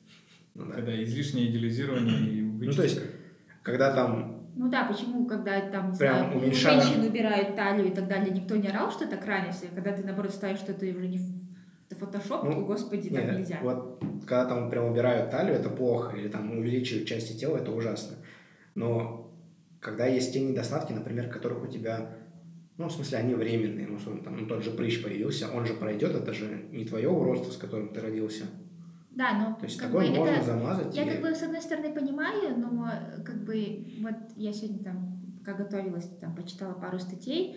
Ну, 0.53 0.67
да. 0.67 0.75
Когда 0.75 1.03
излишнее 1.03 1.51
идеализирование 1.51 2.29
и 2.29 2.41
вычистка. 2.41 2.67
Ну, 2.67 2.73
то 2.73 2.83
есть, 2.83 3.01
когда 3.63 3.93
там 3.93 4.45
ну 4.55 4.69
да, 4.69 4.85
почему, 4.85 5.25
когда 5.25 5.59
там, 5.69 5.91
не 5.91 5.97
Прям 5.97 6.17
знаю, 6.17 6.37
уменьшаем... 6.37 6.81
женщин 6.81 7.03
убирают 7.03 7.57
талию 7.57 7.87
и 7.87 7.93
так 7.93 8.07
далее, 8.07 8.33
никто 8.33 8.55
не 8.55 8.69
орал, 8.69 8.89
что 8.89 9.03
это 9.03 9.17
крайность, 9.17 9.65
а 9.69 9.75
когда 9.75 9.91
ты, 9.91 10.01
наоборот, 10.03 10.31
ставишь, 10.31 10.59
что 10.59 10.71
это 10.71 10.85
уже 10.85 11.07
не 11.07 11.19
это 11.95 12.19
фотошоп, 12.19 12.43
ну, 12.43 12.65
господи, 12.65 13.09
так 13.09 13.25
нет, 13.25 13.37
нельзя. 13.39 13.59
Вот 13.61 14.03
когда 14.25 14.45
там 14.45 14.69
прям 14.69 14.85
убирают 14.85 15.31
талию, 15.31 15.55
это 15.55 15.69
плохо, 15.69 16.15
или 16.15 16.27
там 16.27 16.57
увеличивают 16.57 17.07
части 17.07 17.37
тела, 17.37 17.57
это 17.57 17.71
ужасно. 17.71 18.17
Но 18.75 19.33
когда 19.79 20.05
есть 20.05 20.33
те 20.33 20.41
недостатки, 20.41 20.91
например, 20.91 21.29
которых 21.29 21.63
у 21.63 21.67
тебя, 21.67 22.09
ну, 22.77 22.87
в 22.87 22.91
смысле, 22.91 23.19
они 23.19 23.35
временные, 23.35 23.87
ну, 23.87 23.97
там, 24.19 24.37
ну, 24.37 24.47
тот 24.47 24.63
же 24.63 24.71
прыщ 24.71 25.03
появился, 25.03 25.51
он 25.51 25.65
же 25.65 25.73
пройдет, 25.73 26.15
это 26.15 26.33
же 26.33 26.67
не 26.71 26.85
твое 26.85 27.09
уродство, 27.09 27.51
с 27.51 27.57
которым 27.57 27.93
ты 27.93 28.01
родился. 28.01 28.45
Да, 29.11 29.33
но 29.33 29.55
То 29.55 29.65
есть 29.65 29.79
такое 29.79 30.09
бы, 30.09 30.17
можно 30.17 30.33
это, 30.33 30.45
замазать. 30.45 30.95
Я 30.95 31.03
и... 31.03 31.09
как 31.09 31.21
бы 31.21 31.33
с 31.33 31.41
одной 31.41 31.61
стороны 31.61 31.93
понимаю, 31.93 32.57
но 32.57 32.89
как 33.23 33.45
бы 33.45 33.87
вот 34.01 34.15
я 34.35 34.51
сегодня 34.51 34.83
там, 34.83 35.21
пока 35.39 35.53
готовилась, 35.53 36.09
там 36.19 36.35
почитала 36.35 36.73
пару 36.73 36.99
статей, 36.99 37.55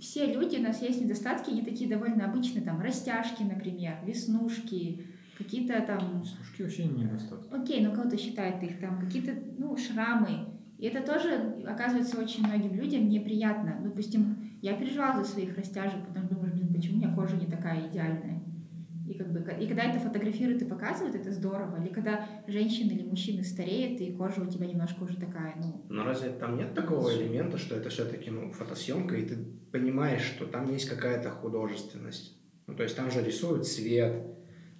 все 0.00 0.32
люди, 0.32 0.56
у 0.56 0.62
нас 0.62 0.82
есть 0.82 1.00
недостатки, 1.00 1.50
они 1.50 1.62
такие 1.62 1.88
довольно 1.88 2.24
обычные, 2.24 2.62
там, 2.62 2.80
растяжки, 2.80 3.42
например, 3.42 3.98
веснушки, 4.04 5.06
какие-то 5.36 5.80
там... 5.82 6.20
Веснушки 6.20 6.62
вообще 6.62 6.84
не 6.84 7.04
недостатки. 7.04 7.52
Окей, 7.52 7.84
но 7.84 7.94
кого-то 7.94 8.16
считает 8.16 8.62
их, 8.62 8.80
там, 8.80 9.00
какие-то, 9.00 9.32
ну, 9.58 9.76
шрамы. 9.76 10.46
И 10.78 10.86
это 10.86 11.00
тоже, 11.00 11.64
оказывается, 11.66 12.20
очень 12.20 12.46
многим 12.46 12.74
людям 12.74 13.08
неприятно. 13.08 13.80
Допустим, 13.82 14.36
я 14.62 14.74
переживала 14.74 15.24
за 15.24 15.30
своих 15.30 15.56
растяжек, 15.56 16.06
потому 16.06 16.26
что 16.26 16.36
думаешь, 16.36 16.54
блин, 16.54 16.72
почему 16.72 16.94
у 16.94 16.98
меня 16.98 17.14
кожа 17.14 17.36
не 17.36 17.46
такая 17.46 17.88
идеальная? 17.88 18.37
И, 19.08 19.14
как 19.14 19.32
бы, 19.32 19.40
и 19.40 19.66
когда 19.66 19.84
это 19.84 19.98
фотографируют 19.98 20.60
и 20.60 20.66
показывают, 20.66 21.16
это 21.16 21.32
здорово. 21.32 21.82
Или 21.82 21.92
когда 21.92 22.28
женщины 22.46 22.92
или 22.92 23.02
мужчины 23.02 23.42
стареют, 23.42 24.00
и 24.00 24.12
кожа 24.12 24.42
у 24.42 24.46
тебя 24.46 24.66
немножко 24.66 25.02
уже 25.02 25.16
такая, 25.16 25.54
ну... 25.56 25.86
Но 25.88 26.04
разве 26.04 26.30
там 26.30 26.56
нет 26.58 26.74
такого 26.74 27.10
элемента, 27.14 27.56
что 27.56 27.74
это 27.74 27.88
все-таки 27.88 28.30
ну, 28.30 28.52
фотосъемка, 28.52 29.16
и 29.16 29.24
ты 29.24 29.36
понимаешь, 29.72 30.22
что 30.22 30.46
там 30.46 30.70
есть 30.70 30.88
какая-то 30.88 31.30
художественность? 31.30 32.38
Ну, 32.66 32.74
то 32.74 32.82
есть 32.82 32.96
там 32.96 33.10
же 33.10 33.24
рисуют 33.24 33.66
цвет, 33.66 34.26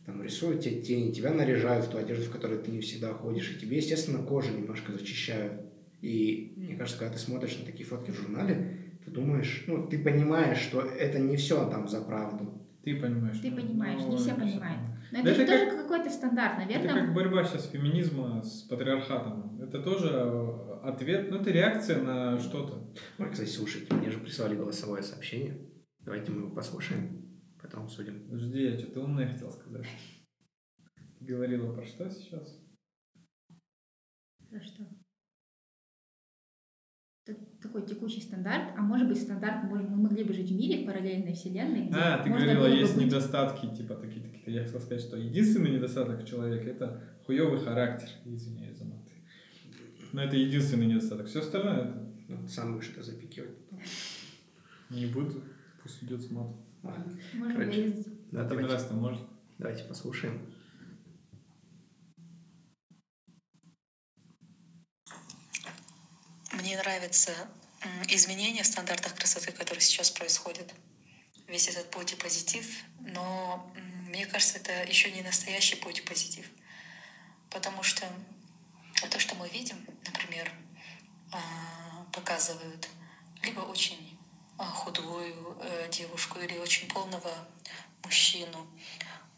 там 0.05 0.23
рисуют 0.23 0.61
те 0.61 0.83
тени, 0.83 1.11
тебя 1.11 1.33
наряжают 1.33 1.87
в 1.87 1.91
ту 1.91 1.97
одежду, 1.97 2.25
в 2.25 2.31
которой 2.31 2.59
ты 2.59 2.71
не 2.71 2.81
всегда 2.81 3.15
ходишь, 3.15 3.51
и 3.51 3.59
тебе, 3.59 3.79
естественно, 3.79 4.23
кожу 4.23 4.55
немножко 4.55 4.93
зачищают. 4.93 5.63
И 6.03 6.53
мне 6.57 6.77
кажется, 6.77 6.99
когда 6.99 7.15
ты 7.15 7.19
смотришь 7.19 7.59
на 7.59 7.65
такие 7.65 7.87
фотки 7.87 8.11
в 8.11 8.15
журнале, 8.15 8.79
ты 9.05 9.11
думаешь, 9.11 9.65
ну, 9.67 9.87
ты 9.87 9.99
понимаешь, 9.99 10.59
что 10.59 10.83
это 10.83 11.19
не 11.19 11.37
все 11.37 11.69
там 11.71 11.89
за 11.89 12.03
правду. 12.03 12.68
Ты 12.89 12.95
Ты 12.95 13.01
понимаешь. 13.03 13.39
Ты 13.39 13.51
ну, 13.51 13.57
понимаешь, 13.57 14.01
не 14.01 14.11
ну, 14.11 14.17
все 14.17 14.31
это 14.31 14.41
понимают. 14.41 14.81
Но 15.11 15.23
Да 15.23 15.31
это, 15.31 15.35
же 15.35 15.43
это 15.43 15.67
тоже 15.67 15.83
какой-то 15.83 16.11
стандарт, 16.11 16.59
наверное. 16.59 16.85
Это 16.85 16.95
как 17.01 17.15
борьба 17.15 17.45
сейчас 17.45 17.71
феминизма 17.71 18.43
с 18.43 18.63
патриархатом. 18.63 19.61
Это 19.61 19.83
тоже 19.83 20.09
э, 20.11 20.81
ответ, 20.85 21.31
ну 21.31 21.41
это 21.41 21.51
реакция 21.51 22.03
на 22.03 22.39
что-то. 22.39 22.93
Ой, 23.19 23.31
кстати, 23.31 23.49
слушайте, 23.49 23.95
мне 23.95 24.11
же 24.11 24.19
прислали 24.19 24.55
голосовое 24.55 25.03
сообщение. 25.03 25.71
Давайте 26.01 26.31
мы 26.33 26.43
его 26.43 26.55
послушаем, 26.55 27.43
потом 27.61 27.85
обсудим. 27.85 28.29
Подожди, 28.29 28.63
я 28.63 28.79
что-то 28.79 29.01
умное 29.01 29.29
хотел 29.29 29.51
сказать. 29.51 29.87
Ты 31.19 31.25
говорила 31.25 31.75
про 31.75 31.85
что 31.85 32.09
сейчас? 32.11 32.63
Про 34.51 34.61
что? 34.61 34.85
Такой 37.63 37.83
текущий 37.85 38.21
стандарт, 38.21 38.73
а 38.77 38.83
может 38.83 39.09
быть 39.09 39.21
стандарт, 39.21 39.65
может, 39.65 39.89
мы 39.89 39.97
могли 39.97 40.23
бы 40.23 40.33
жить 40.33 40.49
в 40.51 40.55
мире, 40.57 40.85
в 40.85 40.87
параллельной 40.87 41.33
вселенной, 41.35 41.87
где 41.89 41.95
А, 41.97 42.23
ты 42.23 42.31
можно 42.31 42.55
говорила, 42.55 42.67
есть 42.69 42.95
быть- 42.95 43.07
недостатки, 43.07 43.67
типа 43.75 43.95
такие 43.97 44.23
такие. 44.25 44.55
Я 44.57 44.63
хотел 44.65 44.81
сказать, 44.81 45.01
что 45.01 45.17
единственный 45.17 45.71
недостаток 45.73 46.25
человека 46.25 46.71
это 46.71 47.03
хуёвый 47.27 47.59
характер. 47.59 48.09
Извиняюсь 48.25 48.79
за 48.79 48.85
маты. 48.85 49.11
Но 50.13 50.23
это 50.23 50.37
единственный 50.37 50.87
недостаток. 50.87 51.27
Все 51.27 51.41
остальное 51.41 51.79
это 51.87 52.07
Ну, 52.29 52.47
сам 52.47 52.75
будешь 52.75 52.91
это 52.91 53.03
запикивать 53.03 53.57
потом. 53.71 53.81
не 54.91 55.07
буду. 55.07 55.43
Пусть 55.83 56.03
идет 56.05 56.23
с 56.23 56.31
матом. 56.31 56.55
Можно 57.35 57.55
Короче. 57.57 57.83
вырезать. 57.83 58.07
Да, 58.31 58.39
Один 58.41 58.49
давайте, 58.51 58.73
раз-то 58.73 58.95
может. 58.95 59.21
давайте 59.59 59.83
послушаем. 59.85 60.39
Мне 66.69 66.77
нравятся 66.77 67.49
м, 67.81 68.03
изменения 68.09 68.63
в 68.63 68.67
стандартах 68.67 69.15
красоты, 69.15 69.53
которые 69.53 69.81
сейчас 69.81 70.11
происходят. 70.11 70.71
Весь 71.47 71.67
этот 71.67 71.91
путь 71.91 72.13
и 72.13 72.15
позитив. 72.15 72.67
Но 72.99 73.73
мне 74.07 74.27
кажется, 74.27 74.59
это 74.59 74.83
еще 74.83 75.11
не 75.11 75.23
настоящий 75.23 75.77
путь 75.77 76.01
и 76.01 76.03
позитив. 76.03 76.45
Потому 77.51 77.83
что 77.83 78.07
то, 79.11 79.19
что 79.19 79.35
мы 79.35 79.49
видим, 79.49 79.83
например, 80.05 80.53
а, 81.33 82.05
показывают 82.13 82.87
либо 83.43 83.61
очень 83.61 84.19
а, 84.59 84.65
худую 84.65 85.57
э, 85.63 85.89
девушку 85.91 86.39
или 86.39 86.59
очень 86.59 86.87
полного 86.87 87.33
мужчину, 88.05 88.67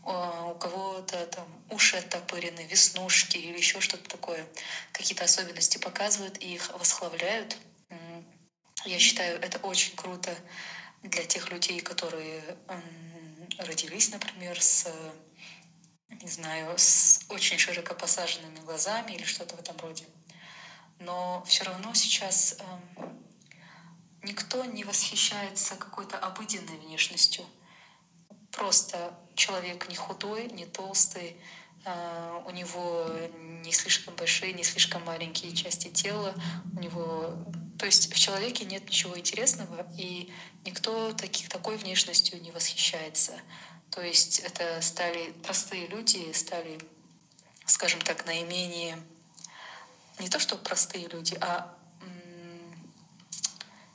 у 0.03 0.55
кого-то 0.55 1.27
там 1.27 1.63
уши 1.69 1.97
оттопырены, 1.97 2.67
веснушки 2.67 3.37
или 3.37 3.57
еще 3.59 3.81
что-то 3.81 4.09
такое, 4.09 4.47
какие-то 4.93 5.25
особенности 5.25 5.79
показывают 5.79 6.39
и 6.43 6.55
их 6.55 6.71
восхваляют. 6.71 7.57
Я 8.85 8.99
считаю, 8.99 9.39
это 9.43 9.59
очень 9.59 9.95
круто 9.95 10.35
для 11.03 11.25
тех 11.25 11.51
людей, 11.51 11.81
которые 11.81 12.57
родились, 13.59 14.11
например, 14.11 14.61
с, 14.61 14.87
не 16.09 16.29
знаю, 16.29 16.77
с 16.79 17.21
очень 17.29 17.59
широко 17.59 17.95
посаженными 17.95 18.61
глазами 18.61 19.13
или 19.13 19.25
что-то 19.25 19.57
в 19.57 19.61
этом 19.61 19.77
роде. 19.79 20.07
Но 20.99 21.45
все 21.47 21.65
равно 21.65 21.95
сейчас 21.95 22.55
эм, 22.59 23.25
никто 24.23 24.65
не 24.65 24.85
восхищается 24.85 25.77
какой-то 25.77 26.19
обыденной 26.19 26.77
внешностью. 26.77 27.47
Просто 28.53 29.15
человек 29.41 29.89
не 29.89 29.97
худой, 29.97 30.49
не 30.51 30.67
толстый, 30.67 31.35
а, 31.87 32.45
у 32.47 32.51
него 32.51 33.09
не 33.65 33.73
слишком 33.73 34.15
большие, 34.15 34.53
не 34.53 34.63
слишком 34.63 35.03
маленькие 35.05 35.57
части 35.57 35.89
тела, 35.89 36.35
у 36.77 36.79
него, 36.79 37.35
то 37.79 37.87
есть 37.87 38.13
в 38.15 38.19
человеке 38.19 38.67
нет 38.67 38.85
ничего 38.85 39.19
интересного, 39.19 39.87
и 39.97 40.31
никто 40.67 41.13
таких, 41.15 41.49
такой 41.49 41.79
внешностью 41.79 42.41
не 42.43 42.51
восхищается. 42.51 43.33
То 43.91 44.03
есть 44.03 44.41
это 44.41 44.81
стали 44.83 45.33
простые 45.43 45.87
люди, 45.87 46.33
стали, 46.33 46.79
скажем 47.65 48.01
так, 48.03 48.27
наименее 48.27 48.99
не 50.19 50.29
то 50.29 50.39
что 50.39 50.57
простые 50.57 51.09
люди, 51.09 51.37
а 51.41 51.75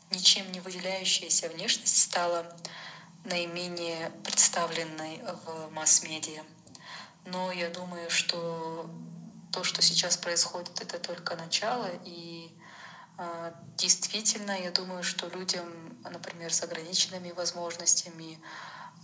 ничем 0.10 0.52
не 0.52 0.60
выделяющаяся 0.60 1.50
внешность 1.50 2.02
стала 2.02 2.52
наименее 3.26 4.12
представленной 4.24 5.22
в 5.46 5.72
масс-медиа. 5.72 6.44
Но 7.26 7.52
я 7.52 7.70
думаю, 7.70 8.10
что 8.10 8.90
то, 9.52 9.64
что 9.64 9.82
сейчас 9.82 10.18
происходит, 10.18 10.82
это 10.82 11.00
только 11.00 11.36
начало. 11.36 11.90
И 12.04 12.52
э, 13.18 13.52
действительно, 13.78 14.52
я 14.52 14.72
думаю, 14.72 15.04
что 15.04 15.28
людям, 15.30 15.66
например, 16.04 16.54
с 16.54 16.62
ограниченными 16.62 17.32
возможностями, 17.32 18.40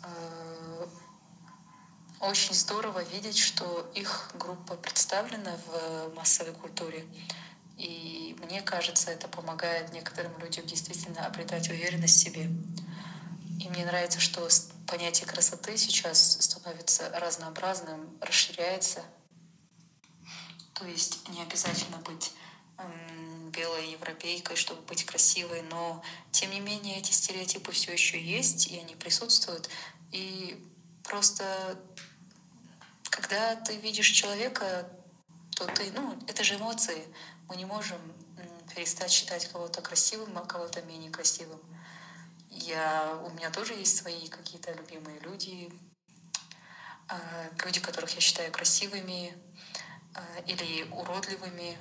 э, 0.04 0.86
очень 2.20 2.54
здорово 2.54 3.02
видеть, 3.04 3.40
что 3.40 3.92
их 3.96 4.32
группа 4.36 4.76
представлена 4.76 5.58
в 5.66 6.16
массовой 6.16 6.54
культуре. 6.54 7.06
И 7.78 8.36
мне 8.44 8.62
кажется, 8.62 9.10
это 9.10 9.28
помогает 9.28 9.92
некоторым 9.92 10.38
людям 10.38 10.66
действительно 10.68 11.26
обретать 11.26 11.70
уверенность 11.70 12.18
в 12.18 12.20
себе. 12.20 12.50
И 13.62 13.70
мне 13.70 13.86
нравится, 13.86 14.20
что 14.20 14.48
понятие 14.88 15.28
красоты 15.28 15.78
сейчас 15.78 16.38
становится 16.42 17.10
разнообразным, 17.20 18.18
расширяется. 18.20 19.04
То 20.74 20.86
есть 20.86 21.28
не 21.30 21.44
обязательно 21.44 21.98
быть 21.98 22.32
м, 22.80 23.52
белой 23.52 23.92
европейкой, 23.92 24.56
чтобы 24.56 24.82
быть 24.82 25.06
красивой, 25.06 25.62
но 25.62 26.04
тем 26.32 26.50
не 26.50 26.60
менее 26.60 26.98
эти 26.98 27.12
стереотипы 27.12 27.72
все 27.72 27.94
еще 27.94 28.20
есть, 28.20 28.66
и 28.66 28.80
они 28.80 28.96
присутствуют. 28.96 29.70
И 30.12 30.60
просто 31.04 31.80
когда 33.12 33.56
ты 33.58 33.78
видишь 33.78 34.10
человека, 34.10 34.90
то 35.56 35.68
ты, 35.68 35.92
ну, 35.92 36.18
это 36.28 36.44
же 36.44 36.56
эмоции. 36.56 37.06
Мы 37.48 37.58
не 37.58 37.66
можем 37.66 38.00
перестать 38.74 39.12
считать 39.12 39.46
кого-то 39.52 39.82
красивым, 39.82 40.36
а 40.40 40.46
кого-то 40.46 40.82
менее 40.82 41.12
красивым. 41.12 41.62
Я, 42.52 43.18
у 43.24 43.30
меня 43.30 43.50
тоже 43.50 43.74
есть 43.74 43.98
свои 43.98 44.28
какие-то 44.28 44.74
любимые 44.74 45.20
люди, 45.20 45.72
а, 47.08 47.50
люди, 47.64 47.80
которых 47.80 48.14
я 48.14 48.22
считаю 48.22 48.52
красивыми 48.52 49.34
а, 50.14 50.42
или 50.48 50.84
уродливыми. 50.92 51.78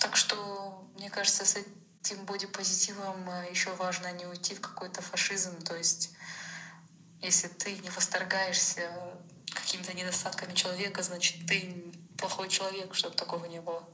Так 0.00 0.16
что, 0.16 0.88
мне 0.94 1.08
кажется, 1.08 1.44
с 1.44 1.56
этим 1.56 2.24
бодипозитивом 2.24 3.28
а, 3.30 3.44
еще 3.44 3.72
важно 3.74 4.12
не 4.12 4.26
уйти 4.26 4.54
в 4.54 4.60
какой-то 4.60 5.00
фашизм. 5.00 5.60
То 5.62 5.76
есть, 5.76 6.10
если 7.22 7.46
ты 7.46 7.78
не 7.78 7.90
восторгаешься 7.90 8.90
какими-то 9.52 9.94
недостатками 9.94 10.54
человека, 10.54 11.02
значит, 11.02 11.46
ты 11.46 11.92
плохой 12.18 12.48
человек, 12.48 12.94
чтобы 12.94 13.14
такого 13.14 13.44
не 13.46 13.60
было. 13.60 13.88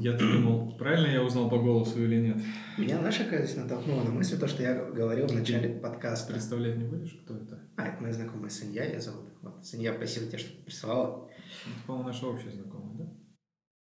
Я 0.00 0.12
думал, 0.12 0.76
правильно 0.78 1.08
я 1.08 1.22
узнал 1.22 1.50
по 1.50 1.58
голосу 1.58 2.02
или 2.02 2.16
нет? 2.16 2.38
Меня, 2.78 2.98
знаешь, 2.98 3.16
здесь 3.16 3.56
натолкнула 3.56 4.04
на 4.04 4.10
мысль, 4.10 4.38
то, 4.38 4.48
что 4.48 4.62
я 4.62 4.74
говорил 4.74 5.26
в 5.26 5.34
начале 5.34 5.68
подкаста. 5.80 6.32
Представлять 6.32 6.78
не 6.78 6.84
будешь, 6.84 7.12
кто 7.24 7.36
это? 7.36 7.60
А, 7.76 7.88
это 7.88 8.00
моя 8.00 8.14
знакомая 8.14 8.48
Санья, 8.48 8.84
я 8.84 9.00
зовут. 9.00 9.32
Вот, 9.42 9.64
Санья, 9.66 9.94
спасибо 9.94 10.26
тебе, 10.26 10.38
что 10.38 10.62
присылала. 10.64 11.28
Это, 11.66 11.86
по-моему, 11.86 12.08
наша 12.08 12.26
общая 12.26 12.50
знакомая, 12.50 12.96
да? 12.96 13.12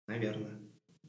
Наверное. 0.08 0.60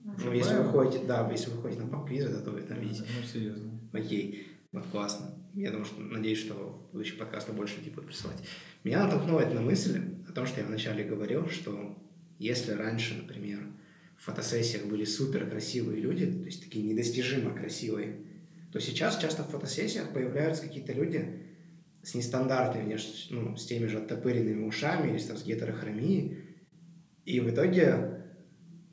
Ну, 0.00 0.32
если 0.32 0.54
вы 0.56 0.64
ходите, 0.64 1.04
да, 1.06 1.28
если 1.30 1.50
вы 1.50 1.60
ходите 1.60 1.82
на 1.82 1.88
поп-квизы, 1.88 2.42
то 2.42 2.50
вы 2.50 2.62
там 2.62 2.80
видите. 2.80 3.02
Ну, 3.02 3.26
серьезно. 3.26 3.80
Окей, 3.92 4.46
вот 4.72 4.86
классно. 4.86 5.34
Я 5.54 5.70
думаю, 5.70 5.86
что 5.86 6.00
надеюсь, 6.00 6.38
что 6.38 6.54
в 6.54 6.92
будущих 6.92 7.18
подкастах 7.18 7.56
больше 7.56 7.78
людей 7.78 7.90
будут 7.90 8.06
присылать. 8.06 8.38
Меня 8.84 9.04
натолкнуло 9.04 9.40
это 9.40 9.54
на 9.54 9.60
мысль 9.60 10.00
о 10.28 10.32
том, 10.32 10.46
что 10.46 10.60
я 10.60 10.66
вначале 10.66 11.04
говорил, 11.04 11.48
что 11.48 11.98
если 12.38 12.72
раньше, 12.72 13.16
например, 13.16 13.60
фотосессиях 14.22 14.86
были 14.86 15.04
супер 15.04 15.48
красивые 15.48 16.00
люди, 16.00 16.26
то 16.26 16.44
есть 16.44 16.62
такие 16.62 16.84
недостижимо 16.84 17.54
красивые, 17.54 18.16
то 18.72 18.80
сейчас 18.80 19.18
часто 19.18 19.44
в 19.44 19.50
фотосессиях 19.50 20.12
появляются 20.12 20.62
какие-то 20.62 20.92
люди 20.92 21.42
с 22.02 22.14
нестандартной 22.14 22.84
внешностью, 22.84 23.40
ну, 23.40 23.56
с 23.56 23.66
теми 23.66 23.86
же 23.86 23.98
оттопыренными 23.98 24.64
ушами 24.64 25.10
или 25.10 25.18
с 25.18 25.44
гетерохромией, 25.44 26.38
и 27.24 27.40
в 27.40 27.50
итоге, 27.50 28.24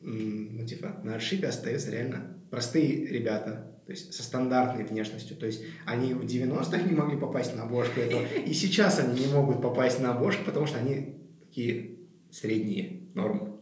ну, 0.02 0.66
типа, 0.66 1.02
на 1.04 1.16
отшибе 1.16 1.48
остаются 1.48 1.92
реально 1.92 2.38
простые 2.52 3.06
ребята, 3.08 3.82
то 3.86 3.92
есть 3.92 4.14
со 4.14 4.24
стандартной 4.24 4.84
внешностью. 4.84 5.38
То 5.38 5.46
есть 5.46 5.64
они 5.86 6.14
в 6.14 6.26
90-х 6.26 6.82
не 6.82 6.96
могли 6.96 7.18
попасть 7.18 7.56
на 7.56 7.64
обложку 7.64 8.00
этого, 8.00 8.26
и 8.26 8.54
сейчас 8.54 9.00
они 9.00 9.26
не 9.26 9.28
могут 9.32 9.62
попасть 9.62 10.00
на 10.00 10.14
обложку, 10.14 10.44
потому 10.44 10.66
что 10.66 10.80
они 10.80 11.20
такие 11.40 12.00
средние 12.32 13.10
нормы. 13.14 13.60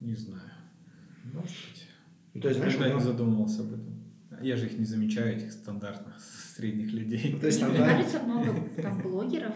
Не 0.00 0.14
знаю. 0.14 0.51
Может 1.32 1.50
быть. 1.70 1.86
Ну, 2.34 2.40
то 2.40 2.48
есть, 2.48 2.58
знаешь, 2.60 2.74
Никогда 2.74 2.94
ну, 2.94 2.98
не 3.00 3.04
задумывался 3.04 3.62
об 3.62 3.72
этом. 3.74 4.02
Я 4.40 4.56
же 4.56 4.66
их 4.66 4.78
не 4.78 4.84
замечаю, 4.84 5.36
этих 5.36 5.52
стандартных 5.52 6.18
средних 6.56 6.92
людей. 6.92 7.30
ну, 7.34 7.40
то 7.40 7.46
есть 7.46 7.60
Мне 7.62 7.70
стандарт- 7.74 7.96
кажется, 7.96 8.22
много 8.24 8.68
там 8.82 9.02
блогеров, 9.02 9.54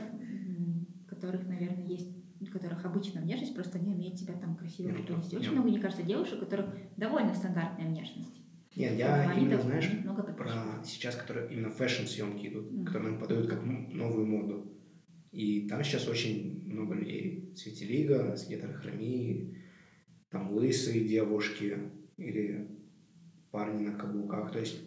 которых, 1.08 1.46
наверное, 1.46 1.86
есть, 1.86 2.08
которых 2.52 2.84
обычная 2.84 3.22
внешность, 3.22 3.54
просто 3.54 3.78
они 3.78 3.92
умеют 3.92 4.18
себя 4.18 4.34
там 4.34 4.56
красиво 4.56 4.90
да, 4.90 5.14
Очень 5.36 5.52
много, 5.52 5.68
мне 5.68 5.80
кажется, 5.80 6.02
девушек, 6.04 6.38
у 6.38 6.44
которых 6.44 6.66
довольно 6.96 7.34
стандартная 7.34 7.88
внешность. 7.88 8.32
Нет, 8.76 8.98
я 8.98 9.30
Они 9.30 9.46
именно, 9.46 9.60
знаешь, 9.60 9.90
много 10.04 10.22
про 10.22 10.82
сейчас, 10.84 11.16
которые 11.16 11.50
именно 11.50 11.70
фэшн-съемки 11.70 12.46
идут, 12.48 12.70
Мгм. 12.70 12.84
которые 12.84 13.10
нам 13.12 13.20
подают 13.20 13.48
как 13.48 13.64
новую 13.64 14.26
моду. 14.26 14.72
И 15.32 15.66
там 15.68 15.82
сейчас 15.82 16.06
очень 16.08 16.62
много 16.66 16.94
людей 16.94 17.52
с 17.56 17.64
витилиго, 17.66 18.36
с 18.36 18.48
гетерохромией, 18.48 19.58
там 20.36 20.52
лысые 20.52 21.08
девушки 21.08 21.78
или 22.18 22.68
парни 23.50 23.86
на 23.86 23.98
каблуках. 23.98 24.52
То 24.52 24.58
есть, 24.58 24.78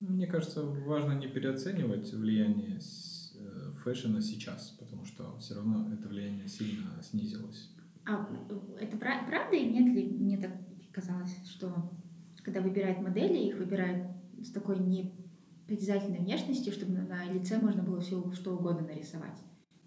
Мне 0.00 0.26
кажется, 0.26 0.62
важно 0.62 1.18
не 1.18 1.26
переоценивать 1.26 2.12
влияние 2.12 2.78
э, 2.78 3.72
фэшена 3.82 4.20
сейчас, 4.20 4.76
потому 4.78 5.04
что 5.04 5.36
все 5.38 5.54
равно 5.54 5.92
это 5.92 6.08
влияние 6.08 6.46
сильно 6.48 7.02
снизилось. 7.02 7.70
А 8.06 8.28
это 8.80 8.96
пра- 8.96 9.24
правда 9.26 9.56
и 9.56 9.68
нет 9.68 9.94
ли, 9.94 10.10
мне 10.10 10.36
так 10.38 10.52
казалось, 10.92 11.34
что 11.46 11.90
когда 12.44 12.60
выбирают 12.60 13.00
модели, 13.00 13.38
их 13.38 13.58
выбирают 13.58 14.06
с 14.42 14.52
такой 14.52 14.78
непритязательной 14.78 16.18
внешностью, 16.18 16.72
чтобы 16.72 16.92
на 16.92 17.32
лице 17.32 17.58
можно 17.58 17.82
было 17.82 18.00
все 18.00 18.30
что 18.32 18.56
угодно 18.56 18.86
нарисовать. 18.86 19.38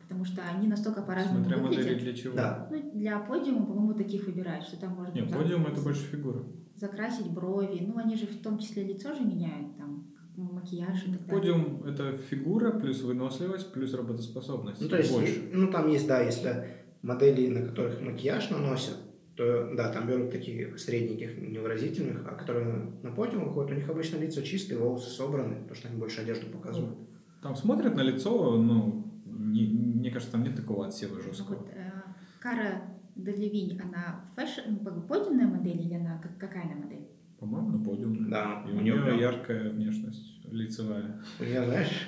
Потому 0.08 0.24
что 0.24 0.42
они 0.42 0.68
настолько 0.68 1.02
по-разному 1.02 1.44
Смотря 1.44 1.62
модели 1.62 1.82
выглядят. 1.82 2.04
для 2.04 2.14
чего. 2.14 2.36
да, 2.36 2.70
Ну, 2.72 2.92
для 2.94 3.20
подиума, 3.20 3.66
по-моему, 3.66 3.94
таких 3.94 4.26
выбирают, 4.26 4.64
что 4.66 4.80
там 4.80 4.94
можно 4.94 5.14
Не, 5.14 5.24
там 5.26 5.42
подиум 5.42 5.66
это 5.68 5.82
больше 5.82 6.02
фигура. 6.04 6.44
закрасить 6.76 7.30
брови. 7.30 7.84
Ну, 7.86 7.98
они 7.98 8.16
же 8.16 8.26
в 8.26 8.42
том 8.42 8.58
числе 8.58 8.84
лицо 8.84 9.14
же 9.14 9.22
меняют, 9.26 9.76
там, 9.78 10.08
макияж 10.38 11.08
и 11.08 11.12
так 11.12 11.26
далее. 11.26 11.26
Подиум 11.28 11.84
это 11.84 12.16
фигура 12.16 12.72
плюс 12.72 13.02
выносливость 13.02 13.74
плюс 13.74 13.94
работоспособность. 13.94 14.82
ну 14.82 14.88
то 14.88 14.98
есть, 14.98 15.12
больше. 15.12 15.50
ну 15.52 15.70
там 15.72 15.90
есть, 15.90 16.08
да, 16.08 16.22
если 16.22 16.68
модели, 17.02 17.48
на 17.50 17.68
которых 17.68 18.00
макияж 18.02 18.50
наносят, 18.52 18.96
то 19.36 19.74
да, 19.76 19.92
там 19.92 20.08
берут 20.08 20.32
таких 20.32 20.80
средненьких, 20.80 21.38
невыразительных, 21.38 22.26
а 22.26 22.34
которые 22.36 22.92
на 23.04 23.12
подиум 23.12 23.46
выходят, 23.46 23.72
у 23.72 23.76
них 23.76 23.90
обычно 23.90 24.18
лица 24.18 24.42
чистые, 24.42 24.80
волосы 24.80 25.10
собраны, 25.10 25.56
потому 25.56 25.76
что 25.76 25.88
они 25.90 25.98
больше 25.98 26.22
одежду 26.22 26.48
показывают. 26.48 26.98
Там 27.44 27.56
смотрят 27.56 27.96
на 27.96 28.02
лицо, 28.02 28.56
ну, 28.58 29.07
не- 29.38 29.68
мне 29.68 30.12
кажется, 30.12 30.32
там 30.34 30.44
нет 30.44 30.56
такого 30.56 30.88
отсева 30.88 31.16
Ну, 31.16 31.22
жесткого. 31.22 31.56
вот, 31.58 31.70
э, 31.74 31.92
Кара 32.40 32.82
Делевинь, 33.16 33.80
она 33.82 34.26
fashion, 34.36 34.78
ну, 34.84 35.02
подиумная 35.02 35.48
модель 35.48 35.82
или 35.82 35.94
она 35.96 36.20
как, 36.20 36.38
какая 36.38 36.64
она 36.66 36.76
модель? 36.76 37.08
По-моему, 37.40 37.78
на 37.78 37.84
подиум. 37.84 38.30
Да, 38.30 38.64
И 38.68 38.72
у 38.72 38.78
у 38.78 38.82
нее 38.82 39.02
прям- 39.02 39.20
яркая 39.20 39.70
внешность 39.72 40.44
лицевая. 40.52 41.22
У 41.40 41.44
нее, 41.44 41.64
знаешь, 41.66 42.08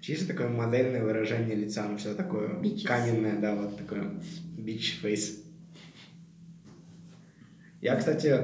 чисто 0.00 0.28
такое 0.28 0.48
модельное 0.48 1.02
выражение 1.02 1.54
лица, 1.56 1.86
ну 1.88 1.96
все 1.98 2.14
такое 2.14 2.60
Bitches. 2.60 2.86
каменное, 2.86 3.40
да, 3.40 3.54
вот 3.54 3.76
такое 3.76 4.02
bitch 4.56 5.02
face. 5.02 5.40
Я, 7.80 7.96
кстати, 7.96 8.34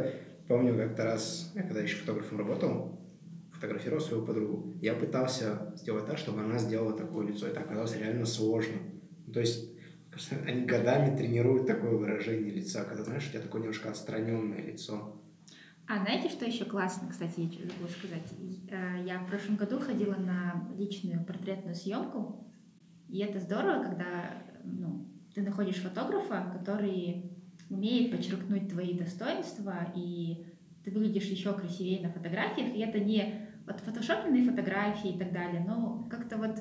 помню 0.49 0.77
как-то 0.77 1.05
раз, 1.05 1.53
я 1.55 1.63
когда 1.63 1.81
еще 1.81 1.97
фотографом 1.97 2.39
работал, 2.39 3.00
фотографировал 3.61 4.01
свою 4.01 4.25
подругу, 4.25 4.75
я 4.81 4.95
пытался 4.95 5.75
сделать 5.77 6.07
так, 6.07 6.17
чтобы 6.17 6.41
она 6.41 6.59
сделала 6.59 6.97
такое 6.97 7.27
лицо, 7.27 7.47
это 7.47 7.61
оказалось 7.61 7.95
реально 7.97 8.25
сложно. 8.25 8.77
Ну, 9.27 9.33
То 9.35 9.41
есть, 9.41 9.71
они 10.47 10.65
годами 10.65 11.15
тренируют 11.15 11.67
такое 11.67 11.91
выражение 11.91 12.51
лица, 12.51 12.85
когда, 12.85 13.05
знаешь, 13.05 13.27
у 13.29 13.31
тебя 13.31 13.43
такое 13.43 13.61
немножко 13.61 13.91
отстраненное 13.91 14.63
лицо. 14.63 15.21
А 15.87 15.99
знаете, 15.99 16.31
что 16.31 16.47
еще 16.47 16.65
классно, 16.65 17.09
кстати, 17.11 17.41
я 17.41 17.49
забыла 17.49 17.89
сказать? 17.89 18.33
Э, 18.71 19.05
Я 19.05 19.19
в 19.19 19.29
прошлом 19.29 19.57
году 19.57 19.79
ходила 19.79 20.15
на 20.15 20.69
личную 20.79 21.25
портретную 21.25 21.75
съемку, 21.75 22.47
и 23.09 23.19
это 23.19 23.41
здорово, 23.41 23.85
когда 23.85 24.43
ну, 24.65 25.07
ты 25.35 25.43
находишь 25.43 25.77
фотографа, 25.77 26.51
который 26.57 27.31
умеет 27.69 28.11
подчеркнуть 28.11 28.69
твои 28.71 28.95
достоинства, 28.95 29.93
и 29.95 30.47
ты 30.85 30.91
выглядишь 30.93 31.25
еще 31.25 31.53
красивее 31.53 32.01
на 32.01 32.13
фотографиях, 32.13 32.75
и 32.75 32.81
это 32.81 33.01
не 33.01 33.50
вот 33.67 33.81
фотошопленные 33.81 34.45
фотографии 34.45 35.15
и 35.15 35.19
так 35.19 35.33
далее, 35.33 35.65
но 35.67 36.07
как-то 36.11 36.37
вот 36.37 36.61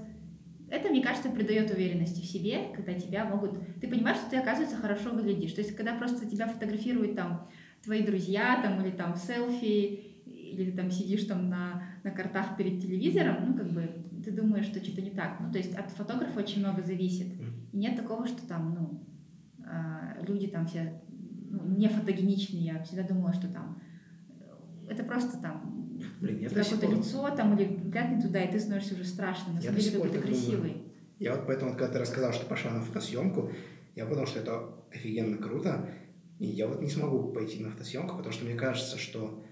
это, 0.70 0.90
мне 0.90 1.02
кажется, 1.02 1.30
придает 1.30 1.72
уверенности 1.72 2.22
в 2.22 2.26
себе, 2.26 2.72
когда 2.76 2.94
тебя 2.94 3.26
могут... 3.26 3.60
Ты 3.82 3.88
понимаешь, 3.88 4.18
что 4.18 4.30
ты, 4.30 4.38
оказывается, 4.38 4.78
хорошо 4.78 5.12
выглядишь. 5.12 5.54
То 5.54 5.62
есть, 5.62 5.76
когда 5.76 5.96
просто 5.96 6.28
тебя 6.28 6.48
фотографируют 6.48 7.16
там 7.16 7.50
твои 7.84 8.06
друзья, 8.06 8.60
там, 8.62 8.80
или 8.84 8.92
там 8.92 9.16
селфи, 9.16 10.22
или 10.26 10.70
ты 10.70 10.78
там 10.78 10.92
сидишь 10.92 11.24
там 11.24 11.50
на, 11.50 11.84
на 12.04 12.12
картах 12.12 12.56
перед 12.56 12.82
телевизором, 12.82 13.38
ну, 13.48 13.54
как 13.56 13.72
бы, 13.72 13.90
ты 14.24 14.32
думаешь, 14.32 14.66
что 14.66 14.84
что-то 14.84 15.02
не 15.02 15.10
так. 15.10 15.40
Ну, 15.40 15.52
то 15.52 15.58
есть, 15.58 15.74
от 15.74 15.90
фотографа 15.90 16.40
очень 16.40 16.60
много 16.60 16.84
зависит. 16.84 17.28
И 17.72 17.78
нет 17.78 17.96
такого, 17.96 18.28
что 18.28 18.46
там, 18.48 18.76
ну, 18.76 19.04
а, 19.66 20.18
люди 20.28 20.48
там 20.48 20.68
все 20.68 21.02
ну, 21.50 21.66
не 21.66 21.88
фотогеничные. 21.88 22.64
Я 22.64 22.84
всегда 22.84 23.04
думала, 23.04 23.34
что 23.34 23.48
там 23.48 23.82
э, 24.40 24.92
это 24.92 25.04
просто 25.04 25.42
там 25.42 25.89
Блин, 26.22 26.40
я 26.40 26.50
какое-то 26.50 26.88
лицо 26.88 27.30
там 27.36 27.58
или 27.58 27.76
взгляд 27.76 28.12
не 28.12 28.22
туда, 28.22 28.44
и 28.44 28.52
ты 28.52 28.60
становишься 28.60 28.96
уже 28.96 29.06
страшным. 29.06 29.56
На 29.56 29.62
самом 29.62 29.80
деле 29.80 29.98
пор 29.98 30.08
какой-то 30.08 30.28
так 30.28 30.32
думаю. 30.32 30.46
красивый. 30.46 30.84
Я 31.20 31.36
вот 31.36 31.48
поэтому, 31.48 31.72
когда 31.72 31.90
ты 31.90 32.00
рассказал, 32.00 32.34
что 32.34 32.46
пошла 32.46 32.72
на 32.72 32.82
фотосъемку, 32.82 33.52
я 33.96 34.06
подумал, 34.06 34.28
что 34.28 34.40
это 34.40 34.86
офигенно 34.92 35.38
круто. 35.38 35.90
И 36.40 36.46
я 36.48 36.68
вот 36.68 36.82
не 36.82 36.90
смогу 36.90 37.34
пойти 37.34 37.62
на 37.62 37.70
фотосъемку, 37.70 38.16
потому 38.16 38.32
что 38.32 38.46
мне 38.46 38.56
кажется, 38.56 38.98
что 38.98 39.44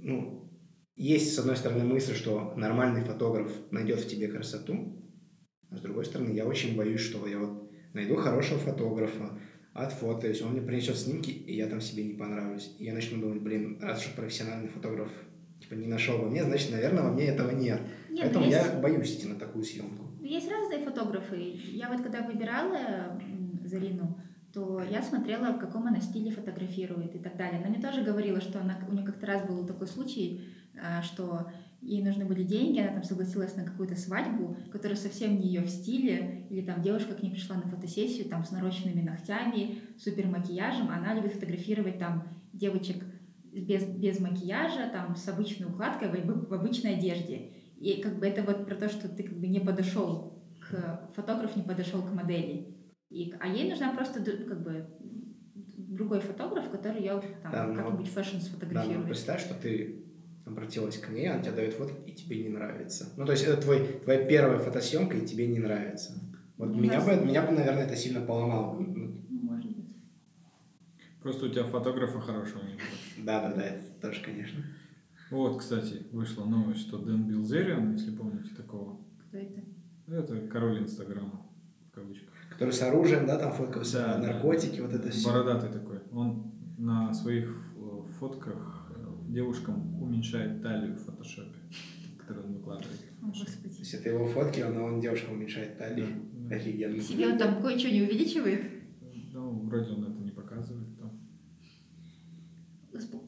ну, 0.00 0.50
есть, 0.96 1.34
с 1.34 1.38
одной 1.38 1.56
стороны, 1.56 1.84
мысль, 1.84 2.14
что 2.14 2.54
нормальный 2.56 3.04
фотограф 3.04 3.52
найдет 3.70 4.00
в 4.00 4.08
тебе 4.08 4.26
красоту, 4.26 5.00
а 5.70 5.76
с 5.76 5.80
другой 5.80 6.04
стороны, 6.04 6.34
я 6.34 6.44
очень 6.46 6.76
боюсь, 6.76 7.00
что 7.00 7.26
я 7.28 7.38
вот 7.38 7.70
найду 7.94 8.16
хорошего 8.16 8.58
фотографа, 8.58 9.38
отфотаюсь, 9.74 10.42
он 10.42 10.52
мне 10.52 10.62
принесет 10.62 10.96
снимки, 10.96 11.30
и 11.30 11.54
я 11.54 11.68
там 11.68 11.80
себе 11.80 12.04
не 12.04 12.14
понравлюсь. 12.14 12.74
И 12.78 12.84
я 12.84 12.94
начну 12.94 13.20
думать, 13.20 13.40
блин, 13.40 13.78
раз 13.80 14.04
уж 14.04 14.12
профессиональный 14.14 14.68
фотограф 14.68 15.08
типа 15.68 15.78
не 15.78 15.86
нашел 15.86 16.18
во 16.18 16.28
мне, 16.28 16.44
значит, 16.44 16.72
наверное, 16.72 17.04
во 17.04 17.10
мне 17.10 17.26
этого 17.26 17.50
нет. 17.50 17.80
Нет, 18.10 18.20
Поэтому 18.22 18.46
есть- 18.46 18.56
я 18.56 18.80
боюсь 18.80 19.14
идти 19.14 19.26
на 19.28 19.34
такую 19.36 19.64
съемку. 19.64 20.04
Есть 20.20 20.50
разные 20.50 20.80
фотографы. 20.80 21.36
Я 21.36 21.88
вот 21.88 22.02
когда 22.02 22.22
выбирала 22.22 23.20
Зарину, 23.64 24.18
то 24.52 24.82
я 24.82 25.02
смотрела, 25.02 25.52
в 25.52 25.58
каком 25.58 25.86
она 25.86 26.00
стиле 26.00 26.30
фотографирует 26.30 27.14
и 27.14 27.18
так 27.18 27.36
далее. 27.36 27.60
Она 27.60 27.68
мне 27.70 27.80
тоже 27.80 28.02
говорила, 28.02 28.40
что 28.40 28.60
она, 28.60 28.78
у 28.88 28.92
нее 28.92 29.04
как-то 29.04 29.26
раз 29.26 29.46
был 29.46 29.66
такой 29.66 29.86
случай, 29.86 30.48
а, 30.80 31.02
что 31.02 31.50
ей 31.80 32.02
нужны 32.02 32.24
были 32.24 32.42
деньги, 32.42 32.80
она 32.80 32.94
там 32.94 33.04
согласилась 33.04 33.54
на 33.56 33.64
какую-то 33.64 33.94
свадьбу, 33.94 34.56
которая 34.72 34.96
совсем 34.96 35.38
не 35.38 35.46
ее 35.46 35.60
в 35.60 35.68
стиле, 35.68 36.46
или 36.50 36.62
там 36.62 36.82
девушка 36.82 37.14
к 37.14 37.22
ней 37.22 37.30
пришла 37.30 37.56
на 37.56 37.68
фотосессию 37.68 38.28
там 38.28 38.44
с 38.44 38.50
нарощенными 38.50 39.02
ногтями, 39.02 39.80
супер 39.98 40.26
макияжем, 40.26 40.88
она 40.90 41.14
любит 41.14 41.34
фотографировать 41.34 41.98
там 41.98 42.26
девочек 42.52 43.04
без, 43.52 43.84
без 43.84 44.20
макияжа, 44.20 44.88
там 44.92 45.16
с 45.16 45.28
обычной 45.28 45.68
укладкой 45.68 46.08
в, 46.08 46.48
в 46.48 46.54
обычной 46.54 46.96
одежде. 46.96 47.52
И 47.76 48.00
как 48.02 48.18
бы 48.18 48.26
это 48.26 48.42
вот 48.42 48.66
про 48.66 48.74
то, 48.74 48.88
что 48.88 49.08
ты 49.08 49.22
как 49.22 49.38
бы 49.38 49.46
не 49.46 49.60
подошел 49.60 50.42
к 50.60 51.10
фотограф 51.14 51.56
не 51.56 51.62
подошел 51.62 52.02
к 52.02 52.12
модели. 52.12 52.76
И, 53.10 53.32
а 53.40 53.46
ей 53.48 53.70
нужна 53.70 53.92
просто 53.94 54.22
как 54.22 54.62
бы 54.62 54.86
другой 55.54 56.20
фотограф, 56.20 56.70
который 56.70 57.00
ее 57.00 57.22
там 57.42 57.52
Да, 57.52 57.66
ну 57.66 57.74
как-нибудь 57.74 58.08
fashion 58.08 58.36
Да, 58.36 58.38
ну 58.38 58.40
сфотографирует. 58.40 59.06
представь, 59.06 59.40
что 59.40 59.54
ты 59.54 60.04
обратилась 60.44 60.98
к 60.98 61.08
ней, 61.10 61.28
она 61.28 61.42
тебе 61.42 61.52
дает 61.52 61.74
фото, 61.74 61.92
и 62.06 62.12
тебе 62.12 62.42
не 62.42 62.48
нравится. 62.48 63.12
Ну, 63.16 63.24
то 63.24 63.32
есть 63.32 63.44
это 63.44 63.60
твой, 63.60 63.86
твоя 64.04 64.24
первая 64.24 64.58
фотосъемка, 64.58 65.16
и 65.16 65.26
тебе 65.26 65.46
не 65.46 65.58
нравится. 65.58 66.14
Вот 66.56 66.70
Ну, 66.70 66.80
меня, 66.80 67.00
бы, 67.00 67.16
меня 67.16 67.42
бы, 67.42 67.52
наверное, 67.52 67.84
это 67.84 67.96
сильно 67.96 68.20
поломало. 68.20 68.80
Просто 71.28 71.44
у 71.44 71.48
тебя 71.50 71.64
фотографа 71.64 72.20
хорошего 72.20 72.62
не 72.62 72.72
было. 72.72 73.26
Да-да-да, 73.26 73.62
это 73.62 73.84
тоже, 74.00 74.22
конечно. 74.24 74.64
Вот, 75.30 75.58
кстати, 75.58 76.06
вышла 76.10 76.46
новость, 76.46 76.80
что 76.80 76.96
Дэн 76.96 77.28
Билзериан, 77.28 77.92
если 77.92 78.16
помните 78.16 78.54
такого, 78.56 78.98
Кто 79.28 79.36
это? 79.36 79.62
это 80.06 80.48
король 80.48 80.78
Инстаграма, 80.78 81.46
в 81.90 81.94
кавычках. 81.94 82.32
Который 82.48 82.72
с 82.72 82.80
оружием, 82.80 83.26
да, 83.26 83.36
там 83.38 83.52
фоткался, 83.52 83.98
Да, 83.98 84.16
да. 84.16 84.26
наркотики, 84.32 84.80
вот 84.80 84.94
это 84.94 85.10
все. 85.10 85.28
Бородатый 85.28 85.70
такой. 85.70 85.98
Он 86.12 86.50
на 86.78 87.12
своих 87.12 87.50
э, 87.76 88.02
фотках 88.18 88.90
э, 88.96 89.06
девушкам 89.30 90.02
уменьшает 90.02 90.62
талию 90.62 90.94
в 90.94 91.00
фотошопе, 91.04 91.58
которую 92.20 92.46
он 92.46 92.54
выкладывает. 92.54 93.00
О, 93.20 93.26
То 93.26 93.40
господи. 93.40 93.78
есть 93.80 93.92
это 93.92 94.08
его 94.08 94.24
фотки, 94.26 94.60
но 94.60 94.82
он 94.86 94.98
девушкам 95.02 95.34
уменьшает 95.34 95.76
талию. 95.76 96.06
Да. 96.32 96.56
Офигенно. 96.56 96.98
Себе 96.98 97.28
он 97.28 97.36
там 97.36 97.60
кое-что 97.60 97.90
не 97.90 98.00
увеличивает. 98.00 98.62
Ну, 99.34 99.50
вроде 99.66 99.92
он 99.92 100.04
это 100.04 100.22
не 100.22 100.30
показывает. 100.30 100.87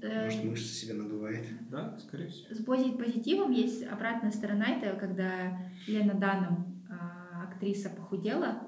Может, 0.03 0.45
мышцы 0.45 0.75
себе 0.75 0.95
надувает. 0.95 1.47
Да, 1.71 1.99
скорее 1.99 2.29
всего. 2.29 2.55
с 2.55 2.65
пози- 2.65 2.97
позитивом 2.97 3.51
есть 3.53 3.85
обратная 3.87 4.31
сторона. 4.31 4.67
Это 4.67 4.99
когда 4.99 5.59
Лена 5.87 6.15
Даном, 6.15 6.83
а, 6.89 7.45
актриса, 7.45 7.91
похудела, 7.91 8.63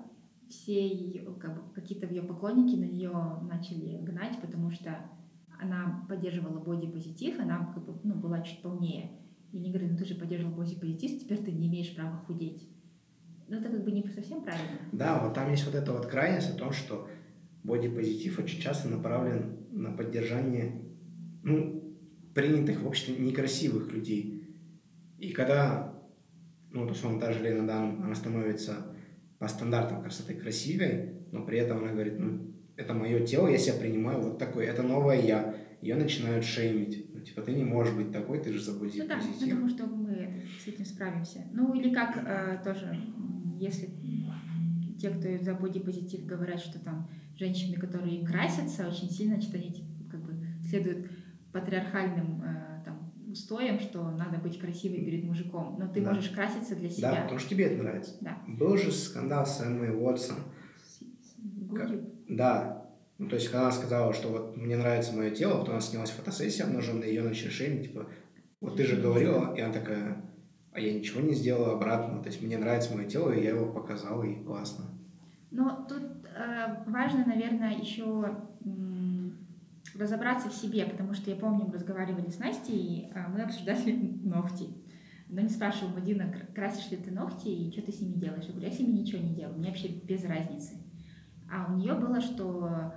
все 0.49 1.25
как 1.41 1.55
бы, 1.55 1.73
какие-то 1.75 2.07
ее 2.07 2.23
поклонники 2.23 2.77
на 2.77 2.85
нее 2.85 3.13
начали 3.49 3.99
гнать, 4.03 4.39
потому 4.41 4.71
что 4.71 4.99
она 5.61 6.05
поддерживала 6.09 6.59
бодипозитив, 6.59 7.39
она 7.41 7.71
как 7.73 7.85
бы, 7.85 7.99
ну, 8.05 8.15
была 8.15 8.43
чуть 8.43 8.61
полнее. 8.63 9.13
И 9.53 9.59
они 9.59 9.71
говорят, 9.71 9.93
ну 9.93 9.97
ты 9.99 10.05
же 10.05 10.15
поддерживал 10.15 10.55
бодипозитив, 10.55 11.21
теперь 11.21 11.39
ты 11.43 11.53
не 11.53 11.69
имеешь 11.69 11.95
права 11.95 12.17
худеть. 12.27 12.69
Ну 13.49 13.59
это 13.59 13.69
как 13.69 13.85
бы 13.85 13.93
не 13.93 14.03
совсем 14.09 14.43
правильно. 14.43 14.79
Да, 14.93 15.21
вот 15.23 15.35
там 15.35 15.51
есть 15.51 15.65
вот 15.67 15.75
эта 15.75 15.93
вот 15.93 16.07
крайность 16.07 16.51
о 16.55 16.59
том, 16.59 16.73
что 16.73 17.09
бодипозитив 17.63 18.39
очень 18.39 18.61
часто 18.61 18.89
направлен 18.89 19.57
на 19.71 19.93
поддержание, 19.93 20.83
ну, 21.43 21.97
принятых 22.35 22.81
в 22.81 22.87
обществе 22.87 23.17
некрасивых 23.17 23.93
людей. 23.93 24.57
И 25.19 25.31
когда, 25.33 25.95
ну, 26.71 26.83
вот 26.83 26.91
условно, 26.91 27.21
та 27.21 27.33
же 27.33 27.43
Лена 27.43 27.67
Дан, 27.67 28.03
она 28.03 28.15
становится 28.15 28.95
по 29.39 29.49
стандартам 29.49 30.03
красоты 30.03 30.35
красивой, 30.35 31.15
но 31.33 31.45
при 31.45 31.59
этом 31.59 31.79
она 31.79 31.93
говорит, 31.93 32.19
ну, 32.19 32.53
это 32.77 32.95
мое 32.95 33.25
тело, 33.27 33.49
я 33.49 33.59
себя 33.59 33.79
принимаю 33.79 34.21
вот 34.21 34.39
такой, 34.39 34.67
это 34.67 34.83
новое 34.83 35.21
я. 35.21 35.55
Ее 35.81 35.97
начинают 35.97 36.45
шеймить. 36.45 37.13
Ну, 37.13 37.21
типа, 37.21 37.43
ты 37.43 37.53
не 37.53 37.65
можешь 37.65 37.95
быть 37.95 38.13
такой, 38.13 38.39
ты 38.41 38.53
же 38.53 38.63
забуди 38.63 39.01
Ну 39.01 39.09
да, 39.09 39.15
я 39.15 39.21
позитив. 39.21 39.55
думаю, 39.55 39.69
что 39.69 39.87
мы 39.87 40.45
с 40.63 40.69
этим 40.69 40.85
справимся. 40.85 41.45
Ну 41.53 41.75
или 41.75 41.93
как 41.93 42.17
э, 42.17 42.63
тоже, 42.65 42.97
если 43.59 43.91
те, 44.99 45.11
кто 45.11 45.45
за 45.45 45.55
бодипозитив 45.55 46.25
говорят, 46.25 46.61
что 46.61 46.79
там 46.79 47.11
женщины, 47.37 47.77
которые 47.77 48.25
красятся 48.25 48.89
очень 48.89 49.11
сильно, 49.11 49.35
значит, 49.35 49.55
они 49.55 49.73
типа, 49.73 49.89
как 50.09 50.23
бы 50.23 50.35
следуют 50.69 51.09
патриархальным 51.53 52.43
э, 52.43 52.83
там, 52.85 53.13
устоям, 53.31 53.79
что 53.79 54.11
надо 54.11 54.39
быть 54.39 54.59
красивой 54.59 55.05
перед 55.05 55.25
мужиком. 55.25 55.77
Но 55.79 55.89
ты 55.89 56.01
Да. 56.03 56.13
можешь 56.13 56.31
краситься 56.31 56.75
для 56.77 56.89
Да, 56.89 56.95
себя. 56.95 57.23
потому 57.23 57.39
что 57.39 57.51
тебе 57.51 57.65
это 57.67 57.83
нравится. 57.83 58.15
Да. 58.21 58.39
Был 58.49 58.77
же 58.77 58.91
скандал 58.91 59.47
с 59.47 59.61
Эммой 59.61 59.91
Уотсон. 59.95 60.37
Да. 62.29 62.87
Ну, 63.19 63.29
то 63.29 63.37
есть, 63.37 63.49
когда 63.49 63.63
она 63.63 63.73
сказала, 63.73 64.13
что 64.13 64.29
вот 64.29 64.57
мне 64.57 64.77
нравится 64.77 65.15
мое 65.15 65.31
тело, 65.31 65.59
потом 65.59 65.73
она 65.75 65.81
снялась 65.81 66.11
фотосессия 66.11 66.65
обнаженная, 66.65 67.07
ее 67.09 67.23
начали 67.23 67.51
шеймить, 67.51 67.85
типа, 67.85 68.07
вот 68.61 68.77
ты 68.77 68.85
же 68.85 69.01
говорила, 69.01 69.55
и 69.55 69.61
она 69.61 69.73
такая, 69.73 70.25
а 70.73 70.81
я 70.81 70.93
ничего 70.93 71.21
не 71.21 71.35
сделала 71.35 71.75
обратно, 71.75 72.21
то 72.21 72.29
есть 72.29 72.43
мне 72.43 72.59
нравится 72.59 72.97
мое 72.97 73.07
тело, 73.07 73.31
и 73.31 73.43
я 73.45 73.51
его 73.51 73.67
показала, 73.73 74.25
и 74.25 74.43
классно. 74.43 74.87
Но 75.51 75.87
тут 75.89 76.03
э, 76.37 76.83
важно, 76.91 77.25
наверное, 77.27 77.77
еще 77.79 78.25
разобраться 79.95 80.49
в 80.49 80.55
себе, 80.55 80.85
потому 80.87 81.15
что 81.15 81.31
я 81.31 81.37
помню, 81.37 81.67
мы 81.67 81.75
разговаривали 81.75 82.31
с 82.31 82.39
Настей, 82.39 82.77
и 82.77 83.11
э, 83.13 83.29
мы 83.29 83.43
обсуждали 83.43 83.93
ногти. 84.23 84.69
Она 85.31 85.43
не 85.43 85.49
спрашивала, 85.49 85.95
Мадина, 85.95 86.31
кр- 86.31 86.47
красишь 86.55 86.91
ли 86.91 86.97
ты 86.97 87.11
ногти 87.11 87.49
и 87.49 87.73
что 87.73 87.83
ты 87.83 87.93
с 87.93 88.01
ними 88.01 88.15
делаешь? 88.15 88.45
Я 88.45 88.51
говорю, 88.53 88.69
я 88.69 88.75
с 88.75 88.79
ними 88.79 88.99
ничего 88.99 89.23
не 89.23 89.35
делаю, 89.35 89.59
мне 89.59 89.69
вообще 89.69 89.89
без 89.89 90.25
разницы. 90.25 90.75
А 91.51 91.73
у 91.73 91.77
нее 91.77 91.95
было, 91.95 92.21
что 92.21 92.95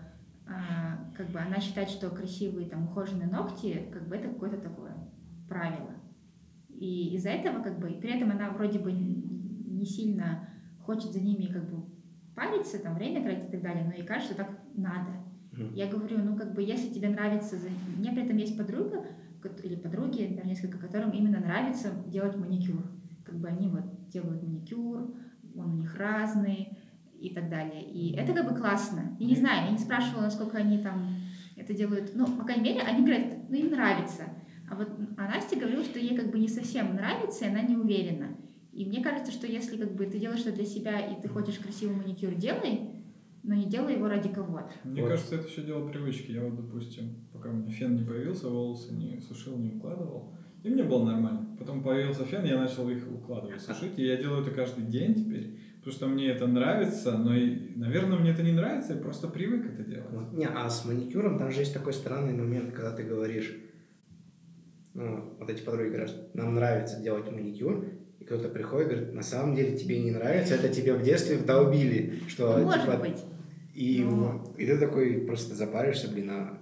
а, 0.47 1.11
как 1.15 1.29
бы 1.29 1.39
она 1.39 1.59
считает, 1.59 1.89
что 1.89 2.09
красивые 2.09 2.69
там 2.69 2.85
ухоженные 2.85 3.27
ногти, 3.27 3.89
как 3.91 4.07
бы 4.07 4.15
это 4.15 4.29
какое-то 4.29 4.57
такое 4.57 4.95
правило. 5.49 5.91
И 6.69 7.15
из-за 7.15 7.29
этого 7.29 7.63
как 7.63 7.79
бы, 7.79 7.87
при 7.89 8.15
этом 8.15 8.31
она 8.31 8.49
вроде 8.49 8.79
бы 8.79 8.91
не 8.91 9.85
сильно 9.85 10.49
хочет 10.81 11.11
за 11.11 11.19
ними 11.19 11.51
как 11.51 11.69
бы 11.69 11.85
париться, 12.35 12.79
там 12.79 12.95
время 12.95 13.23
тратить 13.23 13.49
и 13.49 13.51
так 13.51 13.61
далее, 13.61 13.85
но 13.85 13.93
ей 13.93 14.05
кажется, 14.05 14.33
что 14.33 14.43
так 14.43 14.59
надо. 14.75 15.11
Я 15.73 15.87
говорю, 15.87 16.19
ну 16.19 16.35
как 16.35 16.53
бы, 16.53 16.61
если 16.61 16.93
тебе 16.93 17.09
нравится, 17.09 17.55
у 17.55 17.99
меня 17.99 18.11
при 18.11 18.23
этом 18.23 18.37
есть 18.37 18.57
подруга, 18.57 19.05
или 19.63 19.75
подруги, 19.75 20.33
даже 20.35 20.47
несколько, 20.47 20.77
которым 20.77 21.11
именно 21.11 21.39
нравится 21.39 21.91
делать 22.07 22.35
маникюр. 22.35 22.83
Как 23.23 23.35
бы 23.35 23.47
они 23.47 23.67
вот 23.67 24.09
делают 24.09 24.43
маникюр, 24.43 25.13
он 25.55 25.71
у 25.71 25.77
них 25.77 25.95
разный 25.95 26.77
и 27.19 27.33
так 27.33 27.49
далее. 27.49 27.83
И 27.83 28.15
это 28.15 28.33
как 28.33 28.49
бы 28.49 28.57
классно. 28.57 29.15
Я 29.19 29.27
не 29.27 29.35
знаю, 29.35 29.65
я 29.65 29.71
не 29.71 29.77
спрашивала, 29.77 30.23
насколько 30.23 30.57
они 30.57 30.79
там 30.79 31.15
это 31.55 31.73
делают. 31.73 32.11
Ну, 32.15 32.25
по 32.25 32.43
крайней 32.43 32.63
мере, 32.63 32.81
они 32.81 33.05
говорят, 33.05 33.49
ну 33.49 33.55
им 33.55 33.71
нравится. 33.71 34.23
А 34.69 34.75
вот 34.75 34.89
а 35.17 35.27
Настя 35.27 35.57
говорила, 35.57 35.83
что 35.83 35.99
ей 35.99 36.15
как 36.15 36.31
бы 36.31 36.39
не 36.39 36.47
совсем 36.47 36.95
нравится, 36.95 37.45
и 37.45 37.49
она 37.49 37.61
не 37.61 37.75
уверена. 37.75 38.35
И 38.73 38.85
мне 38.85 39.01
кажется, 39.01 39.31
что 39.31 39.47
если 39.47 39.77
как 39.77 39.95
бы 39.95 40.05
ты 40.05 40.19
делаешь 40.19 40.41
что 40.41 40.51
для 40.51 40.65
себя, 40.65 40.99
и 40.99 41.19
ты 41.21 41.29
хочешь 41.29 41.59
красивый 41.59 41.95
маникюр, 41.95 42.33
делай, 42.33 42.94
но 43.45 43.53
не 43.53 43.65
делай 43.65 43.93
его 43.93 44.07
ради 44.07 44.29
кого-то. 44.29 44.71
Мне 44.83 45.01
Вот. 45.01 45.09
кажется, 45.11 45.35
это 45.35 45.47
еще 45.47 45.61
дело 45.61 45.87
привычки. 45.87 46.31
Я 46.31 46.43
вот, 46.43 46.55
допустим, 46.55 47.27
пока 47.31 47.49
у 47.49 47.53
меня 47.53 47.71
фен 47.71 47.95
не 47.95 48.03
появился, 48.03 48.49
волосы 48.49 48.93
не 48.93 49.21
сушил, 49.21 49.57
не 49.57 49.69
укладывал. 49.69 50.35
И 50.63 50.69
мне 50.69 50.83
было 50.83 51.05
нормально. 51.05 51.55
Потом 51.59 51.83
появился 51.83 52.25
фен, 52.25 52.43
я 52.43 52.57
начал 52.57 52.89
их 52.89 53.07
укладывать, 53.07 53.61
сушить. 53.61 53.99
И 53.99 54.05
я 54.05 54.17
делаю 54.17 54.41
это 54.41 54.49
каждый 54.49 54.85
день 54.85 55.13
теперь. 55.13 55.59
Потому 55.77 55.93
что 55.95 56.07
мне 56.07 56.29
это 56.29 56.47
нравится, 56.47 57.15
но, 57.15 57.35
и, 57.35 57.75
наверное, 57.75 58.17
мне 58.17 58.31
это 58.31 58.41
не 58.41 58.51
нравится, 58.51 58.93
я 58.93 58.99
просто 58.99 59.27
привык 59.27 59.63
это 59.67 59.83
делать. 59.83 60.09
Вот. 60.09 60.33
Не, 60.33 60.47
а 60.47 60.67
с 60.67 60.83
маникюром 60.85 61.37
там 61.37 61.51
же 61.51 61.59
есть 61.59 61.73
такой 61.75 61.93
странный 61.93 62.33
момент, 62.33 62.73
когда 62.73 62.91
ты 62.91 63.03
говоришь, 63.03 63.55
ну, 64.95 65.35
вот 65.37 65.47
эти 65.47 65.61
подруги 65.61 65.89
говорят, 65.89 66.33
нам 66.33 66.55
нравится 66.55 66.99
делать 66.99 67.31
маникюр, 67.31 67.85
и 68.19 68.25
кто-то 68.25 68.49
приходит 68.49 68.87
и 68.87 68.95
говорит, 68.95 69.13
на 69.13 69.21
самом 69.21 69.55
деле 69.55 69.77
тебе 69.77 70.01
не 70.01 70.09
нравится, 70.09 70.55
это 70.55 70.69
тебе 70.69 70.95
в 70.95 71.03
детстве 71.03 71.37
вдолбили, 71.37 72.21
что 72.27 72.57
Может 72.57 72.81
типа, 72.81 72.97
быть. 72.97 73.23
И, 73.75 74.03
вот, 74.03 74.57
и 74.57 74.65
ты 74.65 74.77
такой 74.79 75.19
просто 75.27 75.53
запаришься, 75.53 76.09
блин, 76.09 76.29
а 76.31 76.57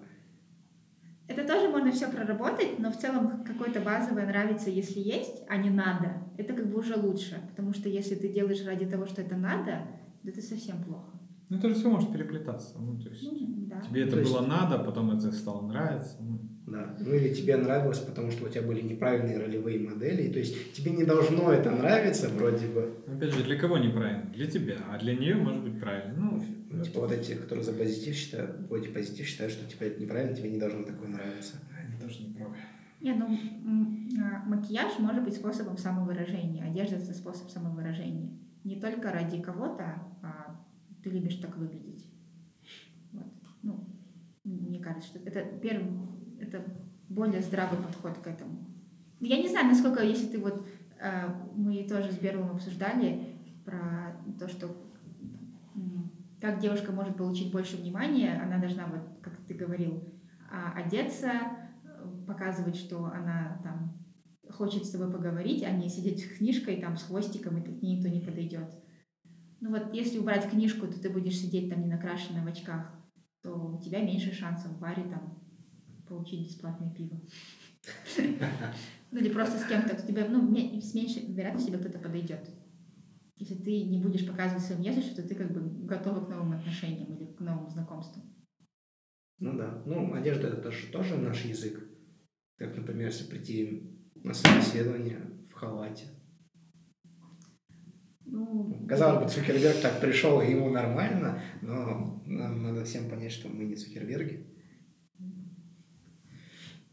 Это 1.27 1.45
тоже 1.48 1.69
можно 1.69 1.91
все 1.91 2.07
проработать, 2.10 2.80
но 2.80 2.91
в 2.91 2.98
целом 2.98 3.44
какое-то 3.45 3.80
базовое 3.80 4.26
нравится, 4.26 4.69
если 4.69 4.99
есть, 4.99 5.44
а 5.48 5.57
не 5.57 5.69
надо. 5.69 6.07
Это 6.38 6.53
как 6.53 6.68
бы 6.72 6.80
уже 6.80 6.95
лучше, 6.95 7.40
потому 7.49 7.73
что 7.73 7.88
если 7.88 8.15
ты 8.15 8.27
делаешь 8.30 8.65
ради 8.65 8.85
того, 8.85 9.06
что 9.06 9.22
это 9.22 9.35
надо, 9.35 9.88
то 10.23 10.30
это 10.30 10.41
совсем 10.41 10.84
плохо. 10.84 11.11
Ну, 11.49 11.57
это 11.57 11.69
же 11.69 11.76
все 11.76 11.90
может 11.90 12.11
переплетаться. 12.11 12.76
Ну, 12.80 12.99
то 12.99 13.10
есть, 13.10 13.23
Ну, 13.23 13.38
да. 13.68 13.81
тебе 13.81 14.02
это 14.03 14.14
То 14.14 14.19
есть- 14.19 14.31
было 14.31 14.41
надо, 14.45 14.80
потом 14.80 15.11
это 15.11 15.31
стало 15.31 15.68
нравиться. 15.68 16.18
Ну, 16.19 16.40
Да. 16.65 16.95
Ну 16.99 17.14
или 17.14 17.34
тебе 17.34 17.57
нравилось, 17.57 17.99
потому 17.99 18.31
что 18.31 18.45
у 18.45 18.49
тебя 18.49 18.61
были 18.64 18.81
неправильные 18.81 19.38
ролевые 19.38 19.77
модели. 19.80 20.31
То 20.31 20.40
есть 20.40 20.73
тебе 20.73 20.91
не 20.91 21.03
должно 21.03 21.52
это 21.52 21.69
нравиться 21.72 22.30
вроде 22.30 22.68
бы. 22.68 22.90
Опять 23.06 23.34
же, 23.34 23.44
для 23.44 23.57
кого 23.60 23.77
неправильно? 23.77 24.31
Для 24.34 24.48
тебя, 24.48 24.77
а 24.90 24.98
для 24.98 25.14
нее 25.14 25.35
может 25.35 25.61
быть 25.61 25.80
правильно. 25.80 26.14
Ну, 26.18 26.44
Типа 26.84 27.01
вот 27.01 27.11
эти, 27.11 27.35
которые 27.35 27.64
за 27.64 27.73
позитив 27.73 28.15
считают, 28.15 28.60
боди 28.68 28.89
позитив 28.89 29.26
считают, 29.26 29.53
что 29.53 29.69
типа 29.69 29.84
это 29.84 30.01
неправильно, 30.01 30.35
тебе 30.35 30.51
не 30.51 30.60
должно 30.60 30.84
такое 30.84 31.10
нравиться. 31.10 31.55
они 31.77 31.99
тоже 31.99 32.23
не 32.23 32.34
правы. 32.34 32.55
Не, 33.01 33.14
ну, 33.14 33.38
а, 34.22 34.45
макияж 34.45 34.97
может 34.99 35.23
быть 35.26 35.35
способом 35.35 35.77
самовыражения, 35.77 36.64
одежда— 36.64 36.95
это 36.97 37.14
способ 37.14 37.49
самовыражения. 37.49 38.31
Не 38.64 38.80
только 38.80 39.11
ради 39.11 39.41
кого-то, 39.41 40.01
а 40.22 40.55
ты 41.03 41.10
любишь 41.10 41.35
так 41.35 41.57
выглядеть. 41.57 42.07
Вот. 43.11 43.27
Ну, 43.61 43.85
мне 44.45 44.80
кажется, 44.80 45.10
что 45.10 45.19
это 45.19 45.43
первый, 45.60 45.91
это 46.39 46.64
более 47.10 47.41
здравый 47.41 47.77
подход 47.81 48.18
к 48.19 48.27
этому. 48.27 48.65
Я 49.19 49.38
не 49.38 49.49
знаю, 49.49 49.68
насколько, 49.68 50.01
если 50.01 50.27
ты 50.27 50.39
вот, 50.39 50.65
э, 50.99 51.27
мы 51.55 51.84
тоже 51.84 52.11
с 52.11 52.18
Берлом 52.18 52.51
обсуждали 52.51 53.35
про 53.65 54.15
то, 54.39 54.47
что 54.47 54.76
как 56.44 56.60
девушка 56.60 56.91
может 56.91 57.15
получить 57.15 57.53
больше 57.53 57.78
внимания, 57.78 58.38
она 58.38 58.57
должна, 58.57 58.86
вот, 58.88 58.99
как 59.22 59.34
ты 59.48 59.53
говорил, 59.53 60.03
а, 60.52 60.74
одеться, 60.74 61.32
показывать, 62.28 62.76
что 62.76 63.06
она 63.06 63.61
там 63.64 64.06
хочет 64.49 64.84
с 64.84 64.90
тобой 64.90 65.10
поговорить, 65.10 65.64
а 65.64 65.72
не 65.72 65.88
сидеть 65.88 66.20
с 66.20 66.38
книжкой 66.38 66.82
там 66.82 66.98
с 66.98 67.03
хвостиком, 67.03 67.60
и 67.60 67.61
к 67.61 67.82
ней 67.82 67.95
никто 67.95 68.10
не 68.10 68.20
подойдет. 68.20 68.76
Ну 69.61 69.70
вот, 69.70 69.94
если 69.94 70.20
убрать 70.20 70.49
книжку, 70.49 70.86
то 70.86 70.99
ты 70.99 71.10
будешь 71.10 71.38
сидеть 71.38 71.70
там 71.70 71.80
не 71.80 71.88
накрашенная 71.88 72.44
в 72.44 72.48
очках, 72.48 72.94
то 73.41 73.53
у 73.53 73.82
тебя 73.82 74.02
меньше 74.02 74.34
шансов 74.34 74.74
в 74.74 74.80
баре 74.80 75.03
там 75.03 75.41
получить 76.10 76.49
бесплатное 76.49 76.94
пиво. 76.94 77.22
Ну 79.11 79.20
или 79.20 79.30
просто 79.30 79.60
с 79.60 79.65
кем-то, 79.65 79.95
кто 79.95 80.07
тебя, 80.07 80.26
ну, 80.28 80.52
с 80.82 80.95
меньшей 80.95 81.32
вероятностью 81.32 81.72
тебе 81.72 81.84
кто-то 81.84 81.99
подойдет. 81.99 82.49
Если 83.44 83.56
ты 83.56 83.84
не 83.84 84.02
будешь 84.02 84.26
показывать 84.26 84.64
свою 84.64 84.80
внешность, 84.80 85.18
то 85.18 85.28
ты 85.28 85.36
как 85.36 85.52
бы 85.52 85.86
готова 85.86 86.24
к 86.24 86.30
новым 86.30 86.53
отношениям 86.53 87.14
или 87.14 87.26
к 87.26 87.41
новым 87.41 87.70
знакомствам. 87.70 88.24
Ну 89.38 89.57
да. 89.57 89.84
Ну, 89.86 90.14
одежда 90.14 90.48
это 90.48 90.61
тоже, 90.61 90.88
тоже 90.88 91.18
наш 91.18 91.44
язык. 91.44 91.78
Как, 92.57 92.74
например, 92.78 93.07
если 93.07 93.30
прийти 93.30 93.99
на 94.15 94.34
собеседование 94.34 95.20
в 95.49 95.53
халате. 95.56 96.06
Ну, 98.24 98.88
Казалось 98.88 99.26
бы, 99.26 99.30
Цукерберг 99.30 99.82
так 99.82 99.99
пришел, 99.99 100.41
и 100.41 100.52
ему 100.52 100.70
нормально, 100.70 101.41
но 101.61 102.24
нам 102.26 102.64
надо 102.64 102.86
всем 102.86 103.10
понять, 103.10 103.34
что 103.34 103.49
мы 103.49 103.65
не 103.65 103.76
Цукерберги. 103.76 104.48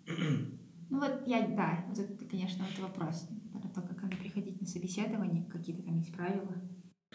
Ну 0.08 0.98
вот 0.98 1.22
я, 1.26 1.46
да, 1.46 1.84
вот 1.86 1.96
это, 1.96 2.24
конечно, 2.24 2.64
это 2.64 2.82
вопрос 2.82 3.28
про 3.28 3.39
то, 3.74 3.82
как 3.82 4.02
надо 4.02 4.16
приходить 4.16 4.60
на 4.60 4.66
собеседование, 4.66 5.44
какие-то 5.50 5.82
там 5.82 5.98
есть 5.98 6.12
правила. 6.14 6.54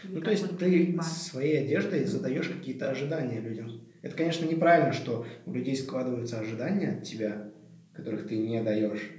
Ну, 0.04 0.22
то 0.22 0.32
есть 0.32 0.58
ты 0.58 1.02
своей 1.02 1.64
одеждой 1.64 2.06
задаешь 2.06 2.50
какие-то 2.50 2.90
ожидания 2.90 3.40
людям. 3.40 3.82
Это, 4.02 4.16
конечно, 4.16 4.46
неправильно, 4.46 4.92
что 4.94 5.26
у 5.46 5.54
людей 5.54 5.76
складываются 5.76 6.40
ожидания 6.40 6.98
от 6.98 7.04
тебя, 7.04 7.52
которых 7.94 8.28
ты 8.28 8.38
не 8.38 8.62
даешь. 8.62 9.10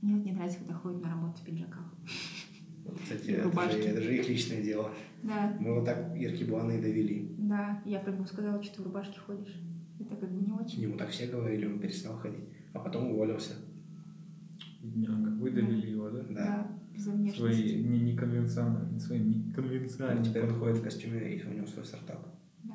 Мне 0.00 0.16
вот 0.16 0.24
не 0.24 0.32
нравится, 0.32 0.58
когда 0.58 0.74
ходят 0.74 1.02
на 1.02 1.10
работу 1.10 1.38
в 1.40 1.44
пиджаках. 1.44 1.94
Кстати, 3.02 3.30
это 3.30 3.70
же, 3.70 3.78
это 3.78 4.02
же 4.02 4.16
их 4.16 4.28
личное 4.28 4.62
дело. 4.62 4.92
Да, 5.22 5.56
Мы 5.60 5.74
вот 5.74 5.84
так 5.84 6.16
Ирки 6.16 6.44
Буаны 6.44 6.80
довели. 6.80 7.34
да, 7.38 7.80
я 7.84 8.00
прям 8.00 8.16
ему 8.16 8.26
сказала, 8.26 8.62
что 8.62 8.76
ты 8.76 8.82
в 8.82 8.86
рубашке 8.86 9.20
ходишь. 9.20 9.54
Это 10.00 10.16
как 10.16 10.32
бы 10.32 10.44
не 10.44 10.52
очень. 10.52 10.82
Ему 10.82 10.96
так 10.96 11.10
все 11.10 11.26
говорили, 11.26 11.66
он 11.66 11.78
перестал 11.78 12.16
ходить. 12.16 12.44
А 12.72 12.80
потом 12.80 13.12
уволился. 13.12 13.52
Бедняга, 14.82 15.30
выдавили 15.30 15.90
его, 15.90 16.10
да? 16.10 16.22
Да. 16.30 16.78
Да. 16.94 17.32
Свои 17.32 17.82
не, 17.82 18.00
неконвенциональные, 18.00 19.00
своим 19.00 19.22
Он 19.22 19.28
неконвенциальным 19.48 20.24
теперь 20.24 20.42
он 20.44 20.54
ходит 20.58 20.78
в 20.78 20.82
костюме, 20.82 21.36
и 21.36 21.42
у 21.46 21.52
него 21.52 21.66
свой 21.66 21.84
стартап. 21.84 22.26
Да. 22.64 22.74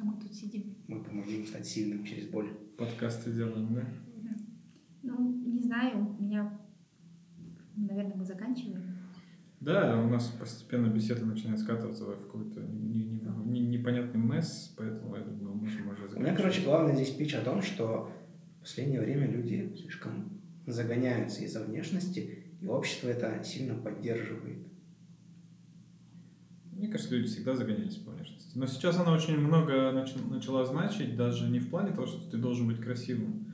А 0.00 0.04
мы 0.04 0.20
тут 0.20 0.34
сидим. 0.34 0.74
Мы 0.88 1.04
помогли 1.04 1.36
ему 1.36 1.46
стать 1.46 1.66
сильным 1.66 2.04
через 2.04 2.28
боль. 2.28 2.48
Подкасты 2.76 3.32
делаем, 3.32 3.74
да? 3.74 3.84
знаю, 5.68 6.16
у 6.18 6.22
меня, 6.22 6.58
наверное, 7.76 8.16
мы 8.16 8.24
заканчиваем. 8.24 8.82
Да, 9.60 10.00
у 10.02 10.08
нас 10.08 10.28
постепенно 10.28 10.86
беседа 10.86 11.26
начинает 11.26 11.58
скатываться 11.58 12.04
в 12.04 12.16
какой-то 12.26 12.60
не- 12.62 13.04
не- 13.04 13.20
не- 13.44 13.60
непонятный 13.78 14.20
месс, 14.20 14.72
поэтому 14.78 15.16
я 15.16 15.22
думаю, 15.22 15.54
мы 15.56 15.62
можем 15.62 15.88
уже 15.88 16.04
У 16.04 16.06
меня, 16.06 16.08
заканчивать. 16.08 16.36
короче, 16.38 16.64
главный 16.64 16.94
здесь 16.94 17.10
пич 17.10 17.34
о 17.34 17.42
том, 17.44 17.60
что 17.60 18.10
в 18.56 18.60
последнее 18.60 19.00
время 19.00 19.30
люди 19.30 19.74
слишком 19.76 20.40
загоняются 20.72 21.42
из-за 21.42 21.64
внешности, 21.64 22.44
и 22.60 22.66
общество 22.66 23.08
это 23.08 23.42
сильно 23.44 23.74
поддерживает. 23.74 24.58
Мне 26.72 26.88
кажется, 26.88 27.14
люди 27.16 27.28
всегда 27.28 27.56
загонялись 27.56 27.96
по 27.96 28.12
внешности. 28.12 28.56
Но 28.56 28.66
сейчас 28.66 28.98
она 28.98 29.12
очень 29.12 29.36
много 29.36 29.72
нач- 29.92 30.28
начала 30.30 30.64
значить, 30.64 31.16
даже 31.16 31.48
не 31.50 31.58
в 31.58 31.70
плане 31.70 31.92
того, 31.92 32.06
что 32.06 32.30
ты 32.30 32.36
должен 32.36 32.68
быть 32.68 32.80
красивым. 32.80 33.46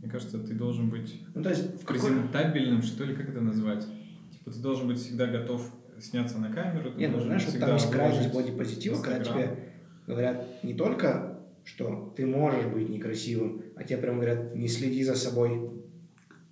Мне 0.00 0.10
кажется, 0.10 0.38
ты 0.38 0.54
должен 0.54 0.88
быть 0.88 1.22
Ну, 1.34 1.42
то 1.42 1.50
есть, 1.50 1.74
в 1.74 1.84
какой... 1.84 1.96
презентабельным, 1.96 2.80
что 2.82 3.04
ли, 3.04 3.14
как 3.14 3.28
это 3.28 3.42
назвать? 3.42 3.86
Типа 4.32 4.50
ты 4.50 4.58
должен 4.60 4.88
быть 4.88 4.98
всегда 4.98 5.26
готов 5.26 5.70
сняться 6.00 6.38
на 6.38 6.50
камеру. 6.50 6.92
Ты 6.92 6.98
Не, 6.98 7.08
ну 7.08 7.20
знаешь, 7.20 7.44
вот 7.44 7.60
там 7.60 7.74
есть 7.74 7.90
крайность 7.90 8.32
бодипозитива, 8.32 9.02
когда 9.02 9.22
тебе 9.22 9.58
говорят 10.06 10.64
не 10.64 10.72
только, 10.72 11.38
что 11.64 12.14
ты 12.16 12.24
можешь 12.24 12.64
быть 12.66 12.88
некрасивым, 12.88 13.62
а 13.76 13.84
тебе 13.84 13.98
прям 13.98 14.16
говорят, 14.16 14.54
не 14.56 14.68
следи 14.68 15.04
за 15.04 15.14
собой, 15.14 15.79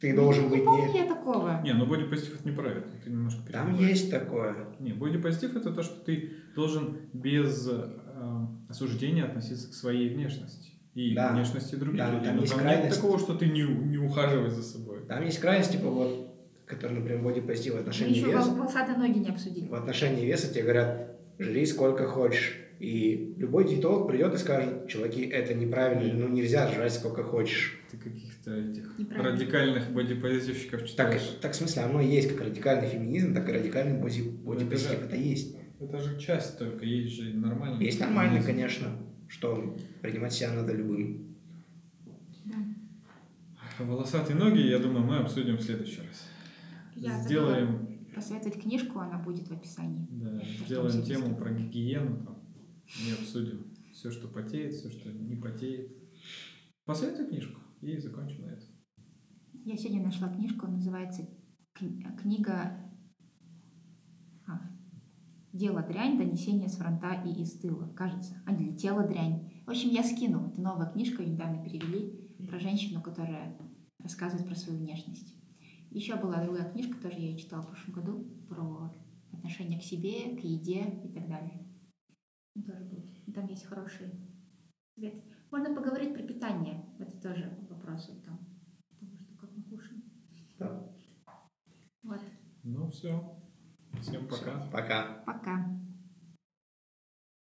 ты 0.01 0.15
должен 0.15 0.45
не 0.45 0.51
быть 0.51 0.65
помню 0.65 0.93
не... 0.93 0.99
я 0.99 1.07
такого. 1.07 1.61
Не, 1.65 1.73
ну 1.75 1.87
бодипозитив 1.87 2.39
это 2.41 2.49
не 2.49 2.55
про 2.55 2.69
это. 2.71 2.89
Ты 3.05 3.11
немножко 3.11 3.41
Там 3.53 3.75
есть 3.77 4.11
такое. 4.11 4.55
Не, 4.81 4.93
бодипозитив 4.93 5.57
это 5.57 5.73
то, 5.73 5.83
что 5.83 5.99
ты 6.05 6.33
должен 6.55 6.99
без 7.13 7.69
э, 7.69 7.89
осуждения 8.69 9.25
относиться 9.25 9.69
к 9.71 9.75
своей 9.75 10.15
внешности. 10.15 10.73
И 10.95 11.15
Да. 11.15 11.29
к 11.29 11.33
внешности 11.35 11.75
других 11.77 11.99
Да, 11.99 12.11
людей. 12.11 12.27
там 12.27 12.37
Но 12.37 12.43
есть 12.43 12.55
там 12.55 12.65
нет 12.65 12.75
крайность. 12.77 12.97
такого, 13.01 13.19
что 13.19 13.35
ты 13.35 13.47
не, 13.47 13.63
не 13.63 13.99
ухаживаешь 13.99 14.53
за 14.53 14.63
собой. 14.63 15.05
Там 15.07 15.25
есть 15.25 15.39
крайность, 15.41 15.73
типа 15.73 15.89
вот, 15.91 16.35
который, 16.67 16.99
например, 16.99 17.23
бодипозитив 17.23 17.73
в 17.73 17.77
Мы 17.77 17.81
отношении 17.81 18.17
еще 18.17 18.27
веса. 18.27 18.49
вол- 18.51 18.57
волосатые 18.59 18.99
ноги 18.99 19.19
не 19.19 19.29
обсудили. 19.29 19.69
В 19.69 19.75
отношении 19.75 20.25
веса 20.27 20.53
тебе 20.53 20.63
говорят, 20.65 21.17
жри 21.39 21.65
сколько 21.67 22.07
хочешь. 22.07 22.59
И 22.79 23.35
любой 23.37 23.69
диетолог 23.69 24.07
придет 24.09 24.35
и 24.35 24.39
скажет, 24.39 24.87
чуваки, 24.87 25.23
это 25.23 25.53
неправильно, 25.53 26.15
ну 26.15 26.29
нельзя 26.29 26.71
жрать 26.73 26.93
сколько 26.93 27.25
хочешь. 27.25 27.77
Ты 27.91 27.97
каких-то 27.97 28.55
этих 28.57 28.95
радикальных 29.11 29.91
бодипозитивщиков 29.93 30.81
Так, 30.83 30.89
читаешь. 30.89 31.39
так 31.41 31.53
в 31.53 31.57
смысле, 31.57 31.83
оно 31.83 32.01
есть 32.01 32.29
как 32.31 32.47
радикальный 32.47 32.89
феминизм, 32.89 33.35
так 33.35 33.49
и 33.49 33.53
радикальный 33.53 34.01
боди- 34.01 34.23
Ну, 34.45 34.53
это 34.53 34.65
бодипозитив. 34.65 35.01
же- 35.01 35.05
Это 35.07 35.17
есть. 35.17 35.57
Это 35.81 35.99
же 35.99 36.21
часть 36.21 36.57
только, 36.59 36.85
есть 36.85 37.15
же 37.17 37.35
нормальный. 37.35 37.85
Есть 37.85 37.99
нормальный, 38.01 38.41
феминизм. 38.41 38.47
конечно, 38.47 38.89
что 39.27 39.77
принимать 40.01 40.33
себя 40.33 40.53
надо 40.53 40.73
любым. 40.73 41.35
Волосатые 43.79 44.37
ноги, 44.37 44.61
я 44.61 44.79
думаю, 44.79 45.05
мы 45.05 45.17
обсудим 45.19 45.57
в 45.57 45.63
следующий 45.63 46.01
раз. 46.01 46.27
Я 46.97 47.21
Сделаем, 47.21 47.89
Посоветовать 48.15 48.61
книжку, 48.61 48.99
она 48.99 49.19
будет 49.19 49.47
в 49.49 49.53
описании. 49.53 50.07
да, 50.11 50.43
сделаем 50.67 51.03
тему 51.05 51.37
про 51.37 51.51
гигиену 51.53 52.25
там, 52.25 52.38
и 52.97 53.13
обсудим 53.13 53.75
все, 53.93 54.11
что 54.11 54.29
потеет, 54.29 54.75
все, 54.75 54.91
что 54.91 55.13
не 55.13 55.37
потеет. 55.37 55.93
Посоветуй 56.85 57.27
книжку 57.27 57.61
и 57.81 57.99
закончим 57.99 58.43
на 58.43 58.51
этом. 58.51 58.69
Я 59.65 59.77
сегодня 59.77 60.03
нашла 60.03 60.29
книжку, 60.29 60.67
называется 60.67 61.29
кни- 61.75 62.05
книга 62.17 62.91
а, 64.47 64.61
«Дело 65.53 65.83
дрянь. 65.83 66.17
Донесение 66.17 66.69
с 66.69 66.77
фронта 66.77 67.23
и 67.27 67.43
из 67.43 67.59
тыла». 67.59 67.89
Кажется. 67.95 68.43
А, 68.47 68.55
или 68.55 68.75
«Тело 68.77 69.07
дрянь». 69.07 69.63
В 69.67 69.71
общем, 69.71 69.91
я 69.91 70.03
скину. 70.03 70.49
Это 70.49 70.61
новая 70.61 70.91
книжка, 70.91 71.23
ее 71.23 71.33
недавно 71.33 71.63
перевели, 71.63 72.35
про 72.49 72.59
женщину, 72.59 73.03
которая 73.03 73.59
рассказывает 73.99 74.47
про 74.47 74.55
свою 74.55 74.79
внешность. 74.79 75.35
Еще 75.91 76.17
была 76.17 76.43
другая 76.43 76.71
книжка, 76.71 76.97
тоже 77.03 77.19
я 77.19 77.31
ее 77.31 77.39
читала 77.39 77.63
в 77.63 77.69
прошлом 77.69 77.95
году, 77.95 78.25
про 78.49 78.95
отношение 79.33 79.79
к 79.79 79.85
себе, 79.85 80.37
к 80.37 80.45
еде 80.45 81.03
и 81.05 81.13
так 81.13 81.29
далее. 81.29 81.68
Тоже 82.67 82.85
будет. 82.85 83.35
Там 83.35 83.47
есть 83.47 83.65
хороший 83.65 84.11
совет. 84.95 85.23
Можно 85.51 85.75
поговорить 85.75 86.15
про 86.15 86.23
питание. 86.23 86.85
Это 86.99 87.21
тоже 87.21 87.57
вопрос 87.69 88.09
вот 88.09 88.25
там. 88.25 88.39
Потому 88.91 89.19
что 89.19 89.37
как 89.37 89.51
мы 89.57 89.63
кушаем. 89.65 90.03
Да. 90.59 90.93
Вот. 92.03 92.21
Ну 92.65 92.91
все. 92.91 93.39
Всем 94.01 94.29
пока. 94.29 94.69
Пока. 94.71 95.23
Пока. 95.25 95.88